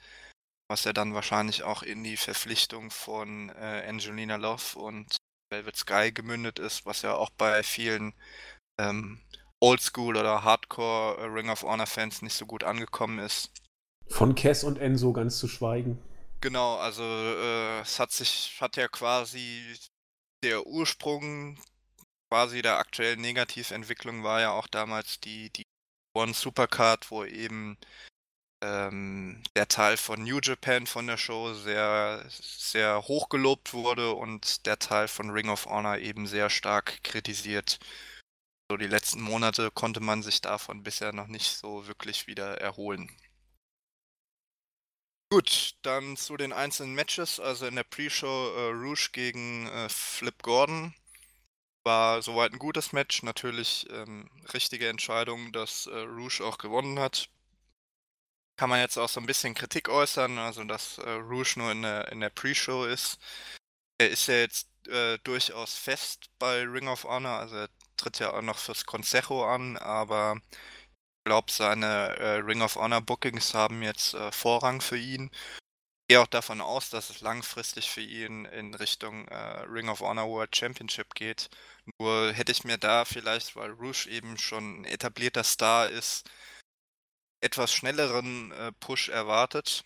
was 0.69 0.85
ja 0.85 0.93
dann 0.93 1.15
wahrscheinlich 1.15 1.63
auch 1.65 1.83
in 1.83 2.05
die 2.05 2.17
Verpflichtung 2.17 2.91
von 2.91 3.51
äh, 3.51 3.85
Angelina 3.89 4.37
Love 4.37 4.79
und 4.79 5.17
Velvet 5.53 5.77
Sky 5.77 6.11
gemündet 6.13 6.59
ist, 6.59 6.85
was 6.85 7.03
ja 7.03 7.15
auch 7.15 7.31
bei 7.31 7.63
vielen 7.63 8.15
ähm, 8.81 9.21
Oldschool 9.61 10.17
oder 10.17 10.43
Hardcore 10.43 11.19
äh, 11.19 11.25
Ring 11.27 11.49
of 11.49 11.63
Honor 11.63 11.87
Fans 11.87 12.23
nicht 12.23 12.35
so 12.35 12.47
gut 12.47 12.65
angekommen 12.65 13.21
ist. 13.21 13.53
Von 14.09 14.35
Cass 14.35 14.65
und 14.65 14.79
Enzo 14.79 15.13
ganz 15.13 15.39
zu 15.39 15.47
schweigen. 15.47 16.03
Genau, 16.41 16.77
also 16.77 17.05
äh, 17.05 17.81
es 17.81 18.01
hat 18.01 18.11
sich, 18.11 18.59
hat 18.61 18.77
ja 18.77 18.89
quasi 18.89 19.77
der 20.43 20.67
Ursprung 20.67 21.57
quasi 22.33 22.63
der 22.63 22.79
aktuellen 22.79 23.21
Negativentwicklung 23.21 24.25
war 24.25 24.41
ja 24.41 24.53
auch 24.53 24.67
damals 24.67 25.21
die, 25.21 25.51
die 25.51 25.65
One 26.17 26.33
Supercard, 26.33 27.11
wo 27.11 27.25
eben 27.25 27.77
ähm, 28.63 29.43
der 29.57 29.69
Teil 29.69 29.97
von 29.97 30.23
New 30.23 30.39
Japan 30.43 30.87
von 30.87 31.07
der 31.07 31.17
Show 31.19 31.53
sehr, 31.55 32.25
sehr 32.29 33.03
hoch 33.09 33.29
gelobt 33.29 33.75
wurde 33.75 34.13
und 34.13 34.67
der 34.67 34.79
Teil 34.79 35.09
von 35.09 35.31
Ring 35.31 35.49
of 35.51 35.67
Honor 35.67 35.99
eben 35.99 36.27
sehr 36.27 36.49
stark 36.49 37.03
kritisiert. 37.03 37.79
So 38.71 38.77
die 38.77 38.87
letzten 38.87 39.21
Monate 39.21 39.71
konnte 39.71 40.01
man 40.01 40.23
sich 40.23 40.41
davon 40.41 40.83
bisher 40.83 41.13
noch 41.13 41.27
nicht 41.27 41.59
so 41.59 41.87
wirklich 41.87 42.27
wieder 42.27 42.61
erholen. 42.61 43.11
Gut, 45.31 45.77
dann 45.83 46.17
zu 46.17 46.37
den 46.37 46.53
einzelnen 46.53 46.95
Matches. 46.95 47.41
Also 47.41 47.67
in 47.67 47.75
der 47.75 47.85
Pre-Show 47.85 48.55
äh, 48.55 48.71
Rouge 48.73 49.09
gegen 49.13 49.67
äh, 49.67 49.89
Flip 49.89 50.41
Gordon. 50.43 50.95
War 51.85 52.23
soweit 52.23 52.53
ein 52.53 52.59
gutes 52.59 52.93
Match. 52.93 53.23
Natürlich 53.23 53.87
ähm, 53.91 54.31
richtige 54.55 54.89
Entscheidung, 54.89 55.51
dass 55.53 55.87
äh, 55.87 55.99
Rouge 55.99 56.45
auch 56.45 56.59
gewonnen 56.59 57.01
hat. 57.01 57.29
Kann 58.57 58.71
man 58.71 58.81
jetzt 58.81 58.99
auch 58.99 59.09
so 59.09 59.21
ein 59.21 59.27
bisschen 59.27 59.55
Kritik 59.55 59.89
äußern, 59.89 60.39
also 60.39 60.65
dass 60.65 60.99
äh, 60.99 61.11
Rouge 61.11 61.55
nur 61.57 61.73
in 61.73 61.83
der, 61.83 62.13
in 62.13 62.21
der 62.21 62.31
Pre-Show 62.31 62.85
ist. 62.85 63.19
Er 63.99 64.11
ist 64.11 64.27
ja 64.29 64.37
jetzt 64.37 64.69
äh, 64.89 65.19
durchaus 65.25 65.75
fest 65.75 66.31
bei 66.39 66.63
Ring 66.63 66.89
of 66.89 67.05
Honor, 67.05 67.39
also 67.39 67.57
er 67.57 67.69
tritt 67.97 68.19
ja 68.19 68.33
auch 68.33 68.43
noch 68.43 68.59
fürs 68.59 68.85
Consejo 68.85 69.45
an, 69.45 69.77
aber 69.79 70.37
ich 70.51 71.25
glaube, 71.25 71.53
seine 71.53 72.17
äh, 72.19 72.37
Ring 72.39 72.63
of 72.63 72.77
Honor 72.77 73.01
Bookings 73.01 73.55
haben 73.55 73.83
jetzt 73.83 74.15
äh, 74.15 74.33
Vorrang 74.33 74.81
für 74.81 74.99
ihn 74.99 75.31
gehe 76.13 76.21
auch 76.21 76.27
davon 76.27 76.61
aus, 76.61 76.91
dass 76.91 77.09
es 77.09 77.23
langfristig 77.23 77.91
für 77.91 78.03
ihn 78.03 78.45
in 78.45 78.75
Richtung 78.75 79.27
äh, 79.29 79.61
Ring 79.63 79.89
of 79.89 80.01
Honor 80.01 80.29
World 80.29 80.55
Championship 80.55 81.15
geht. 81.15 81.49
Nur 81.99 82.33
hätte 82.35 82.53
ich 82.53 82.65
mir 82.65 82.77
da 82.77 83.07
vielleicht, 83.07 83.57
weil 83.57 83.71
Rouge 83.71 84.11
eben 84.11 84.37
schon 84.37 84.83
ein 84.83 84.85
etablierter 84.85 85.43
Star 85.43 85.89
ist, 85.89 86.29
etwas 87.43 87.73
schnelleren 87.73 88.53
äh, 88.53 88.73
Push 88.81 89.09
erwartet. 89.11 89.85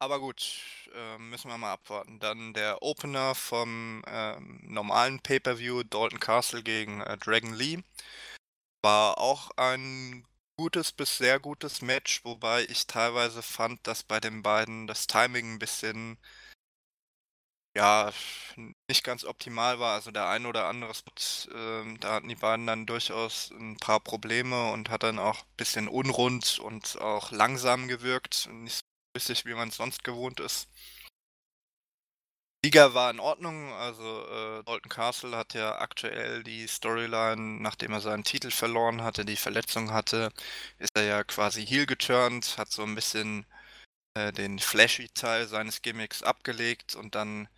Aber 0.00 0.20
gut, 0.20 0.62
äh, 0.94 1.18
müssen 1.18 1.50
wir 1.50 1.58
mal 1.58 1.72
abwarten. 1.72 2.20
Dann 2.20 2.54
der 2.54 2.82
Opener 2.82 3.34
vom 3.34 4.02
ähm, 4.06 4.60
normalen 4.62 5.20
Pay-per-View 5.20 5.82
Dalton 5.84 6.20
Castle 6.20 6.62
gegen 6.62 7.00
äh, 7.00 7.16
Dragon 7.18 7.52
Lee 7.54 7.82
war 8.82 9.18
auch 9.18 9.50
ein 9.56 10.24
gutes 10.56 10.92
bis 10.92 11.18
sehr 11.18 11.40
gutes 11.40 11.82
Match, 11.82 12.24
wobei 12.24 12.64
ich 12.64 12.86
teilweise 12.86 13.42
fand, 13.42 13.86
dass 13.86 14.02
bei 14.02 14.20
den 14.20 14.42
beiden 14.42 14.86
das 14.86 15.06
Timing 15.06 15.54
ein 15.54 15.58
bisschen 15.58 16.18
ja, 17.78 18.12
nicht 18.88 19.04
ganz 19.04 19.24
optimal 19.24 19.78
war. 19.78 19.94
Also 19.94 20.10
der 20.10 20.28
ein 20.28 20.46
oder 20.46 20.66
andere 20.66 20.94
Spot, 20.94 21.12
äh, 21.54 21.96
da 22.00 22.14
hatten 22.14 22.28
die 22.28 22.34
beiden 22.34 22.66
dann 22.66 22.86
durchaus 22.86 23.50
ein 23.52 23.76
paar 23.78 24.00
Probleme 24.00 24.72
und 24.72 24.90
hat 24.90 25.04
dann 25.04 25.18
auch 25.20 25.38
ein 25.42 25.56
bisschen 25.56 25.88
unrund 25.88 26.58
und 26.58 27.00
auch 27.00 27.30
langsam 27.30 27.86
gewirkt. 27.88 28.48
Nicht 28.52 28.78
so 28.78 28.82
flüssig, 29.14 29.44
wie 29.46 29.54
man 29.54 29.68
es 29.68 29.76
sonst 29.76 30.02
gewohnt 30.04 30.40
ist. 30.40 30.68
Liga 32.64 32.92
war 32.94 33.10
in 33.10 33.20
Ordnung. 33.20 33.72
Also 33.74 34.02
äh, 34.26 34.64
Dalton 34.64 34.88
Castle 34.90 35.36
hat 35.36 35.54
ja 35.54 35.78
aktuell 35.78 36.42
die 36.42 36.66
Storyline, 36.66 37.60
nachdem 37.62 37.92
er 37.92 38.00
seinen 38.00 38.24
Titel 38.24 38.50
verloren 38.50 39.02
hatte, 39.02 39.24
die 39.24 39.36
Verletzung 39.36 39.92
hatte, 39.92 40.30
ist 40.78 40.96
er 40.96 41.04
ja 41.04 41.24
quasi 41.24 41.64
heel 41.66 41.86
geturnt, 41.86 42.56
hat 42.58 42.70
so 42.72 42.82
ein 42.82 42.94
bisschen 42.96 43.46
äh, 44.18 44.32
den 44.32 44.58
flashy 44.58 45.08
Teil 45.10 45.46
seines 45.48 45.82
Gimmicks 45.82 46.22
abgelegt 46.22 46.94
und 46.96 47.14
dann 47.14 47.48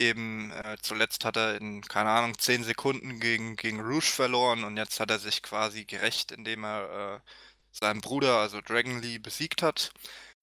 eben 0.00 0.50
äh, 0.52 0.76
zuletzt 0.82 1.24
hat 1.24 1.36
er 1.36 1.56
in, 1.56 1.82
keine 1.82 2.10
Ahnung, 2.10 2.38
10 2.38 2.64
Sekunden 2.64 3.20
gegen, 3.20 3.56
gegen 3.56 3.80
Rouge 3.80 4.06
verloren 4.06 4.64
und 4.64 4.76
jetzt 4.76 5.00
hat 5.00 5.10
er 5.10 5.18
sich 5.20 5.42
quasi 5.42 5.84
gerecht, 5.84 6.32
indem 6.32 6.64
er 6.64 7.22
äh, 7.24 7.30
seinen 7.72 8.00
Bruder, 8.00 8.38
also 8.38 8.60
Dragon 8.60 9.00
Lee, 9.02 9.18
besiegt 9.18 9.62
hat 9.62 9.92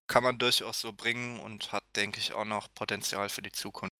kann 0.09 0.23
man 0.23 0.39
durchaus 0.39 0.81
so 0.81 0.91
bringen 0.91 1.39
und 1.39 1.71
hat, 1.71 1.83
denke 1.95 2.19
ich, 2.19 2.33
auch 2.33 2.45
noch 2.45 2.73
Potenzial 2.73 3.29
für 3.29 3.41
die 3.41 3.51
Zukunft. 3.51 3.93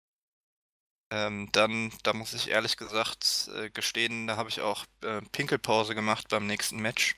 Ähm, 1.12 1.50
dann, 1.54 1.92
da 2.04 2.14
muss 2.14 2.34
ich 2.34 2.50
ehrlich 2.50 2.78
gesagt 2.78 3.50
äh, 3.56 3.70
gestehen, 3.72 4.28
da 4.28 4.38
habe 4.38 4.50
ich 4.50 4.62
auch 4.62 4.86
äh, 5.04 5.22
Pinkelpause 5.32 5.96
gemacht 5.96 6.28
beim 6.30 6.46
nächsten 6.46 6.80
Match. 6.80 7.16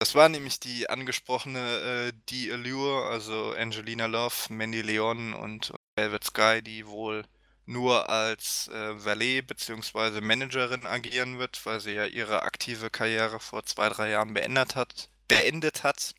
Das 0.00 0.14
war 0.14 0.30
nämlich 0.30 0.58
die 0.58 0.88
angesprochene 0.88 2.08
äh, 2.08 2.12
Die 2.30 2.50
Allure, 2.50 3.04
also 3.10 3.52
Angelina 3.52 4.06
Love, 4.06 4.34
Mandy 4.48 4.80
Leon 4.80 5.34
und, 5.34 5.74
Velvet 5.94 6.24
Sky, 6.24 6.62
die 6.62 6.86
wohl 6.86 7.26
nur 7.66 8.08
als 8.08 8.68
äh, 8.68 9.04
Valet 9.04 9.46
bzw. 9.46 10.22
Managerin 10.22 10.86
agieren 10.86 11.38
wird, 11.38 11.64
weil 11.66 11.80
sie 11.80 11.92
ja 11.92 12.06
ihre 12.06 12.42
aktive 12.44 12.88
Karriere 12.88 13.40
vor 13.40 13.64
zwei, 13.66 13.90
drei 13.90 14.08
Jahren 14.08 14.32
beendet 14.32 14.74
hat. 14.74 15.10
Beendet 15.28 15.84
hat 15.84 16.14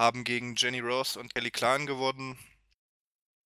haben 0.00 0.24
gegen 0.24 0.54
Jenny 0.56 0.80
Rose 0.80 1.20
und 1.20 1.34
Kelly 1.34 1.50
Klein 1.50 1.86
gewonnen. 1.86 2.38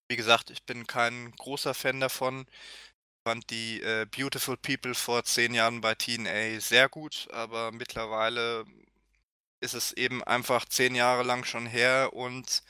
Wie 0.09 0.17
gesagt, 0.17 0.51
ich 0.51 0.63
bin 0.65 0.87
kein 0.87 1.33
großer 1.33 1.75
Fan 1.75 2.01
davon. 2.01 2.47
Ich 2.49 3.31
fand 3.31 3.51
die 3.51 3.83
äh, 3.83 4.07
Beautiful 4.07 4.57
People 4.57 4.95
vor 4.95 5.25
zehn 5.25 5.53
Jahren 5.53 5.81
bei 5.81 5.95
TNA 5.95 6.61
sehr 6.61 6.89
gut, 6.89 7.29
aber 7.33 7.73
mittlerweile 7.73 8.65
ist 9.61 9.75
es 9.75 9.93
eben 9.93 10.23
einfach 10.25 10.65
zehn 10.65 10.95
Jahre 10.95 11.23
lang 11.23 11.45
schon 11.45 11.67
her 11.67 12.13
und 12.13 12.63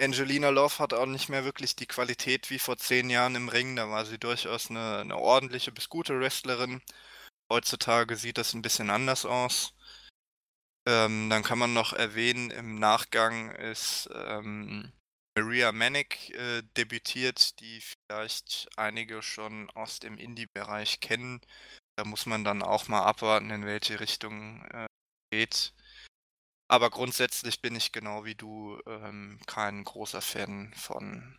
Angelina 0.00 0.50
Love 0.50 0.78
hat 0.78 0.94
auch 0.94 1.06
nicht 1.06 1.28
mehr 1.28 1.44
wirklich 1.44 1.74
die 1.74 1.86
Qualität 1.86 2.50
wie 2.50 2.60
vor 2.60 2.76
zehn 2.76 3.10
Jahren 3.10 3.34
im 3.34 3.48
Ring. 3.48 3.74
Da 3.74 3.90
war 3.90 4.06
sie 4.06 4.18
durchaus 4.18 4.70
eine, 4.70 4.98
eine 4.98 5.18
ordentliche 5.18 5.72
bis 5.72 5.88
gute 5.88 6.18
Wrestlerin. 6.20 6.80
Heutzutage 7.52 8.16
sieht 8.16 8.38
das 8.38 8.54
ein 8.54 8.62
bisschen 8.62 8.90
anders 8.90 9.24
aus. 9.24 9.74
Ähm, 10.86 11.28
dann 11.30 11.42
kann 11.42 11.58
man 11.58 11.74
noch 11.74 11.92
erwähnen, 11.92 12.50
im 12.50 12.76
Nachgang 12.78 13.50
ist 13.56 14.08
ähm, 14.14 14.92
Maria 15.36 15.72
Manick 15.72 16.30
äh, 16.30 16.62
debütiert, 16.76 17.60
die 17.60 17.80
vielleicht 17.80 18.68
einige 18.76 19.22
schon 19.22 19.70
aus 19.70 19.98
dem 19.98 20.16
Indie-Bereich 20.16 21.00
kennen. 21.00 21.40
Da 21.96 22.04
muss 22.04 22.26
man 22.26 22.44
dann 22.44 22.62
auch 22.62 22.88
mal 22.88 23.02
abwarten, 23.02 23.50
in 23.50 23.66
welche 23.66 24.00
Richtung 24.00 24.64
äh, 24.72 24.86
geht. 25.30 25.74
Aber 26.68 26.90
grundsätzlich 26.90 27.62
bin 27.62 27.74
ich 27.76 27.92
genau 27.92 28.24
wie 28.24 28.34
du 28.34 28.78
ähm, 28.86 29.40
kein 29.46 29.84
großer 29.84 30.20
Fan 30.20 30.72
von 30.74 31.38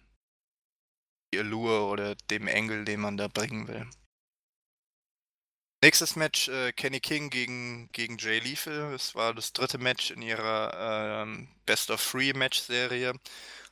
die 1.31 1.39
Allure 1.39 1.83
oder 1.83 2.15
dem 2.15 2.47
Engel, 2.47 2.83
den 2.83 2.99
man 2.99 3.17
da 3.17 3.27
bringen 3.27 3.67
will. 3.67 3.87
Nächstes 5.81 6.17
Match 6.17 6.49
äh, 6.49 6.73
Kenny 6.73 6.99
King 6.99 7.29
gegen, 7.29 7.89
gegen 7.93 8.17
Jay 8.17 8.39
Lethal. 8.39 8.93
Es 8.93 9.15
war 9.15 9.33
das 9.33 9.53
dritte 9.53 9.77
Match 9.77 10.11
in 10.11 10.21
ihrer 10.21 11.21
ähm, 11.23 11.47
Best 11.65 11.89
of 11.89 12.03
Three 12.03 12.33
Match-Serie. 12.33 13.13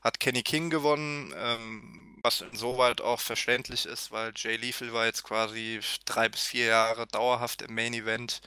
Hat 0.02 0.20
Kenny 0.20 0.44
King 0.44 0.70
gewonnen, 0.70 1.34
ähm, 1.36 2.18
was 2.24 2.42
insoweit 2.42 3.02
auch 3.02 3.20
verständlich 3.20 3.86
ist, 3.86 4.12
weil 4.12 4.32
Jay 4.36 4.56
Lethal 4.56 4.94
war 4.94 5.06
jetzt 5.06 5.24
quasi 5.24 5.82
drei 6.06 6.30
bis 6.30 6.44
vier 6.44 6.68
Jahre 6.68 7.08
dauerhaft 7.08 7.64
im 7.64 7.76
Main 7.76 7.94
Event. 7.94 8.42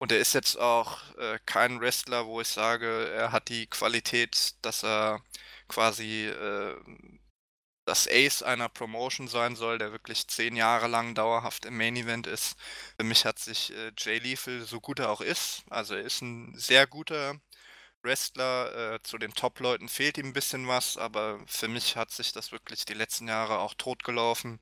Und 0.00 0.12
er 0.12 0.18
ist 0.18 0.32
jetzt 0.32 0.58
auch 0.58 0.98
äh, 1.18 1.38
kein 1.46 1.80
Wrestler, 1.80 2.26
wo 2.26 2.40
ich 2.40 2.48
sage, 2.48 3.10
er 3.10 3.32
hat 3.32 3.48
die 3.50 3.66
Qualität, 3.66 4.54
dass 4.62 4.82
er 4.82 5.22
quasi 5.68 6.26
äh, 6.26 6.74
das 7.84 8.08
Ace 8.08 8.42
einer 8.42 8.68
Promotion 8.70 9.28
sein 9.28 9.56
soll, 9.56 9.78
der 9.78 9.92
wirklich 9.92 10.26
zehn 10.28 10.56
Jahre 10.56 10.86
lang 10.86 11.14
dauerhaft 11.14 11.66
im 11.66 11.76
Main 11.76 11.96
Event 11.96 12.26
ist. 12.26 12.56
Für 12.98 13.04
mich 13.04 13.26
hat 13.26 13.38
sich 13.38 13.72
äh, 13.74 13.92
Jay 13.98 14.18
Lethal, 14.18 14.62
so 14.62 14.80
gut 14.80 15.00
er 15.00 15.10
auch 15.10 15.20
ist, 15.20 15.64
also 15.70 15.94
er 15.94 16.02
ist 16.02 16.22
ein 16.22 16.54
sehr 16.56 16.86
guter 16.86 17.38
Wrestler. 18.02 18.94
Äh, 18.94 19.02
zu 19.02 19.18
den 19.18 19.34
Top-Leuten 19.34 19.88
fehlt 19.88 20.18
ihm 20.18 20.28
ein 20.28 20.32
bisschen 20.32 20.66
was, 20.68 20.96
aber 20.96 21.40
für 21.46 21.68
mich 21.68 21.96
hat 21.96 22.10
sich 22.10 22.32
das 22.32 22.52
wirklich 22.52 22.84
die 22.86 22.94
letzten 22.94 23.28
Jahre 23.28 23.58
auch 23.58 23.74
totgelaufen. 23.74 24.60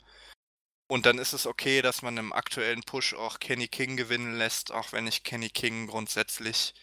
Und 0.89 1.05
dann 1.07 1.19
ist 1.19 1.35
es 1.35 1.47
okay, 1.47 1.83
dass 1.83 2.03
man 2.03 2.17
im 2.17 2.33
aktuellen 2.33 2.83
Push 2.83 3.15
auch 3.15 3.39
Kenny 3.41 3.69
King 3.69 3.97
gewinnen 3.97 4.37
lässt, 4.37 4.73
auch 4.73 4.93
wenn 4.93 5.07
ich 5.07 5.23
Kenny 5.23 5.51
King 5.51 5.87
grundsätzlich 5.87 6.75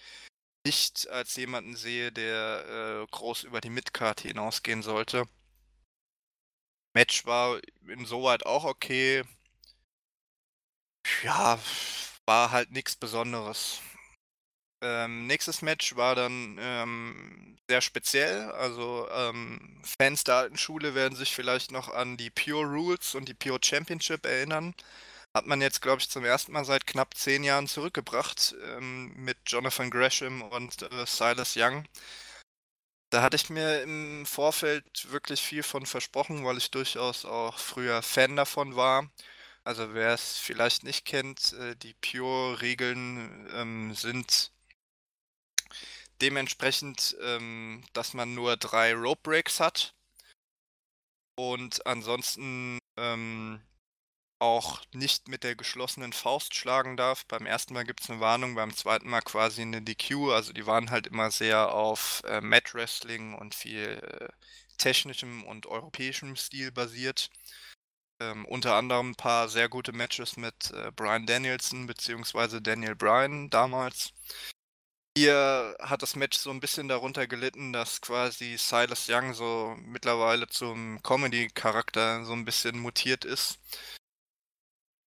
nicht 0.65 1.09
als 1.09 1.35
jemanden 1.35 1.75
sehe, 1.75 2.11
der 2.11 3.03
äh, 3.05 3.07
groß 3.11 3.43
über 3.43 3.61
die 3.61 3.69
Midcard 3.71 4.21
hinausgehen 4.21 4.83
sollte. 4.83 5.25
Match 6.95 7.25
war 7.25 7.59
insoweit 7.87 8.45
auch 8.45 8.63
okay. 8.65 9.23
Ja, 11.23 11.59
war 12.25 12.51
halt 12.51 12.71
nichts 12.71 12.95
Besonderes. 12.95 13.79
Ähm, 14.85 15.25
nächstes 15.27 15.63
Match 15.63 15.95
war 15.95 16.15
dann 16.15 16.57
ähm, 16.61 17.57
sehr 17.67 17.81
speziell. 17.81 18.51
Also 18.51 19.07
ähm, 19.11 19.81
Fans 19.83 20.23
der 20.23 20.35
alten 20.35 20.57
Schule 20.57 20.93
werden 20.95 21.15
sich 21.17 21.33
vielleicht 21.33 21.71
noch 21.71 21.89
an 21.89 22.17
die 22.17 22.29
Pure 22.29 22.65
Rules 22.65 23.15
und 23.15 23.27
die 23.27 23.33
Pure 23.33 23.59
Championship 23.63 24.25
erinnern. 24.25 24.75
Hat 25.33 25.47
man 25.47 25.61
jetzt, 25.61 25.81
glaube 25.81 26.01
ich, 26.01 26.09
zum 26.09 26.23
ersten 26.25 26.53
Mal 26.53 26.65
seit 26.65 26.87
knapp 26.87 27.15
zehn 27.15 27.43
Jahren 27.43 27.67
zurückgebracht 27.67 28.55
ähm, 28.77 29.13
mit 29.17 29.37
Jonathan 29.47 29.89
Gresham 29.89 30.43
und 30.43 30.83
äh, 30.83 31.05
Silas 31.07 31.55
Young. 31.57 31.85
Da 33.09 33.21
hatte 33.23 33.35
ich 33.37 33.49
mir 33.49 33.81
im 33.81 34.25
Vorfeld 34.25 35.11
wirklich 35.11 35.41
viel 35.41 35.63
von 35.63 35.85
versprochen, 35.85 36.43
weil 36.45 36.57
ich 36.57 36.71
durchaus 36.71 37.25
auch 37.25 37.57
früher 37.59 38.01
Fan 38.03 38.35
davon 38.35 38.75
war. 38.75 39.09
Also 39.63 39.93
wer 39.95 40.13
es 40.13 40.37
vielleicht 40.37 40.83
nicht 40.83 41.05
kennt, 41.05 41.53
äh, 41.53 41.75
die 41.75 41.95
Pure-Regeln 41.95 43.49
ähm, 43.53 43.93
sind 43.95 44.51
dementsprechend, 46.21 47.15
ähm, 47.21 47.83
dass 47.93 48.13
man 48.13 48.33
nur 48.33 48.57
drei 48.57 48.93
Rope 48.93 49.21
Breaks 49.23 49.59
hat 49.59 49.93
und 51.37 51.85
ansonsten 51.85 52.79
ähm, 52.97 53.61
auch 54.39 54.81
nicht 54.93 55.27
mit 55.27 55.43
der 55.43 55.55
geschlossenen 55.55 56.13
Faust 56.13 56.55
schlagen 56.55 56.97
darf. 56.97 57.25
Beim 57.25 57.45
ersten 57.45 57.73
Mal 57.73 57.85
gibt 57.85 58.01
es 58.01 58.09
eine 58.09 58.19
Warnung, 58.19 58.55
beim 58.55 58.75
zweiten 58.75 59.09
Mal 59.09 59.21
quasi 59.21 59.61
eine 59.61 59.81
DQ. 59.81 60.31
Also 60.31 60.53
die 60.53 60.65
waren 60.65 60.91
halt 60.91 61.07
immer 61.07 61.31
sehr 61.31 61.73
auf 61.73 62.21
äh, 62.25 62.41
Mat 62.41 62.73
Wrestling 62.73 63.33
und 63.33 63.55
viel 63.55 64.01
äh, 64.01 64.29
technischem 64.77 65.43
und 65.45 65.67
europäischem 65.67 66.35
Stil 66.35 66.71
basiert. 66.71 67.29
Ähm, 68.21 68.45
unter 68.45 68.75
anderem 68.75 69.11
ein 69.11 69.15
paar 69.15 69.49
sehr 69.49 69.67
gute 69.69 69.91
Matches 69.91 70.37
mit 70.37 70.71
äh, 70.71 70.91
Brian 70.95 71.25
Danielson 71.25 71.87
bzw. 71.87 72.61
Daniel 72.61 72.95
Bryan 72.95 73.49
damals. 73.49 74.13
Hier 75.17 75.77
hat 75.79 76.01
das 76.01 76.17
Match 76.17 76.37
so 76.37 76.49
ein 76.51 76.59
bisschen 76.59 76.89
darunter 76.89 77.25
gelitten, 77.25 77.71
dass 77.71 78.01
quasi 78.01 78.57
Silas 78.57 79.07
Young 79.09 79.33
so 79.33 79.77
mittlerweile 79.79 80.47
zum 80.47 81.01
Comedy-Charakter 81.03 82.25
so 82.25 82.33
ein 82.33 82.43
bisschen 82.43 82.77
mutiert 82.79 83.23
ist. 83.23 83.57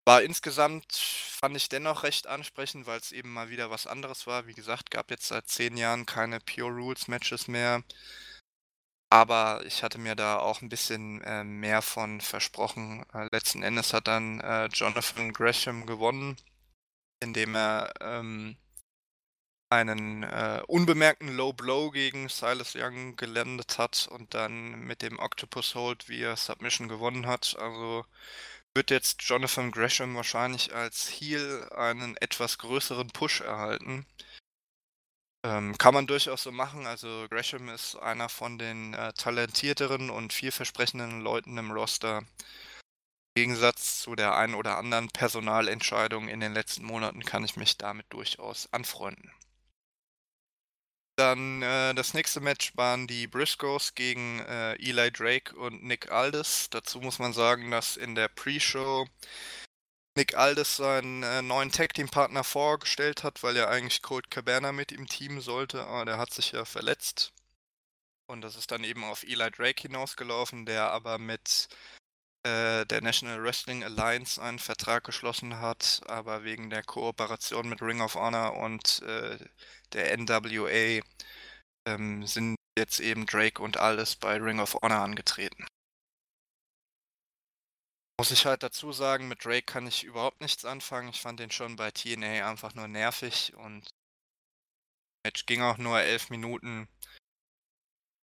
War 0.07 0.23
insgesamt, 0.23 0.95
fand 0.95 1.55
ich 1.59 1.69
dennoch 1.69 2.05
recht 2.05 2.27
ansprechend, 2.27 2.87
weil 2.87 2.99
es 2.99 3.13
eben 3.13 3.31
mal 3.31 3.51
wieder 3.51 3.71
was 3.71 3.87
anderes 3.87 4.27
war. 4.27 4.47
Wie 4.47 4.55
gesagt, 4.55 4.91
gab 4.91 5.11
jetzt 5.11 5.29
seit 5.29 5.47
zehn 5.49 5.77
Jahren 5.77 6.07
keine 6.07 6.41
Pure 6.41 6.71
Rules 6.71 7.09
Matches 7.09 7.47
mehr. 7.47 7.83
Aber 9.11 9.63
ich 9.67 9.83
hatte 9.83 9.99
mir 9.99 10.15
da 10.15 10.39
auch 10.39 10.63
ein 10.63 10.71
bisschen 10.71 11.21
äh, 11.23 11.45
mehr 11.45 11.83
von 11.83 12.23
versprochen. 12.23 13.05
Äh, 13.13 13.29
letzten 13.33 13.63
Endes 13.63 13.93
hat 13.93 14.07
dann 14.07 14.41
äh, 14.41 14.67
Jonathan 14.67 15.35
Gresham 15.35 15.85
gewonnen, 15.85 16.37
indem 17.21 17.55
er 17.55 17.93
ähm, 18.01 18.57
einen 19.71 20.23
äh, 20.23 20.63
unbemerkten 20.67 21.37
Low 21.37 21.53
Blow 21.53 21.91
gegen 21.91 22.29
Silas 22.29 22.75
Young 22.75 23.17
gelandet 23.17 23.79
hat 23.79 24.09
und 24.11 24.35
dann 24.35 24.81
mit 24.81 25.03
dem 25.03 25.19
Octopus 25.19 25.75
Hold 25.75 26.09
via 26.09 26.37
Submission 26.37 26.89
gewonnen 26.89 27.27
hat. 27.27 27.57
Also 27.59 28.05
wird 28.75 28.91
jetzt 28.91 29.23
Jonathan 29.23 29.71
Gresham 29.71 30.15
wahrscheinlich 30.15 30.75
als 30.75 31.09
Heel 31.09 31.69
einen 31.75 32.17
etwas 32.19 32.59
größeren 32.59 33.09
Push 33.09 33.41
erhalten. 33.41 34.07
Ähm, 35.45 35.77
kann 35.79 35.95
man 35.95 36.07
durchaus 36.07 36.43
so 36.43 36.53
machen. 36.53 36.87
Also 36.87 37.27
Gresham 37.31 37.69
ist 37.69 37.97
einer 37.97 38.29
von 38.29 38.59
den 38.59 38.95
äh, 38.95 39.13
talentierteren 39.13 40.11
und 40.11 40.33
vielversprechenden 40.33 41.21
Leuten 41.21 41.59
im 41.59 41.71
Roster. 41.71 42.19
Im 43.35 43.43
Gegensatz 43.43 44.01
zu 44.01 44.17
der 44.17 44.37
einen 44.37 44.55
oder 44.55 44.79
anderen 44.79 45.09
Personalentscheidung 45.11 46.29
in 46.29 46.41
den 46.41 46.55
letzten 46.55 46.85
Monaten 46.85 47.25
kann 47.25 47.45
ich 47.45 47.57
mich 47.57 47.77
damit 47.79 48.07
durchaus 48.11 48.73
anfreunden. 48.73 49.31
Dann 51.19 51.63
äh, 51.63 51.95
das 51.95 52.15
nächste 52.15 52.39
Match 52.39 52.77
waren 52.77 53.09
die 53.09 53.27
Briscoes 53.27 53.97
gegen 53.97 54.39
äh, 54.39 54.75
Eli 54.75 55.11
Drake 55.11 55.57
und 55.57 55.83
Nick 55.83 56.13
Aldis. 56.13 56.71
Dazu 56.71 57.01
muss 57.01 57.19
man 57.19 57.33
sagen, 57.33 57.73
dass 57.73 57.97
in 57.97 58.15
der 58.15 58.29
Pre-Show 58.29 59.05
Nick 60.17 60.37
Aldis 60.37 60.77
seinen 60.77 61.25
äh, 61.25 61.43
neuen 61.43 61.73
Tag-Team-Partner 61.73 62.45
vorgestellt 62.45 63.25
hat, 63.25 63.43
weil 63.43 63.57
er 63.57 63.69
eigentlich 63.69 64.01
Colt 64.01 64.31
Cabana 64.31 64.71
mit 64.71 64.93
im 64.93 65.09
Team 65.09 65.41
sollte, 65.41 65.85
aber 65.87 66.05
der 66.05 66.19
hat 66.19 66.33
sich 66.33 66.53
ja 66.53 66.65
verletzt. 66.65 67.33
Und 68.29 68.43
das 68.43 68.55
ist 68.55 68.71
dann 68.71 68.85
eben 68.85 69.03
auf 69.03 69.25
Eli 69.25 69.51
Drake 69.51 69.83
hinausgelaufen, 69.83 70.67
der 70.67 70.93
aber 70.93 71.19
mit 71.19 71.69
äh, 72.49 72.87
der 72.87 73.03
National 73.03 73.43
Wrestling 73.43 73.85
Alliance 73.85 74.41
einen 74.43 74.59
Vertrag 74.59 75.05
geschlossen 75.05 75.61
hat, 75.61 76.01
aber 76.07 76.45
wegen 76.45 76.71
der 76.71 76.83
Kooperation 76.83 77.69
mit 77.69 77.83
Ring 77.83 78.01
of 78.01 78.15
Honor 78.15 78.57
und 78.57 79.03
äh, 79.03 79.39
der 79.93 80.17
NWA 80.17 81.03
ähm, 81.87 82.27
sind 82.27 82.57
jetzt 82.79 83.01
eben 83.01 83.27
Drake 83.27 83.63
und 83.63 83.77
alles 83.77 84.17
bei 84.17 84.37
Ring 84.39 84.61
of 84.61 84.75
Honor 84.83 85.01
angetreten. 85.01 85.67
Muss 88.19 88.31
ich 88.31 88.47
halt 88.47 88.63
dazu 88.63 88.93
sagen, 88.93 89.29
mit 89.29 89.45
Drake 89.45 89.63
kann 89.63 89.87
ich 89.87 90.05
überhaupt 90.05 90.41
nichts 90.41 90.65
anfangen. 90.65 91.09
Ich 91.11 91.21
fand 91.21 91.39
den 91.41 91.51
schon 91.51 91.77
bei 91.77 91.91
TNA 91.91 92.49
einfach 92.49 92.75
nur 92.75 92.89
nervig 92.89 93.55
und 93.55 93.89
Match 95.25 95.47
ging 95.47 95.63
auch 95.63 95.79
nur 95.79 96.01
elf 96.01 96.31
Minuten. 96.31 96.89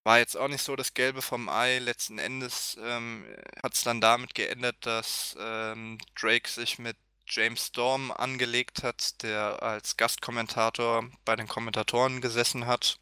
War 0.05 0.19
jetzt 0.19 0.37
auch 0.37 0.47
nicht 0.47 0.61
so 0.61 0.75
das 0.75 0.93
Gelbe 0.93 1.23
vom 1.23 1.49
Ei. 1.49 1.79
Letzten 1.79 2.19
Endes 2.19 2.77
ähm, 2.79 3.25
hat 3.63 3.73
es 3.73 3.81
dann 3.81 4.01
damit 4.01 4.35
geändert, 4.35 4.75
dass 4.81 5.35
ähm, 5.39 5.97
Drake 6.13 6.47
sich 6.47 6.77
mit 6.77 6.95
James 7.27 7.67
Storm 7.67 8.11
angelegt 8.11 8.83
hat, 8.83 9.23
der 9.23 9.63
als 9.63 9.97
Gastkommentator 9.97 11.09
bei 11.25 11.35
den 11.35 11.47
Kommentatoren 11.47 12.21
gesessen 12.21 12.67
hat. 12.67 12.99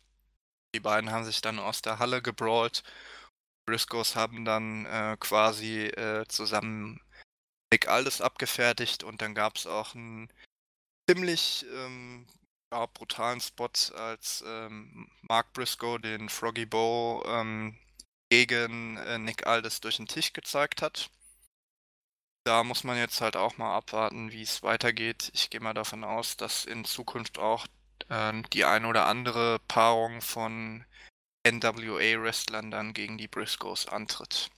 Die 0.74 0.80
beiden 0.80 1.12
haben 1.12 1.26
sich 1.26 1.42
dann 1.42 1.60
aus 1.60 1.82
der 1.82 2.00
Halle 2.00 2.22
gebrawlt. 2.22 2.84
Briscoes 3.66 4.16
haben 4.16 4.46
dann 4.46 4.86
äh, 4.86 5.18
quasi 5.20 5.88
äh, 5.88 6.26
zusammen 6.30 7.02
Nick 7.74 7.90
Aldis 7.90 8.22
abgefertigt 8.22 9.04
und 9.04 9.22
dann 9.22 9.36
gab 9.36 9.58
es 9.58 9.68
auch 9.68 9.94
einen 9.94 10.30
ziemlich 11.10 11.66
ähm, 11.74 12.28
ja, 12.74 12.88
brutalen 12.88 13.40
Spot, 13.40 13.70
als 13.96 14.44
ähm, 14.48 15.08
Mark 15.22 15.54
Briscoe 15.54 16.00
den 16.00 16.28
Froggy 16.28 16.66
Bow 16.66 17.24
ähm, 17.28 17.78
gegen 18.30 18.98
äh, 18.98 19.20
Nick 19.20 19.46
Aldis 19.46 19.80
durch 19.80 19.98
den 19.98 20.08
Tisch 20.08 20.34
gezeigt 20.34 20.82
hat. 20.82 21.12
Da 22.46 22.64
muss 22.64 22.84
man 22.84 22.98
jetzt 22.98 23.22
halt 23.22 23.38
auch 23.38 23.58
mal 23.58 23.76
abwarten, 23.76 24.32
wie 24.32 24.42
es 24.42 24.64
weitergeht. 24.64 25.30
Ich 25.34 25.50
gehe 25.50 25.62
mal 25.62 25.76
davon 25.76 26.04
aus, 26.04 26.36
dass 26.36 26.66
in 26.66 26.84
Zukunft 26.84 27.38
auch 27.38 27.68
äh, 28.10 28.42
die 28.54 28.66
ein 28.66 28.86
oder 28.86 29.06
andere 29.06 29.60
Paarung 29.68 30.22
von 30.22 30.84
NWA-Wrestlern 31.48 32.72
dann 32.72 32.94
gegen 32.94 33.20
die 33.20 33.28
Briscoes 33.28 33.88
antritt. 33.88 34.50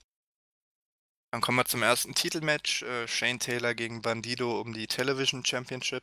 Dann 1.32 1.42
kommen 1.42 1.58
wir 1.58 1.66
zum 1.66 1.82
ersten 1.82 2.14
Titelmatch. 2.14 2.82
Äh, 2.82 3.06
Shane 3.06 3.38
Taylor 3.38 3.74
gegen 3.74 4.00
Bandido 4.00 4.58
um 4.58 4.72
die 4.72 4.86
Television 4.86 5.44
Championship 5.44 6.02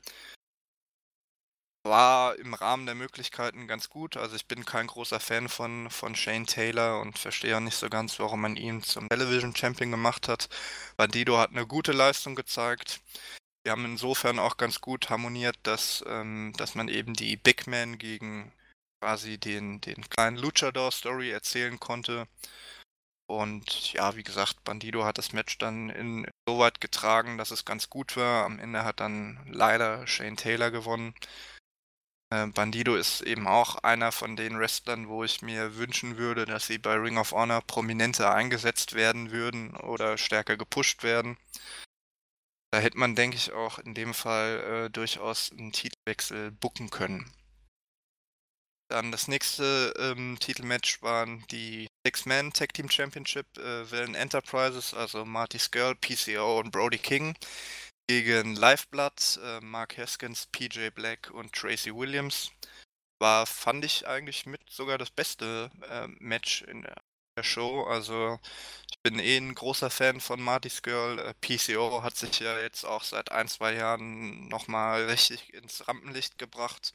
war 1.83 2.37
im 2.37 2.53
Rahmen 2.53 2.85
der 2.85 2.95
Möglichkeiten 2.95 3.67
ganz 3.67 3.89
gut. 3.89 4.17
Also 4.17 4.35
ich 4.35 4.47
bin 4.47 4.65
kein 4.65 4.87
großer 4.87 5.19
Fan 5.19 5.49
von, 5.49 5.89
von 5.89 6.15
Shane 6.15 6.45
Taylor 6.45 7.01
und 7.01 7.19
verstehe 7.19 7.57
auch 7.57 7.61
nicht 7.61 7.77
so 7.77 7.89
ganz, 7.89 8.19
warum 8.19 8.41
man 8.41 8.55
ihn 8.55 8.81
zum 8.83 9.09
Television 9.09 9.55
Champion 9.55 9.91
gemacht 9.91 10.27
hat. 10.27 10.49
Bandido 10.97 11.37
hat 11.37 11.51
eine 11.51 11.67
gute 11.67 11.91
Leistung 11.91 12.35
gezeigt. 12.35 13.01
Wir 13.63 13.71
haben 13.71 13.85
insofern 13.85 14.39
auch 14.39 14.57
ganz 14.57 14.81
gut 14.81 15.09
harmoniert, 15.09 15.57
dass, 15.63 16.03
ähm, 16.07 16.53
dass 16.57 16.75
man 16.75 16.87
eben 16.87 17.13
die 17.13 17.37
Big 17.37 17.67
Man 17.67 17.97
gegen 17.97 18.51
quasi 19.01 19.37
den, 19.37 19.81
den 19.81 20.09
kleinen 20.09 20.37
Luchador-Story 20.37 21.31
erzählen 21.31 21.79
konnte. 21.79 22.27
Und 23.27 23.93
ja, 23.93 24.15
wie 24.15 24.23
gesagt, 24.23 24.63
Bandido 24.63 25.05
hat 25.05 25.17
das 25.17 25.33
Match 25.33 25.57
dann 25.57 25.89
in, 25.89 26.27
so 26.47 26.59
weit 26.59 26.81
getragen, 26.81 27.37
dass 27.37 27.51
es 27.51 27.65
ganz 27.65 27.89
gut 27.89 28.15
war. 28.17 28.45
Am 28.45 28.59
Ende 28.59 28.83
hat 28.83 28.99
dann 28.99 29.39
leider 29.49 30.05
Shane 30.07 30.37
Taylor 30.37 30.71
gewonnen. 30.71 31.15
Äh, 32.33 32.47
Bandido 32.47 32.95
ist 32.95 33.21
eben 33.21 33.47
auch 33.47 33.75
einer 33.83 34.11
von 34.11 34.35
den 34.35 34.57
Wrestlern, 34.57 35.07
wo 35.07 35.23
ich 35.23 35.43
mir 35.43 35.77
wünschen 35.77 36.17
würde, 36.17 36.45
dass 36.45 36.65
sie 36.65 36.79
bei 36.79 36.95
Ring 36.95 37.17
of 37.19 37.31
Honor 37.31 37.61
prominenter 37.61 38.33
eingesetzt 38.33 38.93
werden 38.93 39.29
würden 39.29 39.75
oder 39.77 40.17
stärker 40.17 40.57
gepusht 40.57 41.03
werden. 41.03 41.37
Da 42.71 42.79
hätte 42.79 42.97
man, 42.97 43.15
denke 43.15 43.37
ich, 43.37 43.51
auch 43.53 43.77
in 43.77 43.93
dem 43.93 44.15
Fall 44.15 44.85
äh, 44.87 44.89
durchaus 44.89 45.51
einen 45.51 45.71
Titelwechsel 45.73 46.49
bucken 46.51 46.89
können. 46.89 47.31
Dann 48.89 49.11
das 49.11 49.27
nächste 49.27 49.93
ähm, 49.99 50.37
Titelmatch 50.39 51.03
waren 51.03 51.45
die 51.51 51.87
Six-Man 52.05 52.51
Tag 52.51 52.73
Team 52.73 52.89
Championship 52.89 53.45
äh, 53.59 53.91
Villain 53.91 54.15
Enterprises, 54.15 54.95
also 54.95 55.23
Marty 55.23 55.59
Skrull, 55.59 55.95
PCO 55.95 56.59
und 56.59 56.71
Brody 56.71 56.97
King 56.97 57.35
gegen 58.07 58.55
Lifeblood, 58.55 59.39
äh, 59.43 59.59
Mark 59.61 59.97
Haskins, 59.97 60.47
PJ 60.47 60.89
Black 60.89 61.31
und 61.31 61.53
Tracy 61.53 61.95
Williams. 61.95 62.51
War, 63.19 63.45
fand 63.45 63.85
ich 63.85 64.07
eigentlich 64.07 64.45
mit 64.45 64.61
sogar 64.69 64.97
das 64.97 65.09
beste 65.09 65.71
äh, 65.89 66.07
Match 66.19 66.63
in 66.63 66.81
der, 66.81 66.95
der, 67.37 67.43
Show. 67.43 67.83
Also 67.85 68.39
ich 68.91 68.99
bin 69.01 69.19
eh 69.19 69.37
ein 69.37 69.55
großer 69.55 69.89
Fan 69.89 70.19
von 70.19 70.41
Marty's 70.41 70.81
Girl. 70.81 71.19
Äh, 71.19 71.33
PCO 71.41 72.03
hat 72.03 72.17
sich 72.17 72.39
ja 72.39 72.59
jetzt 72.59 72.83
auch 72.85 73.03
seit 73.03 73.31
ein, 73.31 73.47
zwei 73.47 73.73
Jahren 73.73 74.47
nochmal 74.49 75.05
richtig 75.05 75.53
ins 75.53 75.87
Rampenlicht 75.87 76.37
gebracht. 76.37 76.93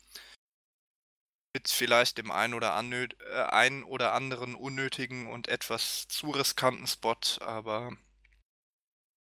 Mit 1.54 1.68
vielleicht 1.68 2.18
dem 2.18 2.30
einen 2.30 2.54
oder, 2.54 2.78
äh, 2.78 3.42
ein 3.50 3.82
oder 3.84 4.12
anderen 4.12 4.54
unnötigen 4.54 5.28
und 5.28 5.48
etwas 5.48 6.06
zu 6.08 6.30
riskanten 6.30 6.86
Spot, 6.86 7.16
aber 7.40 7.96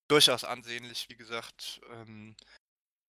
durchaus 0.08 0.44
ansehnlich, 0.44 1.10
wie 1.10 1.16
gesagt. 1.16 1.82
Ähm, 1.92 2.36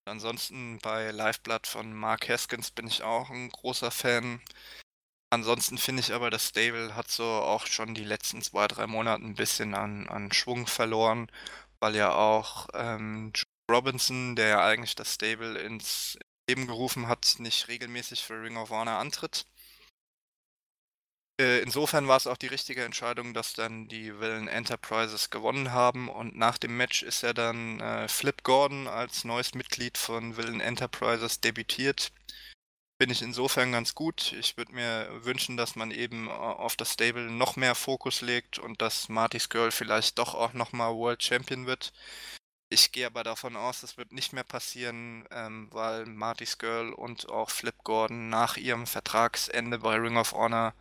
ansonsten 0.05 0.79
bei 0.79 1.11
Lifeblood 1.11 1.67
von 1.67 1.93
Mark 1.93 2.29
Haskins 2.29 2.71
bin 2.71 2.87
ich 2.87 3.03
auch 3.03 3.31
ein 3.31 3.51
großer 3.51 3.91
Fan. 3.91 4.41
Ansonsten 5.31 5.77
finde 5.79 6.01
ich 6.01 6.13
aber, 6.13 6.31
das 6.31 6.49
Stable 6.49 6.95
hat 6.97 7.11
so 7.11 7.25
auch 7.25 7.67
schon 7.67 7.95
die 7.95 8.05
letzten 8.05 8.41
zwei, 8.43 8.67
drei 8.67 8.87
Monate 8.87 9.25
ein 9.25 9.35
bisschen 9.35 9.75
an, 9.75 10.09
an 10.09 10.33
Schwung 10.33 10.67
verloren, 10.67 11.31
weil 11.81 11.95
ja 11.97 12.15
auch 12.15 12.69
ähm, 12.75 13.33
Robinson, 13.71 14.37
der 14.37 14.49
ja 14.49 14.65
eigentlich 14.65 14.95
das 14.95 15.15
Stable 15.15 15.59
ins 15.59 16.19
Leben 16.49 16.67
gerufen 16.67 17.09
hat, 17.09 17.37
nicht 17.39 17.69
regelmäßig 17.69 18.25
für 18.25 18.41
Ring 18.41 18.57
of 18.57 18.71
Honor 18.71 18.99
antritt. 18.99 19.45
Äh, 21.41 21.61
insofern 21.61 22.09
war 22.09 22.17
es 22.17 22.27
auch 22.27 22.37
die 22.37 22.49
richtige 22.49 22.85
Entscheidung, 22.85 23.33
dass 23.33 23.53
dann 23.53 23.87
die 23.87 24.19
Villain 24.21 24.49
Enterprises 24.49 25.31
gewonnen 25.31 25.73
haben 25.73 26.09
und 26.09 26.37
nach 26.37 26.59
dem 26.59 26.77
Match 26.77 27.03
ist 27.05 27.23
ja 27.23 27.33
dann 27.33 27.79
äh, 27.81 28.09
Flip 28.09 28.43
Gordon 28.43 28.89
als 28.89 29.25
neues 29.25 29.55
Mitglied 29.55 29.99
von 29.99 30.37
Villain 30.37 30.61
Enterprises 30.61 31.41
debütiert. 31.41 32.13
Bin 32.99 33.11
ich 33.11 33.23
insofern 33.23 33.71
ganz 33.71 33.95
gut. 33.95 34.33
Ich 34.33 34.57
würde 34.57 34.73
mir 34.73 35.09
wünschen, 35.25 35.57
dass 35.57 35.77
man 35.77 35.93
eben 35.93 36.27
äh, 36.29 36.31
auf 36.33 36.75
das 36.75 36.95
Stable 36.95 37.31
noch 37.31 37.55
mehr 37.55 37.77
Fokus 37.77 38.21
legt 38.21 38.59
und 38.59 38.83
dass 38.83 39.09
Marty's 39.09 39.49
Girl 39.49 39.71
vielleicht 39.71 40.19
doch 40.19 40.35
auch 40.35 40.53
nochmal 40.55 40.95
World 40.95 41.23
Champion 41.23 41.67
wird. 41.67 41.93
Ich 42.71 42.93
gehe 42.93 43.07
aber 43.07 43.25
davon 43.25 43.57
aus, 43.57 43.81
das 43.83 43.97
wird 43.97 44.13
nicht 44.13 44.33
mehr 44.33 44.45
passieren, 44.45 45.27
ähm, 45.31 45.69
weil 45.73 46.07
Marty's 46.07 46.59
Girl 46.59 46.93
und 46.93 47.29
auch 47.31 47.51
Flip 47.51 47.77
Gordon 47.85 48.29
nach 48.29 48.57
ihrem 48.57 48.87
Vertragsende 48.87 49.79
bei 49.79 49.97
Ring 49.97 50.17
of 50.17 50.33
Honor 50.33 50.75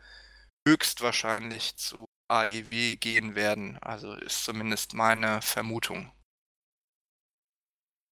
höchstwahrscheinlich 0.68 1.78
zu 1.78 1.98
AEW 2.28 2.98
gehen 3.00 3.36
werden. 3.36 3.78
Also 3.82 4.14
ist 4.14 4.44
zumindest 4.44 4.94
meine 4.94 5.42
Vermutung. 5.42 6.12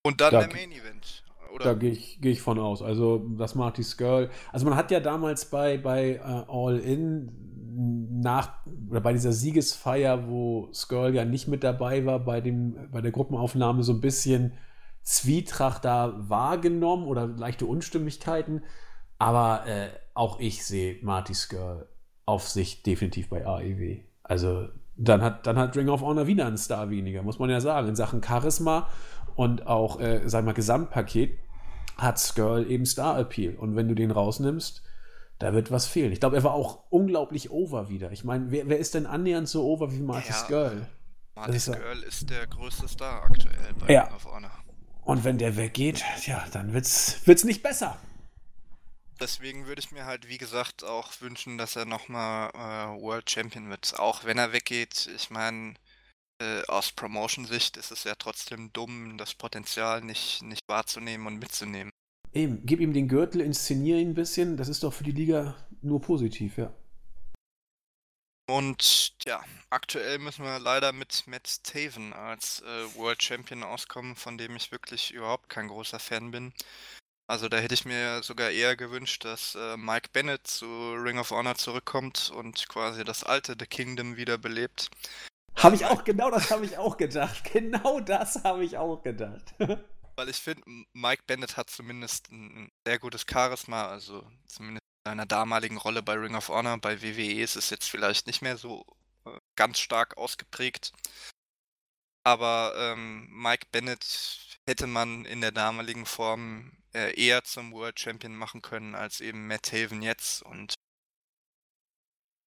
Und 0.06 0.22
dann 0.22 0.32
da, 0.32 0.40
der 0.42 0.56
Main 0.56 0.72
Event. 0.72 1.24
Oder? 1.54 1.66
Da 1.66 1.74
gehe 1.74 1.92
ich, 1.92 2.20
geh 2.22 2.32
ich 2.32 2.42
von 2.42 2.60
aus. 2.60 2.82
Also 2.82 3.18
das 3.38 3.56
Marty 3.56 3.84
Skrull. 3.84 4.30
Also 4.52 4.66
man 4.66 4.76
hat 4.76 4.92
ja 4.92 5.00
damals 5.00 5.50
bei, 5.50 5.78
bei 5.78 6.22
uh, 6.22 6.68
All 6.68 6.80
In 6.80 8.22
nach 8.22 8.66
oder 8.90 9.02
bei 9.02 9.12
dieser 9.12 9.34
Siegesfeier, 9.34 10.30
wo 10.30 10.70
Skrull 10.74 11.14
ja 11.14 11.26
nicht 11.26 11.48
mit 11.48 11.64
dabei 11.64 12.06
war, 12.06 12.20
bei, 12.20 12.40
dem, 12.40 12.90
bei 12.92 13.02
der 13.02 13.12
Gruppenaufnahme 13.12 13.84
so 13.84 13.94
ein 13.94 14.02
bisschen 14.02 14.54
Zwietracht 15.02 15.84
da 15.84 16.14
wahrgenommen 16.30 17.06
oder 17.06 17.28
leichte 17.28 17.66
Unstimmigkeiten. 17.66 18.64
Aber 19.18 19.66
äh, 19.68 19.90
auch 20.14 20.40
ich 20.40 20.66
sehe 20.66 21.00
Marty 21.04 21.34
Skrull 21.34 21.88
auf 22.26 22.48
sich 22.48 22.84
definitiv 22.84 23.30
bei 23.30 23.46
AEW. 23.46 24.00
Also 24.24 24.68
dann 24.98 25.22
hat, 25.22 25.46
dann 25.46 25.58
hat 25.58 25.76
Ring 25.76 25.90
of 25.90 26.02
Honor 26.02 26.28
wieder 26.28 26.46
einen 26.46 26.58
Star 26.58 26.90
weniger, 26.90 27.22
muss 27.22 27.40
man 27.40 27.50
ja 27.50 27.60
sagen. 27.60 27.90
In 27.90 27.96
Sachen 27.96 28.24
Charisma 28.24 28.90
und 29.36 29.68
auch, 29.68 30.00
äh, 30.00 30.22
sag 30.26 30.46
mal, 30.46 30.54
Gesamtpaket 30.54 31.38
hat 31.98 32.20
Skrull 32.20 32.70
eben 32.70 32.86
Star 32.86 33.20
Appeal. 33.20 33.56
Und 33.56 33.76
wenn 33.76 33.88
du 33.88 33.96
den 33.96 34.12
rausnimmst, 34.12 34.84
da 35.40 35.54
wird 35.54 35.70
was 35.72 35.86
fehlen. 35.86 36.12
Ich 36.12 36.20
glaube, 36.20 36.38
er 36.38 36.44
war 36.44 36.54
auch 36.54 36.84
unglaublich 36.90 37.52
over 37.52 37.90
wieder. 37.90 38.12
Ich 38.12 38.24
meine, 38.24 38.52
wer, 38.52 38.70
wer, 38.70 38.80
ist 38.80 38.94
denn 38.94 39.06
annähernd 39.06 39.50
so 39.50 39.66
over 39.66 39.92
wie 39.92 40.00
Marty 40.00 40.30
ja, 40.30 40.36
Skrull? 40.36 40.88
Marty 41.36 41.60
Skrull 41.60 42.04
ist 42.08 42.30
der 42.30 42.48
größte 42.48 42.88
Star 42.88 43.24
aktuell 43.24 43.74
bei 43.80 43.94
ja. 43.94 44.04
Ring 44.04 44.16
of 44.16 44.26
Honor. 44.26 44.52
Und 45.04 45.24
wenn 45.24 45.38
der 45.38 45.58
weggeht, 45.58 46.04
ja, 46.26 46.44
dann 46.54 46.74
wird's, 46.74 47.22
wird's 47.26 47.44
nicht 47.44 47.62
besser. 47.62 47.98
Deswegen 49.20 49.66
würde 49.66 49.80
ich 49.80 49.92
mir 49.92 50.06
halt, 50.06 50.28
wie 50.28 50.38
gesagt, 50.38 50.84
auch 50.84 51.22
wünschen, 51.22 51.58
dass 51.58 51.76
er 51.76 51.86
nochmal 51.86 52.50
äh, 52.50 53.02
World 53.02 53.30
Champion 53.30 53.70
wird. 53.70 53.98
Auch 53.98 54.26
wenn 54.26 54.38
er 54.38 54.52
weggeht, 54.52 55.10
ich 55.16 55.30
meine, 55.30 55.76
äh, 56.42 56.64
aus 56.68 56.92
Promotion-Sicht 56.92 57.78
ist 57.78 57.92
es 57.92 58.04
ja 58.04 58.16
trotzdem 58.16 58.74
dumm, 58.74 59.18
das 59.18 59.34
Potenzial 59.34 60.02
nicht, 60.02 60.42
nicht 60.42 60.62
wahrzunehmen 60.68 61.28
und 61.28 61.40
mitzunehmen. 61.40 61.92
Eben, 62.34 62.66
gib 62.66 62.82
ihm 62.82 62.92
den 62.92 63.08
Gürtel, 63.08 63.40
inszeniere 63.40 64.00
ihn 64.00 64.10
ein 64.10 64.16
bisschen, 64.16 64.58
das 64.58 64.68
ist 64.68 64.84
doch 64.84 64.94
für 64.94 65.06
die 65.06 65.12
Liga 65.12 65.56
nur 65.82 66.02
positiv, 66.02 66.58
ja. 66.58 66.74
Und 68.48 69.16
ja, 69.26 69.42
aktuell 69.70 70.20
müssen 70.20 70.44
wir 70.44 70.60
leider 70.60 70.92
mit 70.92 71.24
Matt 71.26 71.64
Taven 71.64 72.14
als 72.14 72.62
äh, 72.62 72.96
World 72.96 73.24
Champion 73.24 73.64
auskommen, 73.64 74.16
von 74.16 74.38
dem 74.38 74.56
ich 74.56 74.72
wirklich 74.72 75.12
überhaupt 75.12 75.50
kein 75.50 75.68
großer 75.68 76.00
Fan 76.00 76.32
bin. 76.32 76.54
Also 77.28 77.50
da 77.50 77.58
hätte 77.58 77.74
ich 77.74 77.86
mir 77.86 78.22
sogar 78.22 78.52
eher 78.52 78.76
gewünscht, 78.76 79.26
dass 79.26 79.56
äh, 79.56 79.78
Mike 79.78 80.10
Bennett 80.14 80.46
zu 80.46 80.66
Ring 80.94 81.18
of 81.18 81.32
Honor 81.32 81.56
zurückkommt 81.56 82.32
und 82.36 82.70
quasi 82.70 83.04
das 83.04 83.24
alte 83.24 83.56
The 83.58 83.66
Kingdom 83.66 84.16
wieder 84.16 84.38
belebt. 84.38 84.92
Habe 85.56 85.76
ich 85.76 85.86
auch, 85.86 86.04
genau 86.04 86.30
das 86.30 86.52
habe 86.52 86.66
ich 86.66 86.78
auch 86.78 86.98
gedacht. 86.98 87.44
Genau 87.54 88.00
das 88.00 88.44
habe 88.44 88.64
ich 88.64 88.78
auch 88.78 89.02
gedacht. 89.02 89.56
Weil 90.18 90.30
ich 90.30 90.38
finde, 90.38 90.64
Mike 90.94 91.24
Bennett 91.26 91.58
hat 91.58 91.70
zumindest 91.70 92.32
ein 92.32 92.72
sehr 92.86 93.00
gutes 93.00 93.26
Charisma, 93.30 93.88
also 93.88 94.26
zumindest 94.48 94.84
in 95.04 95.12
seiner 95.12 95.26
damaligen 95.26 95.78
Rolle 95.78 96.04
bei 96.04 96.14
Ring 96.14 96.36
of 96.36 96.50
Honor. 96.50 96.78
Bei 96.78 97.02
WWE 97.02 97.42
ist 97.42 97.56
es 97.56 97.70
jetzt 97.70 97.90
vielleicht 97.90 98.28
nicht 98.28 98.42
mehr 98.42 98.58
so 98.58 98.86
äh, 99.26 99.32
ganz 99.56 99.80
stark 99.80 100.18
ausgeprägt. 100.18 100.94
Aber 102.24 102.74
ähm, 102.78 103.28
Mike 103.30 103.68
Bennett 103.72 104.58
hätte 104.68 104.88
man 104.88 105.26
in 105.26 105.42
der 105.42 105.52
damaligen 105.52 106.06
Form 106.06 106.72
eher 106.96 107.44
zum 107.44 107.72
World 107.72 108.00
Champion 108.00 108.36
machen 108.36 108.62
können 108.62 108.96
als 108.96 109.22
eben 109.22 109.48
Matt 109.48 109.72
Haven 109.72 110.02
jetzt. 110.02 110.42
Und 110.44 110.76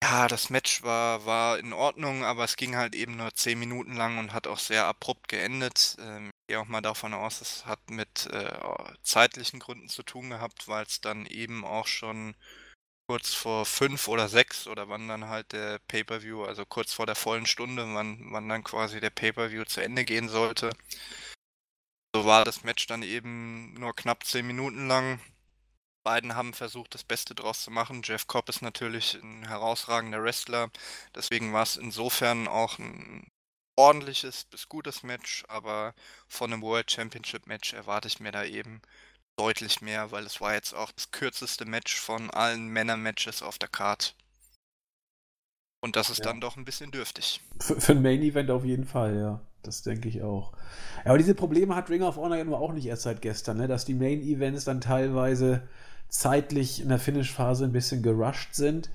ja, 0.03 0.29
das 0.29 0.49
Match 0.51 0.83
war, 0.83 1.27
war 1.27 1.59
in 1.59 1.73
Ordnung, 1.73 2.25
aber 2.25 2.45
es 2.45 2.57
ging 2.57 2.77
halt 2.77 2.95
eben 2.95 3.17
nur 3.17 3.35
10 3.35 3.59
Minuten 3.59 3.95
lang 3.95 4.19
und 4.19 4.33
hat 4.33 4.47
auch 4.47 4.59
sehr 4.59 4.87
abrupt 4.87 5.29
geendet. 5.29 5.97
Ähm, 6.01 6.29
ich 6.29 6.55
gehe 6.55 6.61
auch 6.61 6.67
mal 6.69 6.81
davon 6.81 7.15
aus, 7.15 7.41
es 7.41 7.67
hat 7.67 7.91
mit 7.91 8.27
äh, 8.33 8.59
zeitlichen 9.03 9.61
Gründen 9.61 9.89
zu 9.89 10.03
tun 10.03 10.31
gehabt, 10.31 10.69
weil 10.69 10.85
es 10.85 11.01
dann 11.01 11.27
eben 11.27 11.65
auch 11.65 11.87
schon 11.87 12.35
kurz 13.09 13.35
vor 13.35 13.65
fünf 13.67 14.07
oder 14.09 14.29
sechs 14.29 14.67
oder 14.67 14.89
wann 14.89 15.09
dann 15.09 15.29
halt 15.29 15.53
der 15.53 15.79
Pay-Per-View, 15.89 16.45
also 16.45 16.67
kurz 16.67 16.93
vor 16.93 17.07
der 17.07 17.15
vollen 17.15 17.47
Stunde, 17.47 17.83
wann, 17.95 18.19
wann 18.31 18.49
dann 18.49 18.63
quasi 18.65 19.01
der 19.01 19.11
Pay-Per-View 19.11 19.65
zu 19.65 19.81
Ende 19.83 20.05
gehen 20.05 20.29
sollte, 20.29 20.71
so 22.19 22.25
war 22.25 22.45
das 22.45 22.65
Match 22.65 22.87
dann 22.87 23.03
eben 23.03 23.75
nur 23.75 23.95
knapp 23.95 24.25
10 24.25 24.45
Minuten 24.45 24.89
lang. 24.89 25.21
Beiden 26.03 26.35
haben 26.35 26.53
versucht, 26.53 26.95
das 26.95 27.05
Beste 27.05 27.35
draus 27.35 27.63
zu 27.63 27.71
machen. 27.71 28.03
Jeff 28.03 28.27
Cobb 28.27 28.49
ist 28.49 28.61
natürlich 28.61 29.15
ein 29.15 29.47
herausragender 29.47 30.23
Wrestler. 30.23 30.71
Deswegen 31.15 31.53
war 31.53 31.63
es 31.63 31.77
insofern 31.77 32.49
auch 32.49 32.79
ein 32.79 33.29
ordentliches 33.77 34.45
bis 34.47 34.69
gutes 34.69 35.05
Match. 35.05 35.45
Aber 35.47 35.95
von 36.27 36.53
einem 36.53 36.63
World 36.63 36.91
Championship 36.91 37.47
Match 37.47 37.73
erwarte 37.73 38.09
ich 38.09 38.19
mir 38.19 38.33
da 38.33 38.43
eben 38.43 38.81
deutlich 39.37 39.81
mehr, 39.81 40.11
weil 40.11 40.27
es 40.27 40.41
war 40.41 40.55
jetzt 40.55 40.75
auch 40.75 40.91
das 40.91 41.13
kürzeste 41.13 41.67
Match 41.67 42.01
von 42.01 42.31
allen 42.31 42.67
Männer-Matches 42.69 43.43
auf 43.43 43.59
der 43.59 43.69
Card. 43.69 44.17
Und 45.81 45.95
das 45.95 46.11
ist 46.11 46.19
ja. 46.19 46.25
dann 46.25 46.41
doch 46.41 46.57
ein 46.57 46.65
bisschen 46.65 46.91
dürftig. 46.91 47.41
Für, 47.61 47.81
für 47.81 47.93
ein 47.93 48.03
Main 48.03 48.23
Event 48.23 48.51
auf 48.51 48.65
jeden 48.65 48.87
Fall, 48.87 49.17
ja. 49.17 49.41
Das 49.69 49.83
denke 49.83 50.09
ich 50.09 50.23
auch. 50.23 50.53
Ja, 51.05 51.11
aber 51.11 51.19
diese 51.19 51.35
Probleme 51.35 51.77
hat 51.77 51.91
Ring 51.91 52.03
of 52.03 52.17
Honor 52.17 52.39
ja 52.39 52.45
nur 52.45 52.59
auch 52.59 52.73
nicht 52.73 52.87
erst 52.87 53.03
seit 53.03 53.21
gestern, 53.21 53.59
ne? 53.59 53.69
dass 53.69 53.85
die 53.85 53.95
Main 53.95 54.21
Events 54.23 54.65
dann 54.65 54.81
teilweise 54.81 55.69
zeitlich 56.09 56.81
in 56.81 56.89
der 56.89 56.99
Finish-Phase 56.99 57.65
ein 57.65 57.73
bisschen 57.73 58.03
gerusht 58.03 58.55
sind. 58.55 58.91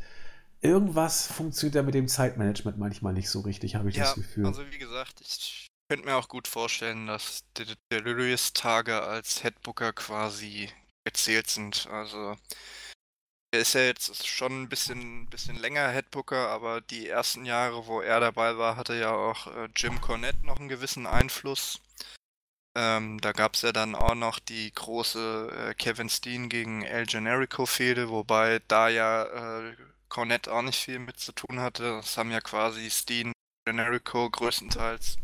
Irgendwas 0.62 1.28
funktioniert 1.28 1.76
ja 1.76 1.84
mit 1.84 1.94
dem 1.94 2.08
Zeitmanagement 2.08 2.78
manchmal 2.78 3.14
nicht 3.14 3.30
so 3.30 3.42
richtig, 3.42 3.76
habe 3.76 3.90
ich 3.90 3.98
ja, 3.98 4.06
das 4.06 4.16
Gefühl. 4.16 4.46
Also 4.46 4.64
wie 4.72 4.78
gesagt, 4.80 5.22
ich 5.22 5.68
könnte 5.90 6.06
mir 6.06 6.16
auch 6.16 6.28
gut 6.28 6.48
vorstellen, 6.48 7.06
dass 7.06 7.44
die 7.58 7.66
Delirious-Tage 7.92 9.04
als 9.04 9.44
Headbooker 9.44 9.94
quasi 9.94 10.70
gezählt 11.06 11.50
sind. 11.50 11.88
Also 11.92 12.36
er 13.54 13.60
ist 13.60 13.74
ja 13.76 13.82
jetzt 13.82 14.26
schon 14.28 14.64
ein 14.64 14.70
bisschen, 14.70 15.28
bisschen 15.28 15.56
länger 15.56 15.88
Headbooker, 15.90 16.50
aber 16.50 16.82
die 16.82 17.08
ersten 17.08 17.46
Jahre, 17.46 17.86
wo 17.86 18.02
er 18.02 18.20
dabei 18.20 18.58
war, 18.58 18.76
hatte 18.78 18.96
ja 18.96 19.14
auch 19.14 19.46
äh, 19.46 19.70
Jim 19.76 20.02
Cornette 20.02 20.44
noch 20.44 20.60
einen 20.60 20.70
gewissen 20.70 21.06
Einfluss. 21.06 21.80
Ähm, 22.76 23.22
da 23.22 23.32
gab 23.32 23.54
es 23.54 23.62
ja 23.62 23.72
dann 23.72 23.94
auch 23.94 24.16
noch 24.16 24.40
die 24.40 24.74
große 24.74 25.70
äh, 25.70 25.74
Kevin 25.76 26.10
Steen 26.10 26.50
gegen 26.50 26.82
El 26.82 27.06
Generico-Fehde, 27.06 28.10
wobei 28.10 28.60
da 28.68 28.90
ja 28.90 29.26
äh, 29.60 29.76
Cornette 30.10 30.52
auch 30.52 30.64
nicht 30.64 30.84
viel 30.84 30.98
mit 30.98 31.20
zu 31.20 31.32
tun 31.32 31.60
hatte. 31.60 31.84
Das 31.84 32.18
haben 32.18 32.32
ja 32.32 32.42
quasi 32.42 32.90
Steen 32.90 33.34
Generico 33.66 34.32
größtenteils 34.32 35.18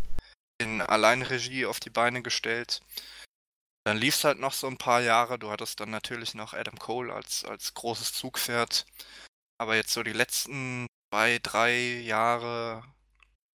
in 0.61 0.81
Alleinregie 0.81 1.65
auf 1.65 1.79
die 1.79 1.89
Beine 1.89 2.21
gestellt. 2.21 2.81
Dann 3.89 3.97
lief 3.97 4.17
es 4.17 4.23
halt 4.23 4.39
noch 4.39 4.53
so 4.53 4.67
ein 4.67 4.77
paar 4.77 5.01
Jahre. 5.01 5.39
Du 5.39 5.49
hattest 5.49 5.79
dann 5.79 5.89
natürlich 5.89 6.35
noch 6.35 6.53
Adam 6.53 6.77
Cole 6.77 7.11
als, 7.11 7.43
als 7.43 7.73
großes 7.73 8.13
Zugpferd. 8.13 8.85
Aber 9.57 9.75
jetzt 9.75 9.91
so 9.91 10.03
die 10.03 10.13
letzten 10.13 10.85
zwei, 11.11 11.39
drei 11.41 11.99
Jahre 12.01 12.83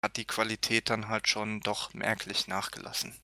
hat 0.04 0.16
die 0.16 0.24
Qualität 0.24 0.90
dann 0.90 1.06
halt 1.06 1.28
schon 1.28 1.60
doch 1.60 1.94
merklich 1.94 2.48
nachgelassen. 2.48 3.14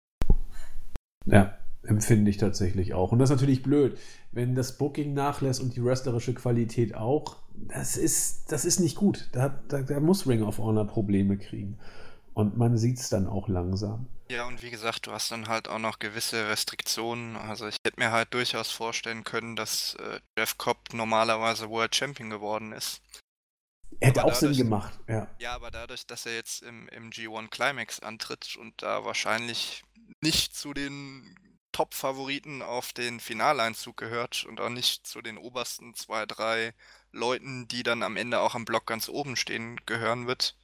Ja, 1.26 1.58
empfinde 1.82 2.30
ich 2.30 2.36
tatsächlich 2.36 2.94
auch. 2.94 3.10
Und 3.10 3.18
das 3.18 3.30
ist 3.30 3.34
natürlich 3.34 3.64
blöd, 3.64 3.98
wenn 4.30 4.54
das 4.54 4.78
Booking 4.78 5.12
nachlässt 5.12 5.60
und 5.60 5.74
die 5.74 5.84
wrestlerische 5.84 6.34
Qualität 6.34 6.94
auch. 6.94 7.38
Das 7.54 7.96
ist, 7.96 8.52
das 8.52 8.64
ist 8.64 8.78
nicht 8.78 8.94
gut. 8.94 9.30
Da, 9.32 9.48
da, 9.66 9.82
da 9.82 9.98
muss 9.98 10.28
Ring 10.28 10.44
of 10.44 10.58
Honor 10.58 10.86
Probleme 10.86 11.38
kriegen. 11.38 11.76
Und 12.34 12.56
man 12.56 12.78
sieht 12.78 12.98
es 12.98 13.08
dann 13.08 13.26
auch 13.26 13.48
langsam. 13.48 14.06
Ja, 14.30 14.46
und 14.46 14.62
wie 14.62 14.70
gesagt, 14.70 15.06
du 15.06 15.12
hast 15.12 15.32
dann 15.32 15.48
halt 15.48 15.68
auch 15.68 15.80
noch 15.80 15.98
gewisse 15.98 16.48
Restriktionen. 16.48 17.36
Also 17.36 17.66
ich 17.66 17.76
hätte 17.84 17.98
mir 17.98 18.12
halt 18.12 18.32
durchaus 18.32 18.70
vorstellen 18.70 19.24
können, 19.24 19.56
dass 19.56 19.94
äh, 19.96 20.20
Jeff 20.38 20.56
Cobb 20.56 20.92
normalerweise 20.92 21.68
World 21.68 21.94
Champion 21.94 22.30
geworden 22.30 22.72
ist. 22.72 23.02
Hätte 24.00 24.20
aber 24.20 24.30
auch 24.30 24.34
dadurch, 24.34 24.56
Sinn 24.56 24.64
gemacht, 24.64 24.98
ja. 25.08 25.26
Ja, 25.40 25.54
aber 25.54 25.70
dadurch, 25.72 26.06
dass 26.06 26.24
er 26.24 26.34
jetzt 26.34 26.62
im, 26.62 26.88
im 26.88 27.10
G1 27.10 27.48
Climax 27.48 28.00
antritt 28.00 28.56
und 28.56 28.80
da 28.82 29.04
wahrscheinlich 29.04 29.82
nicht 30.20 30.54
zu 30.54 30.72
den 30.72 31.34
Top-Favoriten 31.72 32.62
auf 32.62 32.92
den 32.92 33.20
Finaleinzug 33.20 33.96
gehört 33.96 34.44
und 34.44 34.60
auch 34.60 34.68
nicht 34.70 35.06
zu 35.06 35.22
den 35.22 35.38
obersten 35.38 35.94
zwei, 35.94 36.26
drei 36.26 36.72
Leuten, 37.12 37.68
die 37.68 37.82
dann 37.82 38.02
am 38.02 38.16
Ende 38.16 38.40
auch 38.40 38.54
am 38.54 38.64
Block 38.64 38.86
ganz 38.86 39.08
oben 39.08 39.36
stehen, 39.36 39.80
gehören 39.86 40.26
wird, 40.26 40.56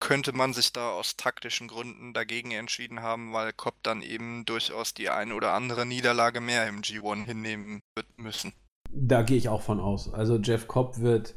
könnte 0.00 0.32
man 0.32 0.52
sich 0.52 0.72
da 0.72 0.90
aus 0.92 1.16
taktischen 1.16 1.68
Gründen 1.68 2.12
dagegen 2.12 2.50
entschieden 2.50 3.02
haben, 3.02 3.32
weil 3.32 3.52
Cobb 3.52 3.76
dann 3.82 4.02
eben 4.02 4.44
durchaus 4.44 4.94
die 4.94 5.08
ein 5.08 5.32
oder 5.32 5.52
andere 5.52 5.86
Niederlage 5.86 6.40
mehr 6.40 6.66
im 6.68 6.82
G1 6.82 7.24
hinnehmen 7.24 7.82
wird 7.94 8.06
müssen. 8.18 8.52
Da 8.90 9.22
gehe 9.22 9.36
ich 9.36 9.48
auch 9.48 9.62
von 9.62 9.80
aus. 9.80 10.12
Also 10.12 10.36
Jeff 10.36 10.68
Cobb 10.68 11.00
wird 11.00 11.34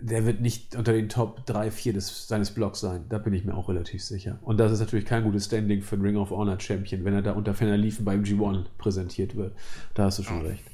der 0.00 0.24
wird 0.24 0.40
nicht 0.40 0.76
unter 0.76 0.92
den 0.92 1.08
Top 1.08 1.44
3, 1.46 1.70
4 1.70 1.92
des, 1.92 2.28
seines 2.28 2.52
Blocks 2.52 2.80
sein. 2.80 3.06
Da 3.08 3.18
bin 3.18 3.32
ich 3.32 3.44
mir 3.44 3.54
auch 3.54 3.68
relativ 3.68 4.02
sicher. 4.02 4.38
Und 4.42 4.58
das 4.58 4.72
ist 4.72 4.80
natürlich 4.80 5.06
kein 5.06 5.24
gutes 5.24 5.46
Standing 5.46 5.82
für 5.82 5.96
einen 5.96 6.04
Ring 6.04 6.16
of 6.16 6.30
Honor 6.30 6.60
Champion, 6.60 7.04
wenn 7.04 7.14
er 7.14 7.22
da 7.22 7.32
unter 7.32 7.54
Ferner 7.54 7.76
Liefen 7.76 8.04
beim 8.04 8.22
G1 8.22 8.66
präsentiert 8.78 9.36
wird. 9.36 9.56
Da 9.94 10.04
hast 10.04 10.18
du 10.18 10.22
schon 10.22 10.44
ja. 10.44 10.50
recht. 10.50 10.64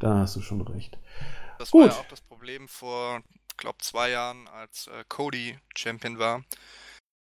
Da 0.00 0.18
hast 0.18 0.36
du 0.36 0.40
schon 0.40 0.60
recht. 0.60 0.98
Das 1.58 1.70
Gut. 1.70 1.82
war 1.82 1.88
ja 1.88 1.94
auch 1.94 2.08
das 2.08 2.20
Problem 2.20 2.68
vor, 2.68 3.22
glaube, 3.56 3.78
zwei 3.78 4.10
Jahren, 4.10 4.48
als 4.48 4.86
äh, 4.88 5.04
Cody 5.08 5.58
Champion 5.76 6.18
war. 6.18 6.44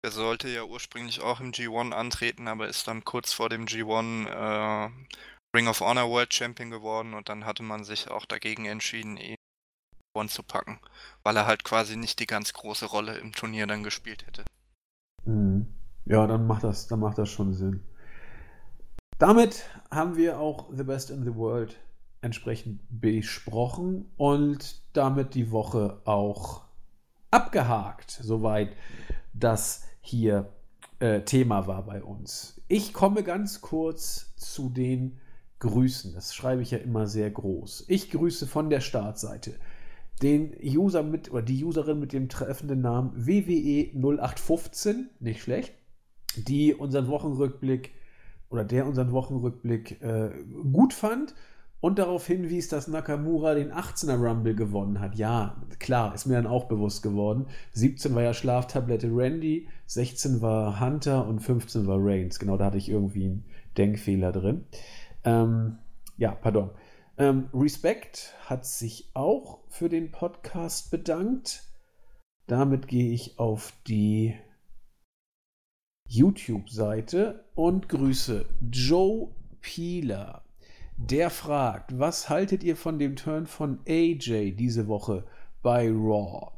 Der 0.03 0.11
sollte 0.11 0.49
ja 0.49 0.63
ursprünglich 0.63 1.21
auch 1.21 1.39
im 1.39 1.51
G1 1.51 1.91
antreten, 1.91 2.47
aber 2.47 2.67
ist 2.67 2.87
dann 2.87 3.03
kurz 3.03 3.33
vor 3.33 3.49
dem 3.49 3.65
G1 3.65 4.27
äh, 4.27 4.89
Ring 5.55 5.67
of 5.67 5.81
Honor 5.81 6.09
World 6.09 6.33
Champion 6.33 6.71
geworden 6.71 7.13
und 7.13 7.29
dann 7.29 7.45
hatte 7.45 7.61
man 7.61 7.83
sich 7.83 8.09
auch 8.09 8.25
dagegen 8.25 8.65
entschieden, 8.65 9.17
ihn 9.17 9.35
One 10.13 10.29
zu 10.29 10.43
packen, 10.43 10.79
weil 11.23 11.37
er 11.37 11.45
halt 11.45 11.63
quasi 11.63 11.95
nicht 11.95 12.19
die 12.19 12.27
ganz 12.27 12.53
große 12.53 12.85
Rolle 12.85 13.17
im 13.17 13.31
Turnier 13.31 13.67
dann 13.67 13.83
gespielt 13.83 14.25
hätte. 14.25 14.43
Mhm. 15.25 15.67
Ja, 16.05 16.25
dann 16.27 16.47
macht 16.47 16.63
das, 16.63 16.87
dann 16.87 16.99
macht 16.99 17.17
das 17.17 17.29
schon 17.29 17.53
Sinn. 17.53 17.83
Damit 19.19 19.69
haben 19.91 20.15
wir 20.15 20.39
auch 20.39 20.69
The 20.73 20.83
Best 20.83 21.11
in 21.11 21.23
the 21.23 21.35
World 21.35 21.77
entsprechend 22.22 22.81
besprochen 22.89 24.06
und 24.18 24.81
damit 24.93 25.34
die 25.35 25.52
Woche 25.52 26.02
auch 26.06 26.64
abgehakt, 27.31 28.11
soweit 28.11 28.76
das 29.34 29.84
hier 30.02 30.52
äh, 30.99 31.22
Thema 31.22 31.68
war 31.68 31.85
bei 31.85 32.03
uns. 32.03 32.61
Ich 32.68 32.93
komme 32.93 33.23
ganz 33.23 33.61
kurz 33.61 34.35
zu 34.35 34.69
den 34.69 35.19
Grüßen. 35.60 36.14
Das 36.14 36.35
schreibe 36.35 36.61
ich 36.61 36.72
ja 36.72 36.77
immer 36.77 37.07
sehr 37.07 37.30
groß. 37.30 37.85
Ich 37.88 38.11
grüße 38.11 38.48
von 38.48 38.69
der 38.69 38.81
Startseite 38.81 39.56
den 40.22 40.56
User 40.64 41.03
mit 41.03 41.31
oder 41.31 41.41
die 41.41 41.64
Userin 41.64 41.99
mit 41.99 42.14
dem 42.14 42.30
treffenden 42.30 42.81
Namen 42.81 43.11
WWE 43.15 43.91
0815, 43.95 45.10
nicht 45.19 45.41
schlecht, 45.41 45.73
die 46.35 46.73
unseren 46.73 47.07
Wochenrückblick 47.07 47.91
oder 48.49 48.64
der 48.64 48.85
unseren 48.85 49.11
Wochenrückblick 49.11 50.02
äh, 50.02 50.30
gut 50.72 50.93
fand 50.93 51.34
und 51.81 51.97
darauf 51.97 52.27
hinwies, 52.27 52.69
dass 52.69 52.87
Nakamura 52.87 53.55
den 53.55 53.73
18er 53.73 54.17
Rumble 54.17 54.55
gewonnen 54.55 54.99
hat. 54.99 55.15
Ja, 55.15 55.57
klar, 55.79 56.13
ist 56.13 56.27
mir 56.27 56.35
dann 56.35 56.47
auch 56.47 56.65
bewusst 56.65 57.01
geworden. 57.01 57.47
17 57.73 58.13
war 58.15 58.21
ja 58.21 58.33
Schlaftablette 58.33 59.09
Randy, 59.11 59.67
16 59.87 60.41
war 60.41 60.79
Hunter 60.79 61.27
und 61.27 61.39
15 61.39 61.87
war 61.87 61.97
Reigns. 61.99 62.39
Genau, 62.39 62.55
da 62.55 62.65
hatte 62.65 62.77
ich 62.77 62.87
irgendwie 62.87 63.25
einen 63.25 63.45
Denkfehler 63.77 64.31
drin. 64.31 64.65
Ähm, 65.23 65.79
ja, 66.17 66.31
pardon. 66.33 66.69
Ähm, 67.17 67.49
Respect 67.53 68.35
hat 68.45 68.65
sich 68.65 69.09
auch 69.15 69.59
für 69.69 69.89
den 69.89 70.11
Podcast 70.11 70.91
bedankt. 70.91 71.63
Damit 72.45 72.87
gehe 72.87 73.11
ich 73.11 73.39
auf 73.39 73.73
die 73.87 74.35
YouTube-Seite 76.07 77.45
und 77.55 77.89
grüße 77.89 78.45
Joe 78.71 79.29
Peeler. 79.61 80.43
Der 81.10 81.30
fragt, 81.30 81.98
was 81.98 82.30
haltet 82.30 82.64
ihr 82.64 82.76
von 82.76 82.99
dem 82.99 83.15
Turn 83.15 83.48
von 83.48 83.80
AJ 83.88 84.56
diese 84.56 84.88
Woche 84.88 85.26
bei 85.64 85.90
Raw? 85.90 86.52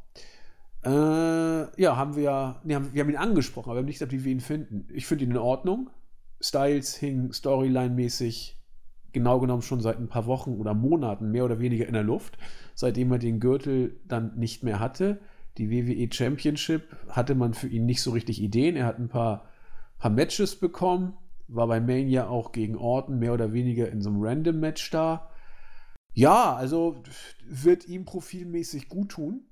Äh, 0.83 1.81
ja, 1.81 1.95
haben 1.95 2.15
wir 2.15 2.59
nee, 2.63 2.75
haben, 2.75 2.93
wir 2.93 3.01
haben 3.01 3.09
ihn 3.09 3.15
angesprochen, 3.15 3.69
aber 3.69 3.77
wir 3.77 3.79
haben 3.79 3.85
nicht 3.85 3.99
gesagt, 3.99 4.11
wie 4.11 4.23
wir 4.25 4.31
ihn 4.31 4.41
finden. 4.41 4.87
Ich 4.93 5.05
finde 5.05 5.23
ihn 5.23 5.31
in 5.31 5.37
Ordnung. 5.37 5.89
Styles 6.41 6.95
hing 6.95 7.31
Storyline-mäßig 7.31 8.57
genau 9.13 9.39
genommen 9.39 9.61
schon 9.61 9.79
seit 9.79 9.97
ein 9.97 10.09
paar 10.09 10.25
Wochen 10.25 10.51
oder 10.51 10.73
Monaten 10.73 11.31
mehr 11.31 11.45
oder 11.45 11.59
weniger 11.59 11.87
in 11.87 11.93
der 11.93 12.03
Luft, 12.03 12.37
seitdem 12.75 13.11
er 13.13 13.19
den 13.19 13.39
Gürtel 13.39 13.99
dann 14.05 14.37
nicht 14.37 14.61
mehr 14.61 14.79
hatte. 14.79 15.21
Die 15.57 15.71
WWE 15.71 16.11
Championship 16.11 16.97
hatte 17.07 17.35
man 17.35 17.53
für 17.53 17.67
ihn 17.67 17.85
nicht 17.85 18.01
so 18.01 18.11
richtig 18.11 18.41
Ideen. 18.41 18.75
Er 18.75 18.87
hat 18.87 18.99
ein 18.99 19.07
paar, 19.07 19.45
paar 19.99 20.11
Matches 20.11 20.57
bekommen, 20.57 21.13
war 21.47 21.67
bei 21.67 21.79
Mania 21.79 22.27
auch 22.27 22.51
gegen 22.51 22.75
Orton 22.75 23.19
mehr 23.19 23.33
oder 23.33 23.53
weniger 23.53 23.89
in 23.91 24.01
so 24.01 24.09
einem 24.09 24.23
Random-Match 24.23 24.89
da. 24.91 25.29
Ja, 26.13 26.55
also 26.55 27.03
wird 27.45 27.87
ihm 27.87 28.05
profilmäßig 28.05 28.89
gut 28.89 29.09
tun. 29.09 29.45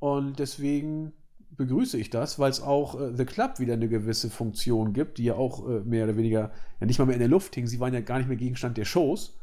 Und 0.00 0.38
deswegen 0.38 1.12
begrüße 1.50 1.98
ich 1.98 2.10
das, 2.10 2.38
weil 2.38 2.50
es 2.50 2.60
auch 2.60 3.00
äh, 3.00 3.14
The 3.14 3.24
Club 3.24 3.58
wieder 3.58 3.74
eine 3.74 3.88
gewisse 3.88 4.30
Funktion 4.30 4.92
gibt, 4.92 5.18
die 5.18 5.24
ja 5.24 5.34
auch 5.34 5.66
äh, 5.68 5.80
mehr 5.80 6.04
oder 6.04 6.16
weniger 6.16 6.52
ja 6.80 6.86
nicht 6.86 6.98
mal 6.98 7.06
mehr 7.06 7.14
in 7.14 7.20
der 7.20 7.28
Luft 7.28 7.54
hing. 7.54 7.66
Sie 7.66 7.80
waren 7.80 7.94
ja 7.94 8.00
gar 8.00 8.18
nicht 8.18 8.28
mehr 8.28 8.36
Gegenstand 8.36 8.76
der 8.76 8.84
Shows. 8.84 9.38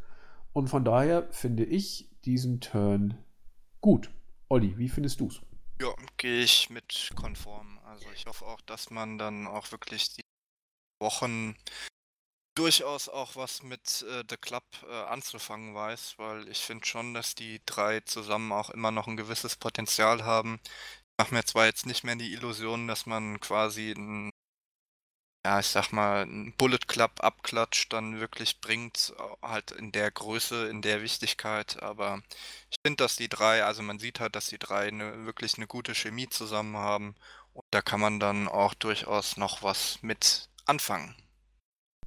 Und 0.54 0.68
von 0.68 0.84
daher 0.84 1.28
finde 1.32 1.64
ich 1.64 2.10
diesen 2.26 2.60
Turn 2.60 3.18
gut. 3.80 4.12
Olli, 4.50 4.78
wie 4.78 4.90
findest 4.90 5.22
du 5.22 5.28
es? 5.28 5.42
Ja, 5.82 5.94
gehe 6.18 6.42
ich 6.42 6.70
mit 6.70 7.10
konform. 7.16 7.80
Also 7.86 8.06
ich 8.14 8.26
hoffe 8.26 8.46
auch, 8.46 8.62
dass 8.62 8.92
man 8.92 9.18
dann 9.18 9.48
auch 9.48 9.72
wirklich 9.72 10.14
die 10.14 10.22
Wochen 11.02 11.58
durchaus 12.56 13.10
auch 13.10 13.36
was 13.36 13.64
mit 13.64 14.04
äh, 14.04 14.24
The 14.30 14.38
Club 14.38 14.64
äh, 14.90 14.94
anzufangen 15.06 15.74
weiß, 15.74 16.16
weil 16.18 16.48
ich 16.50 16.60
finde 16.60 16.86
schon, 16.86 17.14
dass 17.14 17.36
die 17.36 17.62
drei 17.66 18.02
zusammen 18.02 18.52
auch 18.52 18.70
immer 18.70 18.92
noch 18.92 19.08
ein 19.08 19.18
gewisses 19.18 19.56
Potenzial 19.56 20.24
haben. 20.26 20.60
Mache 21.18 21.34
mir 21.34 21.46
zwar 21.46 21.66
jetzt 21.66 21.86
nicht 21.86 22.04
mehr 22.04 22.16
die 22.16 22.34
Illusion, 22.34 22.88
dass 22.88 23.06
man 23.06 23.40
quasi 23.40 23.92
ein, 23.92 24.32
ja, 25.46 25.60
ich 25.60 25.68
sag 25.68 25.92
mal, 25.92 26.24
ein 26.24 26.54
Bullet 26.58 26.80
Club 26.88 27.24
abklatscht 27.24 27.92
dann 27.94 28.20
wirklich 28.20 28.62
bringt, 28.62 29.14
halt 29.42 29.72
in 29.72 29.92
der 29.92 30.12
Größe, 30.12 30.68
in 30.68 30.82
der 30.82 31.02
Wichtigkeit, 31.02 31.82
aber 31.82 32.22
ich 32.70 32.78
finde, 32.86 33.04
dass 33.04 33.16
die 33.16 33.30
drei, 33.30 33.64
also 33.64 33.82
man 33.82 34.00
sieht 34.00 34.20
halt, 34.20 34.36
dass 34.36 34.48
die 34.48 34.60
drei 34.60 34.88
eine, 34.90 35.26
wirklich 35.26 35.58
eine 35.58 35.68
gute 35.68 35.96
Chemie 35.96 36.30
zusammen 36.30 36.78
haben 36.78 37.16
und 37.54 37.66
da 37.72 37.82
kann 37.82 38.00
man 38.00 38.20
dann 38.20 38.48
auch 38.48 38.74
durchaus 38.76 39.38
noch 39.38 39.64
was 39.64 40.00
mit 40.04 40.51
anfangen. 40.72 41.14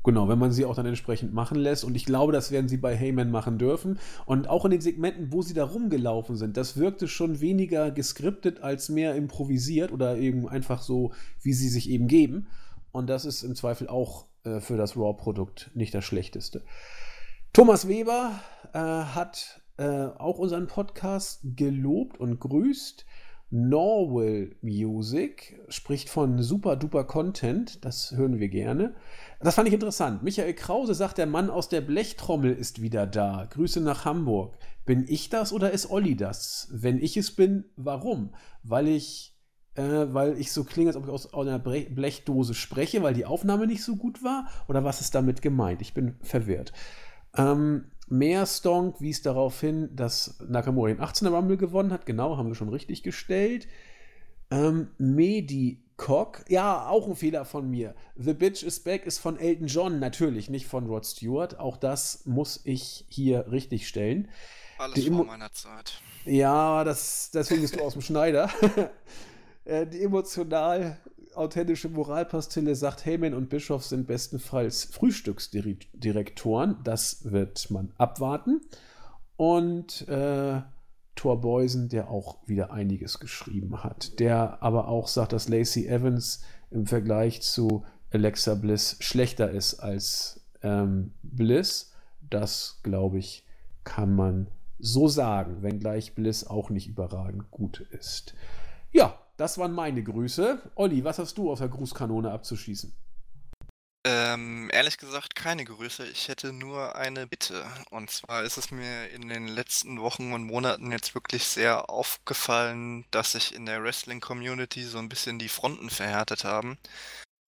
Genau, 0.02 0.28
wenn 0.28 0.38
man 0.38 0.52
sie 0.52 0.66
auch 0.66 0.74
dann 0.74 0.84
entsprechend 0.84 1.32
machen 1.32 1.56
lässt. 1.58 1.84
Und 1.84 1.94
ich 1.94 2.04
glaube, 2.04 2.32
das 2.32 2.50
werden 2.50 2.68
sie 2.68 2.76
bei 2.76 2.94
Heyman 2.94 3.30
machen 3.30 3.56
dürfen. 3.56 3.98
Und 4.26 4.48
auch 4.48 4.64
in 4.66 4.70
den 4.70 4.82
Segmenten, 4.82 5.32
wo 5.32 5.40
sie 5.40 5.54
da 5.54 5.64
rumgelaufen 5.64 6.36
sind, 6.36 6.58
das 6.58 6.76
wirkte 6.76 7.08
schon 7.08 7.40
weniger 7.40 7.90
geskriptet 7.90 8.62
als 8.62 8.90
mehr 8.90 9.14
improvisiert 9.14 9.92
oder 9.92 10.16
eben 10.18 10.46
einfach 10.46 10.82
so, 10.82 11.12
wie 11.40 11.54
sie 11.54 11.70
sich 11.70 11.88
eben 11.88 12.06
geben. 12.06 12.48
Und 12.92 13.08
das 13.08 13.24
ist 13.24 13.42
im 13.44 13.54
Zweifel 13.54 13.88
auch 13.88 14.26
äh, 14.44 14.60
für 14.60 14.76
das 14.76 14.94
Raw-Produkt 14.96 15.70
nicht 15.74 15.94
das 15.94 16.04
Schlechteste. 16.04 16.62
Thomas 17.54 17.88
Weber 17.88 18.40
äh, 18.74 18.78
hat 18.78 19.62
äh, 19.78 20.06
auch 20.18 20.38
unseren 20.38 20.66
Podcast 20.66 21.40
gelobt 21.42 22.18
und 22.20 22.40
grüßt. 22.40 23.06
Norwell 23.54 24.56
Music 24.62 25.60
spricht 25.68 26.08
von 26.08 26.42
super 26.42 26.74
duper 26.74 27.04
Content. 27.04 27.84
Das 27.84 28.10
hören 28.10 28.40
wir 28.40 28.48
gerne. 28.48 28.96
Das 29.38 29.54
fand 29.54 29.68
ich 29.68 29.74
interessant. 29.74 30.24
Michael 30.24 30.54
Krause 30.54 30.92
sagt, 30.92 31.18
der 31.18 31.26
Mann 31.26 31.50
aus 31.50 31.68
der 31.68 31.80
Blechtrommel 31.80 32.52
ist 32.52 32.82
wieder 32.82 33.06
da. 33.06 33.46
Grüße 33.48 33.80
nach 33.80 34.04
Hamburg. 34.04 34.58
Bin 34.84 35.04
ich 35.06 35.28
das 35.28 35.52
oder 35.52 35.70
ist 35.70 35.88
Olli 35.88 36.16
das? 36.16 36.66
Wenn 36.72 36.98
ich 36.98 37.16
es 37.16 37.36
bin, 37.36 37.66
warum? 37.76 38.34
Weil 38.64 38.88
ich, 38.88 39.36
äh, 39.76 39.82
weil 39.82 40.36
ich 40.36 40.50
so 40.50 40.64
klinge, 40.64 40.88
als 40.88 40.96
ob 40.96 41.04
ich 41.04 41.10
aus 41.10 41.32
einer 41.32 41.60
Blechdose 41.60 42.54
spreche, 42.54 43.04
weil 43.04 43.14
die 43.14 43.24
Aufnahme 43.24 43.68
nicht 43.68 43.84
so 43.84 43.94
gut 43.94 44.24
war? 44.24 44.48
Oder 44.66 44.82
was 44.82 45.00
ist 45.00 45.14
damit 45.14 45.42
gemeint? 45.42 45.80
Ich 45.80 45.94
bin 45.94 46.16
verwirrt. 46.22 46.72
Ähm, 47.36 47.84
Mehr 48.08 48.46
Stonk 48.46 49.00
wies 49.00 49.22
darauf 49.22 49.60
hin, 49.60 49.90
dass 49.94 50.38
Nakamura 50.46 50.88
den 50.88 51.00
18er 51.00 51.30
Rumble 51.30 51.56
gewonnen 51.56 51.92
hat. 51.92 52.06
Genau, 52.06 52.36
haben 52.36 52.48
wir 52.48 52.54
schon 52.54 52.68
richtig 52.68 53.02
gestellt. 53.02 53.66
Ähm, 54.50 54.88
Medicock, 54.98 56.44
ja, 56.48 56.86
auch 56.86 57.08
ein 57.08 57.16
Fehler 57.16 57.44
von 57.44 57.68
mir. 57.70 57.94
The 58.16 58.34
Bitch 58.34 58.62
is 58.62 58.80
Back 58.80 59.06
ist 59.06 59.18
von 59.18 59.38
Elton 59.38 59.66
John, 59.66 59.98
natürlich, 59.98 60.50
nicht 60.50 60.66
von 60.66 60.86
Rod 60.86 61.06
Stewart. 61.06 61.58
Auch 61.58 61.76
das 61.76 62.26
muss 62.26 62.60
ich 62.64 63.06
hier 63.08 63.50
richtig 63.50 63.88
stellen. 63.88 64.28
Alles 64.78 64.94
Die 64.94 65.10
vor 65.10 65.24
meiner 65.24 65.52
Zeit. 65.52 66.00
Ja, 66.24 66.84
das, 66.84 67.30
deswegen 67.32 67.62
bist 67.62 67.76
du 67.76 67.80
aus 67.80 67.94
dem 67.94 68.02
Schneider. 68.02 68.50
Äh, 69.66 69.86
die 69.86 70.02
emotional 70.02 70.98
authentische 71.36 71.88
Moralpastille 71.88 72.74
sagt, 72.74 73.04
Heyman 73.04 73.34
und 73.34 73.48
Bischof 73.48 73.84
sind 73.84 74.06
bestenfalls 74.06 74.84
Frühstücksdirektoren. 74.84 76.76
Das 76.84 77.30
wird 77.30 77.70
man 77.70 77.92
abwarten. 77.98 78.60
Und 79.36 80.08
äh, 80.08 80.60
Thor 81.16 81.40
Beusen, 81.40 81.88
der 81.88 82.10
auch 82.10 82.38
wieder 82.46 82.72
einiges 82.72 83.20
geschrieben 83.20 83.82
hat. 83.82 84.18
Der 84.20 84.62
aber 84.62 84.88
auch 84.88 85.08
sagt, 85.08 85.32
dass 85.32 85.48
Lacey 85.48 85.86
Evans 85.86 86.42
im 86.70 86.86
Vergleich 86.86 87.42
zu 87.42 87.84
Alexa 88.12 88.54
Bliss 88.54 88.96
schlechter 89.00 89.50
ist 89.50 89.74
als 89.80 90.40
ähm, 90.62 91.12
Bliss. 91.22 91.92
Das, 92.30 92.80
glaube 92.82 93.18
ich, 93.18 93.44
kann 93.84 94.14
man 94.14 94.48
so 94.78 95.08
sagen, 95.08 95.62
wenngleich 95.62 96.14
Bliss 96.14 96.46
auch 96.46 96.70
nicht 96.70 96.88
überragend 96.88 97.50
gut 97.50 97.80
ist. 97.90 98.34
Ja, 98.92 99.18
das 99.36 99.58
waren 99.58 99.72
meine 99.72 100.02
Grüße. 100.02 100.60
Olli, 100.74 101.04
was 101.04 101.18
hast 101.18 101.38
du 101.38 101.50
auf 101.50 101.58
der 101.58 101.68
Grußkanone 101.68 102.30
abzuschießen? 102.30 102.92
Ähm, 104.06 104.68
ehrlich 104.70 104.98
gesagt 104.98 105.34
keine 105.34 105.64
Grüße. 105.64 106.06
Ich 106.06 106.28
hätte 106.28 106.52
nur 106.52 106.94
eine 106.94 107.26
Bitte. 107.26 107.64
Und 107.90 108.10
zwar 108.10 108.42
ist 108.42 108.58
es 108.58 108.70
mir 108.70 109.08
in 109.10 109.28
den 109.28 109.48
letzten 109.48 110.00
Wochen 110.00 110.32
und 110.34 110.44
Monaten 110.44 110.92
jetzt 110.92 111.14
wirklich 111.14 111.44
sehr 111.44 111.88
aufgefallen, 111.88 113.06
dass 113.10 113.32
sich 113.32 113.54
in 113.54 113.64
der 113.64 113.82
Wrestling-Community 113.82 114.84
so 114.84 114.98
ein 114.98 115.08
bisschen 115.08 115.38
die 115.38 115.48
Fronten 115.48 115.88
verhärtet 115.88 116.44
haben. 116.44 116.76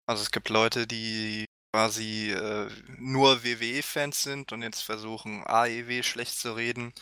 Also 0.06 0.22
es 0.22 0.32
gibt 0.32 0.50
Leute, 0.50 0.86
die 0.86 1.46
quasi 1.74 2.32
äh, 2.32 2.70
nur 3.00 3.44
WWE-Fans 3.44 4.22
sind 4.22 4.52
und 4.52 4.62
jetzt 4.62 4.82
versuchen, 4.82 5.44
AEW 5.48 6.04
schlecht 6.04 6.38
zu 6.38 6.56
reden 6.56 6.94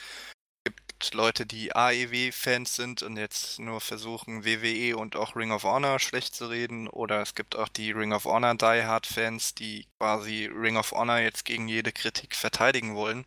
gibt 1.02 1.16
Leute, 1.16 1.48
die 1.48 1.76
AEW-Fans 1.76 2.76
sind 2.76 3.02
und 3.02 3.18
jetzt 3.18 3.60
nur 3.60 3.82
versuchen, 3.82 4.46
WWE 4.46 4.96
und 4.96 5.16
auch 5.16 5.36
Ring 5.36 5.52
of 5.52 5.64
Honor 5.64 5.98
schlecht 5.98 6.36
zu 6.36 6.46
reden. 6.48 6.88
Oder 6.88 7.22
es 7.24 7.34
gibt 7.34 7.56
auch 7.56 7.70
die 7.70 7.92
Ring 7.92 8.14
of 8.14 8.26
Honor 8.26 8.54
Die 8.54 8.84
Hard-Fans, 8.86 9.56
die 9.56 9.88
quasi 9.98 10.46
Ring 10.46 10.78
of 10.78 10.92
Honor 10.92 11.18
jetzt 11.18 11.44
gegen 11.46 11.68
jede 11.68 11.92
Kritik 11.92 12.36
verteidigen 12.36 12.96
wollen. 12.96 13.26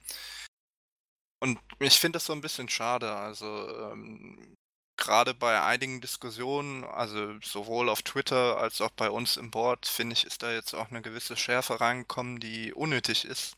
Und 1.41 1.59
ich 1.81 1.99
finde 1.99 2.19
das 2.19 2.27
so 2.27 2.33
ein 2.33 2.41
bisschen 2.41 2.69
schade. 2.69 3.13
Also 3.13 3.47
ähm, 3.91 4.55
gerade 4.97 5.35
bei 5.35 5.61
einigen 5.61 6.01
Diskussionen, 6.01 6.85
also 6.85 7.41
sowohl 7.41 7.89
auf 7.89 8.03
Twitter 8.03 8.57
als 8.57 8.81
auch 8.81 8.93
bei 8.93 9.11
uns 9.11 9.37
im 9.37 9.51
Board, 9.51 9.87
finde 9.87 10.15
ich, 10.15 10.25
ist 10.25 10.45
da 10.45 10.53
jetzt 10.53 10.75
auch 10.75 10.91
eine 10.91 11.03
gewisse 11.03 11.37
Schärfe 11.37 11.81
reingekommen, 11.81 12.39
die 12.39 12.73
unnötig 12.73 13.25
ist 13.25 13.57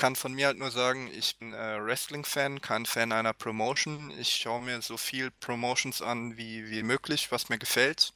kann 0.00 0.16
von 0.16 0.32
mir 0.32 0.46
halt 0.46 0.58
nur 0.58 0.70
sagen, 0.70 1.10
ich 1.12 1.36
bin 1.36 1.52
äh, 1.52 1.84
Wrestling-Fan, 1.84 2.62
kein 2.62 2.86
Fan 2.86 3.12
einer 3.12 3.34
Promotion. 3.34 4.10
Ich 4.18 4.34
schaue 4.34 4.62
mir 4.62 4.80
so 4.80 4.96
viel 4.96 5.30
Promotions 5.30 6.00
an 6.00 6.38
wie, 6.38 6.70
wie 6.70 6.82
möglich, 6.82 7.30
was 7.30 7.50
mir 7.50 7.58
gefällt. 7.58 8.14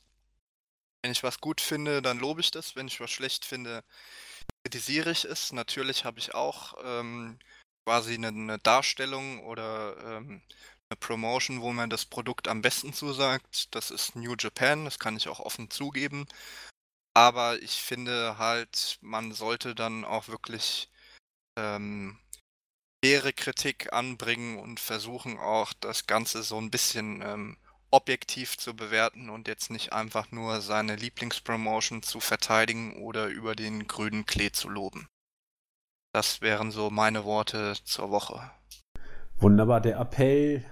Wenn 1.02 1.12
ich 1.12 1.22
was 1.22 1.42
gut 1.42 1.60
finde, 1.60 2.00
dann 2.00 2.18
lobe 2.18 2.40
ich 2.40 2.50
das. 2.50 2.74
Wenn 2.74 2.88
ich 2.88 3.00
was 3.00 3.10
schlecht 3.10 3.44
finde, 3.44 3.84
kritisiere 4.64 5.10
ich 5.10 5.26
es. 5.26 5.52
Natürlich 5.52 6.06
habe 6.06 6.18
ich 6.18 6.34
auch 6.34 6.74
ähm, 6.82 7.38
quasi 7.86 8.14
eine, 8.14 8.28
eine, 8.28 8.58
Darstellung 8.58 9.44
oder 9.44 9.98
ähm, 9.98 10.40
eine 10.88 10.96
Promotion, 10.98 11.60
wo 11.60 11.70
mir 11.74 11.86
das 11.88 12.06
Produkt 12.06 12.48
am 12.48 12.62
besten 12.62 12.94
zusagt. 12.94 13.74
Das 13.74 13.90
ist 13.90 14.16
New 14.16 14.36
Japan, 14.38 14.86
das 14.86 14.98
kann 14.98 15.18
ich 15.18 15.28
auch 15.28 15.40
offen 15.40 15.68
zugeben. 15.68 16.26
Aber 17.12 17.60
ich 17.62 17.72
finde 17.72 18.38
halt, 18.38 18.98
man 19.02 19.32
sollte 19.32 19.74
dann 19.74 20.06
auch 20.06 20.28
wirklich 20.28 20.88
ähm, 21.56 22.18
faire 23.04 23.32
Kritik 23.32 23.92
anbringen 23.92 24.58
und 24.58 24.80
versuchen 24.80 25.38
auch 25.38 25.72
das 25.74 26.06
Ganze 26.06 26.42
so 26.42 26.58
ein 26.58 26.70
bisschen 26.70 27.22
ähm, 27.22 27.56
objektiv 27.90 28.56
zu 28.58 28.74
bewerten 28.74 29.30
und 29.30 29.46
jetzt 29.46 29.70
nicht 29.70 29.92
einfach 29.92 30.32
nur 30.32 30.60
seine 30.60 30.96
Lieblingspromotion 30.96 32.02
zu 32.02 32.18
verteidigen 32.18 32.96
oder 32.96 33.26
über 33.28 33.54
den 33.54 33.86
grünen 33.86 34.26
Klee 34.26 34.50
zu 34.50 34.68
loben. 34.68 35.06
Das 36.12 36.40
wären 36.40 36.70
so 36.70 36.90
meine 36.90 37.24
Worte 37.24 37.74
zur 37.84 38.10
Woche. 38.10 38.50
Wunderbar, 39.36 39.80
der 39.80 39.98
Appell 39.98 40.64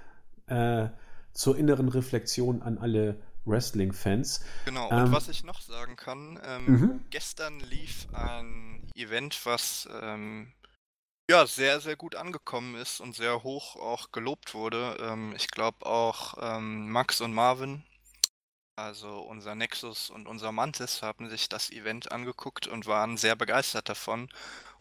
äh, 0.46 0.88
zur 1.32 1.56
inneren 1.56 1.88
Reflexion 1.88 2.62
an 2.62 2.78
alle 2.78 3.20
Wrestling-Fans. 3.44 4.44
Genau, 4.64 4.88
und 4.88 4.98
ähm, 4.98 5.12
was 5.12 5.28
ich 5.28 5.44
noch 5.44 5.60
sagen 5.60 5.96
kann, 5.96 6.40
ähm, 6.44 6.66
mhm. 6.66 7.04
gestern 7.10 7.60
lief 7.60 8.06
ein 8.12 8.90
Event, 8.94 9.44
was 9.44 9.88
ähm, 10.00 10.52
ja, 11.30 11.46
sehr, 11.46 11.80
sehr 11.80 11.96
gut 11.96 12.14
angekommen 12.14 12.74
ist 12.74 13.00
und 13.00 13.14
sehr 13.16 13.42
hoch 13.42 13.76
auch 13.76 14.12
gelobt 14.12 14.54
wurde. 14.54 14.96
Ähm, 15.00 15.34
ich 15.36 15.48
glaube 15.48 15.86
auch 15.86 16.34
ähm, 16.40 16.90
Max 16.90 17.20
und 17.20 17.32
Marvin, 17.32 17.84
also 18.76 19.20
unser 19.20 19.54
Nexus 19.54 20.10
und 20.10 20.26
unser 20.26 20.52
Mantis, 20.52 21.02
haben 21.02 21.28
sich 21.30 21.48
das 21.48 21.70
Event 21.70 22.12
angeguckt 22.12 22.66
und 22.66 22.86
waren 22.86 23.16
sehr 23.16 23.36
begeistert 23.36 23.88
davon. 23.88 24.28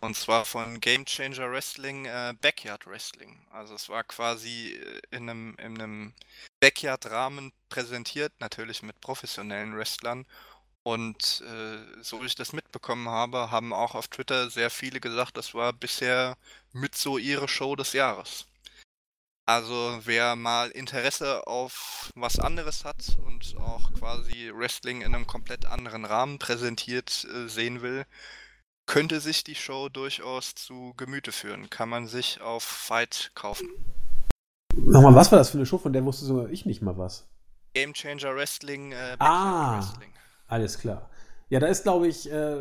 Und 0.01 0.15
zwar 0.15 0.45
von 0.45 0.80
Game 0.81 1.05
Changer 1.05 1.51
Wrestling 1.51 2.05
äh, 2.05 2.34
Backyard 2.41 2.88
Wrestling. 2.88 3.45
Also 3.51 3.76
es 3.76 3.88
war 3.89 4.03
quasi 4.03 4.73
äh, 4.73 5.01
in 5.11 5.30
einem, 5.30 5.55
in 5.59 5.80
einem 5.81 6.13
Backyard-Rahmen 6.59 7.53
präsentiert, 7.69 8.34
natürlich 8.39 8.81
mit 8.84 8.99
professionellen 9.01 9.77
Wrestlern. 9.77 10.26
Und 10.84 11.44
äh, 11.45 12.02
so 12.03 12.22
wie 12.22 12.26
ich 12.26 12.36
das 12.36 12.53
mitbekommen 12.53 13.08
habe, 13.08 13.52
haben 13.52 13.72
auch 13.72 13.94
auf 13.94 14.08
Twitter 14.08 14.49
sehr 14.49 14.70
viele 14.70 14.99
gesagt, 14.99 15.38
das 15.38 15.53
war 15.53 15.74
bisher 15.74 16.38
mit 16.74 16.95
so 16.95 17.18
ihre 17.18 17.48
Show 17.48 17.76
des 17.76 17.94
Jahres. 17.94 18.48
Also 19.45 19.99
wer 20.03 20.36
mal 20.36 20.70
Interesse 20.72 21.45
auf 21.45 22.12
was 22.16 22.40
anderes 22.40 22.86
hat 22.86 23.18
und 23.26 23.56
auch 23.58 23.94
quasi 23.94 24.52
Wrestling 24.53 25.02
in 25.02 25.14
einem 25.14 25.28
komplett 25.28 25.66
anderen 25.66 26.06
Rahmen 26.06 26.40
präsentiert 26.40 27.28
äh, 27.34 27.48
sehen 27.48 27.82
will, 27.82 28.06
könnte 28.86 29.20
sich 29.20 29.44
die 29.44 29.56
Show 29.56 29.90
durchaus 29.90 30.56
zu 30.56 30.94
Gemüte 30.98 31.32
führen. 31.32 31.70
Kann 31.70 31.90
man 31.90 32.08
sich 32.08 32.41
auf 32.41 32.64
Fight 32.64 33.32
kaufen. 33.36 33.70
Nochmal, 34.76 35.16
was 35.16 35.32
war 35.32 35.40
das 35.40 35.49
für 35.49 35.58
eine 35.58 35.66
Show, 35.66 35.78
von 35.78 35.94
der 35.94 36.06
wusste 36.06 36.26
sogar 36.26 36.49
ich 36.49 36.66
nicht 36.66 36.82
mal 36.82 36.98
was? 36.98 37.28
Game 37.74 37.94
Changer 37.94 38.36
Wrestling, 38.36 38.94
äh, 38.94 39.16
ah. 39.20 39.78
Wrestling. 39.78 40.14
Alles 40.52 40.78
klar. 40.80 41.10
Ja, 41.49 41.61
da 41.61 41.68
ist, 41.68 41.84
glaube 41.84 42.10
ich, 42.10 42.30
äh, 42.30 42.57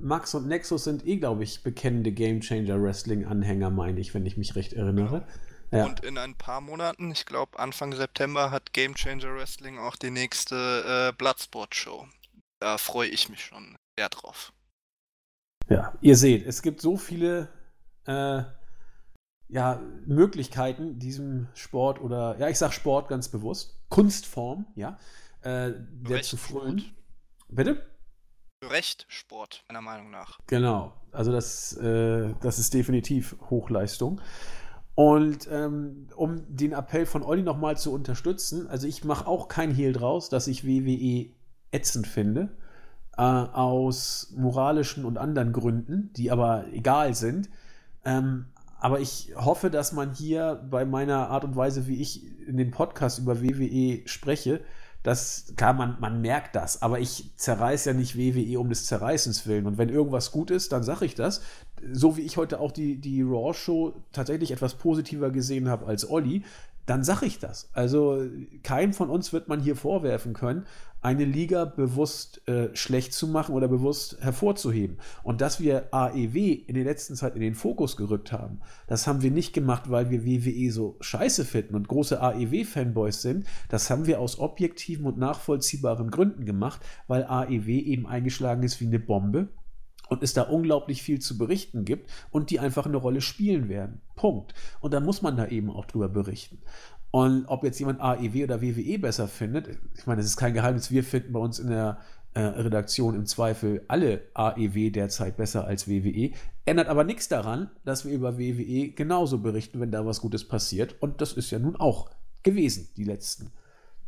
Max 0.00 0.34
und 0.34 0.46
Nexus 0.48 0.84
sind 0.84 1.06
eh, 1.06 1.18
glaube 1.18 1.44
ich, 1.44 1.62
bekennende 1.62 2.12
Gamechanger 2.12 2.82
Wrestling-Anhänger, 2.82 3.68
meine 3.68 4.00
ich, 4.00 4.14
wenn 4.14 4.24
ich 4.24 4.38
mich 4.38 4.56
recht 4.56 4.72
erinnere. 4.72 5.26
Ja. 5.70 5.84
Und 5.84 6.00
in 6.00 6.16
ein 6.16 6.34
paar 6.34 6.62
Monaten, 6.62 7.10
ich 7.10 7.26
glaube 7.26 7.58
Anfang 7.58 7.92
September, 7.92 8.50
hat 8.50 8.72
Gamechanger 8.72 9.34
Wrestling 9.34 9.78
auch 9.78 9.96
die 9.96 10.10
nächste 10.10 11.10
äh, 11.10 11.16
Bloodsport-Show. 11.16 12.06
Da 12.58 12.78
freue 12.78 13.08
ich 13.08 13.28
mich 13.28 13.44
schon 13.44 13.76
sehr 13.98 14.08
drauf. 14.08 14.54
Ja, 15.68 15.92
ihr 16.00 16.16
seht, 16.16 16.46
es 16.46 16.62
gibt 16.62 16.80
so 16.80 16.96
viele 16.96 17.48
äh, 18.06 18.42
ja, 19.48 19.82
Möglichkeiten, 20.06 20.98
diesem 20.98 21.48
Sport 21.52 22.00
oder, 22.00 22.38
ja, 22.38 22.48
ich 22.48 22.56
sage 22.56 22.72
Sport 22.72 23.08
ganz 23.08 23.28
bewusst, 23.28 23.78
Kunstform, 23.90 24.66
ja, 24.74 24.98
äh, 25.42 25.72
der 25.76 26.22
zu 26.22 26.38
frönen. 26.38 26.96
Bitte? 27.50 27.82
Recht 28.62 29.06
Sport, 29.08 29.64
meiner 29.68 29.80
Meinung 29.80 30.10
nach. 30.10 30.38
Genau, 30.46 30.92
also 31.12 31.32
das, 31.32 31.76
äh, 31.78 32.34
das 32.40 32.58
ist 32.58 32.74
definitiv 32.74 33.36
Hochleistung. 33.48 34.20
Und 34.94 35.48
ähm, 35.50 36.08
um 36.14 36.44
den 36.48 36.72
Appell 36.72 37.06
von 37.06 37.22
Olli 37.22 37.42
nochmal 37.42 37.76
zu 37.78 37.92
unterstützen, 37.92 38.68
also 38.68 38.86
ich 38.86 39.04
mache 39.04 39.26
auch 39.26 39.48
kein 39.48 39.70
Hehl 39.70 39.92
draus, 39.92 40.28
dass 40.28 40.46
ich 40.46 40.66
WWE 40.66 41.30
ätzend 41.70 42.06
finde, 42.06 42.50
äh, 43.16 43.22
aus 43.22 44.32
moralischen 44.36 45.04
und 45.04 45.16
anderen 45.16 45.52
Gründen, 45.52 46.12
die 46.16 46.30
aber 46.30 46.66
egal 46.72 47.14
sind. 47.14 47.48
Ähm, 48.04 48.46
aber 48.78 49.00
ich 49.00 49.32
hoffe, 49.36 49.70
dass 49.70 49.92
man 49.92 50.12
hier 50.12 50.66
bei 50.70 50.84
meiner 50.84 51.28
Art 51.30 51.44
und 51.44 51.56
Weise, 51.56 51.86
wie 51.86 52.00
ich 52.00 52.46
in 52.46 52.56
den 52.56 52.70
Podcast 52.70 53.18
über 53.18 53.42
WWE 53.42 54.06
spreche, 54.06 54.60
das, 55.02 55.54
klar, 55.56 55.72
man, 55.72 55.96
man 55.98 56.20
merkt 56.20 56.54
das, 56.54 56.82
aber 56.82 57.00
ich 57.00 57.32
zerreiß 57.36 57.86
ja 57.86 57.94
nicht 57.94 58.18
WWE 58.18 58.58
um 58.58 58.68
des 58.68 58.84
Zerreißens 58.86 59.46
willen. 59.46 59.66
Und 59.66 59.78
wenn 59.78 59.88
irgendwas 59.88 60.30
gut 60.30 60.50
ist, 60.50 60.72
dann 60.72 60.82
sage 60.82 61.06
ich 61.06 61.14
das. 61.14 61.40
So 61.92 62.16
wie 62.18 62.22
ich 62.22 62.36
heute 62.36 62.60
auch 62.60 62.72
die, 62.72 62.96
die 62.96 63.22
Raw-Show 63.22 63.94
tatsächlich 64.12 64.50
etwas 64.50 64.74
positiver 64.74 65.30
gesehen 65.30 65.68
habe 65.68 65.86
als 65.86 66.08
Olli, 66.08 66.44
dann 66.84 67.04
sage 67.04 67.24
ich 67.24 67.38
das. 67.38 67.70
Also 67.72 68.26
keinem 68.62 68.92
von 68.92 69.10
uns 69.10 69.32
wird 69.32 69.48
man 69.48 69.60
hier 69.60 69.76
vorwerfen 69.76 70.34
können, 70.34 70.66
eine 71.02 71.24
Liga 71.24 71.64
bewusst 71.64 72.46
äh, 72.46 72.74
schlecht 72.74 73.12
zu 73.12 73.26
machen 73.26 73.54
oder 73.54 73.68
bewusst 73.68 74.18
hervorzuheben. 74.20 74.98
Und 75.22 75.40
dass 75.40 75.60
wir 75.60 75.92
AEW 75.92 76.64
in 76.66 76.74
der 76.74 76.84
letzten 76.84 77.16
Zeit 77.16 77.34
in 77.34 77.40
den 77.40 77.54
Fokus 77.54 77.96
gerückt 77.96 78.32
haben, 78.32 78.60
das 78.86 79.06
haben 79.06 79.22
wir 79.22 79.30
nicht 79.30 79.52
gemacht, 79.52 79.90
weil 79.90 80.10
wir 80.10 80.24
WWE 80.24 80.70
so 80.70 80.96
scheiße 81.00 81.44
finden 81.44 81.74
und 81.74 81.88
große 81.88 82.20
AEW-Fanboys 82.20 83.22
sind. 83.22 83.46
Das 83.68 83.88
haben 83.88 84.06
wir 84.06 84.20
aus 84.20 84.38
objektiven 84.38 85.06
und 85.06 85.18
nachvollziehbaren 85.18 86.10
Gründen 86.10 86.44
gemacht, 86.44 86.80
weil 87.06 87.24
AEW 87.24 87.68
eben 87.68 88.06
eingeschlagen 88.06 88.62
ist 88.62 88.80
wie 88.80 88.86
eine 88.86 88.98
Bombe 88.98 89.48
und 90.10 90.22
es 90.22 90.34
da 90.34 90.42
unglaublich 90.42 91.02
viel 91.02 91.20
zu 91.20 91.38
berichten 91.38 91.84
gibt 91.84 92.10
und 92.30 92.50
die 92.50 92.58
einfach 92.58 92.84
eine 92.84 92.96
Rolle 92.96 93.20
spielen 93.20 93.68
werden. 93.68 94.00
Punkt. 94.16 94.54
Und 94.80 94.92
da 94.92 95.00
muss 95.00 95.22
man 95.22 95.36
da 95.36 95.46
eben 95.46 95.70
auch 95.70 95.86
drüber 95.86 96.08
berichten. 96.08 96.58
Und 97.10 97.46
ob 97.46 97.64
jetzt 97.64 97.78
jemand 97.80 98.00
AEW 98.00 98.44
oder 98.44 98.62
WWE 98.62 98.98
besser 98.98 99.26
findet, 99.26 99.68
ich 99.96 100.06
meine, 100.06 100.20
das 100.20 100.26
ist 100.26 100.36
kein 100.36 100.54
Geheimnis, 100.54 100.90
wir 100.90 101.02
finden 101.02 101.32
bei 101.32 101.40
uns 101.40 101.58
in 101.58 101.68
der 101.68 101.98
äh, 102.34 102.40
Redaktion 102.40 103.16
im 103.16 103.26
Zweifel 103.26 103.84
alle 103.88 104.22
AEW 104.34 104.90
derzeit 104.90 105.36
besser 105.36 105.66
als 105.66 105.88
WWE, 105.88 106.30
ändert 106.64 106.88
aber 106.88 107.02
nichts 107.02 107.26
daran, 107.28 107.70
dass 107.84 108.04
wir 108.04 108.12
über 108.12 108.38
WWE 108.38 108.90
genauso 108.90 109.38
berichten, 109.38 109.80
wenn 109.80 109.90
da 109.90 110.06
was 110.06 110.20
Gutes 110.20 110.46
passiert. 110.46 110.94
Und 111.00 111.20
das 111.20 111.32
ist 111.32 111.50
ja 111.50 111.58
nun 111.58 111.74
auch 111.74 112.10
gewesen, 112.44 112.88
die 112.96 113.04
letzten 113.04 113.50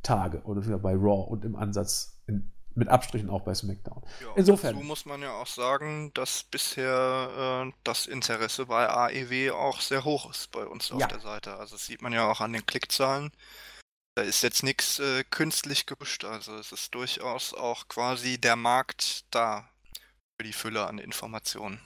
Tage 0.05 0.43
oder 0.43 0.61
bei 0.79 0.95
Raw 0.95 1.29
und 1.29 1.45
im 1.45 1.57
Ansatz 1.57 2.21
in 2.29 2.51
mit 2.75 2.89
Abstrichen 2.89 3.31
auch 3.31 3.43
bei 3.43 3.55
SmackDown. 3.55 4.03
Ja, 4.21 4.29
Insofern. 4.37 4.75
Dazu 4.75 4.87
muss 4.87 5.07
man 5.07 5.23
ja 5.23 5.33
auch 5.33 5.47
sagen, 5.47 6.11
dass 6.15 6.45
bisher 6.45 7.67
äh, 7.67 7.73
das 7.85 8.07
Interesse 8.07 8.67
bei 8.67 8.89
AEW 8.89 9.53
auch 9.55 9.81
sehr 9.81 10.05
hoch 10.05 10.31
ist 10.31 10.51
bei 10.53 10.67
uns 10.67 10.91
auf 10.93 11.01
ja. 11.01 11.07
der 11.07 11.21
Seite. 11.21 11.57
Also 11.57 11.77
das 11.77 11.87
sieht 11.87 12.03
man 12.03 12.13
ja 12.13 12.31
auch 12.31 12.41
an 12.41 12.53
den 12.53 12.67
Klickzahlen. 12.67 13.31
Da 14.15 14.23
ist 14.23 14.43
jetzt 14.43 14.63
nichts 14.63 14.99
äh, 14.99 15.25
künstlich 15.25 15.87
gebüscht. 15.87 16.25
Also 16.25 16.55
es 16.57 16.73
ist 16.73 16.95
durchaus 16.95 17.55
auch 17.55 17.89
quasi 17.89 18.39
der 18.39 18.57
Markt 18.57 19.25
da 19.31 19.69
für 20.39 20.47
die 20.47 20.53
Fülle 20.53 20.87
an 20.87 20.99
Informationen. 20.99 21.81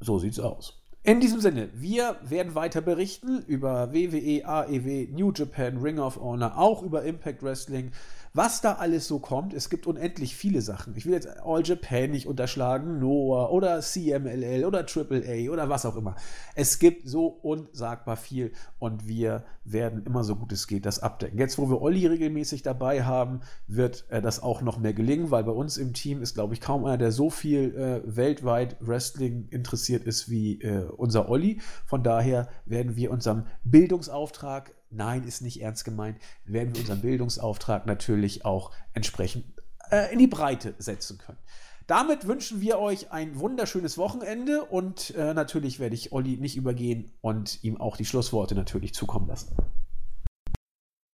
So 0.00 0.18
sieht's 0.18 0.38
aus. 0.38 0.82
In 1.04 1.18
diesem 1.18 1.40
Sinne, 1.40 1.68
wir 1.74 2.16
werden 2.22 2.54
weiter 2.54 2.80
berichten 2.80 3.42
über 3.48 3.92
WWE, 3.92 4.46
AEW, 4.46 5.08
New 5.10 5.32
Japan, 5.32 5.78
Ring 5.78 5.98
of 5.98 6.16
Honor, 6.16 6.56
auch 6.56 6.82
über 6.82 7.02
Impact 7.02 7.42
Wrestling 7.42 7.90
was 8.34 8.60
da 8.60 8.74
alles 8.74 9.06
so 9.06 9.18
kommt. 9.18 9.52
Es 9.52 9.68
gibt 9.68 9.86
unendlich 9.86 10.36
viele 10.36 10.62
Sachen. 10.62 10.96
Ich 10.96 11.06
will 11.06 11.12
jetzt 11.12 11.28
All 11.44 11.62
Japan 11.64 12.10
nicht 12.10 12.26
unterschlagen, 12.26 12.98
Noah 12.98 13.50
oder 13.52 13.80
CMLL 13.80 14.64
oder 14.64 14.86
AAA 14.86 15.50
oder 15.50 15.68
was 15.68 15.84
auch 15.84 15.96
immer. 15.96 16.16
Es 16.54 16.78
gibt 16.78 17.08
so 17.08 17.26
unsagbar 17.26 18.16
viel 18.16 18.52
und 18.78 19.06
wir 19.06 19.44
werden 19.64 20.04
immer 20.06 20.24
so 20.24 20.36
gut 20.36 20.52
es 20.52 20.66
geht 20.66 20.86
das 20.86 21.00
abdecken. 21.00 21.38
Jetzt, 21.38 21.58
wo 21.58 21.68
wir 21.68 21.82
Olli 21.82 22.06
regelmäßig 22.06 22.62
dabei 22.62 23.04
haben, 23.04 23.40
wird 23.66 24.06
äh, 24.08 24.22
das 24.22 24.42
auch 24.42 24.62
noch 24.62 24.78
mehr 24.78 24.94
gelingen, 24.94 25.30
weil 25.30 25.44
bei 25.44 25.52
uns 25.52 25.76
im 25.76 25.92
Team 25.92 26.22
ist, 26.22 26.34
glaube 26.34 26.54
ich, 26.54 26.60
kaum 26.60 26.84
einer, 26.84 26.98
der 26.98 27.12
so 27.12 27.30
viel 27.30 27.74
äh, 27.74 28.16
weltweit 28.16 28.76
Wrestling 28.80 29.48
interessiert 29.50 30.04
ist 30.04 30.30
wie 30.30 30.60
äh, 30.62 30.84
unser 30.96 31.28
Olli. 31.28 31.60
Von 31.86 32.02
daher 32.02 32.48
werden 32.64 32.96
wir 32.96 33.10
unserem 33.10 33.44
Bildungsauftrag 33.64 34.74
nein, 34.92 35.24
ist 35.24 35.42
nicht 35.42 35.60
ernst 35.60 35.84
gemeint, 35.84 36.18
werden 36.44 36.74
wir 36.74 36.80
unseren 36.80 37.00
Bildungsauftrag 37.00 37.86
natürlich 37.86 38.44
auch 38.44 38.70
entsprechend 38.94 39.44
äh, 39.90 40.12
in 40.12 40.18
die 40.18 40.26
Breite 40.26 40.74
setzen 40.78 41.18
können. 41.18 41.38
Damit 41.86 42.26
wünschen 42.26 42.60
wir 42.60 42.78
euch 42.78 43.10
ein 43.10 43.38
wunderschönes 43.38 43.98
Wochenende 43.98 44.64
und 44.64 45.10
äh, 45.10 45.34
natürlich 45.34 45.78
werde 45.78 45.94
ich 45.94 46.12
Olli 46.12 46.36
nicht 46.36 46.56
übergehen 46.56 47.12
und 47.20 47.62
ihm 47.62 47.80
auch 47.80 47.96
die 47.96 48.04
Schlussworte 48.04 48.54
natürlich 48.54 48.94
zukommen 48.94 49.28
lassen. 49.28 49.54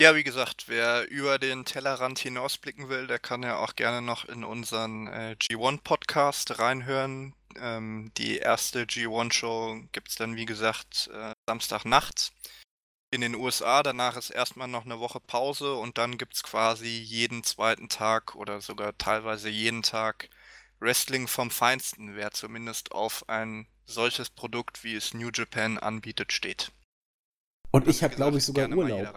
Ja, 0.01 0.15
wie 0.15 0.23
gesagt, 0.23 0.69
wer 0.69 1.11
über 1.11 1.41
den 1.41 1.65
Tellerrand 1.65 2.21
hinausblicken 2.21 2.89
will, 2.89 3.09
der 3.09 3.19
kann 3.19 3.43
ja 3.43 3.59
auch 3.59 3.75
gerne 3.75 4.01
noch 4.01 4.27
in 4.27 4.45
unseren 4.45 5.09
äh, 5.09 5.35
G1-Podcast 5.41 6.61
reinhören. 6.61 7.35
Ähm, 7.61 8.13
die 8.17 8.37
erste 8.37 8.85
G1-Show 8.85 9.81
gibt 9.91 10.11
es 10.11 10.15
dann, 10.15 10.37
wie 10.37 10.47
gesagt, 10.47 11.11
äh, 11.13 11.33
Samstagnachts 11.47 12.31
in 13.11 13.21
den 13.21 13.35
USA. 13.35 13.83
Danach 13.83 14.17
ist 14.17 14.31
erstmal 14.31 14.69
noch 14.69 14.85
eine 14.85 15.01
Woche 15.01 15.21
Pause 15.21 15.75
und 15.75 15.99
dann 15.99 16.19
gibt 16.19 16.35
es 16.35 16.43
quasi 16.43 16.89
jeden 16.89 17.43
zweiten 17.45 17.89
Tag 17.89 18.35
oder 18.35 18.61
sogar 18.61 18.97
teilweise 18.99 19.49
jeden 19.49 19.83
Tag 19.83 20.29
Wrestling 20.81 21.27
vom 21.27 21.51
Feinsten, 21.51 22.15
wer 22.15 22.31
zumindest 22.31 22.93
auf 22.93 23.29
ein 23.29 23.67
solches 23.87 24.31
Produkt, 24.31 24.85
wie 24.85 24.95
es 24.95 25.15
New 25.15 25.31
Japan 25.35 25.79
anbietet, 25.79 26.33
steht. 26.33 26.73
Und 27.71 27.83
also 27.83 27.91
ich 27.91 28.03
habe, 28.03 28.15
glaube 28.15 28.39
ich, 28.39 28.45
sogar 28.45 28.69
Urlaub. 28.71 29.15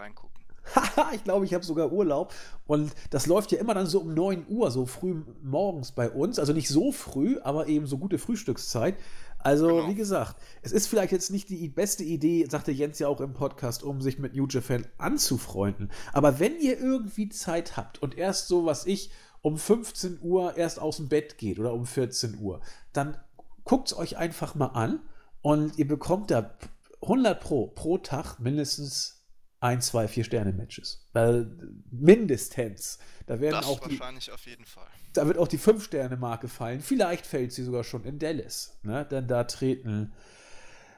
Haha, 0.74 1.12
ich 1.14 1.24
glaube, 1.24 1.44
ich 1.44 1.54
habe 1.54 1.64
sogar 1.64 1.92
Urlaub. 1.92 2.34
Und 2.66 2.92
das 3.10 3.26
läuft 3.26 3.52
ja 3.52 3.58
immer 3.58 3.74
dann 3.74 3.86
so 3.86 4.00
um 4.00 4.14
9 4.14 4.46
Uhr, 4.48 4.70
so 4.70 4.86
früh 4.86 5.22
morgens 5.42 5.92
bei 5.92 6.10
uns. 6.10 6.38
Also 6.38 6.52
nicht 6.52 6.68
so 6.68 6.92
früh, 6.92 7.38
aber 7.42 7.68
eben 7.68 7.86
so 7.86 7.98
gute 7.98 8.18
Frühstückszeit. 8.18 8.96
Also, 9.42 9.68
genau. 9.68 9.88
wie 9.88 9.94
gesagt, 9.94 10.36
es 10.62 10.72
ist 10.72 10.86
vielleicht 10.86 11.12
jetzt 11.12 11.30
nicht 11.30 11.48
die 11.48 11.68
beste 11.68 12.04
Idee, 12.04 12.46
sagte 12.48 12.72
Jens 12.72 12.98
ja 12.98 13.08
auch 13.08 13.20
im 13.20 13.34
Podcast, 13.34 13.82
um 13.82 14.00
sich 14.00 14.18
mit 14.18 14.34
New 14.34 14.46
Japan 14.48 14.86
anzufreunden. 14.98 15.90
Aber 16.12 16.38
wenn 16.38 16.58
ihr 16.60 16.78
irgendwie 16.78 17.28
Zeit 17.28 17.76
habt 17.76 18.00
und 18.02 18.16
erst 18.16 18.48
so, 18.48 18.64
was 18.64 18.86
ich, 18.86 19.10
um 19.42 19.58
15 19.58 20.20
Uhr 20.22 20.56
erst 20.56 20.78
aus 20.78 20.98
dem 20.98 21.08
Bett 21.08 21.36
geht 21.36 21.58
oder 21.58 21.74
um 21.74 21.84
14 21.84 22.38
Uhr, 22.38 22.60
dann 22.92 23.16
guckt 23.64 23.88
es 23.88 23.96
euch 23.96 24.16
einfach 24.16 24.54
mal 24.54 24.66
an 24.66 25.00
und 25.42 25.78
ihr 25.78 25.88
bekommt 25.88 26.30
da 26.30 26.54
100 27.02 27.40
pro, 27.40 27.66
pro 27.66 27.98
Tag 27.98 28.38
mindestens 28.38 29.21
ein, 29.62 29.80
zwei, 29.80 30.08
vier 30.08 30.24
Sterne-Matches. 30.24 31.08
mindestens. 31.90 32.98
Da 33.26 33.40
werden 33.40 33.54
das 33.54 33.66
auch 33.66 33.80
wahrscheinlich 33.80 34.24
die, 34.24 34.32
auf 34.32 34.44
jeden 34.44 34.64
Fall. 34.64 34.88
Da 35.12 35.26
wird 35.26 35.38
auch 35.38 35.46
die 35.46 35.58
Fünf-Sterne-Marke 35.58 36.48
fallen. 36.48 36.80
Vielleicht 36.80 37.26
fällt 37.26 37.52
sie 37.52 37.62
sogar 37.62 37.84
schon 37.84 38.04
in 38.04 38.18
Dallas. 38.18 38.76
Ne? 38.82 39.06
Denn 39.08 39.28
da 39.28 39.44
treten 39.44 40.12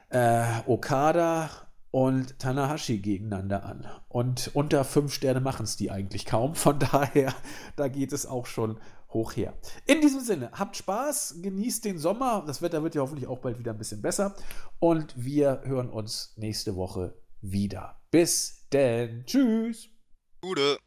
äh, 0.09 0.45
Okada 0.65 1.51
und 1.91 2.39
Tanahashi 2.39 2.97
gegeneinander 2.97 3.63
an. 3.65 3.87
Und 4.09 4.49
unter 4.55 4.83
fünf 4.83 5.13
Sterne 5.13 5.41
machen 5.41 5.65
es 5.65 5.77
die 5.77 5.91
eigentlich 5.91 6.25
kaum. 6.25 6.55
Von 6.55 6.79
daher, 6.91 7.35
da 7.75 7.87
geht 7.87 8.13
es 8.13 8.25
auch 8.25 8.47
schon 8.47 8.79
hoch 9.09 9.35
her. 9.35 9.53
In 9.85 10.01
diesem 10.01 10.21
Sinne, 10.21 10.49
habt 10.53 10.75
Spaß, 10.75 11.35
genießt 11.43 11.85
den 11.85 11.99
Sommer. 11.99 12.43
Das 12.47 12.63
Wetter 12.63 12.81
wird 12.81 12.95
ja 12.95 13.01
hoffentlich 13.01 13.27
auch 13.27 13.39
bald 13.39 13.59
wieder 13.59 13.73
ein 13.73 13.77
bisschen 13.77 14.01
besser. 14.01 14.35
Und 14.79 15.13
wir 15.15 15.61
hören 15.65 15.91
uns 15.91 16.33
nächste 16.35 16.75
Woche 16.75 17.13
wieder. 17.41 18.01
Bis 18.15 18.65
denn. 18.71 19.25
Tschüss. 19.25 19.89
Gute. 20.39 20.77